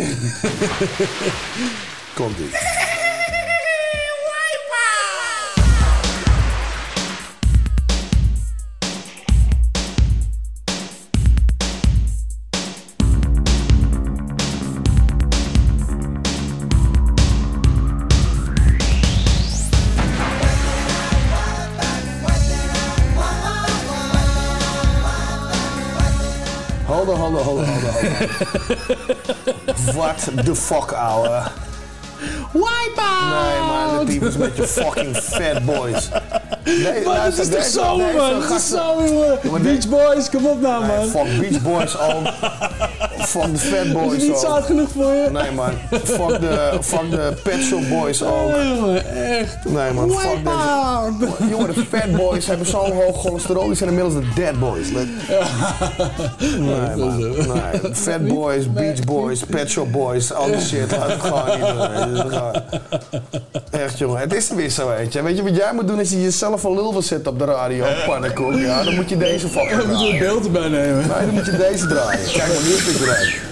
Komt 2.15 2.37
ie. 2.37 2.80
What 29.95 30.45
the 30.45 30.55
fuck, 30.55 30.93
ouwe. 30.93 31.51
Wipeout! 32.53 33.29
Nee 33.29 33.59
man, 33.67 34.05
de 34.05 34.19
types 34.19 34.37
met 34.37 34.55
je 34.55 34.67
fucking 34.67 35.15
fat 35.15 35.65
boys. 35.65 36.09
Nee, 36.63 37.03
Man, 37.03 37.15
het 37.15 37.37
is 37.37 37.47
toch 37.47 37.63
zomer, 37.63 38.15
man? 38.15 38.41
Het 38.41 38.51
is 38.51 38.69
jongen. 38.69 39.61
Beach 39.61 39.87
Boys, 39.87 40.29
kom 40.29 40.45
op 40.45 40.61
nou, 40.61 40.85
man. 40.85 41.07
Fuck 41.07 41.39
Beach 41.39 41.61
Boys 41.61 41.99
ook. 41.99 42.27
Fuck 43.19 43.51
de 43.51 43.57
Fat 43.57 43.91
Boys 44.01 44.13
Is 44.13 44.27
niet 44.27 44.37
zout 44.37 44.63
genoeg 44.63 44.89
voor 44.89 45.13
je? 45.13 45.29
Nee 45.31 45.51
man, 45.51 45.71
fuck 46.03 46.39
de, 46.39 46.77
fuck 46.81 47.09
de 47.11 47.33
Pet 47.43 47.61
Shop 47.61 47.89
Boys 47.89 48.23
ook. 48.23 48.51
Nee, 48.51 48.67
jongen, 48.67 49.15
echt. 49.15 49.57
Nee 49.65 49.91
man, 49.91 50.11
fuck 50.11 50.37
deze. 50.43 51.49
Jongen, 51.49 51.73
de 51.73 51.85
Fat 51.89 52.15
Boys 52.15 52.45
hebben 52.45 52.67
zo'n 52.67 52.91
hoog 52.91 53.21
cholesterol, 53.21 53.65
die 53.67 53.75
zijn 53.75 53.89
inmiddels 53.89 54.15
de 54.15 54.33
Dead 54.35 54.59
Boys. 54.59 54.87
Nee 56.59 56.95
man, 56.95 57.19
nee. 57.19 57.93
Fat 57.93 58.27
Boys, 58.27 58.71
Beach 58.73 58.99
Boys, 58.99 59.43
Pet 59.43 59.69
Shop 59.69 59.91
Boys, 59.91 60.33
al 60.33 60.45
die 60.45 60.61
shit, 60.61 60.91
laat 60.91 61.09
het 61.09 61.21
gewoon 61.21 62.11
niet 62.11 62.21
doen. 62.21 63.21
Echt 63.71 63.97
jongen, 63.97 64.19
het 64.19 64.33
is 64.33 64.49
weer 64.49 64.69
zo 64.69 64.87
weet 64.87 65.13
je. 65.13 65.21
Weet 65.21 65.37
je 65.37 65.43
wat 65.43 65.55
jij 65.55 65.73
moet 65.73 65.87
doen 65.87 65.99
is 65.99 66.11
je 66.11 66.31
jezelf 66.41 66.63
een 66.63 66.73
lul 66.73 67.01
zetten 67.01 67.31
op 67.31 67.39
de 67.39 67.45
radio, 67.45 67.85
pannenkoek. 68.05 68.53
Ja, 68.53 68.83
dan 68.83 68.95
moet 68.95 69.09
je 69.09 69.17
deze 69.17 69.47
fucking 69.57 69.79
Dan 69.81 69.87
moet 69.87 70.01
je 70.01 70.13
een 70.13 70.19
beeld 70.19 70.45
erbij 70.45 70.67
nemen. 70.69 70.97
Nee, 70.97 71.25
dan 71.25 71.33
moet 71.33 71.45
je 71.45 71.57
deze 71.57 71.87
draaien. 71.87 72.31
Kijk 72.31 72.47
maar, 72.47 72.63
nu 72.63 72.73
is 72.73 72.85
het 72.85 73.01
eruit. 73.01 73.50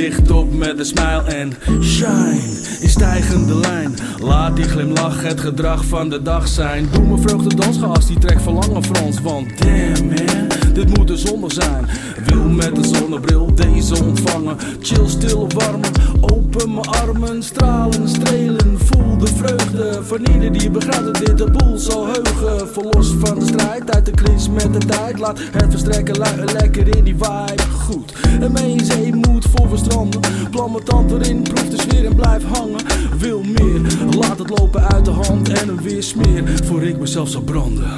Licht 0.00 0.30
op 0.30 0.54
met 0.54 0.78
een 0.78 0.84
smile 0.84 1.22
en 1.22 1.52
shine. 1.82 2.40
In 2.80 2.88
stijgende 2.88 3.54
lijn, 3.54 3.94
laat 4.22 4.56
die 4.56 4.64
glimlach 4.64 5.22
het 5.22 5.40
gedrag 5.40 5.84
van 5.84 6.08
de 6.08 6.22
dag 6.22 6.48
zijn. 6.48 6.88
Doe 6.92 7.04
mijn 7.04 7.20
vreugde 7.20 7.54
dansgast, 7.54 8.08
die 8.08 8.18
trekt 8.18 8.42
verlangen 8.42 8.84
Frans. 8.84 9.20
Want 9.20 9.58
damn 9.58 10.06
man, 10.06 10.48
dit 10.72 10.98
moet 10.98 11.08
de 11.08 11.16
zondag 11.16 11.52
zijn. 11.52 11.86
Wil 12.26 12.48
met 12.48 12.76
een 12.76 12.84
zonnebril 12.84 13.54
deze 13.54 14.04
ontvangen. 14.04 14.56
Chill, 14.80 15.08
stil, 15.08 15.46
warm, 15.48 15.80
open 16.20 16.74
mijn 16.74 16.86
armen. 16.86 17.42
Stralen, 17.42 18.08
strelen, 18.08 18.78
voel 18.78 18.99
de 19.20 19.26
vreugde. 19.26 19.98
Van 20.02 20.18
ieder 20.34 20.52
die 20.52 20.70
begrijpt 20.70 21.04
dat 21.04 21.26
dit 21.26 21.38
de 21.38 21.50
boel 21.50 21.78
zal 21.78 22.06
heugen. 22.06 22.68
Verlos 22.68 23.14
van 23.18 23.38
de 23.38 23.44
strijd, 23.44 23.94
uit 23.94 24.06
de 24.06 24.10
clinch 24.10 24.48
met 24.48 24.72
de 24.80 24.86
tijd. 24.86 25.18
Laat 25.18 25.38
het 25.38 25.70
verstrekken, 25.70 26.18
lekker 26.52 26.96
in 26.96 27.04
die 27.04 27.14
vibe. 27.14 27.62
Goed, 27.72 28.12
en 28.40 28.56
in 28.56 28.84
zee 28.84 29.14
moet 29.14 29.46
voor 29.54 29.70
we 29.70 29.76
stranden. 29.76 30.20
Plan 30.50 30.72
mijn 30.72 30.84
tand 30.84 31.10
erin, 31.10 31.42
proef 31.42 31.68
de 31.68 31.78
sfeer 31.80 32.04
en 32.04 32.14
blijf 32.14 32.42
hangen. 32.44 32.80
Wil 33.18 33.42
meer, 33.42 33.80
laat 34.18 34.38
het 34.38 34.58
lopen 34.58 34.88
uit 34.88 35.04
de 35.04 35.10
hand 35.10 35.48
en 35.48 35.68
een 35.68 35.82
weer 35.82 36.02
smeer. 36.02 36.44
Voor 36.64 36.82
ik 36.82 36.98
mezelf 36.98 37.28
zal 37.28 37.42
branden. 37.42 37.88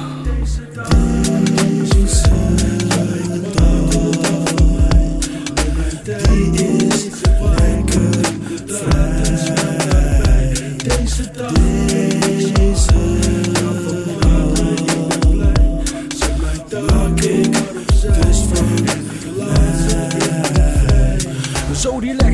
Zo 21.83 21.99
relaxed 21.99 22.32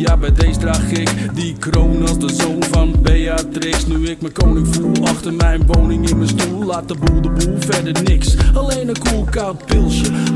ja 0.00 0.16
bij 0.16 0.32
deze 0.32 0.58
draag 0.58 0.90
ik 0.90 1.10
Die 1.34 1.56
kroon 1.58 2.08
als 2.08 2.18
de 2.18 2.32
zoon 2.32 2.62
van 2.70 2.94
Beatrix. 3.02 3.86
Nu 3.86 4.08
ik 4.08 4.20
mijn 4.20 4.32
koning 4.32 4.74
voel 4.74 5.06
achter 5.06 5.32
mijn 5.34 5.66
woning 5.66 6.08
in 6.08 6.16
mijn 6.16 6.28
stoel 6.28 6.64
Laat 6.64 6.88
de 6.88 6.94
boel 6.94 7.20
de 7.20 7.30
boel, 7.30 7.56
verder 7.58 8.02
niks. 8.02 8.36
Alleen 8.54 8.88
een 8.88 8.98
koel 8.98 9.24
koud 9.30 9.62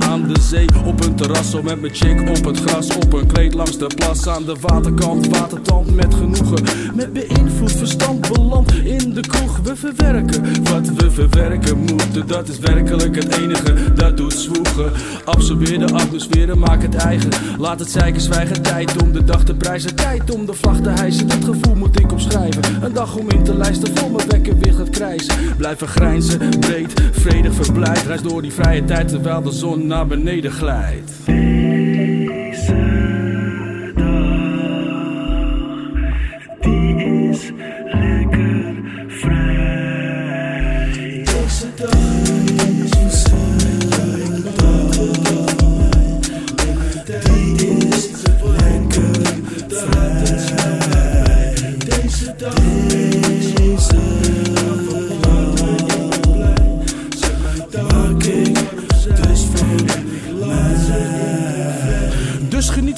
aan 0.08 0.28
de 0.28 0.40
zee 0.40 0.66
Op 0.84 1.04
een 1.04 1.14
terras 1.14 1.52
met 1.62 1.80
mijn 1.80 1.94
chick 1.94 2.28
op 2.28 2.44
het 2.44 2.60
gras. 2.60 2.96
Op 2.96 3.12
een 3.12 3.26
kleed 3.26 3.54
langs 3.54 3.78
de 3.78 3.86
plas 3.86 4.26
aan 4.26 4.44
de 4.44 4.56
waterkant 4.60 5.26
Watertand 5.28 5.94
met 5.94 6.14
genoegen. 6.14 6.64
Met 6.94 7.12
beïnvloed 7.12 7.72
verstand 7.72 8.32
beland 8.32 8.74
in 8.74 9.14
de 9.14 9.20
kroeg. 9.20 9.60
We 9.62 9.76
verwerken 9.76 10.62
wat 10.62 10.88
we 10.88 11.10
verwerken 11.10 11.78
moeten 11.78 12.26
Dat 12.26 12.48
is 12.48 12.58
werkelijk 12.58 13.14
het 13.16 13.38
enige 13.38 13.94
dat 13.94 14.16
doet 14.16 14.32
zwoegen. 14.32 14.92
Absorbeer 15.24 15.78
de 15.78 15.92
atmosfeer 15.92 16.58
maak 16.58 16.82
het 16.82 16.94
eigen. 16.94 17.30
Laat 17.58 17.78
het 17.78 17.90
zeiken 17.90 18.20
zwijgen, 18.20 18.62
tijd 18.62 19.02
om 19.02 19.12
de 19.12 19.24
dag 19.24 19.44
te 19.44 19.53
prijzen. 19.54 19.94
Tijd 19.94 20.30
om 20.30 20.46
de 20.46 20.54
vlag 20.54 20.80
te 20.80 20.90
hijsen, 20.90 21.28
dat 21.28 21.44
gevoel 21.44 21.74
moet 21.74 22.00
ik 22.00 22.12
opschrijven. 22.12 22.62
Een 22.82 22.92
dag 22.92 23.16
om 23.16 23.30
in 23.30 23.44
te 23.44 23.56
lijsten, 23.56 23.96
vol 23.96 24.10
mijn 24.10 24.28
wekker 24.28 24.58
weer 24.58 24.72
gaat 24.72 24.90
krijzen. 24.90 25.56
Blijven 25.56 25.88
grijnzen, 25.88 26.58
breed, 26.60 26.92
vredig 27.12 27.54
verblijd. 27.54 28.02
Reis 28.06 28.22
door 28.22 28.42
die 28.42 28.52
vrije 28.52 28.84
tijd 28.84 29.08
terwijl 29.08 29.42
de 29.42 29.52
zon 29.52 29.86
naar 29.86 30.06
beneden 30.06 30.52
glijdt 30.52 31.12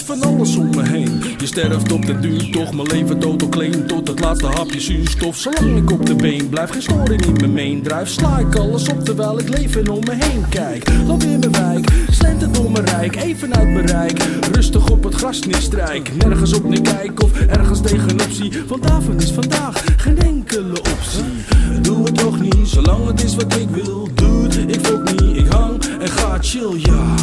van 0.07 0.23
alles 0.23 0.57
om 0.57 0.71
me 0.71 0.83
heen. 0.83 1.36
Je 1.39 1.47
sterft 1.47 1.93
op 1.93 2.07
de 2.07 2.19
duur, 2.19 2.51
toch 2.51 2.75
mijn 2.75 2.89
leven 2.89 3.19
totaal 3.19 3.49
clean. 3.49 3.87
Tot 3.87 4.09
het 4.09 4.21
laatste 4.21 4.47
hapje 4.47 4.81
zuurstof. 4.81 5.37
Zolang 5.37 5.77
ik 5.77 5.91
op 5.91 6.07
de 6.07 6.15
been 6.15 6.49
blijf, 6.49 6.71
geen 6.71 6.83
storing 6.83 7.25
in 7.27 7.33
mijn 7.33 7.53
main 7.53 7.83
drive. 7.83 8.07
Sla 8.07 8.39
ik 8.39 8.57
alles 8.57 8.89
op 8.89 9.05
terwijl 9.05 9.39
ik 9.39 9.49
leef 9.49 9.77
en 9.77 9.89
om 9.89 10.05
me 10.05 10.15
heen 10.15 10.49
kijk. 10.49 10.91
Loop 11.07 11.23
in 11.23 11.39
mijn 11.39 11.53
wijk, 11.53 11.89
slenter 12.11 12.53
door 12.53 12.71
mijn 12.71 12.85
rijk, 12.85 13.17
even 13.17 13.55
uit 13.55 13.69
mijn 13.69 13.87
rijk. 13.87 14.23
Rustig 14.53 14.91
op 14.91 15.05
het 15.05 15.15
gras 15.15 15.41
niet 15.41 15.57
strijk. 15.57 16.11
Nergens 16.17 16.53
op 16.53 16.65
neer 16.65 16.83
kijk 16.83 17.23
of 17.23 17.41
ergens 17.41 17.81
tegenop 17.81 18.31
zie. 18.31 18.53
Want 18.67 19.23
is 19.23 19.31
vandaag 19.31 19.85
geen 19.97 20.19
enkele 20.19 20.79
optie. 20.79 21.81
Doe 21.83 22.05
het 22.05 22.19
toch 22.19 22.41
niet, 22.41 22.69
zolang 22.69 23.07
het 23.07 23.25
is 23.25 23.35
wat 23.35 23.57
ik 23.57 23.69
wil. 23.69 24.09
Dude, 24.15 24.61
ik 24.61 24.87
volk 24.87 25.21
niet, 25.21 25.37
ik 25.37 25.47
hang 25.47 25.85
en 26.01 26.09
ga 26.09 26.39
chill, 26.41 26.79
ja. 26.79 27.15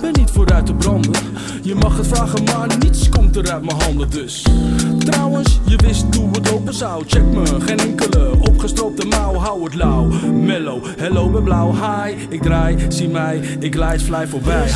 Ben 0.00 0.12
niet 0.12 0.30
vooruit 0.30 0.66
te 0.66 0.74
branden. 0.74 1.22
Je 1.62 1.74
mag 1.74 1.96
het 1.96 2.06
vragen, 2.06 2.44
maar 2.44 2.78
niets 2.78 3.08
komt 3.08 3.36
er 3.36 3.50
uit 3.56 3.64
mijn 3.64 3.82
handen 3.82 4.10
dus. 4.10 4.46
Trouwens, 4.98 5.60
je 5.66 5.76
wist 5.76 6.14
hoe 6.14 6.30
het 6.30 6.50
lopen 6.50 6.74
zou. 6.74 7.04
Check 7.06 7.22
me, 7.22 7.60
geen 7.60 7.78
enkele 7.78 8.30
opgestroopte 8.40 9.06
mouw. 9.06 9.34
Hou 9.34 9.64
het 9.64 9.74
lauw, 9.74 10.04
mellow, 10.32 10.84
hello 10.96 11.30
ben 11.30 11.42
blauw. 11.42 11.72
Hi, 11.72 12.14
ik 12.28 12.42
draai, 12.42 12.76
zie 12.88 13.08
mij, 13.08 13.40
ik 13.58 13.74
glijd, 13.74 14.02
fly 14.02 14.26
voorbij. 14.26 14.70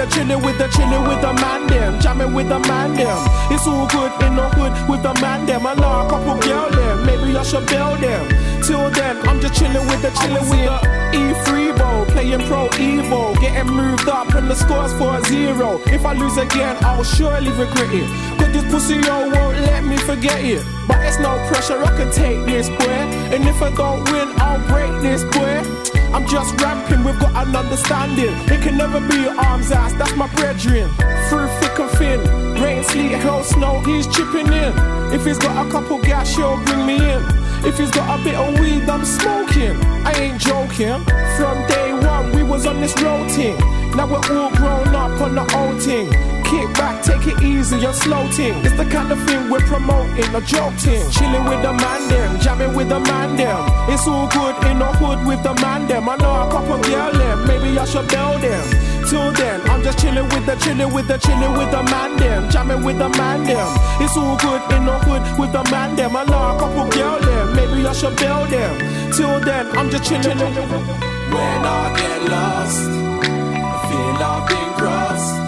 The, 0.00 0.06
chilling 0.14 0.42
with 0.42 0.56
the, 0.56 0.64
chillin' 0.68 1.06
with 1.08 1.20
the 1.20 1.32
man 1.34 1.66
them, 1.66 2.00
jamming 2.00 2.32
with 2.32 2.48
the 2.48 2.58
man 2.60 2.94
them. 2.94 3.18
It's 3.52 3.66
all 3.66 3.86
good 3.88 4.12
in 4.24 4.36
the 4.36 4.48
hood 4.56 4.72
with 4.88 5.02
the 5.02 5.12
man 5.20 5.46
them. 5.46 5.66
I 5.66 5.74
know 5.74 6.06
a 6.06 6.08
couple 6.08 6.40
girl 6.40 6.70
them, 6.70 7.04
maybe 7.04 7.36
I 7.36 7.42
should 7.42 7.66
build 7.66 8.00
them. 8.00 8.24
Till 8.62 8.88
then, 8.90 9.16
I'm 9.28 9.40
just 9.40 9.54
chillin' 9.54 9.84
with 9.88 10.00
the, 10.02 10.10
chillin' 10.10 10.48
with 10.48 10.64
the 10.64 10.78
E3 11.12 11.76
bowl, 11.76 12.06
playing 12.06 12.40
pro 12.48 12.68
Evo, 12.80 13.38
getting 13.40 13.72
moved 13.72 14.08
up 14.08 14.32
and 14.34 14.48
the 14.48 14.54
scores 14.54 14.92
for 14.94 15.18
a 15.18 15.22
zero. 15.24 15.80
If 15.86 16.04
I 16.06 16.14
lose 16.14 16.38
again, 16.38 16.76
I'll 16.80 17.04
surely 17.04 17.50
regret 17.50 17.92
it. 17.92 18.08
Cause 18.38 18.52
this 18.52 18.64
pussy 18.72 18.96
yo 19.06 19.28
won't 19.28 19.58
let 19.60 19.84
me 19.84 19.96
forget 19.98 20.42
it. 20.42 20.64
But 20.88 21.04
it's 21.04 21.18
no 21.18 21.36
pressure, 21.48 21.82
I 21.82 21.94
can 21.96 22.10
take 22.12 22.46
this 22.46 22.68
boy. 22.68 23.00
And 23.34 23.44
if 23.44 23.60
I 23.60 23.70
don't 23.74 24.04
win, 24.10 24.28
I'll 24.40 24.64
break 24.68 25.02
this 25.02 25.24
boy. 25.24 25.89
I'm 26.12 26.26
just 26.26 26.60
ramping, 26.60 27.04
we've 27.04 27.18
got 27.20 27.46
an 27.46 27.54
understanding. 27.54 28.34
It 28.50 28.62
can 28.62 28.76
never 28.76 29.00
be 29.00 29.28
arms 29.28 29.70
ass, 29.70 29.92
that's 29.94 30.16
my 30.16 30.26
brethren. 30.34 30.90
Through 31.28 31.48
thick 31.60 31.78
and 31.78 31.90
thin, 31.98 32.20
rain, 32.60 32.82
sleet, 32.84 33.12
hell, 33.12 33.44
snow, 33.44 33.80
he's 33.80 34.06
chipping 34.08 34.46
in. 34.52 34.72
If 35.12 35.24
he's 35.24 35.38
got 35.38 35.66
a 35.66 35.70
couple 35.70 35.98
gas, 36.02 36.34
he'll 36.34 36.62
bring 36.64 36.84
me 36.86 36.96
in. 36.96 37.22
If 37.64 37.78
he's 37.78 37.90
got 37.90 38.18
a 38.18 38.24
bit 38.24 38.34
of 38.34 38.58
weed, 38.58 38.88
I'm 38.88 39.04
smoking. 39.04 39.76
I 40.04 40.12
ain't 40.14 40.40
joking. 40.40 41.04
From 41.36 41.66
day 41.68 41.92
one, 41.92 42.32
we 42.32 42.42
was 42.42 42.66
on 42.66 42.80
this 42.80 42.94
road 43.02 43.30
thing. 43.30 43.58
Now 43.96 44.06
we're 44.06 44.16
all 44.16 44.50
grown 44.50 44.94
up 44.94 45.20
on 45.20 45.34
the 45.34 45.46
old 45.56 45.82
thing. 45.82 46.39
Kick 46.50 46.66
back, 46.74 47.00
take 47.04 47.28
it 47.30 47.40
easy, 47.44 47.78
you're 47.78 47.94
slow 47.94 48.26
ting. 48.32 48.58
It's 48.66 48.74
the 48.74 48.84
kind 48.84 49.12
of 49.12 49.22
thing 49.22 49.48
we're 49.48 49.60
promoting, 49.70 50.34
a 50.34 50.40
joke 50.40 50.74
ting. 50.82 51.08
Chilling 51.14 51.44
with 51.44 51.62
the 51.62 51.72
man 51.72 52.08
them, 52.08 52.40
jamming 52.40 52.74
with 52.74 52.88
the 52.88 52.98
man 52.98 53.36
them. 53.36 53.62
It's 53.88 54.04
all 54.08 54.26
good 54.26 54.56
in 54.66 54.80
the 54.80 54.90
hood 54.98 55.24
with 55.28 55.40
the 55.44 55.54
man 55.62 55.86
them. 55.86 56.08
I 56.08 56.16
know 56.16 56.42
a 56.42 56.50
couple 56.50 56.82
girl 56.82 57.12
them, 57.12 57.46
maybe 57.46 57.78
I 57.78 57.84
should 57.84 58.08
build 58.08 58.42
them. 58.42 58.66
Till 59.06 59.30
then, 59.30 59.60
I'm 59.70 59.80
just 59.84 60.00
chilling 60.00 60.28
with 60.28 60.44
the, 60.44 60.56
chilling 60.56 60.92
with 60.92 61.06
the, 61.06 61.18
chilling 61.18 61.52
with 61.52 61.70
the 61.70 61.84
man 61.84 62.16
them, 62.16 62.50
jamming 62.50 62.82
with 62.82 62.98
the 62.98 63.08
man 63.10 63.44
them. 63.44 63.70
It's 64.02 64.16
all 64.16 64.36
good 64.38 64.62
in 64.74 64.86
the 64.86 64.98
hood 65.06 65.22
with 65.38 65.52
the 65.52 65.62
man 65.70 65.94
them. 65.94 66.16
I 66.16 66.24
know 66.24 66.50
a 66.50 66.58
couple 66.58 66.90
girl 66.90 67.20
them, 67.20 67.54
maybe 67.54 67.86
I 67.86 67.92
should 67.92 68.16
build 68.16 68.50
them. 68.50 68.74
Till 69.12 69.38
then, 69.38 69.70
I'm 69.78 69.88
just 69.88 70.02
chilling. 70.02 70.36
When 70.36 71.62
I 71.62 71.94
get 71.94 72.20
lost, 72.28 72.90
I 72.90 73.76
feel 73.86 74.18
I've 74.18 74.48
been 74.48 74.74
crossed. 74.74 75.39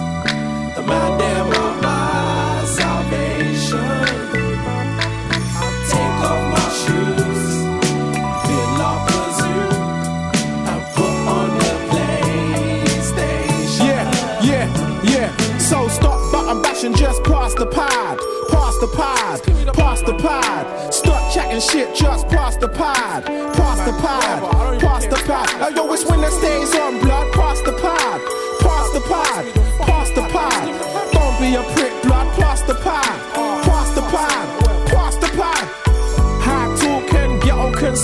Just 17.12 17.24
pass 17.24 17.54
the 17.54 17.66
pad. 17.66 18.18
Pass 18.50 18.78
the 18.78 18.88
pad, 18.88 19.74
pass 19.74 20.02
the 20.02 20.14
pad. 20.14 20.92
Stop 20.92 21.32
chatting 21.32 21.60
shit, 21.60 21.94
just 21.94 22.26
pass 22.28 22.56
the 22.56 22.68
pad. 22.68 23.24
Pass 23.26 23.78
the 23.86 23.92
pad, 24.00 24.80
pass 24.80 25.06
the 25.06 25.16
pad. 25.16 25.48
I 25.60 25.78
always 25.78 26.04
when 26.06 26.20
it 26.24 26.32
stays 26.32 26.74
on 26.74 27.00
blood, 27.00 27.32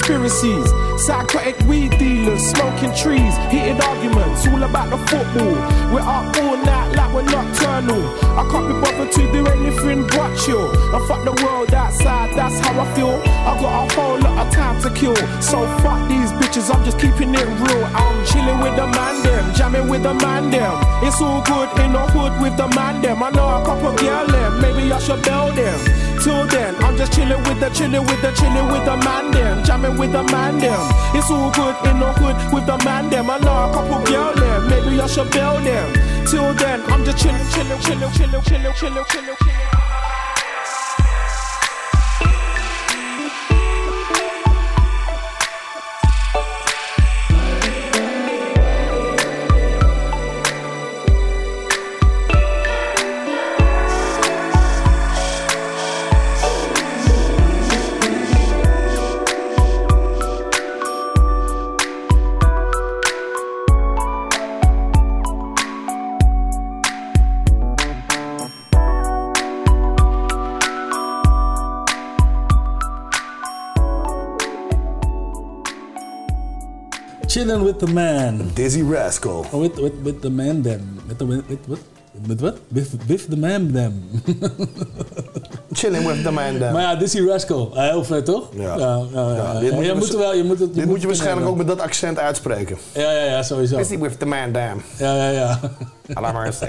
conspiracies. 0.08 0.72
Psychotic 1.04 1.58
weed 1.68 1.90
dealers, 1.98 2.42
smoking 2.50 2.94
trees, 2.96 3.36
heated 3.50 3.80
arguments, 3.80 4.46
all 4.46 4.62
about 4.62 4.90
the 4.90 4.98
football. 5.06 5.54
We're 5.92 6.00
up 6.00 6.34
all 6.36 6.56
night 6.56 6.96
like 6.96 7.12
we're 7.14 7.22
nocturnal. 7.22 8.02
I 8.38 8.48
can't 8.50 8.66
be 8.68 8.74
bothered 8.80 9.12
to 9.12 9.32
do 9.32 9.46
anything 9.46 10.06
but 10.08 10.34
chill. 10.36 10.72
I 10.94 11.06
fuck 11.06 11.24
the 11.24 11.36
world 11.44 11.72
outside, 11.74 12.34
that's 12.34 12.58
how 12.60 12.80
I 12.80 12.94
feel. 12.94 13.20
I 13.20 13.60
got 13.60 13.92
a 13.92 13.94
whole 13.94 14.18
lot 14.18 14.46
of 14.46 14.52
time 14.52 14.80
to 14.82 14.90
kill. 14.98 15.16
So 15.40 15.66
fuck 15.84 16.08
these 16.08 16.32
bitches, 16.40 16.74
I'm 16.74 16.84
just 16.84 16.98
keeping 16.98 17.34
it 17.34 17.46
real. 17.46 17.84
I'm 17.84 18.26
chilling 18.26 18.60
with 18.60 18.76
the 18.76 18.86
man 18.86 19.22
them, 19.22 19.54
jamming 19.54 19.88
with 19.88 20.02
the 20.02 20.14
man 20.14 20.50
them. 20.50 20.74
It's 21.04 21.20
all 21.20 21.42
good 21.42 21.68
in 21.84 21.92
the 21.92 22.04
hood 22.16 22.40
with 22.42 22.56
the 22.56 22.68
man 22.68 23.02
them. 23.02 23.22
I 23.22 23.30
know 23.30 23.48
a 23.48 23.64
couple 23.64 23.94
girl 23.96 24.26
them, 24.26 24.60
maybe 24.60 24.90
I 24.90 24.98
should 24.98 25.22
build 25.22 25.54
them. 25.54 25.97
Till 26.22 26.46
then, 26.46 26.74
I'm 26.82 26.96
just 26.96 27.12
chilling 27.12 27.42
with 27.44 27.60
the, 27.60 27.70
chilling 27.70 28.04
with 28.04 28.20
the, 28.22 28.32
chilling 28.32 28.66
with 28.66 28.84
the 28.84 28.96
man 28.96 29.30
them, 29.30 29.64
jamming 29.64 29.96
with 29.96 30.12
the 30.12 30.22
man 30.24 30.58
them. 30.58 30.80
It's 31.14 31.30
all 31.30 31.50
good 31.52 31.76
in 31.86 32.00
the 32.00 32.12
hood 32.14 32.52
with 32.52 32.66
the 32.66 32.76
man 32.84 33.08
them. 33.08 33.30
I 33.30 33.38
know 33.38 33.70
a 33.70 33.72
couple 33.72 34.04
girl 34.04 34.34
them, 34.34 34.68
maybe 34.68 35.00
I 35.00 35.06
should 35.06 35.30
build 35.30 35.64
them. 35.64 36.26
Till 36.26 36.52
then, 36.54 36.82
I'm 36.90 37.04
just 37.04 37.18
chilling, 37.18 37.48
chilling, 37.52 37.80
chilling, 37.80 38.12
chilling, 38.12 38.42
chilling, 38.42 38.74
chilling, 38.74 39.04
chilling, 39.10 39.47
chilling. 77.38 77.64
With 77.64 77.78
the 77.78 77.86
man. 77.86 78.50
Dizzy 78.54 78.82
Rascal. 78.82 79.46
Oh, 79.52 79.60
with, 79.60 79.76
with, 79.78 79.94
with 80.02 80.20
the 80.20 80.30
man 80.30 80.62
them. 80.62 81.00
With 81.08 81.18
the, 81.18 81.26
with, 81.26 81.48
with, 81.48 81.68
with, 81.68 81.82
with 82.28 82.40
what? 82.42 82.58
With, 82.72 83.08
with 83.08 83.28
the 83.28 83.36
man 83.36 83.72
them. 83.72 83.94
Chilling 85.74 86.04
with 86.04 86.22
the 86.24 86.32
man 86.32 86.58
them. 86.58 86.72
Maar 86.72 86.82
ja, 86.82 86.94
Dizzy 86.96 87.20
Rascal. 87.20 87.70
Heel 87.74 88.04
vet, 88.04 88.24
toch? 88.24 88.48
Ja. 88.54 88.76
ja, 88.76 89.02
ja, 89.12 89.60
dit 89.60 89.72
moet 89.72 89.80
je 89.84 89.86
je 89.86 89.94
moet 89.94 90.00
waarsch- 90.02 90.14
wel, 90.14 90.34
je 90.34 90.44
moet 90.44 90.58
het, 90.58 90.74
Dit 90.74 90.84
moet 90.84 91.00
je 91.00 91.06
het 91.06 91.16
waarschijnlijk 91.16 91.46
ook 91.46 91.56
met 91.56 91.66
dat 91.66 91.80
accent 91.80 92.18
uitspreken. 92.18 92.76
Ja, 92.92 93.12
ja, 93.12 93.24
ja, 93.24 93.42
sowieso. 93.42 93.76
Dizzy 93.76 93.98
with 93.98 94.18
the 94.18 94.26
man 94.26 94.52
damn. 94.52 94.82
Ja, 94.98 95.14
ja, 95.16 95.28
ja. 95.30 95.60
Laat 96.06 96.32
maar 96.32 96.46
eens. 96.46 96.58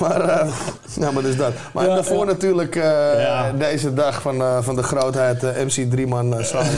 Maar, 0.00 0.20
eh 0.20 0.52
ja, 1.00 1.10
maar 1.10 1.22
dus 1.22 1.36
dat. 1.36 1.52
Maar 1.72 1.86
Ja, 1.86 1.94
daarvoor 1.94 2.18
ja. 2.18 2.24
natuurlijk 2.24 2.76
eh, 2.76 3.44
deze 3.58 3.94
dag 3.94 4.22
van, 4.22 4.40
eh, 4.40 4.62
van 4.62 4.76
de 4.76 4.82
grootheid 4.82 5.42
MC 5.42 5.90
Drieman 5.90 6.38
uh, 6.38 6.44
samen. 6.44 6.70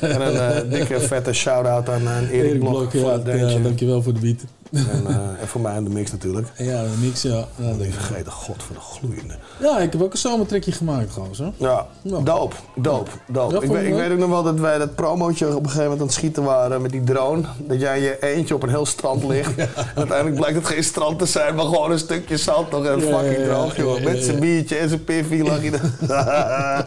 en 0.14 0.20
een 0.20 0.68
dikke 0.68 1.00
vette 1.00 1.32
shout-out 1.32 1.88
aan, 1.88 2.08
aan 2.08 2.26
Erik, 2.26 2.44
Erik 2.44 2.58
Blok, 2.58 2.72
Blok, 2.72 2.90
voor 2.90 3.12
het 3.12 3.52
ja, 3.52 3.58
dankjewel 3.58 4.02
voor 4.02 4.12
de 4.12 4.20
beat. 4.20 4.44
En, 4.72 5.06
eh, 5.06 5.14
en 5.40 5.48
voor 5.48 5.60
mij 5.60 5.76
in 5.76 5.84
de 5.84 5.90
mix 5.90 6.10
natuurlijk. 6.10 6.48
Ja, 6.56 6.82
niks, 7.00 7.22
ja. 7.22 7.44
Ja, 7.56 7.66
denk 7.66 7.80
ik. 7.80 7.92
vergeten, 7.92 8.32
god 8.32 8.62
van 8.62 8.74
de 8.74 8.80
gloeiende. 8.80 9.34
ja, 9.60 9.78
ik 9.78 9.92
heb 9.92 10.02
ook 10.02 10.12
een 10.12 10.18
zomertrekje 10.18 10.72
gemaakt, 10.72 11.12
gewoon 11.12 11.34
zo. 11.34 11.52
Ja, 11.56 11.86
doop, 12.02 12.22
doop, 12.22 13.08
doop. 13.26 13.50
Ja, 13.50 13.60
ik, 13.60 13.70
weet, 13.70 13.82
je 13.82 13.88
ik 13.88 13.94
weet 13.94 14.10
ook 14.10 14.18
nog 14.18 14.28
wel 14.28 14.42
dat 14.42 14.58
wij 14.60 14.78
dat 14.78 14.94
promootje 14.94 15.46
op 15.46 15.52
een 15.52 15.62
gegeven 15.62 15.82
moment 15.82 16.00
aan 16.00 16.06
het 16.06 16.14
schieten 16.14 16.42
waren 16.42 16.82
met 16.82 16.90
die 16.90 17.04
drone. 17.04 17.42
Dat 17.58 17.80
jij 17.80 17.96
in 17.96 18.02
je 18.02 18.16
eentje 18.20 18.54
op 18.54 18.62
een 18.62 18.68
heel 18.68 18.86
strand 18.86 19.24
ligt. 19.24 19.54
En 19.62 19.68
uiteindelijk 19.94 20.36
blijkt 20.36 20.56
het 20.56 20.66
geen 20.66 20.84
strand 20.84 21.18
te 21.18 21.26
zijn, 21.26 21.54
maar 21.54 21.64
gewoon 21.64 21.90
een 21.90 21.98
stukje 21.98 22.36
zand 22.36 22.70
nog 22.70 22.84
en 22.84 22.98
Ja, 22.98 23.06
fucking 23.06 23.36
ja, 23.36 23.40
ja. 23.40 23.46
droog, 23.48 23.76
joh. 23.76 23.98
Ja, 23.98 24.04
Met 24.04 24.16
ja, 24.18 24.22
zijn 24.24 24.34
ja. 24.34 24.40
biertje 24.40 24.76
en 24.76 24.88
zijn 24.88 25.04
piffie 25.04 25.44
lag 25.44 25.60
daar. 26.00 26.86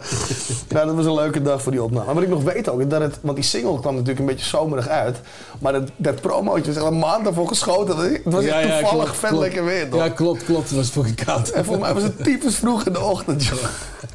ja, 0.68 0.84
dat 0.84 0.94
was 0.94 1.04
een 1.04 1.14
leuke 1.14 1.42
dag 1.42 1.62
voor 1.62 1.72
die 1.72 1.82
opname. 1.82 2.04
Maar 2.04 2.14
wat 2.14 2.22
ik 2.22 2.28
nog 2.28 2.42
weet 2.42 2.68
ook, 2.68 2.90
dat 2.90 3.00
het, 3.00 3.18
want 3.20 3.36
die 3.36 3.44
single 3.44 3.80
kwam 3.80 3.92
natuurlijk 3.92 4.20
een 4.20 4.26
beetje 4.26 4.46
zomerig 4.46 4.88
uit. 4.88 5.16
Maar 5.58 5.72
dat, 5.72 5.90
dat 5.96 6.20
promootje 6.20 6.70
is 6.70 6.76
echt 6.76 6.86
een 6.86 6.98
maand 6.98 7.24
daarvoor 7.24 7.48
geschoten. 7.48 7.75
Het 7.84 8.20
was 8.24 8.44
Ja, 8.44 8.58
ja, 8.58 8.78
toevallig 8.78 9.04
klopt, 9.04 9.18
vet 9.18 9.28
klopt. 9.28 9.44
lekker 9.44 9.64
weer, 9.64 9.88
toch? 9.88 10.00
Ja, 10.00 10.08
klopt, 10.08 10.44
klopt. 10.44 10.68
Het 10.68 10.78
was 10.78 10.88
fucking 10.88 11.24
koud. 11.24 11.48
En 11.48 11.64
voor 11.64 11.78
mij 11.78 11.94
was 11.94 12.02
het 12.02 12.24
typisch 12.24 12.56
vroeg 12.56 12.86
in 12.86 12.92
de 12.92 13.00
ochtend, 13.00 13.44
joh. 13.44 13.58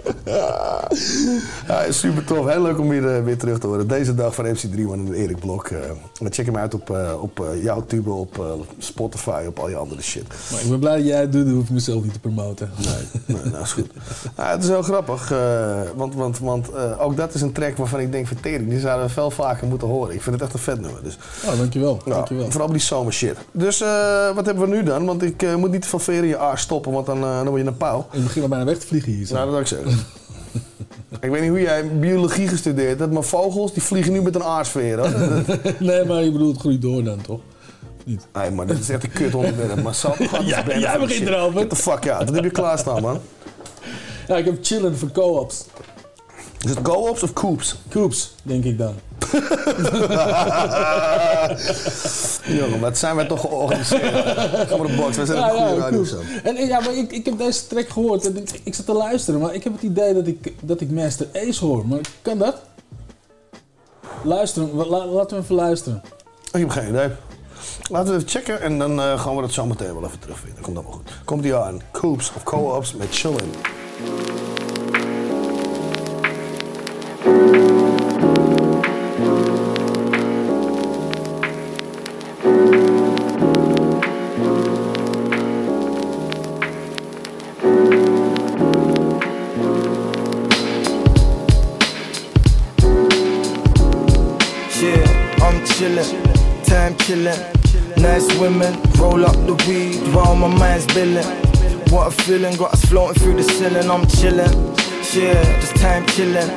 Ja, 1.67 1.91
super 1.91 2.23
tof. 2.25 2.47
Heel 2.47 2.61
leuk 2.61 2.79
om 2.79 2.87
weer, 2.89 3.15
eh, 3.15 3.23
weer 3.23 3.37
terug 3.37 3.59
te 3.59 3.67
horen. 3.67 3.87
Deze 3.87 4.15
dag 4.15 4.35
van 4.35 4.45
MC3 4.45 4.91
en 4.93 5.13
Erik 5.13 5.39
Blok. 5.39 5.67
eh 5.67 5.79
check 6.29 6.45
hem 6.45 6.57
uit 6.57 6.73
op, 6.73 6.89
eh, 6.89 7.21
op 7.21 7.45
jouw 7.61 7.85
tube, 7.85 8.11
op 8.11 8.45
Spotify, 8.77 9.43
op 9.47 9.59
al 9.59 9.69
je 9.69 9.75
andere 9.75 10.01
shit. 10.01 10.23
Maar 10.51 10.61
ik 10.61 10.69
ben 10.69 10.79
blij 10.79 10.95
dat 10.97 11.05
jij 11.05 11.19
het 11.19 11.31
doet, 11.31 11.45
dan 11.45 11.53
hoef 11.53 11.63
ik 11.63 11.69
mezelf 11.69 12.03
niet 12.03 12.13
te 12.13 12.19
promoten. 12.19 12.71
Nee, 12.77 13.35
nee 13.37 13.51
nou 13.51 13.63
is 13.63 13.71
goed. 13.71 13.87
Het 14.35 14.63
is 14.63 14.69
heel 14.69 14.81
grappig, 14.81 15.33
want, 15.95 16.15
want, 16.15 16.39
want 16.39 16.69
ook 16.99 17.17
dat 17.17 17.33
is 17.33 17.41
een 17.41 17.51
track 17.51 17.77
waarvan 17.77 17.99
ik 17.99 18.11
denk, 18.11 18.27
vertering, 18.27 18.69
die 18.69 18.79
zouden 18.79 19.07
we 19.07 19.13
veel 19.13 19.31
vaker 19.31 19.67
moeten 19.67 19.87
horen. 19.87 20.13
Ik 20.15 20.21
vind 20.21 20.35
het 20.35 20.43
echt 20.43 20.53
een 20.53 20.59
vet 20.59 20.79
nummer. 20.81 21.03
Dus, 21.03 21.17
Oh, 21.45 21.57
dankjewel. 21.57 22.01
ja, 22.05 22.11
dankjewel. 22.13 22.51
Vooral 22.51 22.71
die 22.71 22.79
zomer 22.81 23.13
shit. 23.13 23.35
Dus 23.51 23.79
wat 24.35 24.45
hebben 24.45 24.69
we 24.69 24.75
nu 24.75 24.83
dan? 24.83 25.05
Want 25.05 25.23
ik 25.23 25.57
moet 25.57 25.71
niet 25.71 25.81
te 25.81 25.87
veel 25.87 25.99
veren 25.99 26.23
in 26.23 26.27
je 26.29 26.37
aars 26.37 26.61
stoppen, 26.61 26.91
want 26.91 27.05
dan, 27.05 27.17
eh, 27.23 27.35
dan 27.37 27.47
word 27.47 27.61
je 27.61 27.67
een 27.67 27.77
pauw. 27.77 28.07
Ik 28.11 28.23
begin 28.23 28.41
al 28.41 28.47
bijna 28.47 28.65
weg 28.65 28.77
te 28.77 28.87
vliegen 28.87 29.11
hier. 29.11 29.25
zo. 29.25 29.33
Nou, 29.35 29.51
dat 29.51 29.59
ik 29.59 29.67
zeggen. 29.67 29.90
Ik 31.19 31.29
weet 31.29 31.41
niet 31.41 31.49
hoe 31.49 31.61
jij 31.61 31.97
biologie 31.99 32.47
gestudeerd 32.47 32.99
hebt, 32.99 33.11
maar 33.11 33.23
vogels 33.23 33.73
die 33.73 33.83
vliegen 33.83 34.13
nu 34.13 34.21
met 34.21 34.35
een 34.35 34.43
aarsfeer. 34.43 34.99
Hoor. 34.99 35.43
nee, 35.79 36.05
maar 36.05 36.23
je 36.23 36.31
bedoelt 36.31 36.51
het 36.51 36.59
groeit 36.61 36.81
door 36.81 37.03
dan, 37.03 37.21
toch? 37.21 37.39
Niet? 38.05 38.27
Nee, 38.33 38.51
maar 38.51 38.67
dat 38.67 38.77
is 38.77 38.89
echt 38.89 39.03
een 39.03 39.11
kut 39.11 39.35
onderwerp. 39.35 39.83
Maar 39.83 39.95
zal 39.95 40.15
Ja, 40.45 40.77
jij 40.79 40.99
begint 40.99 41.27
erover. 41.27 41.59
Get 41.59 41.69
the 41.69 41.75
fuck 41.75 42.09
out. 42.09 42.25
Dat 42.25 42.35
heb 42.35 42.43
je 42.43 42.49
klaarstaan, 42.49 43.01
man. 43.01 43.19
Ja, 44.27 44.37
ik 44.37 44.45
heb 44.45 44.57
chillen 44.61 44.97
voor 44.97 45.11
co-ops. 45.11 45.65
Is 46.61 46.69
het 46.69 46.81
co-ops 46.81 47.23
of 47.23 47.33
coops? 47.33 47.75
Coops, 47.89 48.35
denk 48.43 48.63
ik 48.63 48.77
dan. 48.77 48.93
Jongen, 52.59 52.79
maar 52.79 52.89
het 52.89 52.97
zijn 52.97 53.15
wij 53.15 53.25
toch 53.25 53.41
georganiseerd. 53.41 54.13
Ga 54.69 54.77
maar 54.77 54.87
de 54.87 54.93
box, 54.95 55.15
wij 55.17 55.25
zijn 55.25 55.43
een 55.43 55.49
goede 55.49 55.75
radio. 55.77 56.05
En 56.43 56.67
ja, 56.67 56.79
maar 56.79 56.93
ik, 56.95 57.11
ik 57.11 57.25
heb 57.25 57.37
deze 57.37 57.67
track 57.67 57.89
gehoord 57.89 58.25
en 58.25 58.37
ik, 58.37 58.59
ik 58.63 58.73
zat 58.75 58.85
te 58.85 58.93
luisteren, 58.93 59.39
maar 59.39 59.53
ik 59.53 59.63
heb 59.63 59.73
het 59.73 59.81
idee 59.81 60.13
dat 60.13 60.27
ik, 60.27 60.53
dat 60.61 60.81
ik 60.81 60.91
Master 60.91 61.27
Ace 61.33 61.65
hoor. 61.65 61.87
Maar 61.87 61.99
kan 62.21 62.37
dat? 62.37 62.55
Luisteren, 64.23 64.73
la- 64.75 65.05
laten 65.05 65.37
we 65.37 65.43
even 65.43 65.55
luisteren. 65.55 66.01
Ik 66.51 66.59
heb 66.59 66.69
geen 66.69 66.87
idee. 66.89 67.09
Laten 67.89 68.09
we 68.09 68.15
even 68.17 68.29
checken 68.29 68.61
en 68.61 68.79
dan 68.79 68.99
eh, 69.01 69.21
gaan 69.21 69.35
we 69.35 69.41
dat 69.41 69.51
zo 69.51 69.65
meteen 69.65 69.93
wel 69.93 70.05
even 70.05 70.19
terugvinden. 70.19 70.63
Komt 70.63 70.77
allemaal 70.77 70.95
goed. 70.95 71.11
Komt 71.25 71.43
die 71.43 71.55
aan. 71.55 71.81
Coops 71.91 72.31
of 72.35 72.43
co-ops 72.43 72.93
met 72.93 73.07
chillen. 73.11 73.51
Chillin', 97.11 97.97
Nice 97.97 98.39
women, 98.39 98.73
roll 98.97 99.25
up 99.25 99.35
the 99.45 99.55
weed 99.67 99.99
while 100.13 100.35
my 100.35 100.47
mind's 100.47 100.85
billin'. 100.93 101.25
What 101.91 102.07
a 102.07 102.11
feeling, 102.11 102.55
got 102.55 102.73
us 102.73 102.85
floating 102.85 103.21
through 103.21 103.35
the 103.35 103.43
ceiling. 103.43 103.89
I'm 103.89 104.05
chillin', 104.05 104.53
yeah, 105.13 105.43
just 105.59 105.75
time 105.75 106.05
killin'. 106.07 106.49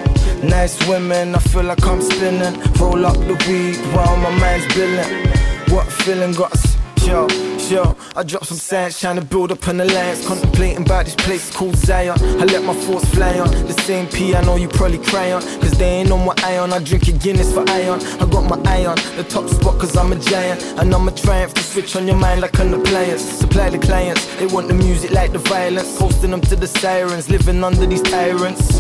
Nice 0.49 0.77
women, 0.89 1.35
I 1.35 1.39
feel 1.39 1.65
like 1.65 1.85
I'm 1.85 2.01
spinning. 2.01 2.55
Roll 2.79 3.05
up 3.05 3.17
the 3.17 3.37
weed 3.49 3.77
while 3.95 4.17
my 4.17 4.31
mind's 4.39 4.73
billin'. 4.75 5.29
What 5.73 5.89
a 5.89 5.91
feeling, 5.91 6.33
got 6.33 6.53
us, 6.53 6.74
yo, 7.07 7.27
yo. 7.69 7.97
I 8.17 8.23
drop 8.23 8.45
some 8.45 8.57
sand, 8.57 8.95
trying 8.95 9.17
to 9.17 9.25
build 9.25 9.53
up 9.53 9.67
an 9.67 9.81
alliance. 9.81 10.27
Contemplating 10.27 10.83
about 10.85 11.05
this 11.05 11.15
place 11.15 11.55
called 11.55 11.77
Zion. 11.77 12.19
I 12.41 12.45
let 12.45 12.63
my 12.65 12.75
thoughts 12.75 13.09
fly 13.11 13.39
on 13.39 13.51
the 13.51 13.73
same 13.73 14.07
piano 14.07 14.57
you 14.57 14.69
probably 14.69 14.99
cry 14.99 15.33
on. 15.33 15.43
Cause 15.61 15.73
they 15.73 16.01
ain't 16.01 16.11
on 16.11 16.25
what 16.25 16.43
I 16.45 16.59
on. 16.59 16.73
I 16.73 16.79
drink 16.79 17.09
a 17.09 17.13
Guinness 17.13 17.53
for 17.53 17.69
iron. 17.69 18.01
I 18.21 18.27
got 18.27 18.49
my 18.49 18.59
eye 18.71 18.87
on 18.87 18.97
the 19.17 19.25
top 19.29 19.49
spot 19.49 19.79
cause 19.79 19.97
I'm 19.97 20.13
a 20.13 20.17
giant. 20.17 20.63
And 20.79 20.95
I'm 20.95 21.09
a 21.09 21.13
triumph 21.13 21.55
to 21.55 21.63
switch 21.63 21.97
on 21.97 22.07
your 22.07 22.17
mind 22.17 22.41
like 22.41 22.59
an 22.59 22.73
appliance. 22.75 23.23
Supply 23.23 23.71
the 23.71 23.79
clients, 23.79 24.25
they 24.37 24.47
want 24.47 24.69
the 24.69 24.75
music 24.75 25.11
like 25.11 25.33
the 25.33 25.39
violence. 25.39 25.99
Posting 25.99 26.31
them 26.31 26.41
to 26.43 26.57
the 26.57 26.67
sirens, 26.67 27.29
living 27.29 27.63
under 27.63 27.87
these 27.87 28.03
tyrants. 28.03 28.79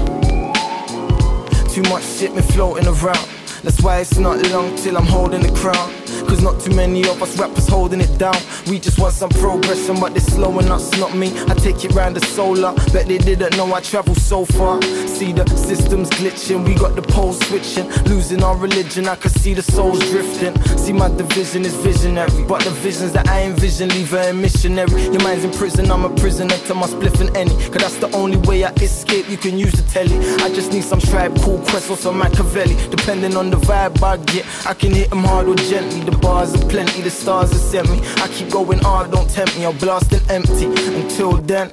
Too 1.75 1.83
much 1.91 2.05
shit 2.05 2.33
been 2.35 2.45
floating 2.45 2.87
around. 2.87 3.29
That's 3.65 3.81
why 3.81 4.01
it's 4.01 4.19
not 4.19 4.47
long 4.51 4.77
till 4.77 4.97
I'm 4.97 5.07
holding 5.07 5.43
the 5.43 5.51
crown. 5.53 5.91
Cause 6.27 6.43
not 6.43 6.61
too 6.61 6.75
many 6.75 7.03
of 7.09 7.23
us 7.23 7.39
rappers 7.39 7.69
holding 7.69 8.01
it 8.01 8.19
down. 8.19 8.37
We 8.67 8.79
just 8.79 8.99
want 8.99 9.15
some 9.15 9.31
progression, 9.31 10.01
but 10.01 10.13
they're 10.13 10.21
slowing 10.21 10.71
us, 10.71 10.99
not 10.99 11.17
me. 11.17 11.29
I 11.49 11.55
take 11.55 11.85
it 11.85 11.93
round 11.93 12.17
the 12.17 12.25
solar. 12.27 12.75
Bet 12.93 13.07
they 13.07 13.19
didn't 13.19 13.57
know 13.57 13.73
I 13.73 13.81
travel 13.81 14.15
so 14.15 14.45
far. 14.45 14.81
See 14.83 15.33
the 15.33 15.47
systems 15.57 16.11
glitching, 16.11 16.67
we 16.67 16.75
got 16.75 16.97
the 16.97 17.03
poles 17.03 17.39
switching. 17.47 17.89
Losing 18.05 18.43
our 18.43 18.57
religion, 18.57 19.09
I 19.09 19.17
can 19.17 19.31
see 19.31 19.55
the 19.55 19.63
souls 19.63 20.01
drifting. 20.11 20.55
See, 20.79 20.93
my 20.93 21.09
division 21.09 21.65
is 21.65 21.75
visionary. 21.77 22.45
But 22.45 22.63
the 22.63 22.71
visions 22.71 23.13
that 23.13 23.29
I 23.29 23.43
envision 23.45 23.89
leave 23.91 24.11
her 24.11 24.31
a 24.31 24.35
missionary. 24.35 25.03
Your 25.05 25.23
mind's 25.23 25.45
in 25.45 25.53
prison, 25.53 25.91
I'm 25.91 26.05
a 26.05 26.15
prisoner 26.17 26.57
to 26.57 26.75
my 26.75 26.87
spliff 26.87 27.21
and 27.21 27.37
any. 27.37 27.55
Cause 27.71 27.83
that's 27.83 27.99
the 27.99 28.11
only 28.17 28.39
way 28.49 28.65
I 28.65 28.73
escape. 28.75 29.29
You 29.29 29.37
can 29.37 29.59
use 29.59 29.73
the 29.73 29.83
telly. 29.91 30.17
I 30.43 30.49
just 30.49 30.73
need 30.73 30.85
some 30.85 31.01
tribe, 31.01 31.37
Called 31.41 31.65
Quest 31.67 31.91
or 31.91 31.97
some 31.97 32.19
Machiavelli. 32.19 32.77
Depending 32.91 33.37
on 33.37 33.51
the 33.51 33.57
vibe 33.59 34.03
I 34.03 34.17
get, 34.19 34.45
I 34.67 34.75
can 34.75 34.93
hit 34.93 35.11
them 35.11 35.25
hard 35.25 35.49
or 35.49 35.57
gently. 35.57 36.01
The 36.01 36.14
bars 36.21 36.55
are 36.55 36.69
plenty, 36.69 37.03
the 37.03 37.11
stars 37.11 37.51
have 37.53 37.61
sent 37.61 37.91
me. 37.91 38.01
I 38.17 38.29
keep 38.29 38.51
going 38.51 38.79
hard, 38.81 39.11
don't 39.11 39.29
tempt 39.29 39.57
me. 39.59 39.67
I'm 39.67 39.77
blasting 39.79 40.21
empty. 40.29 40.67
Until 40.67 41.33
then, 41.39 41.73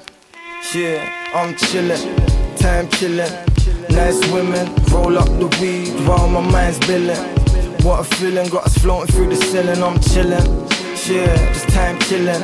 yeah, 0.73 1.11
I'm 1.33 1.53
chillin', 1.55 2.57
time 2.57 2.87
killin'. 2.89 3.31
Nice 3.89 4.21
women, 4.31 4.73
roll 4.91 5.17
up 5.17 5.27
the 5.27 5.47
weed 5.59 5.89
while 6.07 6.27
my 6.27 6.41
mind's 6.41 6.79
billin'. 6.87 7.17
What 7.83 8.01
a 8.01 8.03
feeling, 8.15 8.47
got 8.49 8.65
us 8.65 8.77
floating 8.77 9.13
through 9.13 9.29
the 9.29 9.35
ceiling. 9.35 9.81
I'm 9.83 9.97
chillin', 9.99 10.45
yeah, 11.09 11.53
just 11.53 11.69
time 11.69 11.97
killin'. 11.99 12.41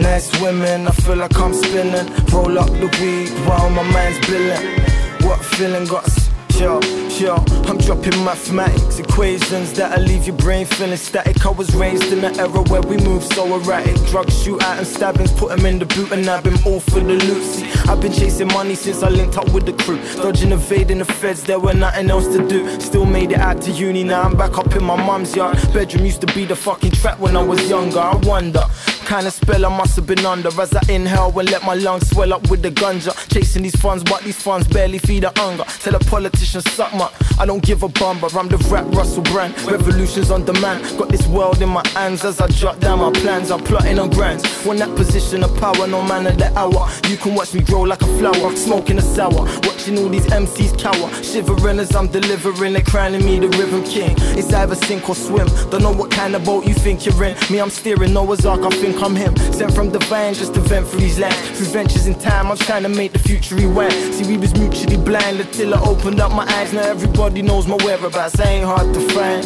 Nice 0.00 0.28
women, 0.40 0.88
I 0.88 0.90
feel 0.90 1.16
like 1.16 1.36
I'm 1.38 1.54
spinning. 1.54 2.06
Roll 2.32 2.58
up 2.58 2.68
the 2.68 2.88
weed 3.00 3.30
while 3.46 3.70
my 3.70 3.82
mind's 3.92 4.18
billin'. 4.26 4.82
What 5.22 5.40
a 5.40 5.44
feeling, 5.44 5.86
got 5.86 6.04
us. 6.04 6.23
Yo, 6.58 6.80
yo, 7.18 7.34
I'm 7.66 7.78
dropping 7.78 8.24
mathematics 8.24 9.00
equations 9.00 9.72
that'll 9.72 10.04
leave 10.04 10.24
your 10.26 10.36
brain 10.36 10.64
feeling 10.64 10.96
static. 10.96 11.44
I 11.44 11.50
was 11.50 11.74
raised 11.74 12.12
in 12.12 12.24
an 12.24 12.38
era 12.38 12.62
where 12.70 12.80
we 12.80 12.96
move 12.98 13.24
so 13.24 13.56
erratic. 13.56 13.96
Drugs, 14.06 14.34
shootout, 14.42 14.78
and 14.78 14.86
stabbings, 14.86 15.32
put 15.32 15.50
'em 15.50 15.66
in 15.66 15.80
the 15.80 15.86
boot, 15.86 16.12
and 16.12 16.28
I've 16.28 16.44
been 16.44 16.58
all 16.64 16.78
for 16.78 17.00
the 17.00 17.14
loot. 17.14 17.42
See, 17.42 17.66
I've 17.88 18.00
been 18.00 18.12
chasing 18.12 18.48
money 18.48 18.76
since 18.76 19.02
I 19.02 19.08
linked 19.08 19.36
up 19.36 19.50
with 19.50 19.66
the 19.66 19.72
crew. 19.72 19.98
Dodging, 20.22 20.52
evading 20.52 20.98
the 20.98 21.04
feds, 21.04 21.42
there 21.42 21.58
were 21.58 21.74
nothing 21.74 22.08
else 22.08 22.28
to 22.28 22.46
do. 22.46 22.80
Still 22.80 23.04
made 23.04 23.32
it 23.32 23.40
out 23.40 23.60
to 23.62 23.72
uni, 23.72 24.04
now 24.04 24.22
I'm 24.22 24.36
back 24.36 24.56
up 24.56 24.74
in 24.76 24.84
my 24.84 24.96
mum's 24.96 25.34
yard. 25.34 25.58
Bedroom 25.72 26.06
used 26.06 26.20
to 26.20 26.32
be 26.34 26.44
the 26.44 26.56
fucking 26.56 26.92
trap 26.92 27.18
when 27.18 27.36
I 27.36 27.42
was 27.42 27.68
younger. 27.68 27.98
I 27.98 28.14
wonder. 28.22 28.64
Kind 29.04 29.26
of 29.26 29.34
spell 29.34 29.64
I 29.64 29.68
must 29.68 29.96
have 29.96 30.06
been 30.06 30.24
under 30.24 30.48
as 30.60 30.74
I 30.74 30.80
inhale 30.88 31.38
and 31.38 31.50
let 31.50 31.62
my 31.62 31.74
lungs 31.74 32.08
swell 32.10 32.32
up 32.32 32.50
with 32.50 32.62
the 32.62 32.70
ganja. 32.70 33.12
Chasing 33.32 33.62
these 33.62 33.76
funds, 33.76 34.02
but 34.02 34.22
these 34.22 34.40
funds 34.40 34.66
barely 34.66 34.98
feed 34.98 35.24
the 35.24 35.32
hunger. 35.36 35.64
Tell 35.64 35.94
a 35.94 35.98
politician 35.98 36.62
suck 36.62 36.92
my. 36.94 37.10
I 37.38 37.44
don't 37.46 37.62
give 37.62 37.82
a 37.82 37.88
bum, 37.88 38.18
but 38.20 38.34
I'm 38.34 38.48
the 38.48 38.56
rap 38.70 38.86
Russell 38.94 39.22
Brand. 39.24 39.60
Revolutions 39.62 40.30
on 40.30 40.44
demand. 40.44 40.82
Got 40.98 41.10
this 41.10 41.26
world 41.26 41.60
in 41.60 41.68
my 41.68 41.86
hands 41.88 42.24
as 42.24 42.40
I 42.40 42.48
jot 42.48 42.80
down 42.80 43.00
my 43.00 43.12
plans. 43.12 43.50
I'm 43.50 43.62
plotting 43.62 43.98
on 43.98 44.10
grands. 44.10 44.42
Want 44.64 44.78
that 44.78 44.94
position 44.96 45.44
of 45.44 45.54
power, 45.60 45.86
no 45.86 46.02
man 46.02 46.26
of 46.26 46.38
the 46.38 46.50
hour. 46.58 46.88
You 47.08 47.16
can 47.16 47.34
watch 47.34 47.52
me 47.54 47.60
grow 47.60 47.82
like 47.82 48.00
a 48.02 48.18
flower, 48.18 48.56
smoking 48.56 48.98
a 48.98 49.02
sour. 49.02 49.44
Watching 49.68 49.98
all 49.98 50.08
these 50.08 50.26
MCs 50.26 50.78
cower, 50.78 51.12
shivering 51.22 51.78
as 51.78 51.94
I'm 51.94 52.08
delivering. 52.08 52.72
They're 52.72 52.82
crowning 52.82 53.24
me 53.24 53.38
the 53.38 53.48
rhythm 53.48 53.84
king. 53.84 54.14
It's 54.38 54.52
either 54.52 54.74
sink 54.74 55.08
or 55.08 55.14
swim. 55.14 55.46
Don't 55.70 55.82
know 55.82 55.92
what 55.92 56.10
kind 56.10 56.34
of 56.34 56.44
boat 56.44 56.66
you 56.66 56.74
think 56.74 57.04
you're 57.04 57.24
in. 57.24 57.36
Me, 57.50 57.60
I'm 57.60 57.70
steering 57.70 58.14
Noah's 58.14 58.46
Ark. 58.46 58.62
I 58.62 58.70
think 58.70 58.93
I'm 59.02 59.14
him. 59.14 59.36
Sent 59.52 59.72
from 59.74 59.90
divine 59.90 60.34
just 60.34 60.54
to 60.54 60.60
vent 60.60 60.86
through 60.86 61.00
these 61.00 61.18
lands. 61.18 61.36
Through 61.58 61.66
ventures 61.66 62.06
in 62.06 62.14
time, 62.18 62.50
I'm 62.50 62.56
trying 62.56 62.82
to 62.84 62.88
make 62.88 63.12
the 63.12 63.18
future 63.18 63.54
rewind. 63.54 63.92
See, 64.14 64.26
we 64.26 64.36
was 64.36 64.54
mutually 64.54 64.96
blind 64.96 65.40
until 65.40 65.74
I 65.74 65.80
opened 65.82 66.20
up 66.20 66.32
my 66.32 66.46
eyes. 66.54 66.72
Now 66.72 66.82
everybody 66.82 67.42
knows 67.42 67.66
my 67.66 67.76
whereabouts. 67.76 68.38
I 68.40 68.48
ain't 68.48 68.66
hard 68.66 68.92
to 68.94 69.00
find. 69.10 69.44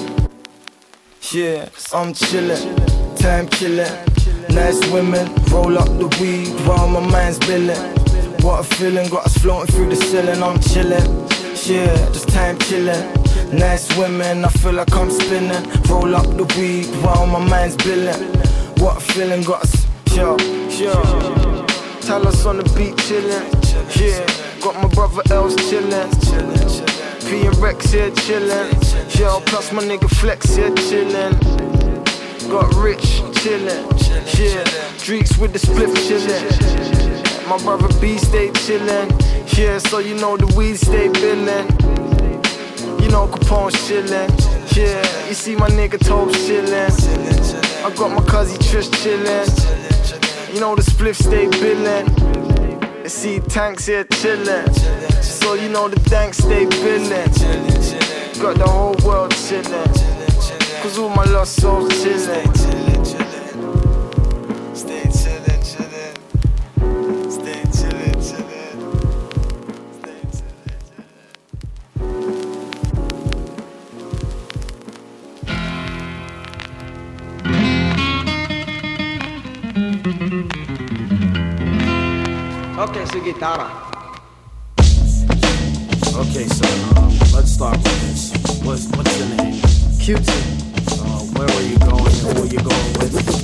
Yeah, 1.33 1.69
I'm 1.93 2.15
chillin', 2.15 3.17
time 3.17 3.49
killin'. 3.49 3.93
Nice 4.55 4.81
women, 4.91 5.27
roll 5.51 5.77
up 5.77 5.89
the 5.89 6.09
weed 6.21 6.49
while 6.67 6.89
my 6.89 7.01
mind's 7.01 7.39
billin'. 7.39 7.77
What 8.43 8.61
a 8.61 8.63
feeling, 8.77 9.09
got 9.11 9.27
us 9.27 9.37
floating 9.37 9.75
through 9.75 9.91
the 9.91 9.97
ceiling. 9.97 10.43
I'm 10.43 10.59
chillin', 10.59 11.69
yeah, 11.69 11.95
just 12.13 12.29
time 12.29 12.57
killin'. 12.59 13.13
Nice 13.53 13.95
women, 13.99 14.45
I 14.45 14.49
feel 14.49 14.73
like 14.73 14.93
I'm 14.95 15.11
spinning. 15.11 15.65
Roll 15.91 16.15
up 16.15 16.27
the 16.37 16.45
weed 16.57 16.87
while 17.03 17.27
my 17.27 17.45
mind's 17.47 17.77
billin'. 17.77 18.39
What 18.79 18.97
a 18.97 19.01
feeling, 19.01 19.43
got 19.43 19.63
us, 19.65 19.87
yo, 20.15 20.37
yo. 20.71 20.93
Tell 22.01 22.27
us 22.27 22.47
on 22.47 22.59
the 22.59 22.63
beat 22.77 22.95
chillin', 22.97 23.45
yeah. 23.99 24.25
Got 24.61 24.77
my 24.81 24.89
brother 24.95 25.23
Els 25.33 25.57
chillin', 25.57 26.09
P 27.29 27.47
and 27.47 27.57
Rex 27.57 27.91
here 27.91 28.11
chillin', 28.11 28.71
yo. 29.19 29.41
Plus 29.47 29.73
my 29.73 29.83
nigga 29.83 30.09
Flex 30.09 30.55
here 30.55 30.71
chillin'. 30.71 31.35
Got 32.49 32.73
rich 32.77 33.21
chillin', 33.43 33.85
yeah. 34.39 34.63
Dreeks 35.05 35.37
with 35.39 35.53
the 35.53 35.59
split 35.59 35.91
chillin'. 36.07 37.49
my 37.49 37.59
brother 37.59 37.89
B 38.01 38.17
stay 38.17 38.49
chillin'. 38.51 39.11
Yeah, 39.59 39.79
so 39.79 39.99
you 39.99 40.15
know 40.15 40.37
the 40.37 40.47
weed 40.57 40.77
stay 40.77 41.09
billin'. 41.09 41.67
You 43.09 43.15
know 43.15 43.27
Capone 43.27 43.73
chillin'. 43.73 44.29
Yeah, 44.77 45.29
you 45.29 45.33
see 45.33 45.57
my 45.57 45.71
nigga 45.71 45.99
Tope 45.99 46.29
chillin'. 46.29 46.93
I 47.83 47.91
got 47.97 48.11
my 48.11 48.23
cousin 48.29 48.59
Trish 48.59 48.91
chillin'. 49.01 50.53
You 50.53 50.61
know 50.61 50.77
the 50.77 50.83
spliff 50.83 51.15
stay 51.17 51.49
billin'. 51.49 52.07
You 53.03 53.09
see 53.09 53.41
tanks 53.41 53.87
here 53.87 54.05
chillin'. 54.05 54.69
So 55.23 55.55
you 55.55 55.71
know 55.71 55.89
the 55.89 55.99
tanks 56.11 56.37
stay 56.37 56.67
billin'. 56.67 57.33
Got 58.43 58.59
the 58.59 58.69
whole 58.69 58.95
world 59.03 59.31
chillin'. 59.33 60.83
Cause 60.83 60.99
all 60.99 61.09
my 61.09 61.25
lost 61.25 61.63
souls 61.63 61.91
chillin'. 62.05 62.45
Stay 64.77 65.08
Okay, 82.79 83.05
su 83.09 83.21
guitarra. 83.21 83.69
Okay, 86.15 86.47
so 86.47 86.65
um, 86.97 87.11
let's 87.35 87.51
start 87.51 87.77
with 87.77 88.01
this. 88.03 88.33
What's 88.63 88.87
what's 88.97 89.19
your 89.19 89.29
name? 89.37 89.61
Q-Tip. 89.99 90.68
Where 91.39 91.47
were 91.47 91.63
you 91.63 91.79
going 91.79 92.03
and 92.03 92.37
who 92.37 92.45
you 92.51 92.59
going 92.59 92.93
with? 92.99 93.39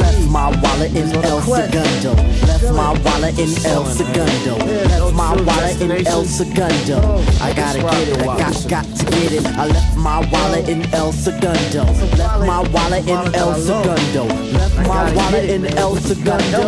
Left 0.00 0.26
my 0.28 0.50
wallet 0.60 0.90
in 0.96 1.12
El 1.24 1.40
Segundo. 1.40 2.14
Left 2.46 2.72
my 2.74 2.92
wallet 3.04 3.38
in 3.38 3.50
El 3.64 3.84
Segundo. 3.84 4.56
Left 4.88 5.14
my 5.14 5.40
wallet 5.42 5.80
in 5.80 6.06
El 6.06 6.24
Segundo. 6.24 7.22
I 7.40 7.52
gotta 7.54 7.80
get 7.80 8.08
it, 8.08 8.18
I 8.18 8.26
got, 8.26 8.68
got 8.68 8.84
to 8.84 9.04
get 9.06 9.32
it. 9.32 9.46
I 9.46 9.66
left 9.66 9.96
my 9.98 10.28
wallet 10.32 10.68
in 10.68 10.82
El 10.92 11.12
Segundo. 11.12 11.84
Left 11.84 12.40
my 12.44 12.68
wallet 12.72 13.06
in 13.06 13.34
El 13.36 13.54
Segundo. 13.54 14.24
Left 14.52 14.76
my 14.88 15.14
wallet 15.14 15.48
in 15.48 15.66
El 15.78 15.94
Segundo. 15.96 16.62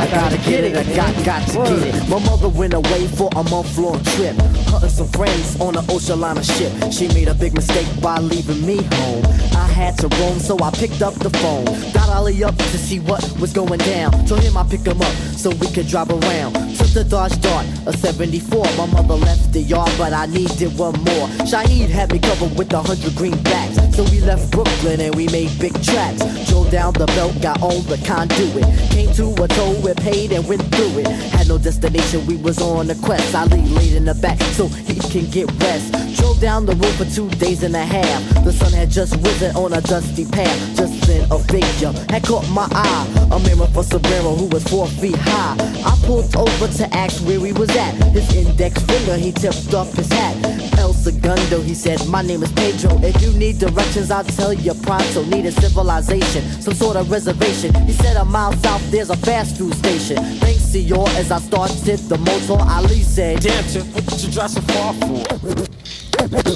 I 0.00 0.06
gotta 0.10 0.38
get 0.38 0.64
it, 0.64 0.76
I 0.76 0.84
got, 0.94 1.24
got 1.24 1.46
to 1.48 1.58
get 1.58 1.94
it. 1.94 2.08
My 2.08 2.18
mother 2.24 2.48
went 2.48 2.72
away 2.72 3.08
for 3.08 3.28
a 3.36 3.42
month 3.44 3.76
long 3.76 4.02
trip. 4.04 4.36
Hunting 4.68 4.90
some 4.90 5.08
friends 5.08 5.60
on 5.60 5.76
an 5.76 5.84
ocean 5.90 6.20
liner 6.20 6.42
ship. 6.42 6.72
She 6.90 7.08
made 7.08 7.28
a 7.28 7.34
big 7.34 7.52
mistake 7.52 7.88
by 8.00 8.20
leaving 8.20 8.64
me 8.64 8.76
home. 8.94 9.24
I 9.52 9.65
had 9.66 9.98
to 9.98 10.08
roam, 10.18 10.38
so 10.38 10.58
I 10.62 10.70
picked 10.70 11.02
up 11.02 11.14
the 11.14 11.30
phone. 11.30 11.64
Got 11.92 12.08
Ali 12.08 12.42
up 12.44 12.56
to 12.56 12.78
see 12.78 13.00
what 13.00 13.22
was 13.40 13.52
going 13.52 13.78
down. 13.80 14.12
Told 14.26 14.42
him 14.42 14.56
I 14.56 14.64
pick 14.64 14.80
him 14.80 15.00
up 15.00 15.14
so 15.36 15.50
we 15.50 15.66
could 15.68 15.86
drive 15.86 16.10
around. 16.10 16.54
Took 16.76 16.88
the 16.88 17.06
Dodge 17.08 17.40
Dart, 17.40 17.66
a 17.86 17.92
74. 17.96 18.64
My 18.76 18.86
mother 18.86 19.14
left 19.14 19.52
the 19.52 19.60
yard, 19.60 19.90
but 19.98 20.12
I 20.12 20.26
needed 20.26 20.76
one 20.78 20.94
more. 21.04 21.28
Shaheed 21.46 21.88
had 21.88 22.12
me 22.12 22.18
covered 22.18 22.56
with 22.56 22.72
a 22.72 22.82
hundred 22.82 23.12
greenbacks. 23.12 23.94
So 23.94 24.04
we 24.04 24.20
left 24.20 24.50
Brooklyn 24.50 25.00
and 25.00 25.14
we 25.14 25.26
made 25.28 25.50
big 25.58 25.72
tracks. 25.82 26.20
Drove 26.48 26.70
down 26.70 26.94
the 26.94 27.06
belt, 27.06 27.40
got 27.40 27.62
on 27.62 27.84
the 27.86 27.98
conduit. 28.06 28.64
Came 28.90 29.12
to 29.14 29.42
a 29.42 29.48
toll, 29.48 29.74
we 29.82 29.94
paid 29.94 30.32
and 30.32 30.46
went 30.48 30.62
through 30.74 31.00
it. 31.00 31.06
Had 31.06 31.48
no 31.48 31.58
destination, 31.58 32.26
we 32.26 32.36
was 32.36 32.60
on 32.60 32.90
a 32.90 32.94
quest. 32.94 33.34
Ali 33.34 33.62
laid 33.62 33.92
in 33.92 34.04
the 34.04 34.14
back 34.14 34.40
so 34.58 34.66
he 34.68 34.98
can 34.98 35.30
get 35.30 35.50
rest. 35.62 35.92
Drove 36.16 36.40
down 36.40 36.66
the 36.66 36.74
road 36.74 36.94
for 36.94 37.04
two 37.04 37.28
days 37.38 37.62
and 37.62 37.76
a 37.76 37.84
half. 37.84 38.44
The 38.44 38.52
sun 38.52 38.72
had 38.72 38.90
just 38.90 39.14
risen 39.16 39.54
on 39.56 39.72
a 39.72 39.80
dusty 39.80 40.24
path. 40.24 40.76
Just 40.76 41.06
then 41.06 41.30
a 41.30 41.38
figure 41.38 41.92
had 42.10 42.24
caught 42.24 42.48
my 42.50 42.66
eye. 42.72 43.28
A 43.30 43.38
mirror 43.40 43.68
for 43.68 43.82
Sombrero 43.82 44.34
who 44.34 44.46
was 44.46 44.64
four 44.64 44.86
feet 44.86 45.16
high. 45.16 45.25
I 45.28 45.98
pulled 46.04 46.34
over 46.36 46.68
to 46.68 46.94
ask 46.94 47.24
where 47.24 47.40
he 47.40 47.52
was 47.52 47.70
at. 47.76 47.94
His 48.12 48.34
index 48.34 48.82
finger, 48.82 49.16
he 49.16 49.32
tipped 49.32 49.74
off 49.74 49.92
his 49.94 50.10
hat. 50.10 50.36
El 50.78 50.92
Segundo, 50.92 51.60
he 51.62 51.74
said, 51.74 52.06
my 52.08 52.22
name 52.22 52.42
is 52.42 52.52
Pedro. 52.52 52.98
If 53.02 53.20
you 53.22 53.32
need 53.32 53.58
directions, 53.58 54.10
I'll 54.10 54.24
tell 54.24 54.52
you 54.52 54.74
pronto. 54.74 55.24
Need 55.24 55.46
a 55.46 55.52
civilization, 55.52 56.42
some 56.60 56.74
sort 56.74 56.96
of 56.96 57.10
reservation. 57.10 57.74
He 57.86 57.92
said 57.92 58.16
a 58.16 58.24
mile 58.24 58.52
south, 58.54 58.90
there's 58.90 59.10
a 59.10 59.16
fast 59.16 59.56
food 59.58 59.74
station. 59.74 60.16
Thanks, 60.16 60.62
senor, 60.62 61.08
as 61.10 61.30
I 61.30 61.38
started 61.38 61.98
the 61.98 62.18
motor, 62.18 62.62
Ali 62.70 63.02
said, 63.02 63.40
Damn, 63.40 63.64
what 63.92 64.06
did 64.06 64.22
you 64.22 64.30
drive 64.30 64.50
so 64.50 64.60
far 64.62 64.94
for? 64.94 65.24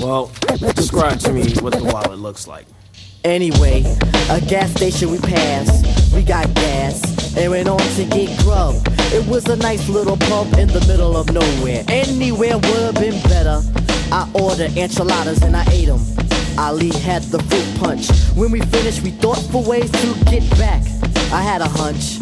Well, 0.00 0.30
describe 0.74 1.18
to 1.20 1.32
me 1.32 1.54
what 1.60 1.74
the 1.74 1.84
wallet 1.84 2.18
looks 2.18 2.46
like. 2.46 2.66
Anyway, 3.24 3.84
a 4.30 4.40
gas 4.40 4.70
station 4.72 5.10
we 5.10 5.18
passed, 5.18 6.14
we 6.14 6.22
got 6.22 6.52
gas, 6.54 7.00
and 7.36 7.50
went 7.50 7.68
on 7.68 7.78
to 7.78 8.04
get 8.04 8.38
grub. 8.40 8.74
It 9.12 9.26
was 9.26 9.46
a 9.46 9.56
nice 9.56 9.88
little 9.88 10.16
pub 10.16 10.52
in 10.54 10.68
the 10.68 10.84
middle 10.86 11.16
of 11.16 11.32
nowhere. 11.32 11.84
Anywhere 11.88 12.56
would 12.56 12.82
have 12.82 12.94
been 12.94 13.20
better. 13.24 13.60
I 14.12 14.28
ordered 14.34 14.76
enchiladas 14.76 15.42
and 15.42 15.56
I 15.56 15.64
ate 15.70 15.86
them. 15.86 16.00
Ali 16.58 16.90
had 16.90 17.22
the 17.24 17.38
fruit 17.44 17.80
punch. 17.80 18.10
When 18.36 18.50
we 18.50 18.60
finished, 18.60 19.02
we 19.02 19.10
thought 19.10 19.38
for 19.50 19.62
ways 19.62 19.90
to 19.90 20.24
get 20.24 20.48
back. 20.58 20.82
I 21.32 21.42
had 21.42 21.60
a 21.60 21.68
hunch. 21.68 22.20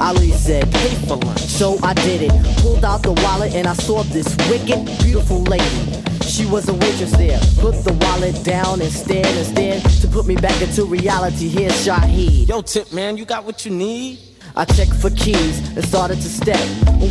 Ali 0.00 0.30
said, 0.32 0.70
pay 0.72 0.94
for 1.06 1.16
lunch. 1.16 1.40
So 1.40 1.78
I 1.82 1.94
did 1.94 2.22
it. 2.22 2.32
Pulled 2.58 2.84
out 2.84 3.02
the 3.02 3.12
wallet 3.12 3.54
and 3.54 3.66
I 3.66 3.74
saw 3.74 4.02
this 4.04 4.28
wicked, 4.48 4.84
beautiful 5.02 5.42
lady. 5.42 6.02
She 6.26 6.46
was 6.46 6.68
a 6.68 6.74
waitress 6.74 7.12
there. 7.12 7.38
Put 7.60 7.84
the 7.84 7.92
wallet 8.00 8.42
down 8.44 8.80
and 8.80 8.90
stared 8.90 9.26
and 9.26 9.46
stared 9.46 9.82
to 10.00 10.08
put 10.08 10.26
me 10.26 10.36
back 10.36 10.60
into 10.62 10.84
reality. 10.84 11.48
Here's 11.48 11.86
Shaheed. 11.86 12.48
Yo, 12.48 12.62
Tip, 12.62 12.92
man, 12.92 13.16
you 13.16 13.24
got 13.24 13.44
what 13.44 13.64
you 13.66 13.70
need? 13.70 14.18
I 14.54 14.64
checked 14.66 14.94
for 14.94 15.10
keys 15.10 15.58
and 15.76 15.84
started 15.84 16.16
to 16.16 16.28
step. 16.28 16.60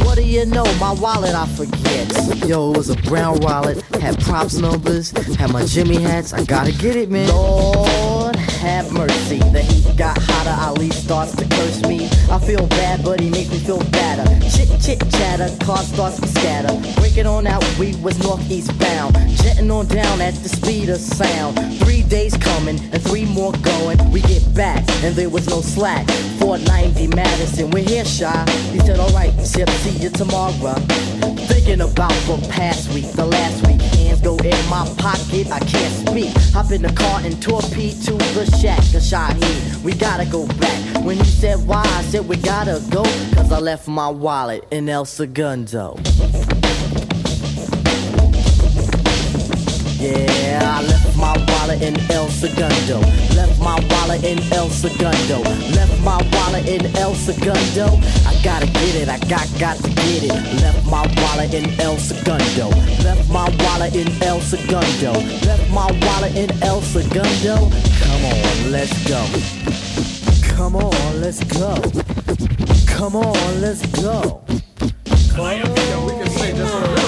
What 0.06 0.16
do 0.16 0.24
you 0.24 0.46
know? 0.46 0.64
My 0.80 0.94
wallet 0.94 1.34
I 1.34 1.48
forget. 1.48 2.48
Yo, 2.48 2.72
it 2.72 2.78
was 2.78 2.90
a 2.90 2.96
brown 2.98 3.40
wallet, 3.40 3.82
had 3.96 4.20
props 4.22 4.58
numbers, 4.58 5.12
had 5.38 5.52
my 5.52 5.66
Jimmy 5.66 6.00
hats. 6.02 6.34
I 6.34 6.44
gotta 6.46 6.72
get 6.72 6.96
it, 6.96 7.10
man. 7.10 7.30
Lord 7.30 8.36
have 8.62 8.92
mercy. 8.94 9.40
The 9.40 9.62
heat 9.62 9.98
got 9.98 10.18
hotter. 10.22 10.56
Ali 10.62 10.92
starts 10.92 11.36
to 11.36 11.46
curse 11.46 11.82
me. 11.82 12.06
I 12.30 12.38
feel 12.40 12.68
bad, 12.68 13.04
but 13.04 13.20
he 13.20 13.30
makes 13.30 13.50
me 13.50 13.58
feel 13.58 13.84
better. 13.90 14.24
Chit 14.54 14.70
chit 14.80 15.00
chatter, 15.12 15.50
car 15.66 15.80
starts 15.80 16.20
to 16.22 16.28
scatter. 16.28 16.74
Breaking 17.02 17.26
on 17.26 17.48
out, 17.48 17.66
we 17.80 17.96
was 17.98 18.18
northeast 18.20 18.78
bound. 18.78 19.16
Jetting 19.42 19.72
on 19.72 19.88
down 19.88 20.22
at 20.22 20.36
the 20.36 20.50
speed 20.50 20.90
of 20.90 21.00
sound. 21.00 21.58
Three 21.80 22.04
days 22.04 22.38
coming 22.38 22.80
and 22.94 23.02
three 23.02 23.26
more 23.26 23.52
going. 23.64 23.98
We 24.12 24.22
get 24.22 24.44
back 24.54 24.84
and 25.04 25.16
there 25.16 25.30
was 25.30 25.50
no 25.50 25.62
slack. 25.62 26.08
490 26.40 27.16
Madison, 27.16 27.72
we're 27.72 27.84
here, 27.84 28.06
shy. 28.06 28.46
He 28.72 28.80
said, 28.80 29.00
alright, 29.00 29.34
Chip, 29.52 29.70
see 29.70 29.98
you 29.98 30.10
tomorrow. 30.12 30.76
Thinking 31.64 31.82
about 31.82 32.10
the 32.26 32.44
past 32.50 32.92
week, 32.92 33.06
the 33.12 33.24
last 33.24 33.68
week. 33.68 33.80
Hands 33.80 34.20
go 34.20 34.36
in 34.38 34.68
my 34.68 34.84
pocket, 34.98 35.52
I 35.52 35.60
can't 35.60 36.08
speak. 36.08 36.36
Hop 36.54 36.72
in 36.72 36.82
the 36.82 36.92
car 36.92 37.22
and 37.24 37.40
torpedo 37.40 38.18
to 38.18 38.34
the 38.34 38.58
shack. 38.60 38.80
A 38.80 38.98
Shaheed, 38.98 39.84
we 39.84 39.94
gotta 39.94 40.26
go 40.26 40.48
back. 40.48 41.06
When 41.06 41.18
he 41.18 41.24
said 41.24 41.60
why, 41.68 41.84
I 41.84 42.02
said 42.02 42.28
we 42.28 42.38
gotta 42.38 42.82
go. 42.90 43.04
Cause 43.36 43.52
I 43.52 43.60
left 43.60 43.88
my 43.88 44.10
wallet 44.10 44.68
in 44.72 44.90
El 44.90 45.06
Segundo. 45.06 46.00
Yeah, 50.02 50.80
I 50.80 50.82
left 50.82 51.16
my 51.16 51.38
wallet 51.48 51.84
in 51.84 51.96
El 52.10 52.28
Segundo. 52.30 53.00
Left 53.36 53.60
my 53.60 53.80
wallet 53.92 54.24
in 54.24 54.40
El 54.52 54.68
Segundo. 54.70 55.44
Left 55.78 56.02
my 56.02 56.18
wallet 56.34 56.68
in 56.68 56.84
El 56.98 57.14
Segundo. 57.14 57.86
I 58.26 58.34
gotta 58.44 58.66
get 58.66 58.96
it, 58.96 59.10
I 59.10 59.20
got 59.30 59.48
got 59.60 59.78
to 59.78 59.90
get 59.90 60.24
it. 60.24 60.34
Left 60.60 60.84
my 60.88 61.06
wallet 61.22 61.54
in 61.54 61.80
El 61.80 61.98
Segundo. 61.98 62.70
Left 63.04 63.30
my 63.30 63.48
wallet 63.60 63.96
in 63.96 64.08
El 64.24 64.42
Segundo. 64.42 65.14
Left 65.46 65.70
my 65.70 65.92
wallet 66.02 66.36
in 66.36 66.50
El 66.64 66.82
Segundo. 66.82 67.70
Come 68.02 68.26
on, 68.26 68.72
let's 68.72 68.98
go. 69.08 69.22
Come 70.56 70.78
on, 70.78 71.22
let's 71.22 71.44
go. 71.44 71.76
Come 72.88 73.16
on, 73.18 73.62
let's 73.62 73.86
go. 74.02 74.42
we 76.08 76.14
can 76.18 76.30
stay 76.32 76.54
just 76.54 77.01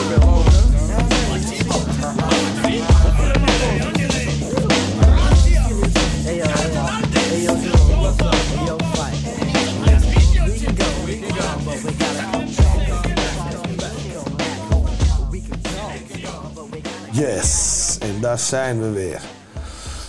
Yes, 17.14 17.98
en 18.00 18.22
daar 18.22 18.40
zijn 18.40 18.82
we 18.82 18.90
weer. 18.92 19.22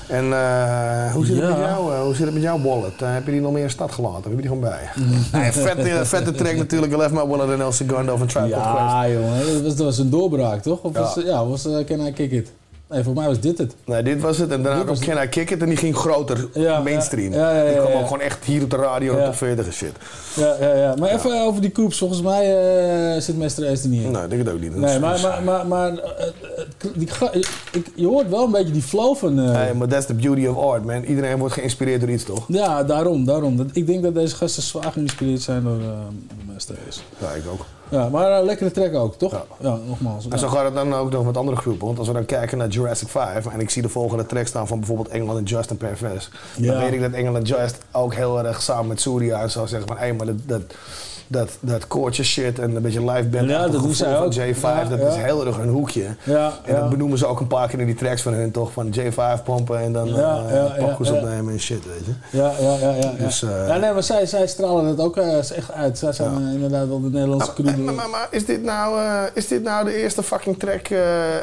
En 0.08 0.32
eh, 0.32 1.12
hoe, 1.12 1.26
zit 1.26 1.36
het 1.36 1.44
Ja. 1.44 1.56
met 1.56 1.66
jou, 1.66 1.92
eh, 1.94 2.00
hoe 2.02 2.14
zit 2.14 2.24
het 2.24 2.34
met 2.34 2.42
jouw 2.42 2.60
wallet? 2.60 3.02
Eh, 3.02 3.12
heb 3.12 3.24
je 3.24 3.30
die 3.32 3.40
nog 3.40 3.52
meer 3.52 3.62
in 3.62 3.70
stad 3.70 3.92
gelaten? 3.92 4.22
Heb 4.22 4.30
je 4.32 4.36
die 4.36 4.46
gewoon 4.46 4.60
bij? 4.60 4.88
Nee, 5.40 5.52
vette, 5.52 6.00
vette 6.04 6.32
track 6.32 6.56
natuurlijk. 6.56 6.92
I 6.92 6.96
left 6.96 7.12
my 7.12 7.26
wallet 7.26 7.50
in 7.50 7.60
El 7.60 7.72
Segundo 7.72 8.16
van 8.16 8.26
Tribe. 8.26 8.48
Ja, 8.48 9.08
jongen, 9.08 9.38
dat 9.52 9.62
was, 9.62 9.76
dat 9.76 9.86
was 9.86 9.98
een 9.98 10.10
doorbraak, 10.10 10.62
toch? 10.62 10.82
Of 10.82 10.92
Ja. 10.94 11.00
was, 11.00 11.14
ja, 11.24 11.46
was 11.46 11.66
uh, 11.66 11.84
Can 11.84 12.06
I 12.06 12.12
Kick 12.12 12.30
It? 12.30 12.52
Nee, 12.94 13.02
voor 13.02 13.14
mij 13.14 13.26
was 13.26 13.40
dit 13.40 13.58
het. 13.58 13.74
Nee, 13.84 14.02
dit 14.02 14.20
was 14.20 14.38
het. 14.38 14.50
En 14.50 14.62
daarna 14.62 14.82
kwam 14.82 15.18
I 15.22 15.26
Kick 15.28 15.50
It 15.50 15.60
en 15.62 15.68
die 15.68 15.76
ging 15.76 15.96
groter, 15.96 16.48
mainstream. 16.84 17.32
ja, 17.32 17.50
ja, 17.56 17.62
ja, 17.62 17.68
die 17.72 17.80
kwam 17.80 17.92
ook 17.92 18.02
gewoon 18.06 18.20
echt 18.20 18.44
hier 18.44 18.62
op 18.62 18.70
de 18.70 18.76
radio 18.76 19.16
en 19.16 19.34
40 19.34 19.66
en 19.66 19.72
shit. 19.72 19.92
Ja, 20.36 20.56
ja, 20.60 20.74
ja. 20.74 20.94
Maar 20.98 21.10
even 21.10 21.42
over 21.42 21.60
die 21.60 21.70
koeps. 21.70 21.98
Volgens 21.98 22.22
mij 22.22 22.56
eh, 23.14 23.20
zit 23.20 23.36
Mester 23.38 23.68
Ace 23.70 23.82
er 23.82 23.88
niet 23.88 24.02
in. 24.04 24.10
Nee, 24.10 24.22
ik 24.22 24.30
denk 24.30 24.44
het 24.44 24.54
ook 24.54 24.60
niet. 24.60 24.70
Dat 24.72 24.80
Nee, 24.80 24.98
maar, 24.98 25.20
maar, 25.20 25.42
maar, 25.44 25.66
maar 25.66 25.88
eh, 25.98 26.26
eh, 26.26 26.90
die, 26.94 27.08
ik, 27.72 27.86
je 27.94 28.06
hoort 28.06 28.28
wel 28.28 28.44
een 28.44 28.50
beetje 28.50 28.72
die 28.72 28.82
flow 28.82 29.16
van... 29.16 29.38
eh, 29.40 29.50
Hey, 29.52 29.74
maar 29.74 29.88
that's 29.88 30.06
the 30.06 30.14
beauty 30.14 30.46
of 30.46 30.56
art, 30.56 30.84
man. 30.84 31.02
Iedereen 31.02 31.38
wordt 31.38 31.54
geïnspireerd 31.54 32.00
door 32.00 32.10
iets, 32.10 32.24
toch? 32.24 32.44
Ja, 32.48 32.84
daarom, 32.84 33.24
daarom. 33.24 33.56
Dat- 33.56 33.66
Ik 33.72 33.86
denk 33.86 34.02
dat 34.02 34.14
deze 34.14 34.36
gasten 34.36 34.62
zwaar 34.62 34.92
geïnspireerd 34.92 35.42
zijn 35.42 35.62
door 35.62 35.78
Mester 36.52 36.76
Ace. 36.88 37.00
Ja, 37.18 37.30
ik 37.30 37.42
ook. 37.52 37.64
Ja, 37.94 38.08
maar 38.08 38.32
een 38.32 38.44
lekkere 38.44 38.70
track 38.70 38.94
ook, 38.94 39.14
toch? 39.14 39.46
Ja, 39.60 39.78
nogmaals. 39.86 40.28
En 40.28 40.38
zo 40.38 40.48
gaat 40.48 40.64
het 40.64 40.74
dan 40.74 40.94
ook 40.94 41.10
nog 41.10 41.24
met 41.24 41.36
andere 41.36 41.56
groepen. 41.56 41.86
Want 41.86 41.98
als 41.98 42.06
we 42.06 42.12
dan 42.12 42.24
kijken 42.24 42.58
naar 42.58 42.68
Jurassic 42.68 43.08
5 43.08 43.46
en 43.46 43.60
ik 43.60 43.70
zie 43.70 43.82
de 43.82 43.88
volgende 43.88 44.26
track 44.26 44.46
staan 44.46 44.66
van 44.66 44.78
bijvoorbeeld 44.78 45.08
Engeland 45.08 45.38
en 45.38 45.44
Just 45.44 45.70
en 45.70 45.76
Pervers. 45.76 46.30
Ja. 46.56 46.72
Dan 46.72 46.82
weet 46.82 46.92
ik 46.92 47.00
dat 47.00 47.12
Engeland 47.12 47.36
en 47.36 47.56
Just 47.56 47.78
ook 47.92 48.14
heel 48.14 48.44
erg 48.44 48.62
samen 48.62 48.86
met 48.86 49.00
Surya 49.00 49.42
en 49.42 49.50
zo 49.50 49.66
zeggen 49.66 49.88
van 49.88 49.96
hé, 49.98 50.12
maar 50.12 50.26
dat, 50.26 50.36
dat, 50.46 50.62
dat, 51.34 51.50
dat 51.60 51.86
koortje 51.86 52.22
shit 52.24 52.58
en 52.58 52.76
een 52.76 52.82
beetje 52.82 53.10
live 53.10 53.28
band 53.28 53.48
Ja, 53.48 53.68
dat 53.68 53.82
doen 53.82 53.94
zij 53.94 54.14
van 54.16 54.24
ook. 54.24 54.34
J5, 54.34 54.60
Ja, 54.60 54.84
dat 54.84 54.98
ja. 55.00 55.06
is 55.08 55.14
heel 55.16 55.46
erg 55.46 55.58
een 55.58 55.68
hoekje. 55.68 56.06
Ja, 56.24 56.52
En 56.64 56.74
dat 56.74 56.90
benoemen 56.90 57.18
ze 57.18 57.26
ook 57.26 57.40
een 57.40 57.46
paar 57.46 57.68
keer 57.68 57.80
in 57.80 57.86
die 57.86 57.94
tracks 57.94 58.22
van 58.22 58.32
hun 58.32 58.50
toch, 58.50 58.72
van 58.72 58.94
J5 58.98 59.42
pompen 59.44 59.78
en 59.78 59.92
dan 59.92 60.06
Ja, 60.08 60.42
eh 60.48 61.00
opnemen 61.00 61.52
en 61.52 61.60
shit, 61.60 61.84
weet 61.86 62.06
je. 62.06 62.38
Ja, 62.38 62.52
ja, 62.60 62.76
ja. 62.80 62.94
ja, 62.94 63.12
Dus, 63.18 63.42
eh, 63.42 63.68
ja 63.68 63.76
nee, 63.76 63.92
maar 63.92 64.02
zij, 64.02 64.26
zij 64.26 64.46
stralen 64.46 64.84
het 64.86 65.00
ook 65.00 65.16
eh, 65.16 65.36
echt 65.38 65.72
uit. 65.72 65.98
Zij 65.98 66.12
zijn 66.12 66.48
inderdaad 66.52 66.88
wel 66.88 67.00
de 67.00 67.10
Nederlandse 67.10 67.52
crew. 67.54 67.76
Maar, 67.76 67.94
maar, 67.94 68.08
maar 68.08 68.28
is, 68.30 68.46
dit 68.46 68.62
nou, 68.62 68.98
is 69.34 69.48
dit 69.48 69.62
nou 69.62 69.84
de 69.84 69.94
eerste 69.96 70.22
fucking 70.22 70.58
track, 70.58 70.88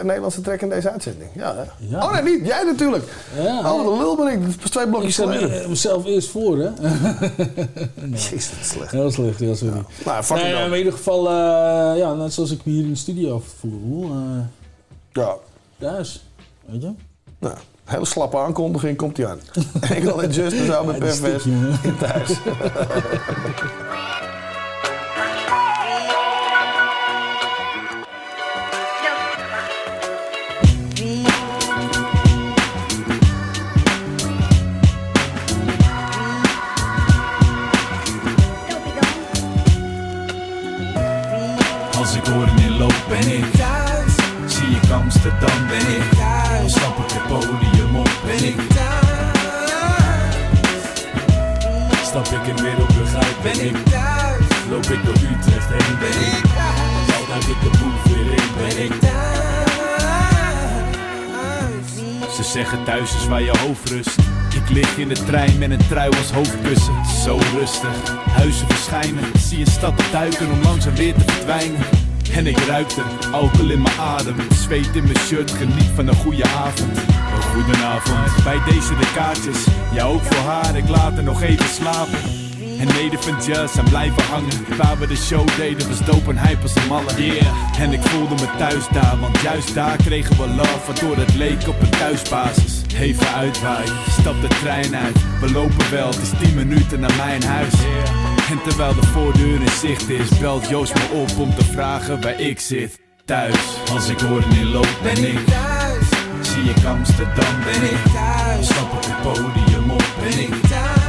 Nederlandse 0.04 0.42
track 0.42 0.62
in 0.62 0.70
deze 0.70 0.92
uitzending? 0.92 1.30
Ja, 1.34 1.56
hè? 1.56 1.98
Oh 1.98 2.14
nee, 2.14 2.38
niet. 2.38 2.48
Jij 2.48 2.64
natuurlijk. 2.64 3.04
Ja, 3.44 3.74
oh, 3.74 3.84
de 3.84 3.98
lul 3.98 4.16
ben 4.16 4.28
ik. 4.28 4.40
Dat 4.42 4.50
is 4.50 4.56
pas 4.56 4.70
twee 4.70 4.84
Ik 4.84 4.90
blokjes 4.92 5.16
geleden. 5.16 5.62
eh, 5.62 5.68
mezelf 5.68 6.06
eerst 6.06 6.30
voor, 6.30 6.58
hè? 6.58 6.70
Jezus, 8.12 8.50
dat 8.50 8.60
is 8.60 8.68
slecht. 8.70 8.92
Heel 8.92 9.12
slecht, 9.12 9.40
heel 9.88 9.94
sorry. 9.96 10.06
Nou, 10.06 10.24
fuck 10.24 10.38
nee, 10.38 10.54
in 10.72 10.78
ieder 10.78 10.94
geval, 10.94 11.28
eh, 11.30 11.98
ja, 11.98 12.14
net 12.14 12.34
zoals 12.34 12.52
ik 12.52 12.66
me 12.66 12.72
hier 12.72 12.84
in 12.84 12.90
de 12.90 12.96
studio 12.96 13.44
voel. 13.60 14.04
eh 14.12 14.44
Ja. 15.14 15.36
thuis, 15.80 16.26
weet 16.66 16.82
je? 16.82 16.92
Nou, 17.40 17.56
hele 17.86 18.06
slappe 18.06 18.38
aankondiging 18.38 18.98
komt 18.98 19.18
hij 19.18 19.28
aan. 19.28 19.40
Enkel 19.82 20.24
en 20.24 20.30
Just 20.32 20.58
en 20.58 20.66
zo 20.66 20.84
met 20.84 21.00
hè. 21.44 21.88
in 21.88 21.98
thuis. 21.98 22.30
Als 42.02 42.16
ik 42.16 42.26
hoor 42.26 42.48
in 42.48 42.78
loop 42.78 43.06
ben 43.10 43.38
ik 43.38 43.52
thuis. 43.52 44.16
Zie 44.46 44.68
ik 44.68 44.90
Amsterdam 44.92 45.68
ben 45.68 45.96
ik 45.96 46.12
thuis. 46.12 46.72
Stap 46.72 46.98
ik 46.98 47.12
het 47.12 47.28
podium 47.28 47.96
op 47.96 48.12
ben 48.26 48.44
ik 48.48 48.60
thuis. 48.70 48.98
Stap 52.04 52.28
ik 52.28 52.48
in 52.48 52.64
Middelburg 52.64 53.16
uit 53.16 53.42
ben 53.42 53.66
ik 53.66 53.78
thuis. 53.90 54.46
Loop 54.70 54.86
ik 54.86 55.06
door 55.06 55.14
Utrecht 55.14 55.70
heen 55.70 55.98
ben 56.00 56.22
ik 56.38 56.46
thuis. 56.56 57.18
Al 57.18 57.26
duik 57.28 57.44
ik 57.44 57.62
de 57.62 57.70
boel 57.80 58.16
weer 58.16 58.32
in 58.34 58.50
ben 58.58 58.84
ik 58.84 58.94
thuis. 59.00 59.20
Ze 62.36 62.44
zeggen 62.44 62.84
thuis 62.84 63.16
is 63.16 63.28
waar 63.28 63.42
je 63.42 63.58
hoofd 63.58 63.90
rust. 63.90 64.20
Lig 64.74 64.98
in 64.98 65.08
de 65.08 65.24
trein 65.26 65.58
met 65.58 65.72
een 65.72 65.88
trui 65.88 66.10
als 66.10 66.32
hoofdkussen. 66.32 67.06
Zo 67.24 67.40
rustig, 67.60 68.16
huizen 68.30 68.68
verschijnen. 68.68 69.24
Zie 69.40 69.60
een 69.60 69.72
stad 69.72 69.92
opduiken 69.92 70.52
om 70.52 70.62
langzaam 70.62 70.96
weer 70.96 71.14
te 71.14 71.24
verdwijnen. 71.26 71.82
En 72.34 72.48
ik 72.48 72.58
ruik 72.58 72.92
er, 72.92 73.32
alcohol 73.32 73.70
in 73.70 73.82
mijn 73.82 74.00
adem. 74.00 74.36
Zweet 74.54 74.96
in 74.96 75.04
mijn 75.04 75.18
shirt, 75.18 75.52
geniet 75.52 75.92
van 75.96 76.08
een 76.08 76.16
goede 76.16 76.46
avond. 76.46 77.00
Goedenavond, 77.54 78.44
bij 78.44 78.60
deze 78.66 78.96
de 78.96 79.12
kaartjes. 79.16 79.66
Ja, 79.94 80.04
ook 80.04 80.22
voor 80.22 80.52
haar, 80.52 80.76
ik 80.76 80.90
laat 80.90 81.14
haar 81.14 81.24
nog 81.24 81.42
even 81.42 81.70
slapen. 81.70 82.51
En 82.82 82.88
Native 82.88 83.30
en 83.30 83.44
Just 83.46 83.74
zijn 83.74 83.90
blijven 83.90 84.24
hangen. 84.24 84.78
Waar 84.78 85.00
we 85.00 85.08
de 85.08 85.16
show 85.16 85.48
deden 85.58 85.88
was 85.88 86.06
dope 86.06 86.30
en 86.30 86.38
hype 86.38 86.62
als 86.62 86.76
een 86.76 86.88
malle. 86.88 87.26
Yeah. 87.26 87.80
En 87.80 87.94
ik 87.94 88.02
voelde 88.02 88.36
me 88.36 88.58
thuis 88.58 88.88
daar, 88.92 89.20
want 89.20 89.42
juist 89.42 89.74
daar 89.74 89.98
kregen 89.98 90.38
we 90.38 90.48
love. 90.48 90.80
Waardoor 90.86 91.18
het 91.18 91.34
leek 91.36 91.68
op 91.68 91.82
een 91.82 91.90
thuisbasis. 91.90 92.82
Even 93.00 93.34
uitwaaien, 93.34 93.94
stap 94.20 94.42
de 94.42 94.48
trein 94.48 94.96
uit. 94.96 95.16
We 95.40 95.52
lopen 95.52 95.92
wel, 95.92 96.08
het 96.08 96.22
is 96.22 96.30
10 96.44 96.56
minuten 96.56 97.00
naar 97.00 97.16
mijn 97.16 97.44
huis. 97.44 97.74
En 98.50 98.62
terwijl 98.64 98.96
de 98.96 99.08
voordeur 99.08 99.62
in 99.62 99.70
zicht 99.70 100.10
is, 100.10 100.38
belt 100.40 100.70
Joost 100.70 100.94
me 100.94 101.22
op 101.22 101.40
om 101.40 101.56
te 101.56 101.66
vragen 101.66 102.22
waar 102.22 102.40
ik 102.40 102.60
zit. 102.60 103.00
Thuis, 103.26 103.78
als 103.92 104.10
ik 104.10 104.20
hoor 104.20 104.44
in 104.50 104.72
loop 104.72 105.00
ben 105.04 105.24
ik 105.24 105.46
thuis. 105.46 106.06
Zie 106.42 106.64
ik 106.64 106.86
Amsterdam 106.86 107.64
ben 107.64 107.84
ik 107.84 108.04
thuis. 108.14 108.66
Stap 108.66 108.94
ik 108.94 109.10
het 109.10 109.22
podium 109.22 109.92
op 109.92 110.06
ben 110.20 110.40
ik 110.40 110.50
Loop 110.50 111.01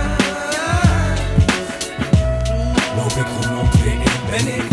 Roermond 4.32 4.71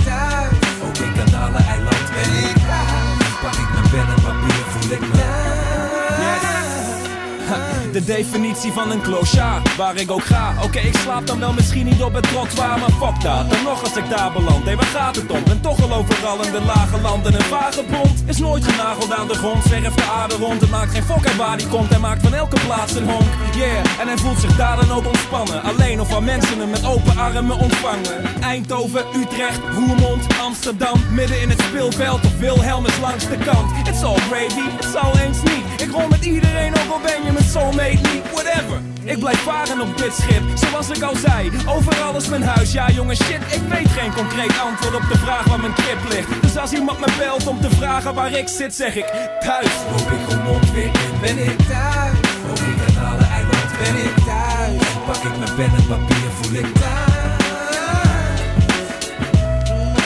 De 7.99 8.05
definitie 8.05 8.71
van 8.71 8.91
een 8.91 9.01
clochard, 9.01 9.75
waar 9.75 9.95
ik 9.95 10.11
ook 10.11 10.23
ga. 10.23 10.53
Oké, 10.63 10.79
ik 10.79 10.95
slaap 10.95 11.27
dan 11.27 11.39
wel 11.39 11.53
misschien 11.53 11.85
niet 11.85 12.03
op 12.03 12.13
het 12.13 12.23
trottoir, 12.23 12.79
maar 12.79 12.91
fuck 12.91 13.21
dat. 13.21 13.51
Dan 13.51 13.63
nog 13.63 13.83
als 13.83 13.95
ik 13.95 14.09
daar 14.09 14.31
beland, 14.31 14.65
hé, 14.65 14.75
waar 14.75 14.85
gaat 14.85 15.15
het 15.15 15.31
om? 15.31 15.43
Ben 15.43 15.61
toch 15.61 15.81
al 15.81 15.93
overal 15.93 16.43
in 16.45 16.51
de 16.51 16.61
lage 16.61 17.01
landen 17.01 17.33
een 17.33 17.41
vagebond. 17.41 18.23
Is 18.25 18.37
nooit 18.37 18.63
genageld 18.63 19.13
aan 19.13 19.27
de 19.27 19.33
grond, 19.33 19.63
zwerft 19.63 19.97
de 19.97 20.03
aarde 20.03 20.35
rond. 20.35 20.61
Het 20.61 20.69
maakt 20.69 20.91
geen 20.91 21.03
fok 21.03 21.25
uit 21.25 21.35
waar 21.35 21.57
die 21.57 21.67
komt, 21.67 21.89
hij 21.89 21.99
maakt 21.99 22.21
van 22.23 22.33
elke 22.33 22.59
plaats 22.65 22.95
een 22.95 23.09
honk. 23.09 23.27
Yeah, 23.55 23.99
en 23.99 24.07
hij 24.07 24.17
voelt 24.17 24.39
zich 24.39 24.55
daar 24.55 24.75
dan 24.75 24.91
ook 24.91 25.07
ontspannen. 25.07 25.63
Alleen 25.63 26.01
of 26.01 26.09
waar 26.09 26.23
mensen 26.23 26.59
hem 26.59 26.69
met 26.69 26.85
open 26.85 27.17
armen 27.17 27.57
ontvangen. 27.57 28.41
Eindhoven, 28.41 29.05
Utrecht, 29.15 29.59
Roermond, 29.73 30.25
Amsterdam. 30.41 31.03
Midden 31.11 31.41
in 31.41 31.49
het 31.49 31.61
speelveld 31.61 32.18
Wilhelmus 32.39 32.99
langs 32.99 33.27
de 33.27 33.37
kant. 33.37 33.87
It's 33.87 34.03
all 34.03 34.17
gravy, 34.29 34.67
it's 34.77 34.95
all 34.95 35.19
eens 35.19 35.41
niet. 35.43 35.81
Ik 35.81 35.91
rol 35.91 36.07
met 36.07 36.25
iedereen, 36.25 36.73
ook 36.73 36.91
al 36.91 36.99
ben 36.99 37.23
je 37.25 37.31
met 37.31 37.43
soulmate 37.43 37.99
niet, 38.11 38.23
whatever. 38.31 38.81
Ik 39.03 39.19
blijf 39.19 39.39
varen 39.39 39.81
op 39.81 39.97
dit 39.97 40.13
schip, 40.13 40.43
zoals 40.53 40.89
ik 40.89 41.01
al 41.01 41.15
zei. 41.15 41.51
Overal 41.67 42.15
is 42.15 42.27
mijn 42.27 42.43
huis, 42.43 42.71
ja 42.71 42.89
jongen 42.89 43.15
shit. 43.15 43.41
Ik 43.49 43.61
weet 43.69 43.87
geen 43.87 44.13
concreet 44.13 44.59
antwoord 44.59 44.95
op 44.95 45.09
de 45.11 45.17
vraag 45.17 45.45
waar 45.45 45.59
mijn 45.59 45.73
krip 45.73 45.99
ligt. 46.09 46.41
Dus 46.41 46.57
als 46.57 46.71
iemand 46.71 46.99
me 46.99 47.05
belt 47.17 47.47
om 47.47 47.61
te 47.61 47.69
vragen 47.69 48.13
waar 48.13 48.31
ik 48.31 48.47
zit, 48.47 48.75
zeg 48.75 48.95
ik 48.95 49.05
thuis. 49.39 49.71
Loop 49.91 50.11
ik 50.11 50.29
Roermond 50.29 50.71
weer 50.71 50.91
ben 51.21 51.37
ik 51.37 51.57
thuis. 51.57 52.17
Ook 52.49 52.59
in 52.59 52.75
Kanaleneiland 52.85 53.69
ben 53.81 53.95
ik 54.05 54.15
thuis. 54.25 54.81
Pak 55.05 55.15
ik 55.15 55.37
mijn 55.37 55.55
pen 55.55 55.71
en 55.77 55.85
papier, 55.87 56.29
voel 56.41 56.53
ik 56.59 56.75
thuis. 56.75 57.27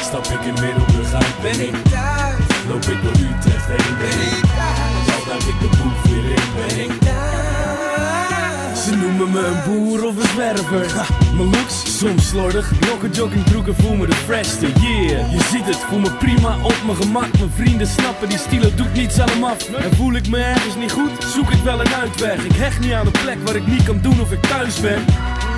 Stap 0.02 0.26
ik 0.26 0.46
in 0.46 0.58
uit, 1.14 1.42
ben 1.42 1.68
ik 1.68 1.76
thuis. 1.92 2.13
Loop 2.68 2.84
ik 2.84 3.02
door 3.04 3.12
Utrecht 3.12 3.68
heen, 3.68 3.98
ben 3.98 4.22
ik 4.28 4.44
duik 5.28 5.44
ik 5.44 5.60
de 5.60 5.68
boef 5.78 6.12
weer 6.12 6.30
in, 6.80 6.90
ben 7.00 7.12
Ze 8.78 8.96
noemen 8.96 9.32
me 9.32 9.46
een 9.46 9.64
boer 9.66 10.06
of 10.06 10.16
een 10.16 10.28
zwerver. 10.28 11.08
Mijn 11.36 11.50
looks, 11.50 11.98
soms 11.98 12.28
slordig. 12.28 12.80
Blokken, 12.80 13.12
joggingbroeken, 13.12 13.76
voel 13.76 13.96
me 13.96 14.06
de 14.08 14.16
freshste. 14.16 14.66
Yeah, 14.66 15.32
je 15.32 15.40
ziet 15.52 15.66
het, 15.66 15.78
voel 15.78 16.00
me 16.00 16.12
prima 16.12 16.58
op 16.62 16.76
mijn 16.86 16.98
gemak. 16.98 17.38
Mijn 17.38 17.52
vrienden 17.56 17.88
snappen, 17.88 18.30
die 18.30 18.38
stilo 18.38 18.70
doet 18.76 18.94
niets 18.94 19.20
aan 19.20 19.30
hem 19.30 19.44
af. 19.44 19.70
En 19.70 19.96
voel 19.96 20.14
ik 20.14 20.30
me 20.30 20.38
ergens 20.38 20.76
niet 20.76 20.92
goed, 20.92 21.12
zoek 21.34 21.52
ik 21.52 21.64
wel 21.64 21.80
een 21.80 21.94
uitweg. 21.94 22.46
Ik 22.46 22.56
hecht 22.56 22.80
niet 22.80 22.94
aan 22.94 23.06
de 23.06 23.20
plek 23.24 23.38
waar 23.46 23.56
ik 23.56 23.68
niet 23.68 23.84
kan 23.84 24.00
doen 24.02 24.22
of 24.22 24.32
ik 24.32 24.42
thuis 24.42 24.80
ben. 24.80 25.06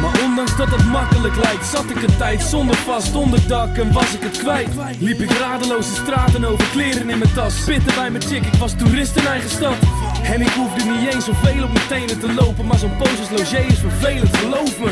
Maar 0.02 0.24
ondanks 0.24 0.58
dat 0.58 0.68
het 0.70 0.86
makkelijk 0.86 1.36
lijkt, 1.36 1.66
zat 1.66 1.90
ik 1.90 2.02
een 2.02 2.18
tijd 2.18 2.42
zonder 2.42 2.76
vast 2.76 3.16
onderdak 3.16 3.78
en 3.78 3.92
was 3.92 4.14
ik 4.14 4.22
het 4.22 4.38
kwijt. 4.38 4.70
Liep 5.00 5.20
ik 5.20 5.32
radeloos 5.32 5.88
de 5.88 5.96
straten 5.96 6.46
over, 6.46 6.66
kleren 6.72 7.10
in 7.10 7.18
mijn 7.18 7.34
tas. 7.34 7.58
Spitten 7.58 7.96
bij 7.96 8.12
mijn 8.12 8.24
chick, 8.24 8.46
ik 8.46 8.60
was 8.60 8.74
toerist 8.78 9.16
in 9.16 9.28
eigen 9.28 9.50
stad. 9.50 9.76
En 10.24 10.42
ik 10.42 10.50
hoefde 10.50 10.84
niet 10.92 11.14
eens 11.14 11.26
zoveel 11.26 11.64
op 11.64 11.74
mijn 11.74 11.88
tenen 11.88 12.20
te 12.20 12.34
lopen. 12.34 12.66
Maar 12.66 12.78
zo'n 12.78 12.98
pose 12.98 13.22
als 13.32 13.54
is 13.54 13.80
vervelend, 13.80 14.38
geloof 14.38 14.80
me. 14.80 14.92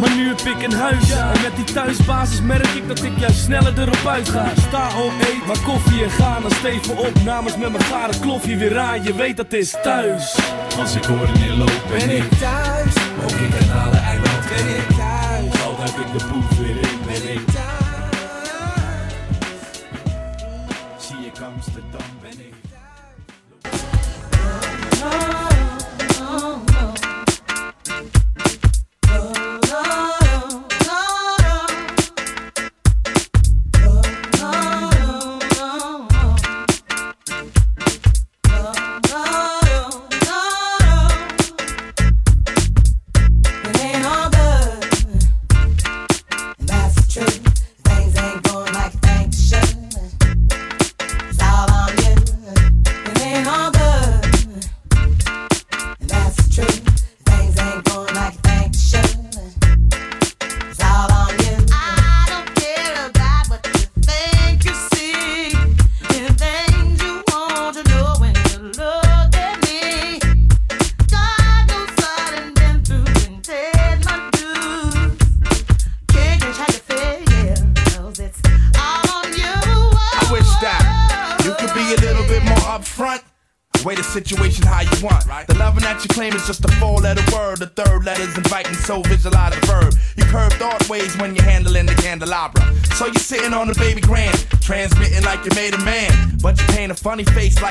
Maar 0.00 0.14
nu 0.16 0.28
heb 0.28 0.40
ik 0.40 0.62
een 0.62 0.72
huis. 0.72 1.10
En 1.10 1.42
met 1.42 1.56
die 1.56 1.74
thuisbasis 1.74 2.40
merk 2.40 2.66
ik 2.66 2.88
dat 2.88 3.02
ik 3.02 3.18
juist 3.18 3.38
sneller 3.38 3.78
erop 3.78 4.06
uitga. 4.06 4.52
Sta 4.68 4.86
op, 4.86 5.12
eet 5.20 5.46
maar 5.46 5.60
koffie 5.64 6.02
en 6.02 6.10
ga 6.10 6.40
dan 6.40 6.50
steven 6.50 6.96
op. 6.96 7.22
Namens 7.24 7.56
met 7.56 7.72
mijn 7.72 7.84
gare 7.84 8.18
kloffie 8.20 8.56
weer 8.56 8.78
aan, 8.78 9.02
je 9.02 9.14
weet 9.14 9.36
dat 9.36 9.52
is 9.52 9.74
thuis. 9.82 10.36
Als 10.78 10.94
ik 10.94 11.04
hoor 11.04 11.28
loop, 11.56 11.82
ben 11.90 12.10
ik 12.16 12.28
thuis. 12.38 12.94
Ook 13.22 13.30
ik 13.30 13.50
thuis. 13.50 13.97
Al 15.64 15.76
duik 15.76 16.06
ik 16.06 16.12
de 16.12 16.24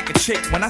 like 0.08 0.16
a 0.16 0.20
chick. 0.20 0.52
When 0.52 0.64
I 0.64 0.70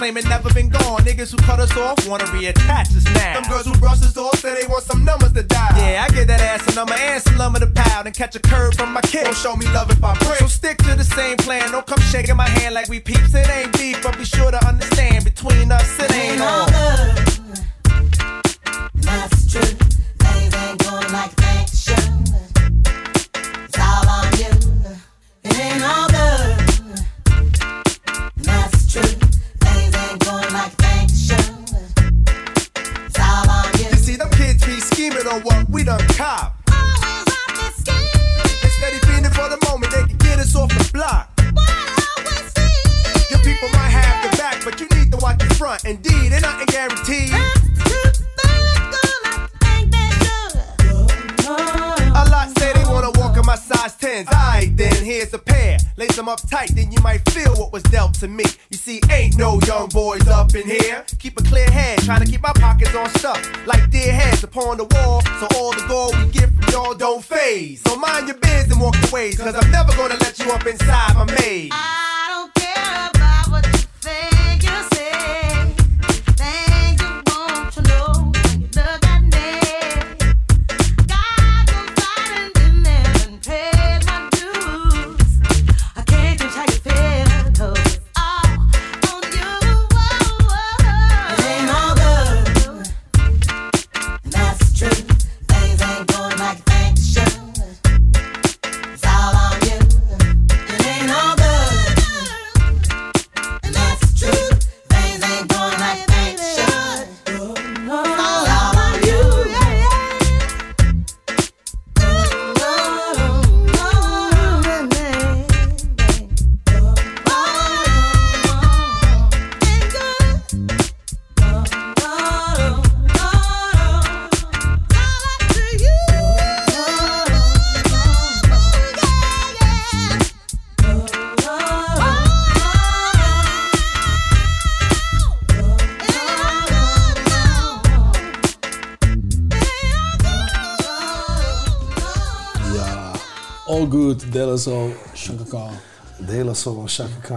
claiming 0.00 0.26
never 0.30 0.48
been 0.54 0.70
gone. 0.70 0.98
Niggas 1.02 1.30
who 1.30 1.36
cut 1.44 1.60
us 1.60 1.76
off 1.76 2.08
wanna 2.08 2.24
reattach 2.32 2.88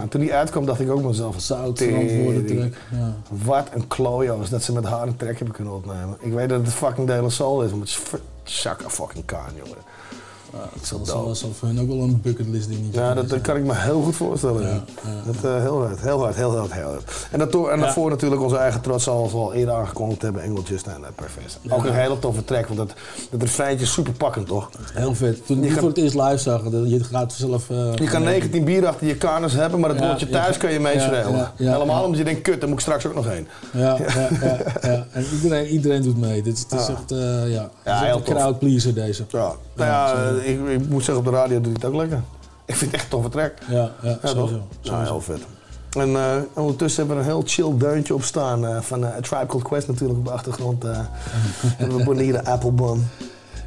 Toen 0.08 0.20
die 0.20 0.34
uitkwam 0.34 0.66
dacht 0.66 0.80
ik 0.80 0.90
ook 0.90 1.02
mezelf 1.02 1.32
van 1.32 1.40
zout. 1.40 1.78
Ja. 1.78 3.14
Wat 3.44 3.68
een 3.74 3.86
klojo's 3.86 4.50
dat 4.50 4.62
ze 4.62 4.72
met 4.72 4.84
haar 4.84 5.06
een 5.06 5.16
trek 5.16 5.36
hebben 5.36 5.54
kunnen 5.54 5.74
opnemen. 5.74 6.16
Ik 6.20 6.32
weet 6.32 6.48
dat 6.48 6.60
het 6.60 6.72
fucking 6.72 7.06
Dela 7.06 7.28
Soul 7.28 7.62
is, 7.62 7.70
maar 7.70 7.80
het 7.80 7.88
is 7.88 8.00
zakken 8.42 8.90
fucking 8.90 9.24
kaan, 9.24 9.52
jongen. 9.56 9.78
Ja, 10.52 10.68
dat 10.72 11.34
is 11.36 11.50
wel 11.50 11.68
hun 11.68 11.80
ook 11.80 11.88
wel 11.88 12.00
een 12.00 12.20
bucketlist 12.20 12.68
dingetje. 12.68 13.00
Ja, 13.00 13.14
dat, 13.14 13.40
kan 13.40 13.56
ik 13.56 13.64
me 13.64 13.74
heel 13.74 14.02
goed 14.02 14.16
voorstellen. 14.16 14.62
Ja 14.62 14.84
dat, 15.26 15.44
eh, 15.44 15.60
heel 15.60 15.80
hard, 15.80 16.00
heel 16.00 16.22
hard, 16.22 16.34
heel 16.34 16.56
hard, 16.56 16.72
heel 16.72 16.88
hard. 16.88 17.26
En, 17.30 17.38
dat, 17.38 17.52
daarvoor 17.52 18.10
natuurlijk 18.10 18.42
onze 18.42 18.56
eigen 18.56 18.80
trots, 18.80 19.04
zoals 19.04 19.32
we 19.32 19.38
al 19.38 19.52
eerder 19.52 19.74
aangekondigd 19.74 20.22
hebben, 20.22 20.42
Engeltjes 20.42 20.82
en 20.82 21.00
uh, 21.00 21.06
Perfect. 21.14 21.58
Ook 21.68 21.84
een 21.84 21.94
hele 21.94 22.18
toffe 22.18 22.44
trek, 22.44 22.66
want 22.66 22.78
dat, 22.78 22.92
dat 23.30 23.42
refreintje 23.42 23.84
is 23.84 23.92
super 23.92 24.12
pakkend, 24.12 24.46
toch? 24.46 24.70
Heel 24.92 25.14
vet. 25.14 25.46
Toen 25.46 25.64
ik 25.64 25.72
voor 25.72 25.88
het 25.88 25.98
eerst 25.98 26.14
live 26.14 26.38
zag, 26.38 26.62
je 26.64 27.04
gaat 27.04 27.32
zelf... 27.32 27.70
Eh, 27.70 27.94
je 27.94 28.08
kan 28.08 28.22
19 28.22 28.64
bier 28.64 28.86
achter 28.86 29.06
je 29.06 29.16
kanus 29.16 29.52
hebben, 29.52 29.80
maar 29.80 29.94
dat 29.94 30.06
woordje 30.06 30.28
thuis 30.28 30.56
kun 30.56 30.72
je 30.72 30.80
meeschreeuwen. 30.80 31.50
Helemaal 31.56 32.04
omdat 32.04 32.18
je 32.18 32.24
denkt, 32.24 32.42
kut, 32.42 32.60
daar 32.60 32.68
moet 32.68 32.78
ik 32.78 32.84
straks 32.84 33.06
ook 33.06 33.14
nog 33.14 33.28
heen. 33.28 33.48
Ja, 33.72 33.98
ja, 33.98 34.28
ja. 34.82 35.06
En 35.12 35.24
iedereen, 35.32 35.66
iedereen 35.66 36.02
doet 36.02 36.18
mee. 36.18 36.42
Dit, 36.42 36.66
is, 36.70 36.88
echt, 36.88 37.12
eh, 37.12 37.18
ja, 37.52 37.70
ja, 37.84 38.02
is 38.02 38.16
echt 38.16 38.62
een 38.62 38.94
deze. 38.94 39.24
Ja, 39.28 39.52
nou 39.74 39.90
ja, 39.90 40.42
ik, 40.42 40.68
ik 40.68 40.88
moet 40.88 41.04
zeggen, 41.04 41.24
op 41.24 41.32
de 41.32 41.36
radio 41.36 41.60
doet 41.60 41.64
hij 41.64 41.74
het 41.74 41.84
ook 41.84 41.94
lekker 41.94 42.22
ik 42.64 42.74
vind 42.74 42.90
het 42.90 43.00
echt 43.00 43.04
een 43.04 43.10
toffe 43.10 43.28
track. 43.28 43.52
Ja, 43.68 43.90
ja, 44.02 44.18
nou, 44.22 44.36
sowieso. 44.36 44.62
Heel 44.82 45.20
vet. 45.20 45.40
En 45.96 46.16
eh, 46.16 46.36
ondertussen 46.52 47.06
hebben 47.06 47.24
we 47.24 47.30
een 47.30 47.36
heel 47.36 47.46
chill 47.46 47.78
deuntje 47.78 48.14
op 48.14 48.22
staan 48.22 48.66
eh, 48.66 48.80
van 48.80 49.04
eh, 49.04 49.16
Tribe 49.16 49.46
Called 49.46 49.62
Quest 49.62 49.86
natuurlijk 49.86 50.18
op 50.18 50.24
de 50.24 50.30
achtergrond. 50.30 50.84
en 50.84 51.08
we 51.96 52.00
Apple 52.04 52.44
Applebaum. 52.44 53.08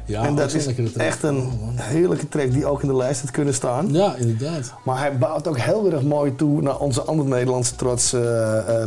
Ja, 0.04 0.24
en 0.24 0.30
oh, 0.30 0.36
dat 0.36 0.54
is 0.54 0.66
echt 0.96 1.22
een 1.22 1.36
oh, 1.36 1.80
heerlijke 1.80 2.28
track 2.28 2.52
die 2.52 2.66
ook 2.66 2.82
in 2.82 2.88
de 2.88 2.96
lijst 2.96 3.20
had 3.20 3.30
kunnen 3.30 3.54
staan. 3.54 3.92
Ja, 3.92 4.14
inderdaad. 4.14 4.74
Maar 4.84 4.98
hij 4.98 5.18
bouwt 5.18 5.48
ook 5.48 5.58
heel 5.58 5.92
erg 5.92 6.02
mooi 6.02 6.34
toe 6.34 6.62
naar 6.62 6.78
onze 6.78 7.02
andere 7.02 7.28
Nederlandse 7.28 7.76
trots, 7.76 8.16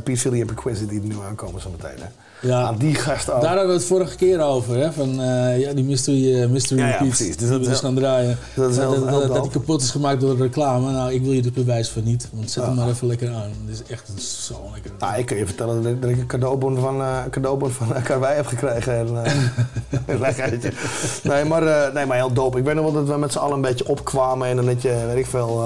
Piet 0.04 0.20
Philly 0.20 0.40
en 0.40 0.46
Perquisite, 0.46 0.86
die 0.86 1.02
er 1.02 1.08
nu 1.08 1.16
aankomen 1.28 1.62
zo 1.62 1.70
meteen. 1.70 1.98
Hè. 2.00 2.08
Ja. 2.42 2.62
Aan 2.62 2.76
die 2.78 2.96
gasten 2.96 3.34
ook. 3.36 3.42
Daar 3.42 3.50
hadden 3.50 3.68
we 3.68 3.74
het 3.74 3.86
vorige 3.86 4.16
keer 4.16 4.40
over, 4.42 4.76
hè? 4.76 4.92
Van 4.92 5.22
eh, 5.22 5.60
ja, 5.60 5.74
die 5.74 5.84
Mystery, 5.84 6.42
eh, 6.42 6.50
mystery 6.50 6.80
Ja, 6.80 6.88
ja, 6.88 6.92
Repeats 6.92 7.18
precies. 7.18 7.38
Dus 7.38 7.48
die 7.50 7.58
dat 7.58 7.58
we 7.60 7.64
is 7.66 7.70
dus 7.72 7.80
gaan 7.80 7.96
draaien. 7.96 8.38
dat 8.56 8.70
is 8.72 8.78
heel- 8.78 9.06
dat, 9.06 9.42
die 9.44 9.52
kapot 9.52 9.82
is 9.82 9.90
gemaakt 9.90 10.22
door 10.22 10.38
reclame. 10.38 10.92
Nou, 10.92 11.12
ik 11.14 11.22
wil 11.22 11.32
je 11.32 11.42
het 11.42 11.54
bewijs 11.54 11.90
van 11.90 12.04
niet. 12.04 12.28
Want 12.34 12.52
zet 12.52 12.64
hem 12.64 12.74
Ja. 12.76 12.80
maar 12.80 12.90
even 12.90 13.08
lekker 13.08 13.30
aan. 13.34 13.50
Het 13.66 13.80
is 13.82 13.84
echt 13.92 14.08
een 14.16 14.20
zo 14.22 14.60
lekker. 14.74 14.92
Nou, 15.00 15.18
ik 15.20 15.26
kan 15.26 15.38
je 15.38 15.46
vertellen 15.46 15.84
dat, 16.02 16.10
ik 16.10 16.18
een 16.18 16.26
cadeaubon 16.28 16.78
van, 16.80 17.02
een 17.02 17.30
cadeaubon 17.30 17.72
van 17.72 17.88
uh, 17.90 18.04
Karwei 18.04 18.36
heb 18.36 18.46
gekregen. 18.46 18.94
En, 18.94 19.08
lekkertje. 20.20 20.72
nee, 21.24 21.46
maar, 21.46 21.92
nee, 21.94 22.06
maar 22.06 22.18
heel 22.18 22.34
dope. 22.34 22.58
Ik 22.58 22.64
weet 22.64 22.76
nog 22.76 22.84
wel 22.84 22.94
dat 22.94 23.08
we 23.08 23.18
met 23.18 23.32
z'n 23.32 23.38
allen 23.38 23.56
een 23.56 23.62
beetje 23.62 23.88
opkwamen. 23.88 24.48
En 24.48 24.56
dan 24.56 24.68
had 24.68 24.82
je, 24.82 25.04
weet 25.08 25.18
ik 25.18 25.26
veel, 25.26 25.64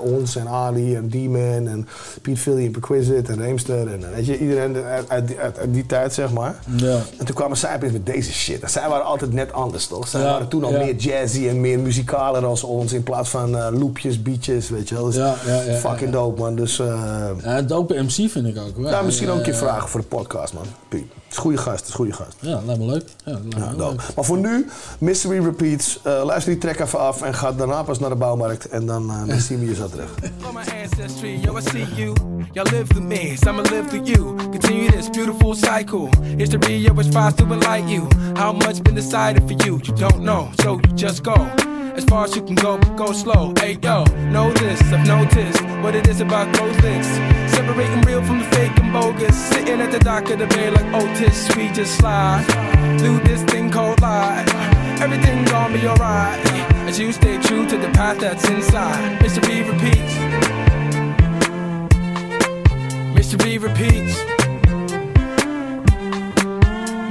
ons 0.00 0.36
en 0.36 0.48
Ali 0.48 0.94
en 0.96 1.08
D-Man 1.08 1.66
en 1.68 1.88
Piet 2.22 2.38
Philly 2.38 2.64
en 2.64 2.70
Perquisite 2.70 3.32
en 3.32 3.38
Reemster. 3.38 3.92
En 3.92 4.04
weet 4.14 4.26
je, 4.26 4.38
iedereen 4.38 4.76
uit, 4.76 5.08
uit, 5.08 5.36
uit, 5.38 5.58
uit 5.58 5.72
die 5.74 5.86
tijd, 5.86 6.11
zeg 6.14 6.32
maar. 6.32 6.58
Ja. 6.76 6.98
En 7.18 7.24
toen 7.26 7.34
kwamen 7.34 7.56
zij 7.56 7.74
opeens 7.74 7.92
met 7.92 8.06
deze 8.06 8.32
shit. 8.32 8.60
En 8.62 8.70
zij 8.70 8.88
waren 8.88 9.04
altijd 9.04 9.32
net 9.32 9.52
anders, 9.52 9.86
toch? 9.86 10.08
Zij 10.08 10.20
Ja, 10.20 10.26
waren 10.26 10.48
toen 10.48 10.64
al 10.64 10.72
ja. 10.72 10.78
meer 10.78 10.94
jazzy 10.94 11.48
en 11.48 11.60
meer 11.60 11.78
muzikaler 11.78 12.44
als 12.44 12.62
ons. 12.64 12.92
In 12.92 13.02
plaats 13.02 13.28
van 13.30 13.56
eh, 13.56 13.66
loopjes, 13.78 14.22
beatjes, 14.22 14.68
weet 14.70 14.88
je 14.88 14.94
wel. 14.94 15.04
Dus 15.04 15.16
fucking 15.80 16.12
dope, 16.12 16.40
man. 16.40 16.54
Dus... 16.54 16.78
eh, 16.78 17.28
Ja, 17.42 17.62
dope 17.62 18.02
MC 18.02 18.10
vind 18.30 18.46
ik 18.46 18.58
ook. 18.58 18.76
hoor. 18.76 18.88
ja, 18.88 19.02
misschien 19.02 19.28
ook 19.30 19.36
een 19.36 19.42
keer 19.42 19.54
vragen 19.54 19.88
voor 19.88 20.00
de 20.00 20.06
podcast, 20.06 20.52
man. 20.54 20.64
Piet. 20.88 21.04
Het 21.32 21.40
is 21.40 21.46
een 21.46 21.50
goede 21.50 21.70
gast, 21.70 21.80
het 21.80 21.88
is 21.88 21.94
goede 21.94 22.12
gast. 22.12 22.36
Ja, 22.40 22.60
lijkt 22.66 22.80
me 22.80 22.86
leuk. 22.86 23.04
Ja, 23.24 23.32
lijkt 23.32 23.58
me 23.58 23.60
Ja, 23.60 23.88
leuk. 23.88 24.00
Maar 24.16 24.24
voor 24.24 24.38
nu, 24.38 24.66
Mystery 24.98 25.44
Repeats. 25.44 25.98
Eh, 26.02 26.24
luister 26.24 26.52
die 26.52 26.60
track 26.60 26.78
even 26.78 26.98
af 26.98 27.22
en 27.22 27.34
ga 27.34 27.52
daarna 27.52 27.82
pas 27.82 27.98
naar 27.98 28.10
de 28.10 28.16
bouwmarkt. 28.16 28.68
En 28.68 28.86
dan, 28.86 29.10
eh, 29.10 29.26
dan 29.26 29.38
zien 29.40 29.58
we 29.58 29.66
je 29.66 29.74
zo 29.74 29.88
terug. 29.88 30.10
From 30.40 30.54
my 30.54 30.60
ancestry, 30.82 31.40
yo, 31.42 31.56
I 31.58 31.60
see 31.62 31.86
you. 31.94 32.12
Y'all 32.52 32.70
live 32.70 32.86
through 32.86 33.06
me, 33.06 33.36
so 33.42 33.50
I'ma 33.50 33.60
live 33.62 33.84
through 33.88 34.08
you. 34.08 34.34
Continue 34.50 34.90
this 34.90 35.10
beautiful 35.10 35.54
cycle. 35.54 36.08
History, 36.36 36.76
yo, 36.76 36.94
is 36.98 37.08
tries 37.08 37.34
to 37.34 37.44
enlighten 37.44 37.88
you. 37.88 38.08
How 38.34 38.52
much 38.52 38.82
been 38.82 38.94
decided 38.94 39.42
for 39.46 39.66
you? 39.66 39.80
You 39.82 39.94
don't 39.94 40.20
know, 40.22 40.50
so 40.62 40.80
you 40.84 40.94
just 40.94 41.22
go. 41.22 41.34
As 41.96 42.04
far 42.04 42.24
as 42.24 42.34
you 42.34 42.44
can 42.44 42.54
go, 42.54 42.78
go 42.96 43.12
slow. 43.12 43.52
Hey, 43.60 43.78
yo, 43.82 44.04
know 44.30 44.52
this, 44.52 44.80
I've 44.92 45.06
noticed 45.06 45.62
what 45.82 45.94
it 45.94 46.06
is 46.08 46.20
about 46.20 46.52
those 46.56 46.80
links. 46.82 47.08
Separating 47.54 48.00
real 48.06 48.22
from 48.22 48.38
the 48.38 48.44
fake 48.56 48.81
bogus. 48.92 49.36
Sitting 49.48 49.80
at 49.80 49.90
the 49.90 49.98
dock 49.98 50.30
of 50.30 50.38
the 50.38 50.46
bay 50.46 50.70
like 50.70 50.84
oh, 50.92 51.08
Otis, 51.08 51.56
we 51.56 51.68
just 51.68 51.96
slide 51.98 52.44
through 53.00 53.18
this 53.20 53.42
thing 53.44 53.70
called 53.70 54.00
life. 54.00 54.48
Everything 55.00 55.44
gonna 55.46 55.72
be 55.74 55.86
alright. 55.86 56.38
As 56.86 56.98
you 56.98 57.10
stay 57.12 57.40
true 57.40 57.66
to 57.68 57.76
the 57.78 57.88
path 57.88 58.18
that's 58.20 58.48
inside. 58.48 59.20
Mystery 59.22 59.62
repeats. 59.62 60.14
Mystery 63.16 63.58
repeats. 63.58 64.14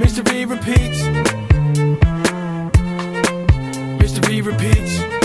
Mystery 0.00 0.44
repeats. 0.44 1.02
Mystery 4.00 4.40
repeats. 4.40 5.21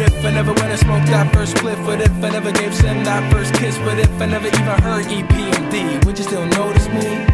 If 0.00 0.24
I 0.24 0.30
never 0.30 0.52
went 0.54 0.72
and 0.72 0.80
smoked 0.80 1.06
that 1.08 1.30
first 1.34 1.56
spliff? 1.56 1.76
What 1.84 2.00
if 2.00 2.10
I 2.24 2.30
never 2.30 2.50
gave 2.52 2.74
Sim 2.74 3.04
that 3.04 3.30
first 3.30 3.52
kiss? 3.52 3.76
What 3.80 3.98
if 3.98 4.10
I 4.20 4.24
never 4.24 4.46
even 4.46 4.76
heard 4.80 5.04
EPMD? 5.04 6.06
Would 6.06 6.16
you 6.16 6.24
still 6.24 6.46
notice 6.46 6.88
me? 6.88 7.26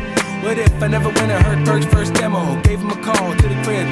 What 0.42 0.58
if 0.58 0.82
I 0.82 0.88
never 0.88 1.08
went 1.10 1.30
and 1.30 1.46
heard 1.46 1.58
Perq's 1.62 1.86
first 1.86 2.14
demo? 2.14 2.60
Gave 2.62 2.80
him 2.80 2.90
a 2.90 3.00
call 3.02 3.36
to 3.36 3.46
the 3.46 3.58
crib. 3.62 3.86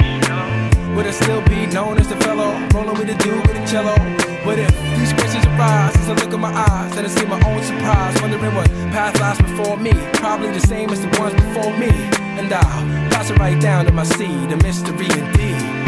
Would 0.95 1.07
I 1.07 1.11
still 1.11 1.41
be 1.47 1.67
known 1.67 1.99
as 1.99 2.09
the 2.09 2.17
fellow 2.17 2.51
rolling 2.73 2.97
with 2.99 3.09
a 3.09 3.17
dude 3.23 3.47
with 3.47 3.55
a 3.55 3.65
cello? 3.65 3.95
What 4.43 4.59
if 4.59 4.71
these 4.99 5.13
questions 5.13 5.45
arise 5.45 5.95
as 5.95 6.09
I 6.09 6.13
look 6.13 6.33
in 6.33 6.41
my 6.41 6.51
eyes 6.51 6.97
and 6.97 7.07
I 7.07 7.09
see 7.09 7.25
my 7.25 7.39
own 7.47 7.63
surprise, 7.63 8.21
wondering 8.21 8.55
what 8.55 8.67
path 8.91 9.17
lies 9.21 9.39
before 9.39 9.77
me? 9.77 9.91
Probably 10.19 10.51
the 10.51 10.67
same 10.67 10.89
as 10.89 10.99
the 10.99 11.07
ones 11.17 11.33
before 11.35 11.71
me. 11.79 11.91
And 12.39 12.51
I'll 12.51 13.09
pass 13.09 13.29
it 13.29 13.39
right 13.39 13.59
down 13.61 13.85
to 13.85 13.93
my 13.93 14.03
seed, 14.03 14.51
a 14.51 14.57
mystery 14.57 15.07
indeed. 15.15 15.84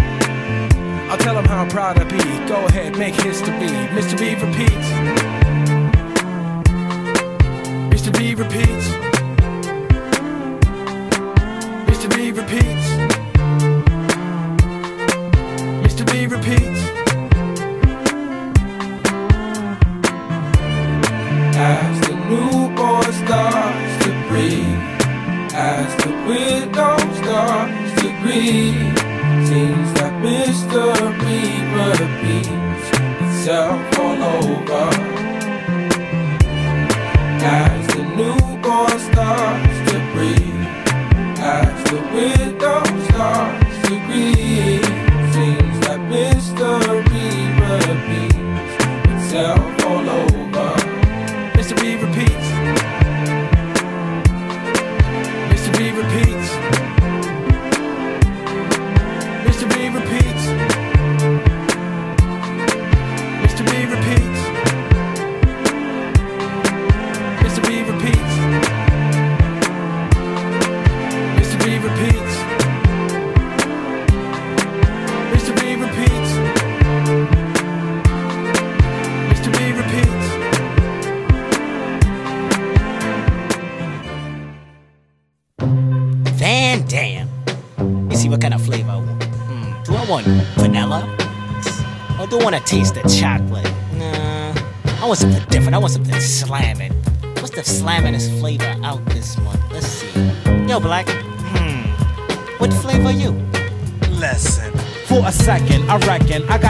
I'll 1.10 1.18
tell 1.18 1.36
them 1.36 1.46
how 1.46 1.66
proud 1.70 1.98
I 2.00 2.04
be. 2.04 2.18
Go 2.48 2.66
ahead, 2.66 2.98
make 2.98 3.16
history. 3.16 3.72
Mystery 3.94 4.36
repeats. 4.36 4.90
Mystery 7.90 8.36
repeats. 8.36 8.88
Mystery 11.88 12.32
repeats. 12.32 12.88
Mystery 15.84 16.28
repeats. 16.28 16.87
could 30.78 31.18
be, 31.22 31.42
but 31.74 31.98
be. 32.22 32.38
It's 33.26 33.48
all 33.48 34.24
over. 34.24 35.07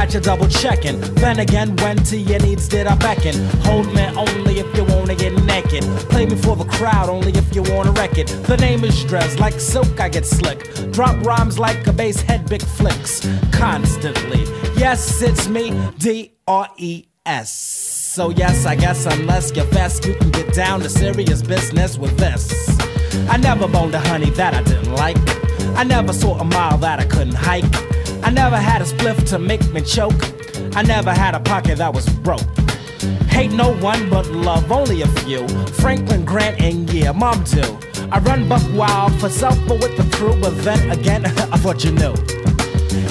Reckon 0.07 0.23
I 0.23 0.35
got 0.35 0.39
you 0.39 0.47
double 0.47 0.47
checking. 0.47 1.01
Then 1.15 1.39
again, 1.39 1.75
when 1.77 1.97
to 2.05 2.17
your 2.17 2.39
needs 2.39 2.67
did 2.67 2.87
I 2.87 2.95
beckon? 2.95 3.35
Hold 3.63 3.93
me 3.93 4.05
only 4.15 4.59
if 4.59 4.77
you 4.77 4.83
wanna 4.85 5.15
get 5.15 5.33
naked. 5.43 5.83
Play 6.09 6.25
me 6.25 6.35
for 6.35 6.55
the 6.55 6.65
crowd 6.65 7.09
only 7.09 7.31
if 7.31 7.55
you 7.55 7.63
wanna 7.63 7.91
wreck 7.91 8.17
it. 8.17 8.27
The 8.47 8.57
name 8.57 8.83
is 8.83 9.03
Dres, 9.03 9.39
like 9.39 9.59
silk 9.59 9.99
I 9.99 10.09
get 10.09 10.25
slick. 10.25 10.59
Drop 10.91 11.15
rhymes 11.25 11.59
like 11.59 11.85
a 11.87 11.93
bass 11.93 12.21
head, 12.21 12.49
big 12.49 12.61
flicks. 12.61 13.27
Constantly. 13.51 14.43
Yes, 14.77 15.21
it's 15.21 15.47
me, 15.47 15.73
D 15.97 16.31
R 16.47 16.69
E 16.77 17.05
S. 17.25 17.51
So 18.15 18.29
yes, 18.29 18.65
I 18.65 18.75
guess 18.75 19.05
unless 19.05 19.51
you're 19.55 19.65
fast, 19.65 20.05
you 20.05 20.15
can 20.15 20.31
get 20.31 20.53
down 20.53 20.79
to 20.81 20.89
serious 20.89 21.41
business 21.41 21.97
with 21.97 22.17
this. 22.17 22.69
I 23.29 23.37
never 23.37 23.67
boned 23.67 23.93
a 23.93 23.99
honey 23.99 24.29
that 24.31 24.53
I 24.53 24.63
didn't 24.63 24.93
like. 24.93 25.17
I 25.75 25.83
never 25.83 26.13
saw 26.13 26.39
a 26.39 26.43
mile 26.43 26.77
that 26.79 26.99
I 26.99 27.05
couldn't 27.05 27.35
hike. 27.35 27.86
I 28.23 28.31
never 28.31 28.57
had 28.57 28.81
a 28.81 28.85
spliff 28.85 29.27
to 29.29 29.39
make 29.39 29.63
me 29.71 29.81
choke. 29.81 30.21
I 30.75 30.81
never 30.81 31.11
had 31.11 31.35
a 31.35 31.39
pocket 31.39 31.77
that 31.77 31.93
was 31.93 32.07
broke. 32.09 32.41
Hate 33.29 33.51
no 33.51 33.75
one 33.75 34.09
but 34.09 34.27
love 34.27 34.71
only 34.71 35.01
a 35.01 35.07
few. 35.07 35.47
Franklin 35.79 36.25
Grant 36.25 36.59
and 36.61 36.91
yeah, 36.91 37.11
mom 37.11 37.43
too. 37.43 37.77
I 38.11 38.19
run 38.19 38.47
buck 38.47 38.63
wild 38.73 39.13
for 39.19 39.29
self 39.29 39.57
but 39.67 39.79
with 39.81 39.97
the 39.97 40.17
crew, 40.17 40.39
but 40.41 40.51
then 40.63 40.91
again, 40.91 41.25
I 41.53 41.57
thought 41.57 41.83
you 41.83 41.91
knew. 41.91 42.13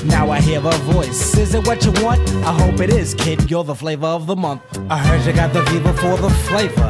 Now 0.07 0.31
I 0.31 0.41
hear 0.41 0.59
a 0.59 0.77
voice. 0.93 1.37
Is 1.37 1.55
it 1.55 1.67
what 1.67 1.85
you 1.85 1.93
want? 2.03 2.21
I 2.45 2.53
hope 2.53 2.81
it 2.81 2.91
is, 2.91 3.15
kid. 3.15 3.51
You're 3.51 3.65
the 3.65 3.75
flavor 3.75 4.07
of 4.07 4.27
the 4.27 4.37
month. 4.37 4.63
I 4.89 4.99
heard 4.99 5.27
you 5.27 5.33
got 5.33 5.53
the 5.53 5.65
fever 5.67 5.93
for 5.95 6.17
the 6.17 6.31
flavor. 6.31 6.89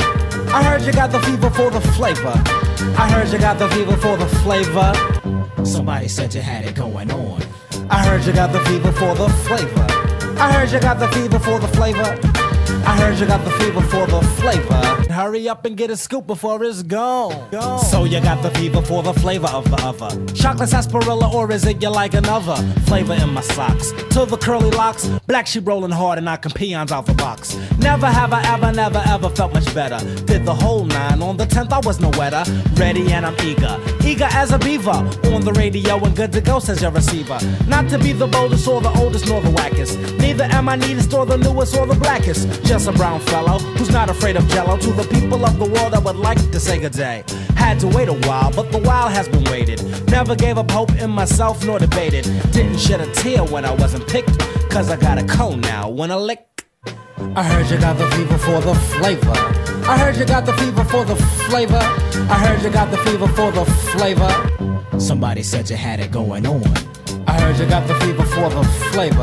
I 0.53 0.63
heard 0.63 0.83
you 0.83 0.93
got 0.93 1.13
the 1.13 1.21
fever 1.21 1.51
for 1.51 1.71
the 1.71 1.81
flavor. 1.81 2.35
I 2.99 3.11
heard 3.11 3.33
you 3.33 3.39
got 3.39 3.59
the 3.59 3.69
fever 3.71 3.97
for 3.97 4.17
the 4.17 4.27
flavor. 4.45 4.93
Somebody 5.65 6.09
said 6.09 6.35
you 6.35 6.43
had 6.43 6.65
it 6.65 6.75
going 6.75 7.11
on. 7.11 7.46
I 7.89 8.05
heard 8.05 8.25
you 8.25 8.33
got 8.33 8.53
the 8.53 8.61
fever 8.61 8.93
for 8.93 9.15
the 9.15 9.29
flavor. 9.47 9.87
I 10.39 10.53
heard 10.53 10.71
you 10.73 10.81
got 10.81 10.99
the 10.99 11.09
fever 11.09 11.39
for 11.39 11.59
the 11.59 11.69
flavor. 11.69 12.46
I 12.87 12.97
heard 12.99 13.19
you 13.19 13.27
got 13.27 13.45
the 13.45 13.51
fever 13.53 13.81
for 13.83 14.07
the 14.07 14.21
flavor. 14.41 15.13
Hurry 15.13 15.49
up 15.49 15.65
and 15.65 15.77
get 15.77 15.91
a 15.91 15.97
scoop 15.97 16.27
before 16.27 16.63
it's 16.65 16.83
gone. 16.83 17.51
gone. 17.51 17.85
So 17.85 18.05
you 18.05 18.21
got 18.21 18.43
the 18.43 18.51
fever 18.51 18.83
for 18.83 19.03
the 19.03 19.15
flavor 19.15 19.49
of 19.49 19.65
the 19.71 19.77
other. 19.83 20.33
Chocolate 20.35 20.69
sarsaparilla, 20.69 21.33
or 21.33 21.51
is 21.53 21.65
it 21.65 21.83
you 21.83 21.89
like 21.89 22.15
another? 22.15 22.57
Flavor 22.87 23.15
in 23.15 23.33
my 23.33 23.41
socks. 23.41 23.93
To 24.11 24.27
the 24.27 24.37
curly 24.37 24.71
locks, 24.71 25.09
black 25.27 25.47
sheep 25.47 25.67
rolling 25.67 25.91
hard 25.91 26.19
and 26.19 26.25
knocking 26.25 26.53
peons 26.53 26.93
out 26.93 27.07
the 27.07 27.15
box. 27.15 27.57
Never 27.79 28.07
have 28.07 28.33
I 28.33 28.43
ever, 28.55 28.73
never 28.73 29.03
ever 29.07 29.31
felt 29.31 29.55
much 29.55 29.73
better. 29.75 29.99
Did 30.25 30.45
the 30.45 30.55
whole 30.55 30.85
nine. 30.85 31.23
On 31.23 31.37
the 31.37 31.47
tenth, 31.47 31.73
I 31.73 31.81
was 31.81 32.01
no 32.01 32.11
wetter. 32.19 32.45
Ready 32.75 33.13
and 33.13 33.25
I'm 33.25 33.37
eager. 33.47 33.81
Eager 34.05 34.29
as 34.33 34.53
a 34.53 34.59
beaver. 34.59 34.91
On 34.91 35.41
the 35.43 35.53
radio 35.53 35.97
and 36.05 36.15
good 36.17 36.33
to 36.33 36.41
go, 36.41 36.59
says 36.59 36.83
your 36.83 36.91
receiver. 36.91 37.39
Not 37.67 37.89
to 37.91 37.99
be 37.99 38.13
the 38.13 38.27
boldest 38.27 38.67
or 38.69 38.81
the 38.81 38.91
oldest 38.99 39.27
nor 39.29 39.41
the 39.41 39.51
wackest. 39.51 40.19
Neither 40.19 40.45
am 40.45 40.69
I 40.69 40.77
neatest 40.77 41.13
or 41.15 41.27
the 41.27 41.37
newest 41.37 41.77
or 41.77 41.87
the 41.87 41.95
blackest. 41.95 42.56
Just 42.65 42.89
a 42.89 42.93
brown 42.93 43.21
fellow 43.21 43.59
who's 43.59 43.91
not 43.91 44.11
afraid 44.11 44.37
of 44.37 44.47
jello. 44.49 44.77
To 44.77 44.93
the 44.93 45.05
people 45.05 45.45
of 45.45 45.59
the 45.59 45.67
world, 45.67 45.95
I 45.95 45.99
would 45.99 46.17
like 46.17 46.39
to 46.51 46.61
say 46.61 46.79
good 46.79 46.93
day. 46.93 47.25
Had 47.57 47.81
to 47.81 47.89
wait 47.89 48.09
a 48.09 48.19
while, 48.29 48.53
but 48.53 48.73
the 48.73 48.79
while 48.79 49.09
has 49.09 49.29
been 49.29 49.45
waited. 49.45 49.83
Never 50.11 50.35
gave 50.35 50.59
up 50.59 50.71
hope 50.71 50.93
in 50.93 51.11
myself 51.11 51.65
nor 51.65 51.79
debated. 51.79 52.25
Didn't 52.53 52.79
shed 52.79 53.01
a 53.01 53.13
tear 53.13 53.45
when 53.45 53.65
I 53.65 53.73
wasn't 53.75 54.07
picked. 54.09 54.39
Cause 54.71 54.91
I 54.91 54.97
got 54.97 55.19
a 55.19 55.25
cone 55.25 55.61
now. 55.61 55.89
When 55.89 56.11
I 56.11 56.17
lick 56.17 56.47
I 57.35 57.43
heard 57.43 57.71
you 57.71 57.79
got 57.79 57.99
the 57.99 58.09
fever 58.13 58.39
for 58.39 58.61
the 58.61 58.75
flavor. 58.75 59.33
I 59.89 59.99
heard 59.99 60.17
you 60.17 60.25
got 60.25 60.47
the 60.47 60.53
fever 60.55 60.85
for 60.85 61.05
the 61.05 61.17
flavor. 61.17 61.81
I 62.31 62.39
heard 62.39 62.63
you 62.63 62.71
got 62.71 62.91
the 62.91 62.99
fever 62.99 63.29
for 63.29 63.51
the 63.53 63.65
flavor. 63.93 64.99
Somebody 64.99 65.43
said 65.43 65.69
you 65.69 65.77
had 65.77 66.01
it 66.01 66.11
going 66.11 66.47
on. 66.47 66.63
I 67.27 67.41
heard 67.41 67.59
you 67.59 67.67
got 67.67 67.87
the 67.89 67.95
fever 67.97 68.25
for 68.25 68.49
the 68.49 68.65
flavor. 68.93 69.23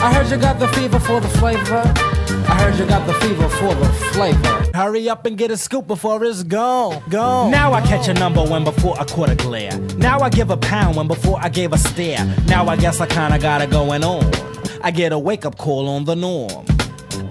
I 0.00 0.12
heard 0.12 0.30
you 0.30 0.38
got 0.38 0.58
the 0.58 0.68
fever 0.68 0.98
for 0.98 1.20
the 1.20 1.28
flavor. 1.28 1.82
I 2.48 2.54
heard 2.62 2.78
you 2.78 2.86
got 2.86 3.06
the 3.06 3.14
fever 3.14 3.48
for 3.48 3.74
the 3.74 3.88
flavor. 4.12 4.70
Hurry 4.74 5.08
up 5.08 5.26
and 5.26 5.36
get 5.36 5.50
a 5.50 5.56
scoop 5.56 5.86
before 5.86 6.24
it's 6.24 6.42
gone. 6.42 7.02
Gone. 7.08 7.50
Now 7.50 7.72
I 7.72 7.80
catch 7.82 8.08
a 8.08 8.14
number 8.14 8.42
when 8.42 8.64
before 8.64 8.98
I 9.00 9.04
caught 9.04 9.30
a 9.30 9.34
glare. 9.34 9.76
Now 9.96 10.20
I 10.20 10.30
give 10.30 10.50
a 10.50 10.56
pound 10.56 10.96
when 10.96 11.08
before 11.08 11.38
I 11.40 11.48
gave 11.48 11.72
a 11.72 11.78
stare. 11.78 12.24
Now 12.46 12.66
I 12.68 12.76
guess 12.76 13.00
I 13.00 13.06
kinda 13.06 13.38
got 13.38 13.62
it 13.62 13.70
going 13.70 14.04
on. 14.04 14.30
I 14.82 14.90
get 14.90 15.12
a 15.12 15.18
wake 15.18 15.44
up 15.44 15.58
call 15.58 15.88
on 15.88 16.04
the 16.04 16.16
norm. 16.16 16.66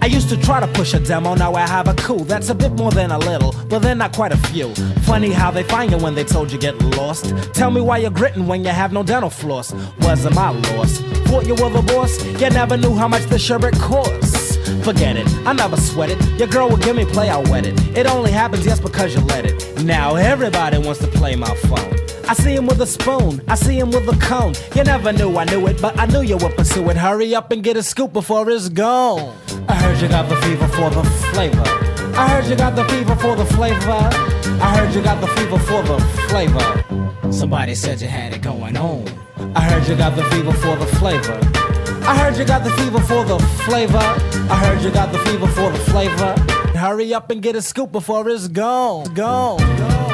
I 0.00 0.06
used 0.06 0.28
to 0.30 0.36
try 0.36 0.58
to 0.58 0.66
push 0.66 0.94
a 0.94 0.98
demo, 0.98 1.34
now 1.34 1.54
I 1.54 1.60
have 1.60 1.86
a 1.86 1.94
coup. 1.94 2.24
That's 2.24 2.48
a 2.48 2.54
bit 2.56 2.72
more 2.72 2.90
than 2.90 3.12
a 3.12 3.18
little, 3.18 3.54
but 3.68 3.80
then 3.80 3.98
not 3.98 4.12
quite 4.12 4.32
a 4.32 4.36
few. 4.36 4.74
Funny 5.02 5.30
how 5.30 5.52
they 5.52 5.62
find 5.62 5.92
you 5.92 5.98
when 5.98 6.16
they 6.16 6.24
told 6.24 6.50
you 6.50 6.58
get 6.58 6.80
lost. 6.96 7.32
Tell 7.54 7.70
me 7.70 7.80
why 7.80 7.98
you're 7.98 8.10
gritting 8.10 8.48
when 8.48 8.64
you 8.64 8.70
have 8.70 8.92
no 8.92 9.04
dental 9.04 9.30
floss. 9.30 9.72
Wasn't 10.00 10.34
my 10.34 10.50
loss. 10.50 10.98
Thought 11.28 11.46
you 11.46 11.54
were 11.54 11.70
the 11.70 11.82
boss, 11.82 12.24
you 12.24 12.50
never 12.50 12.76
knew 12.76 12.96
how 12.96 13.06
much 13.06 13.24
the 13.26 13.38
sherbet 13.38 13.74
costs. 13.74 14.41
Forget 14.84 15.16
it, 15.16 15.28
I 15.46 15.52
never 15.52 15.76
sweat 15.76 16.10
it. 16.10 16.20
Your 16.38 16.48
girl 16.48 16.68
will 16.68 16.76
give 16.76 16.96
me 16.96 17.04
play, 17.04 17.30
I'll 17.30 17.44
wet 17.44 17.66
it. 17.66 17.78
It 17.96 18.06
only 18.06 18.32
happens 18.32 18.64
just 18.64 18.82
because 18.82 19.14
you 19.14 19.20
let 19.22 19.46
it. 19.46 19.84
Now 19.84 20.16
everybody 20.16 20.78
wants 20.78 21.00
to 21.00 21.06
play 21.06 21.36
my 21.36 21.54
phone. 21.54 21.96
I 22.28 22.34
see 22.34 22.54
him 22.54 22.66
with 22.66 22.80
a 22.80 22.86
spoon, 22.86 23.42
I 23.48 23.54
see 23.54 23.78
him 23.78 23.90
with 23.90 24.08
a 24.08 24.18
cone. 24.18 24.54
You 24.74 24.84
never 24.84 25.12
knew 25.12 25.36
I 25.36 25.44
knew 25.44 25.66
it, 25.66 25.80
but 25.80 25.98
I 25.98 26.06
knew 26.06 26.22
you 26.22 26.36
would 26.38 26.56
pursue 26.56 26.88
it. 26.90 26.96
Hurry 26.96 27.34
up 27.34 27.52
and 27.52 27.62
get 27.62 27.76
a 27.76 27.82
scoop 27.82 28.12
before 28.12 28.48
it's 28.50 28.68
gone. 28.68 29.36
I 29.68 29.74
heard 29.74 30.00
you 30.00 30.08
got 30.08 30.28
the 30.28 30.36
fever 30.36 30.68
for 30.68 30.90
the 30.90 31.04
flavor. 31.32 31.64
I 32.16 32.28
heard 32.28 32.46
you 32.46 32.56
got 32.56 32.74
the 32.74 32.84
fever 32.84 33.16
for 33.16 33.36
the 33.36 33.46
flavor. 33.46 34.08
I 34.62 34.76
heard 34.76 34.94
you 34.94 35.02
got 35.02 35.20
the 35.20 35.28
fever 35.28 35.58
for 35.58 35.82
the 35.82 35.98
flavor. 36.28 37.32
Somebody 37.32 37.74
said 37.74 38.00
you 38.00 38.08
had 38.08 38.32
it 38.32 38.42
going 38.42 38.76
on. 38.76 39.06
I 39.56 39.62
heard 39.62 39.86
you 39.88 39.96
got 39.96 40.16
the 40.16 40.24
fever 40.24 40.52
for 40.52 40.76
the 40.76 40.86
flavor. 40.86 41.61
I 42.04 42.16
heard 42.18 42.36
you 42.36 42.44
got 42.44 42.64
the 42.64 42.70
fever 42.72 43.00
for 43.00 43.24
the 43.24 43.38
flavor. 43.64 43.98
I 43.98 44.56
heard 44.64 44.82
you 44.82 44.90
got 44.90 45.12
the 45.12 45.18
fever 45.20 45.46
for 45.46 45.70
the 45.70 45.78
flavor. 45.78 46.34
Hurry 46.76 47.14
up 47.14 47.30
and 47.30 47.40
get 47.42 47.56
a 47.56 47.62
scoop 47.62 47.92
before 47.92 48.28
it's 48.28 48.48
gone. 48.48 49.12
Gone. 49.14 49.58
Ja, 49.58 50.11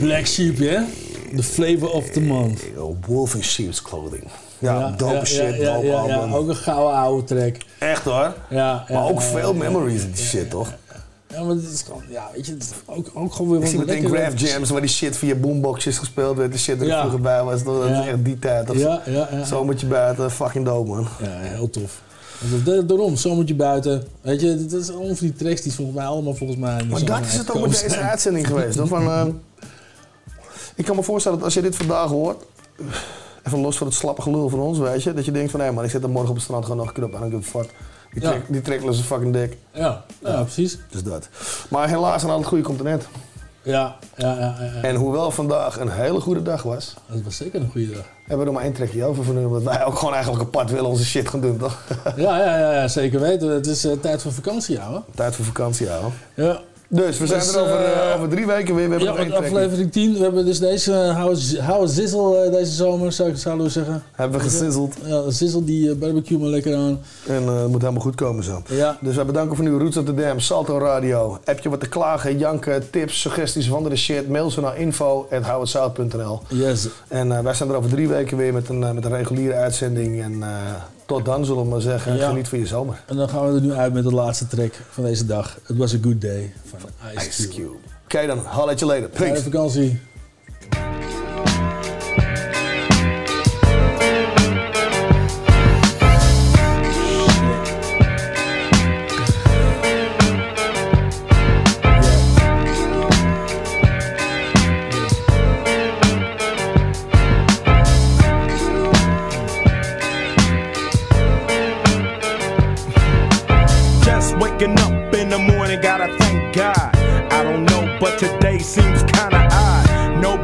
Black 0.00 0.26
Sheep, 0.26 0.58
hè? 0.58 0.78
The 1.36 1.42
flavor 1.42 1.90
of 1.90 2.08
the 2.10 2.20
month. 2.20 2.62
Wolf 3.06 3.34
in 3.34 3.42
Sheep's 3.42 3.82
Clothing. 3.82 4.24
Ja, 4.58 4.90
dope 4.90 5.12
ja, 5.14 5.24
shit, 5.24 5.56
ja, 5.56 5.74
dope 5.74 5.92
album. 5.94 6.34
ook 6.34 6.48
een 6.48 6.56
gouden 6.56 6.96
oude 6.98 7.24
track. 7.24 7.56
Echt 7.78 8.02
hoor. 8.04 8.34
Ja, 8.50 8.84
maar 8.88 9.08
ook 9.08 9.22
veel 9.22 9.54
memories 9.54 10.02
in 10.02 10.10
die 10.12 10.24
shit, 10.24 10.50
toch? 10.50 10.72
Ja, 11.34 11.42
maar 11.42 11.54
het 11.54 11.64
is 11.72 11.82
gewoon, 11.82 12.02
ja, 12.08 12.30
weet 12.34 12.46
je, 12.46 12.52
het 12.52 12.62
is 12.62 12.68
ook, 12.86 13.10
ook 13.14 13.32
gewoon 13.34 13.50
weer 13.50 13.60
Ik 13.60 13.66
zie 13.66 13.76
wat 13.78 13.86
meteen 13.86 14.08
Graph 14.08 14.40
Jams 14.40 14.70
waar 14.70 14.80
die 14.80 14.90
shit 14.90 15.16
via 15.16 15.34
boomboxjes 15.34 15.98
gespeeld 15.98 16.36
werd. 16.36 16.52
De 16.52 16.58
shit 16.58 16.80
er 16.80 16.86
Ja. 16.86 16.98
vroeger 17.00 17.20
bij 17.20 17.42
was. 17.42 17.62
Dat 17.64 17.88
Ja. 17.88 18.06
echt 18.06 18.24
die 18.24 18.38
tijd. 18.38 18.66
Dat 18.66 18.76
Ja, 18.76 19.02
ja, 19.06 19.28
ja. 19.32 19.44
Zomertje 19.44 19.86
buiten, 19.86 20.30
fucking 20.30 20.64
dope 20.64 20.88
man. 20.88 21.08
Ja, 21.22 21.28
heel 21.38 21.70
tof. 21.70 22.00
Dus 22.50 22.64
da- 22.64 22.80
daarom, 22.82 23.16
zomertje 23.16 23.54
buiten. 23.54 24.04
Weet 24.20 24.40
je, 24.40 24.66
dat 24.66 24.80
is 24.80 24.90
allemaal 24.90 25.14
van 25.14 25.26
die 25.26 25.32
tracks 25.36 25.60
die 25.62 25.72
volgens 25.72 25.96
mij 25.96 26.06
allemaal 26.06 26.34
volgens 26.34 26.58
mij... 26.58 26.84
Maar 26.84 27.04
dat 27.04 27.20
is 27.26 27.36
het 27.36 27.50
ook 27.54 27.60
met 27.68 27.80
deze 27.82 27.96
uitzending 27.98 28.46
geweest. 28.46 28.78
Van, 28.84 29.02
eh, 29.02 29.24
ik 30.80 30.86
kan 30.86 30.96
me 30.96 31.02
voorstellen 31.02 31.36
dat 31.38 31.46
als 31.46 31.54
je 31.54 31.62
dit 31.62 31.76
vandaag 31.76 32.08
hoort, 32.08 32.44
even 33.46 33.60
los 33.60 33.76
van 33.78 33.86
het 33.86 33.96
slappe 33.96 34.22
gelul 34.22 34.48
van 34.48 34.58
ons, 34.60 34.78
weet 34.78 35.02
je, 35.02 35.12
dat 35.14 35.24
je 35.24 35.30
denkt 35.32 35.50
van 35.50 35.60
hé 35.60 35.72
man, 35.72 35.84
ik 35.84 35.90
zit 35.90 36.02
er 36.02 36.10
morgen 36.10 36.28
op 36.28 36.34
het 36.34 36.44
strand 36.44 36.62
gewoon 36.64 36.78
nog 36.78 36.86
een 36.88 36.92
keer 36.94 37.04
op 37.04 37.14
en 37.14 37.22
ik 37.24 37.30
doe 37.30 37.42
fuck. 37.42 37.70
Die, 38.12 38.22
Ja. 38.22 38.30
trek, 38.30 38.42
die 38.48 38.60
trekkelen 38.60 38.94
ze 38.94 39.02
fucking 39.02 39.32
dik. 39.32 39.56
Ja, 39.72 40.04
ja, 40.24 40.42
precies. 40.42 40.78
Dus 40.90 41.02
dat. 41.02 41.28
Maar 41.68 41.88
helaas 41.88 42.24
aan 42.24 42.30
al 42.30 42.38
het 42.38 42.46
goede 42.46 42.62
komt 42.64 42.78
er 42.78 42.84
net. 42.84 43.06
Ja, 43.62 43.96
ja, 44.16 44.38
ja, 44.38 44.56
ja. 44.60 44.82
En 44.82 44.94
hoewel 44.96 45.30
vandaag 45.30 45.80
een 45.80 45.90
hele 45.90 46.20
goede 46.20 46.42
dag 46.42 46.62
was, 46.62 46.94
Dat 47.06 47.22
was 47.22 47.36
zeker 47.36 47.60
een 47.60 47.70
goede 47.70 47.86
dag. 47.92 48.04
hebben 48.20 48.38
we 48.38 48.44
er 48.46 48.52
maar 48.52 48.62
één 48.62 48.72
trekje 48.72 49.04
over 49.04 49.24
voor 49.24 49.34
nu, 49.34 49.44
omdat 49.44 49.62
wij 49.62 49.84
ook 49.84 49.98
gewoon 49.98 50.14
eigenlijk 50.14 50.42
apart 50.44 50.70
willen 50.70 50.90
onze 50.90 51.04
shit 51.04 51.28
gaan 51.28 51.40
doen, 51.40 51.56
toch? 51.58 51.82
Ja, 52.16 52.38
ja, 52.38 52.58
ja, 52.58 52.72
ja, 52.72 52.88
zeker 52.88 53.20
weten. 53.20 53.48
Het 53.48 53.66
is 53.66 53.84
eh, 53.84 53.92
tijd 54.00 54.22
voor 54.22 54.32
vakantie, 54.32 54.80
ouwe. 54.80 55.02
Tijd 55.14 55.34
voor 55.36 55.44
vakantie, 55.44 55.86
ja. 55.86 55.98
Ja. 56.34 56.60
Dus 56.92 57.18
we 57.18 57.26
zijn 57.26 57.40
Dus, 57.40 57.54
er 57.54 57.60
over, 57.60 57.76
eh, 57.76 58.10
eh, 58.10 58.16
over 58.16 58.28
drie 58.28 58.46
weken 58.46 58.74
weer. 58.74 58.88
We 58.88 58.96
hebben 58.96 59.14
Ja, 59.14 59.24
nog 59.24 59.38
aflevering 59.38 59.92
10. 59.92 60.12
We 60.12 60.18
hebben 60.18 60.44
dus 60.44 60.58
deze 60.58 60.92
uh, 60.92 61.66
Hou 61.66 61.86
Zizzle 61.86 62.36
eh, 62.36 62.52
deze 62.52 62.72
zomer, 62.72 63.12
zou 63.12 63.28
ik 63.28 63.36
zouden 63.36 63.64
we 63.66 63.72
zeggen. 63.72 64.02
Hebben 64.12 64.38
we 64.38 64.44
gezizzeld. 64.44 64.94
Ja, 65.04 65.30
Zizzle 65.30 65.64
die 65.64 65.90
eh, 65.90 65.96
barbecue 65.96 66.38
maar 66.38 66.48
lekker 66.48 66.76
aan. 66.76 67.00
En 67.26 67.42
eh, 67.42 67.60
het 67.60 67.68
moet 67.70 67.80
helemaal 67.80 68.02
goed 68.02 68.14
komen 68.14 68.44
zo. 68.44 68.62
Ja. 68.68 68.98
Dus 69.00 69.16
wij 69.16 69.24
bedanken 69.24 69.56
voor 69.56 69.64
nu 69.64 69.78
Roots 69.78 69.96
of 69.96 70.04
the 70.04 70.14
Dam, 70.14 70.40
Salto 70.40 70.78
Radio. 70.78 71.38
Heb 71.44 71.60
je 71.60 71.68
wat 71.68 71.80
te 71.80 71.88
klagen, 71.88 72.38
janken, 72.38 72.90
tips, 72.90 73.20
suggesties 73.20 73.68
van 73.68 73.84
de 73.88 73.96
shit? 73.96 74.28
Mail 74.28 74.50
ze 74.50 74.60
naar 74.60 74.78
info.houhetzout.nl 74.78 76.40
Yes. 76.48 76.88
En 77.08 77.32
eh, 77.32 77.40
wij 77.42 77.54
zijn 77.54 77.68
er 77.68 77.76
over 77.76 77.90
drie 77.90 78.08
weken 78.08 78.36
weer 78.36 78.52
met 78.52 78.68
een, 78.68 78.84
eh, 78.84 78.90
met 78.90 79.04
een 79.04 79.16
reguliere 79.16 79.54
uitzending. 79.54 80.22
En 80.22 80.42
eh, 80.42 80.48
tot 81.16 81.24
dan 81.24 81.44
zullen 81.44 81.62
we 81.62 81.68
maar 81.68 81.80
zeggen, 81.80 82.16
Ja. 82.16 82.28
geniet 82.28 82.48
van 82.48 82.58
je 82.58 82.66
zomer. 82.66 83.02
En 83.06 83.16
dan 83.16 83.28
gaan 83.28 83.46
we 83.48 83.54
er 83.54 83.60
nu 83.60 83.72
uit 83.72 83.92
met 83.92 84.04
de 84.04 84.12
laatste 84.14 84.46
track 84.46 84.72
van 84.90 85.04
deze 85.04 85.26
dag. 85.26 85.58
It 85.68 85.76
was 85.76 85.94
a 85.94 85.98
good 86.02 86.20
day 86.20 86.52
van 86.64 86.78
Ice, 87.16 87.28
Ice 87.28 87.48
Cube. 87.48 87.54
Cube. 87.62 87.76
Oké 88.04 88.26
dan, 88.26 88.38
holla 88.38 88.74
you 88.74 88.90
later. 88.92 89.08
Fijne 89.12 89.32
Peace. 89.32 89.42
vakantie. 89.50 90.00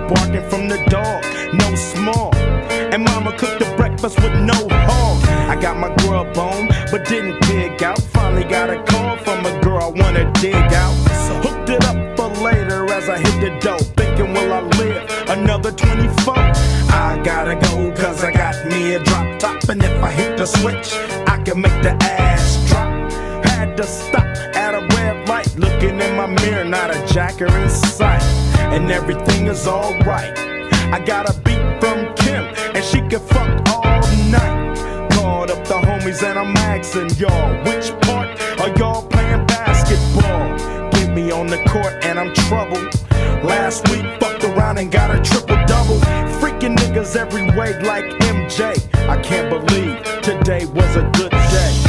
Barking 0.08 0.48
from 0.48 0.68
the 0.68 0.78
dog, 0.88 1.22
no 1.54 1.74
small. 1.74 2.34
And 2.92 3.04
mama 3.04 3.36
cooked 3.36 3.58
the 3.58 3.72
breakfast 3.76 4.16
with 4.22 4.34
no 4.40 4.54
hog. 4.70 5.24
I 5.50 5.60
got 5.60 5.76
my 5.76 5.94
grub 5.96 6.36
on, 6.38 6.68
but 6.90 7.06
didn't 7.06 7.40
dig 7.46 7.82
out. 7.82 7.98
Finally 7.98 8.44
got 8.44 8.70
a 8.70 8.82
call 8.84 9.16
from 9.18 9.44
a 9.44 9.60
girl 9.60 9.82
I 9.82 9.88
wanna 9.88 10.30
dig 10.34 10.54
out. 10.54 10.94
Hooked 11.44 11.70
it 11.70 11.84
up 11.84 12.16
for 12.16 12.28
later 12.42 12.90
as 12.92 13.08
I 13.08 13.18
hit 13.18 13.40
the 13.40 13.58
dough. 13.60 13.78
Thinking, 13.96 14.32
will 14.32 14.52
I 14.52 14.60
live 14.78 15.28
another 15.28 15.72
24? 15.72 16.34
I 16.36 17.20
gotta 17.24 17.54
go, 17.56 17.92
cause 17.94 18.24
I 18.24 18.32
got 18.32 18.66
me 18.66 18.94
a 18.94 19.02
drop 19.02 19.38
top. 19.38 19.68
And 19.68 19.82
if 19.82 20.02
I 20.02 20.10
hit 20.10 20.36
the 20.38 20.46
switch, 20.46 20.94
I 21.26 21.42
can 21.44 21.60
make 21.60 21.82
the 21.82 21.92
ass 22.02 22.68
drop. 22.68 23.12
Had 23.44 23.76
to 23.76 23.84
stop 23.84 24.24
at 24.56 24.74
a 24.74 24.82
red 24.96 25.28
light, 25.28 25.54
looking 25.56 26.00
in 26.00 26.16
my 26.16 26.26
mirror, 26.26 26.64
not 26.64 26.90
a 26.90 27.06
jacker 27.12 27.46
in 27.46 27.68
sight. 27.68 28.45
And 28.74 28.90
everything 28.90 29.46
is 29.46 29.66
alright. 29.66 30.36
I 30.92 31.02
got 31.04 31.28
a 31.28 31.38
beat 31.40 31.64
from 31.80 32.14
Kim, 32.14 32.44
and 32.74 32.84
she 32.84 33.00
can 33.00 33.20
fuck 33.20 33.68
all 33.70 34.00
night. 34.30 35.08
Called 35.12 35.50
up 35.50 35.64
the 35.66 35.74
homies, 35.74 36.22
and 36.22 36.38
I'm 36.38 36.56
asking 36.56 37.10
y'all, 37.18 37.64
which 37.64 37.90
part 38.02 38.28
are 38.60 38.72
y'all 38.78 39.06
playing 39.08 39.46
basketball? 39.46 40.90
Get 40.90 41.12
me 41.14 41.30
on 41.32 41.46
the 41.46 41.58
court, 41.68 42.04
and 42.04 42.18
I'm 42.18 42.32
troubled. 42.34 42.94
Last 43.42 43.88
week, 43.88 44.04
fucked 44.20 44.44
around 44.44 44.78
and 44.78 44.90
got 44.90 45.14
a 45.14 45.20
triple 45.22 45.56
double. 45.66 45.98
Freaking 46.40 46.76
niggas 46.76 47.16
every 47.16 47.50
way 47.56 47.80
like 47.82 48.04
MJ. 48.20 48.76
I 49.08 49.20
can't 49.22 49.48
believe 49.50 50.02
today 50.22 50.66
was 50.66 50.96
a 50.96 51.02
good 51.14 51.30
day. 51.30 51.85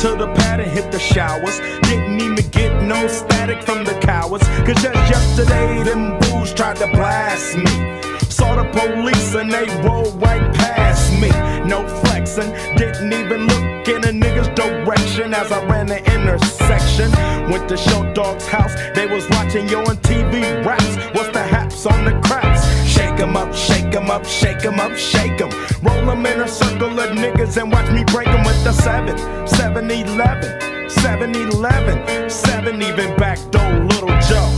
To 0.00 0.16
the 0.16 0.32
pad 0.32 0.60
and 0.60 0.70
hit 0.70 0.90
the 0.90 0.98
showers. 0.98 1.60
Didn't 1.82 2.22
even 2.22 2.48
get 2.52 2.82
no 2.84 3.06
static 3.06 3.62
from 3.62 3.84
the 3.84 3.92
cowards. 4.00 4.46
Cause 4.64 4.82
just 4.82 4.96
yesterday, 5.12 5.82
them 5.82 6.18
booze 6.20 6.54
tried 6.54 6.76
to 6.76 6.86
blast 6.86 7.58
me. 7.58 8.00
Saw 8.20 8.56
the 8.56 8.64
police 8.72 9.34
and 9.34 9.52
they 9.52 9.66
rolled 9.86 10.18
right 10.22 10.54
past 10.54 11.12
me. 11.20 11.28
No 11.68 11.86
flexing, 12.00 12.50
didn't 12.78 13.12
even 13.12 13.46
look 13.46 13.88
in 13.88 14.02
a 14.04 14.12
nigga's 14.24 14.48
direction 14.56 15.34
as 15.34 15.52
I 15.52 15.62
ran 15.66 15.86
the 15.86 15.98
intersection. 16.16 17.10
Went 17.50 17.68
to 17.68 17.76
Short 17.76 18.14
Dog's 18.14 18.46
house, 18.46 18.74
they 18.94 19.06
was 19.06 19.28
watching 19.28 19.68
Yo 19.68 19.84
MTV 19.84 20.64
Raps. 20.64 20.96
What's 21.12 21.28
the 21.28 21.42
haps 21.42 21.84
on 21.84 22.06
the 22.06 22.18
craps? 22.26 22.62
Shake 22.88 23.20
'em 23.20 23.36
up, 23.36 23.54
shake 23.54 23.79
'em 24.10 24.16
up, 24.16 24.26
shake 24.26 24.64
'em 24.64 24.80
up, 24.80 24.96
shake 24.96 25.40
'em. 25.40 25.50
Roll 25.82 26.10
'em 26.10 26.26
in 26.26 26.40
a 26.40 26.48
circle 26.48 26.98
of 26.98 27.10
niggas 27.10 27.56
and 27.56 27.72
watch 27.72 27.88
me 27.90 28.02
break 28.04 28.28
'em 28.28 28.42
with 28.44 28.62
the 28.64 28.72
7, 28.72 29.16
7 29.46 29.90
11, 29.90 30.50
7 30.88 31.34
11, 31.34 32.28
7 32.28 32.82
even 32.82 33.14
back 33.16 33.38
door, 33.52 33.72
little 33.90 34.16
Joe. 34.28 34.50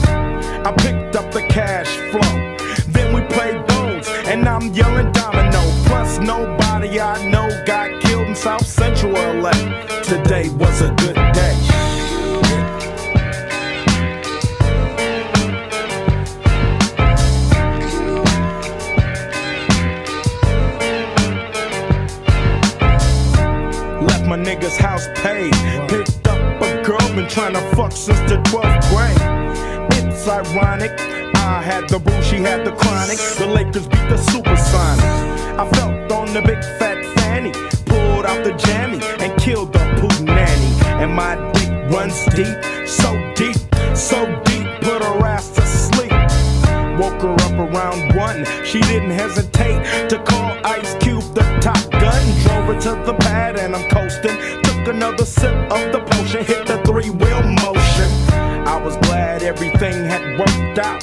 I 0.64 0.72
picked 0.84 1.16
up 1.16 1.30
the 1.32 1.42
cash 1.42 1.90
flow. 2.10 2.34
Then 2.88 3.12
we 3.14 3.20
played 3.34 3.66
bones, 3.66 4.08
and 4.26 4.48
I'm 4.48 4.72
yelling 4.72 5.12
domino. 5.12 5.62
Plus, 5.86 6.18
nobody 6.18 7.00
I 7.00 7.22
know 7.32 7.48
got 7.66 7.88
killed 8.00 8.28
in 8.28 8.34
South 8.34 8.66
Central 8.66 9.12
LA. 9.16 9.54
Today 10.02 10.48
was 10.62 10.80
a 10.80 10.90
good 11.02 11.20
day. 11.32 11.81
Nigga's 24.42 24.76
house 24.76 25.06
paid. 25.14 25.52
Picked 25.88 26.26
up 26.26 26.60
a 26.60 26.82
girl, 26.82 26.98
been 27.14 27.28
trying 27.28 27.54
to 27.54 27.60
fuck 27.76 27.92
since 27.92 28.18
the 28.30 28.36
12th 28.50 28.82
grade. 28.90 29.22
It's 29.98 30.26
ironic. 30.28 30.92
I 31.36 31.62
had 31.62 31.88
the 31.88 31.98
boo, 31.98 32.22
she 32.22 32.36
had 32.36 32.64
the 32.64 32.72
chronic. 32.72 33.18
The 33.38 33.46
Lakers 33.46 33.86
beat 33.86 34.08
the 34.08 34.16
Supersonics. 34.16 35.58
I 35.58 35.68
felt 35.70 36.12
on 36.12 36.32
the 36.32 36.42
big 36.42 36.62
fat 36.78 37.04
fanny. 37.16 37.52
Pulled 37.86 38.26
out 38.26 38.44
the 38.44 38.52
jammy 38.54 39.00
and 39.20 39.40
killed 39.40 39.72
the 39.72 39.84
poop 40.00 40.20
nanny. 40.26 41.02
And 41.02 41.14
my 41.14 41.34
dick 41.52 41.70
runs 41.92 42.24
deep, 42.34 42.86
so 42.86 43.10
deep, 43.34 43.56
so 43.96 44.26
deep, 44.44 44.66
put 44.82 45.02
her 45.02 45.26
ass 45.26 45.50
to 45.50 45.62
sleep. 45.66 46.11
Woke 46.98 47.22
her 47.22 47.32
up 47.32 47.52
around 47.52 48.14
one. 48.14 48.44
She 48.64 48.80
didn't 48.80 49.10
hesitate 49.10 50.08
to 50.10 50.22
call 50.22 50.58
Ice 50.64 50.94
Cube 51.00 51.24
the 51.34 51.42
top 51.60 51.90
gun. 51.90 52.22
Drove 52.42 52.66
her 52.66 52.80
to 52.80 53.02
the 53.04 53.14
pad 53.20 53.58
and 53.58 53.74
I'm 53.74 53.88
coasting. 53.88 54.36
Took 54.62 54.88
another 54.94 55.24
sip 55.24 55.54
of 55.72 55.92
the 55.92 56.00
potion, 56.10 56.44
hit 56.44 56.66
the 56.66 56.78
three 56.84 57.10
wheel 57.10 57.42
motion. 57.42 58.10
I 58.66 58.76
was 58.76 58.96
glad 59.08 59.42
everything 59.42 60.04
had 60.04 60.38
worked 60.38 60.78
out. 60.78 61.00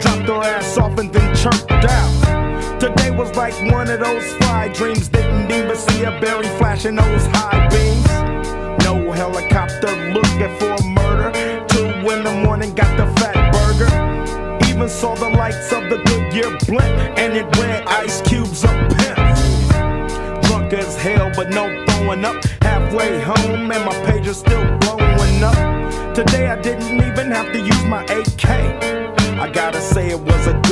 Dropped 0.00 0.28
her 0.28 0.42
ass 0.42 0.78
off 0.78 0.98
and 0.98 1.12
then 1.12 1.34
chirped 1.36 1.70
out. 1.70 2.80
Today 2.80 3.10
was 3.10 3.34
like 3.36 3.54
one 3.70 3.88
of 3.88 4.00
those 4.00 4.24
fly 4.34 4.68
dreams. 4.68 5.08
Didn't 5.08 5.50
even 5.50 5.76
see 5.76 6.02
a 6.04 6.10
berry 6.20 6.48
flashing 6.58 6.96
those 6.96 7.26
high 7.26 7.68
beams. 7.68 8.84
No 8.84 9.12
helicopter 9.12 9.90
looking 10.12 10.56
for 10.58 10.72
a 10.72 10.82
murder. 10.82 11.66
Two 11.68 11.86
in 12.10 12.24
the 12.24 12.42
morning, 12.44 12.74
got 12.74 12.96
the 12.96 13.04
Fatburger. 13.20 13.63
Even 14.74 14.88
saw 14.88 15.14
the 15.14 15.28
lights 15.28 15.72
of 15.72 15.88
the 15.88 15.98
Goodyear 15.98 16.50
blimp, 16.66 16.98
and 17.16 17.36
it 17.36 17.44
read 17.58 17.84
Ice 17.86 18.20
Cube's 18.22 18.64
a 18.64 18.72
pimp. 18.98 20.42
Drunk 20.46 20.72
as 20.72 20.96
hell, 20.96 21.30
but 21.36 21.50
no 21.50 21.84
throwing 21.86 22.24
up. 22.24 22.44
Halfway 22.60 23.20
home, 23.20 23.70
and 23.70 23.84
my 23.84 23.94
page 24.04 24.26
is 24.26 24.38
still 24.38 24.64
blowing 24.78 25.44
up. 25.44 26.12
Today 26.12 26.48
I 26.48 26.60
didn't 26.60 26.92
even 26.92 27.30
have 27.30 27.52
to 27.52 27.60
use 27.60 27.84
my 27.84 28.02
AK. 28.06 28.46
I 29.38 29.48
gotta 29.48 29.80
say 29.80 30.08
it 30.08 30.18
was 30.18 30.48
a 30.48 30.63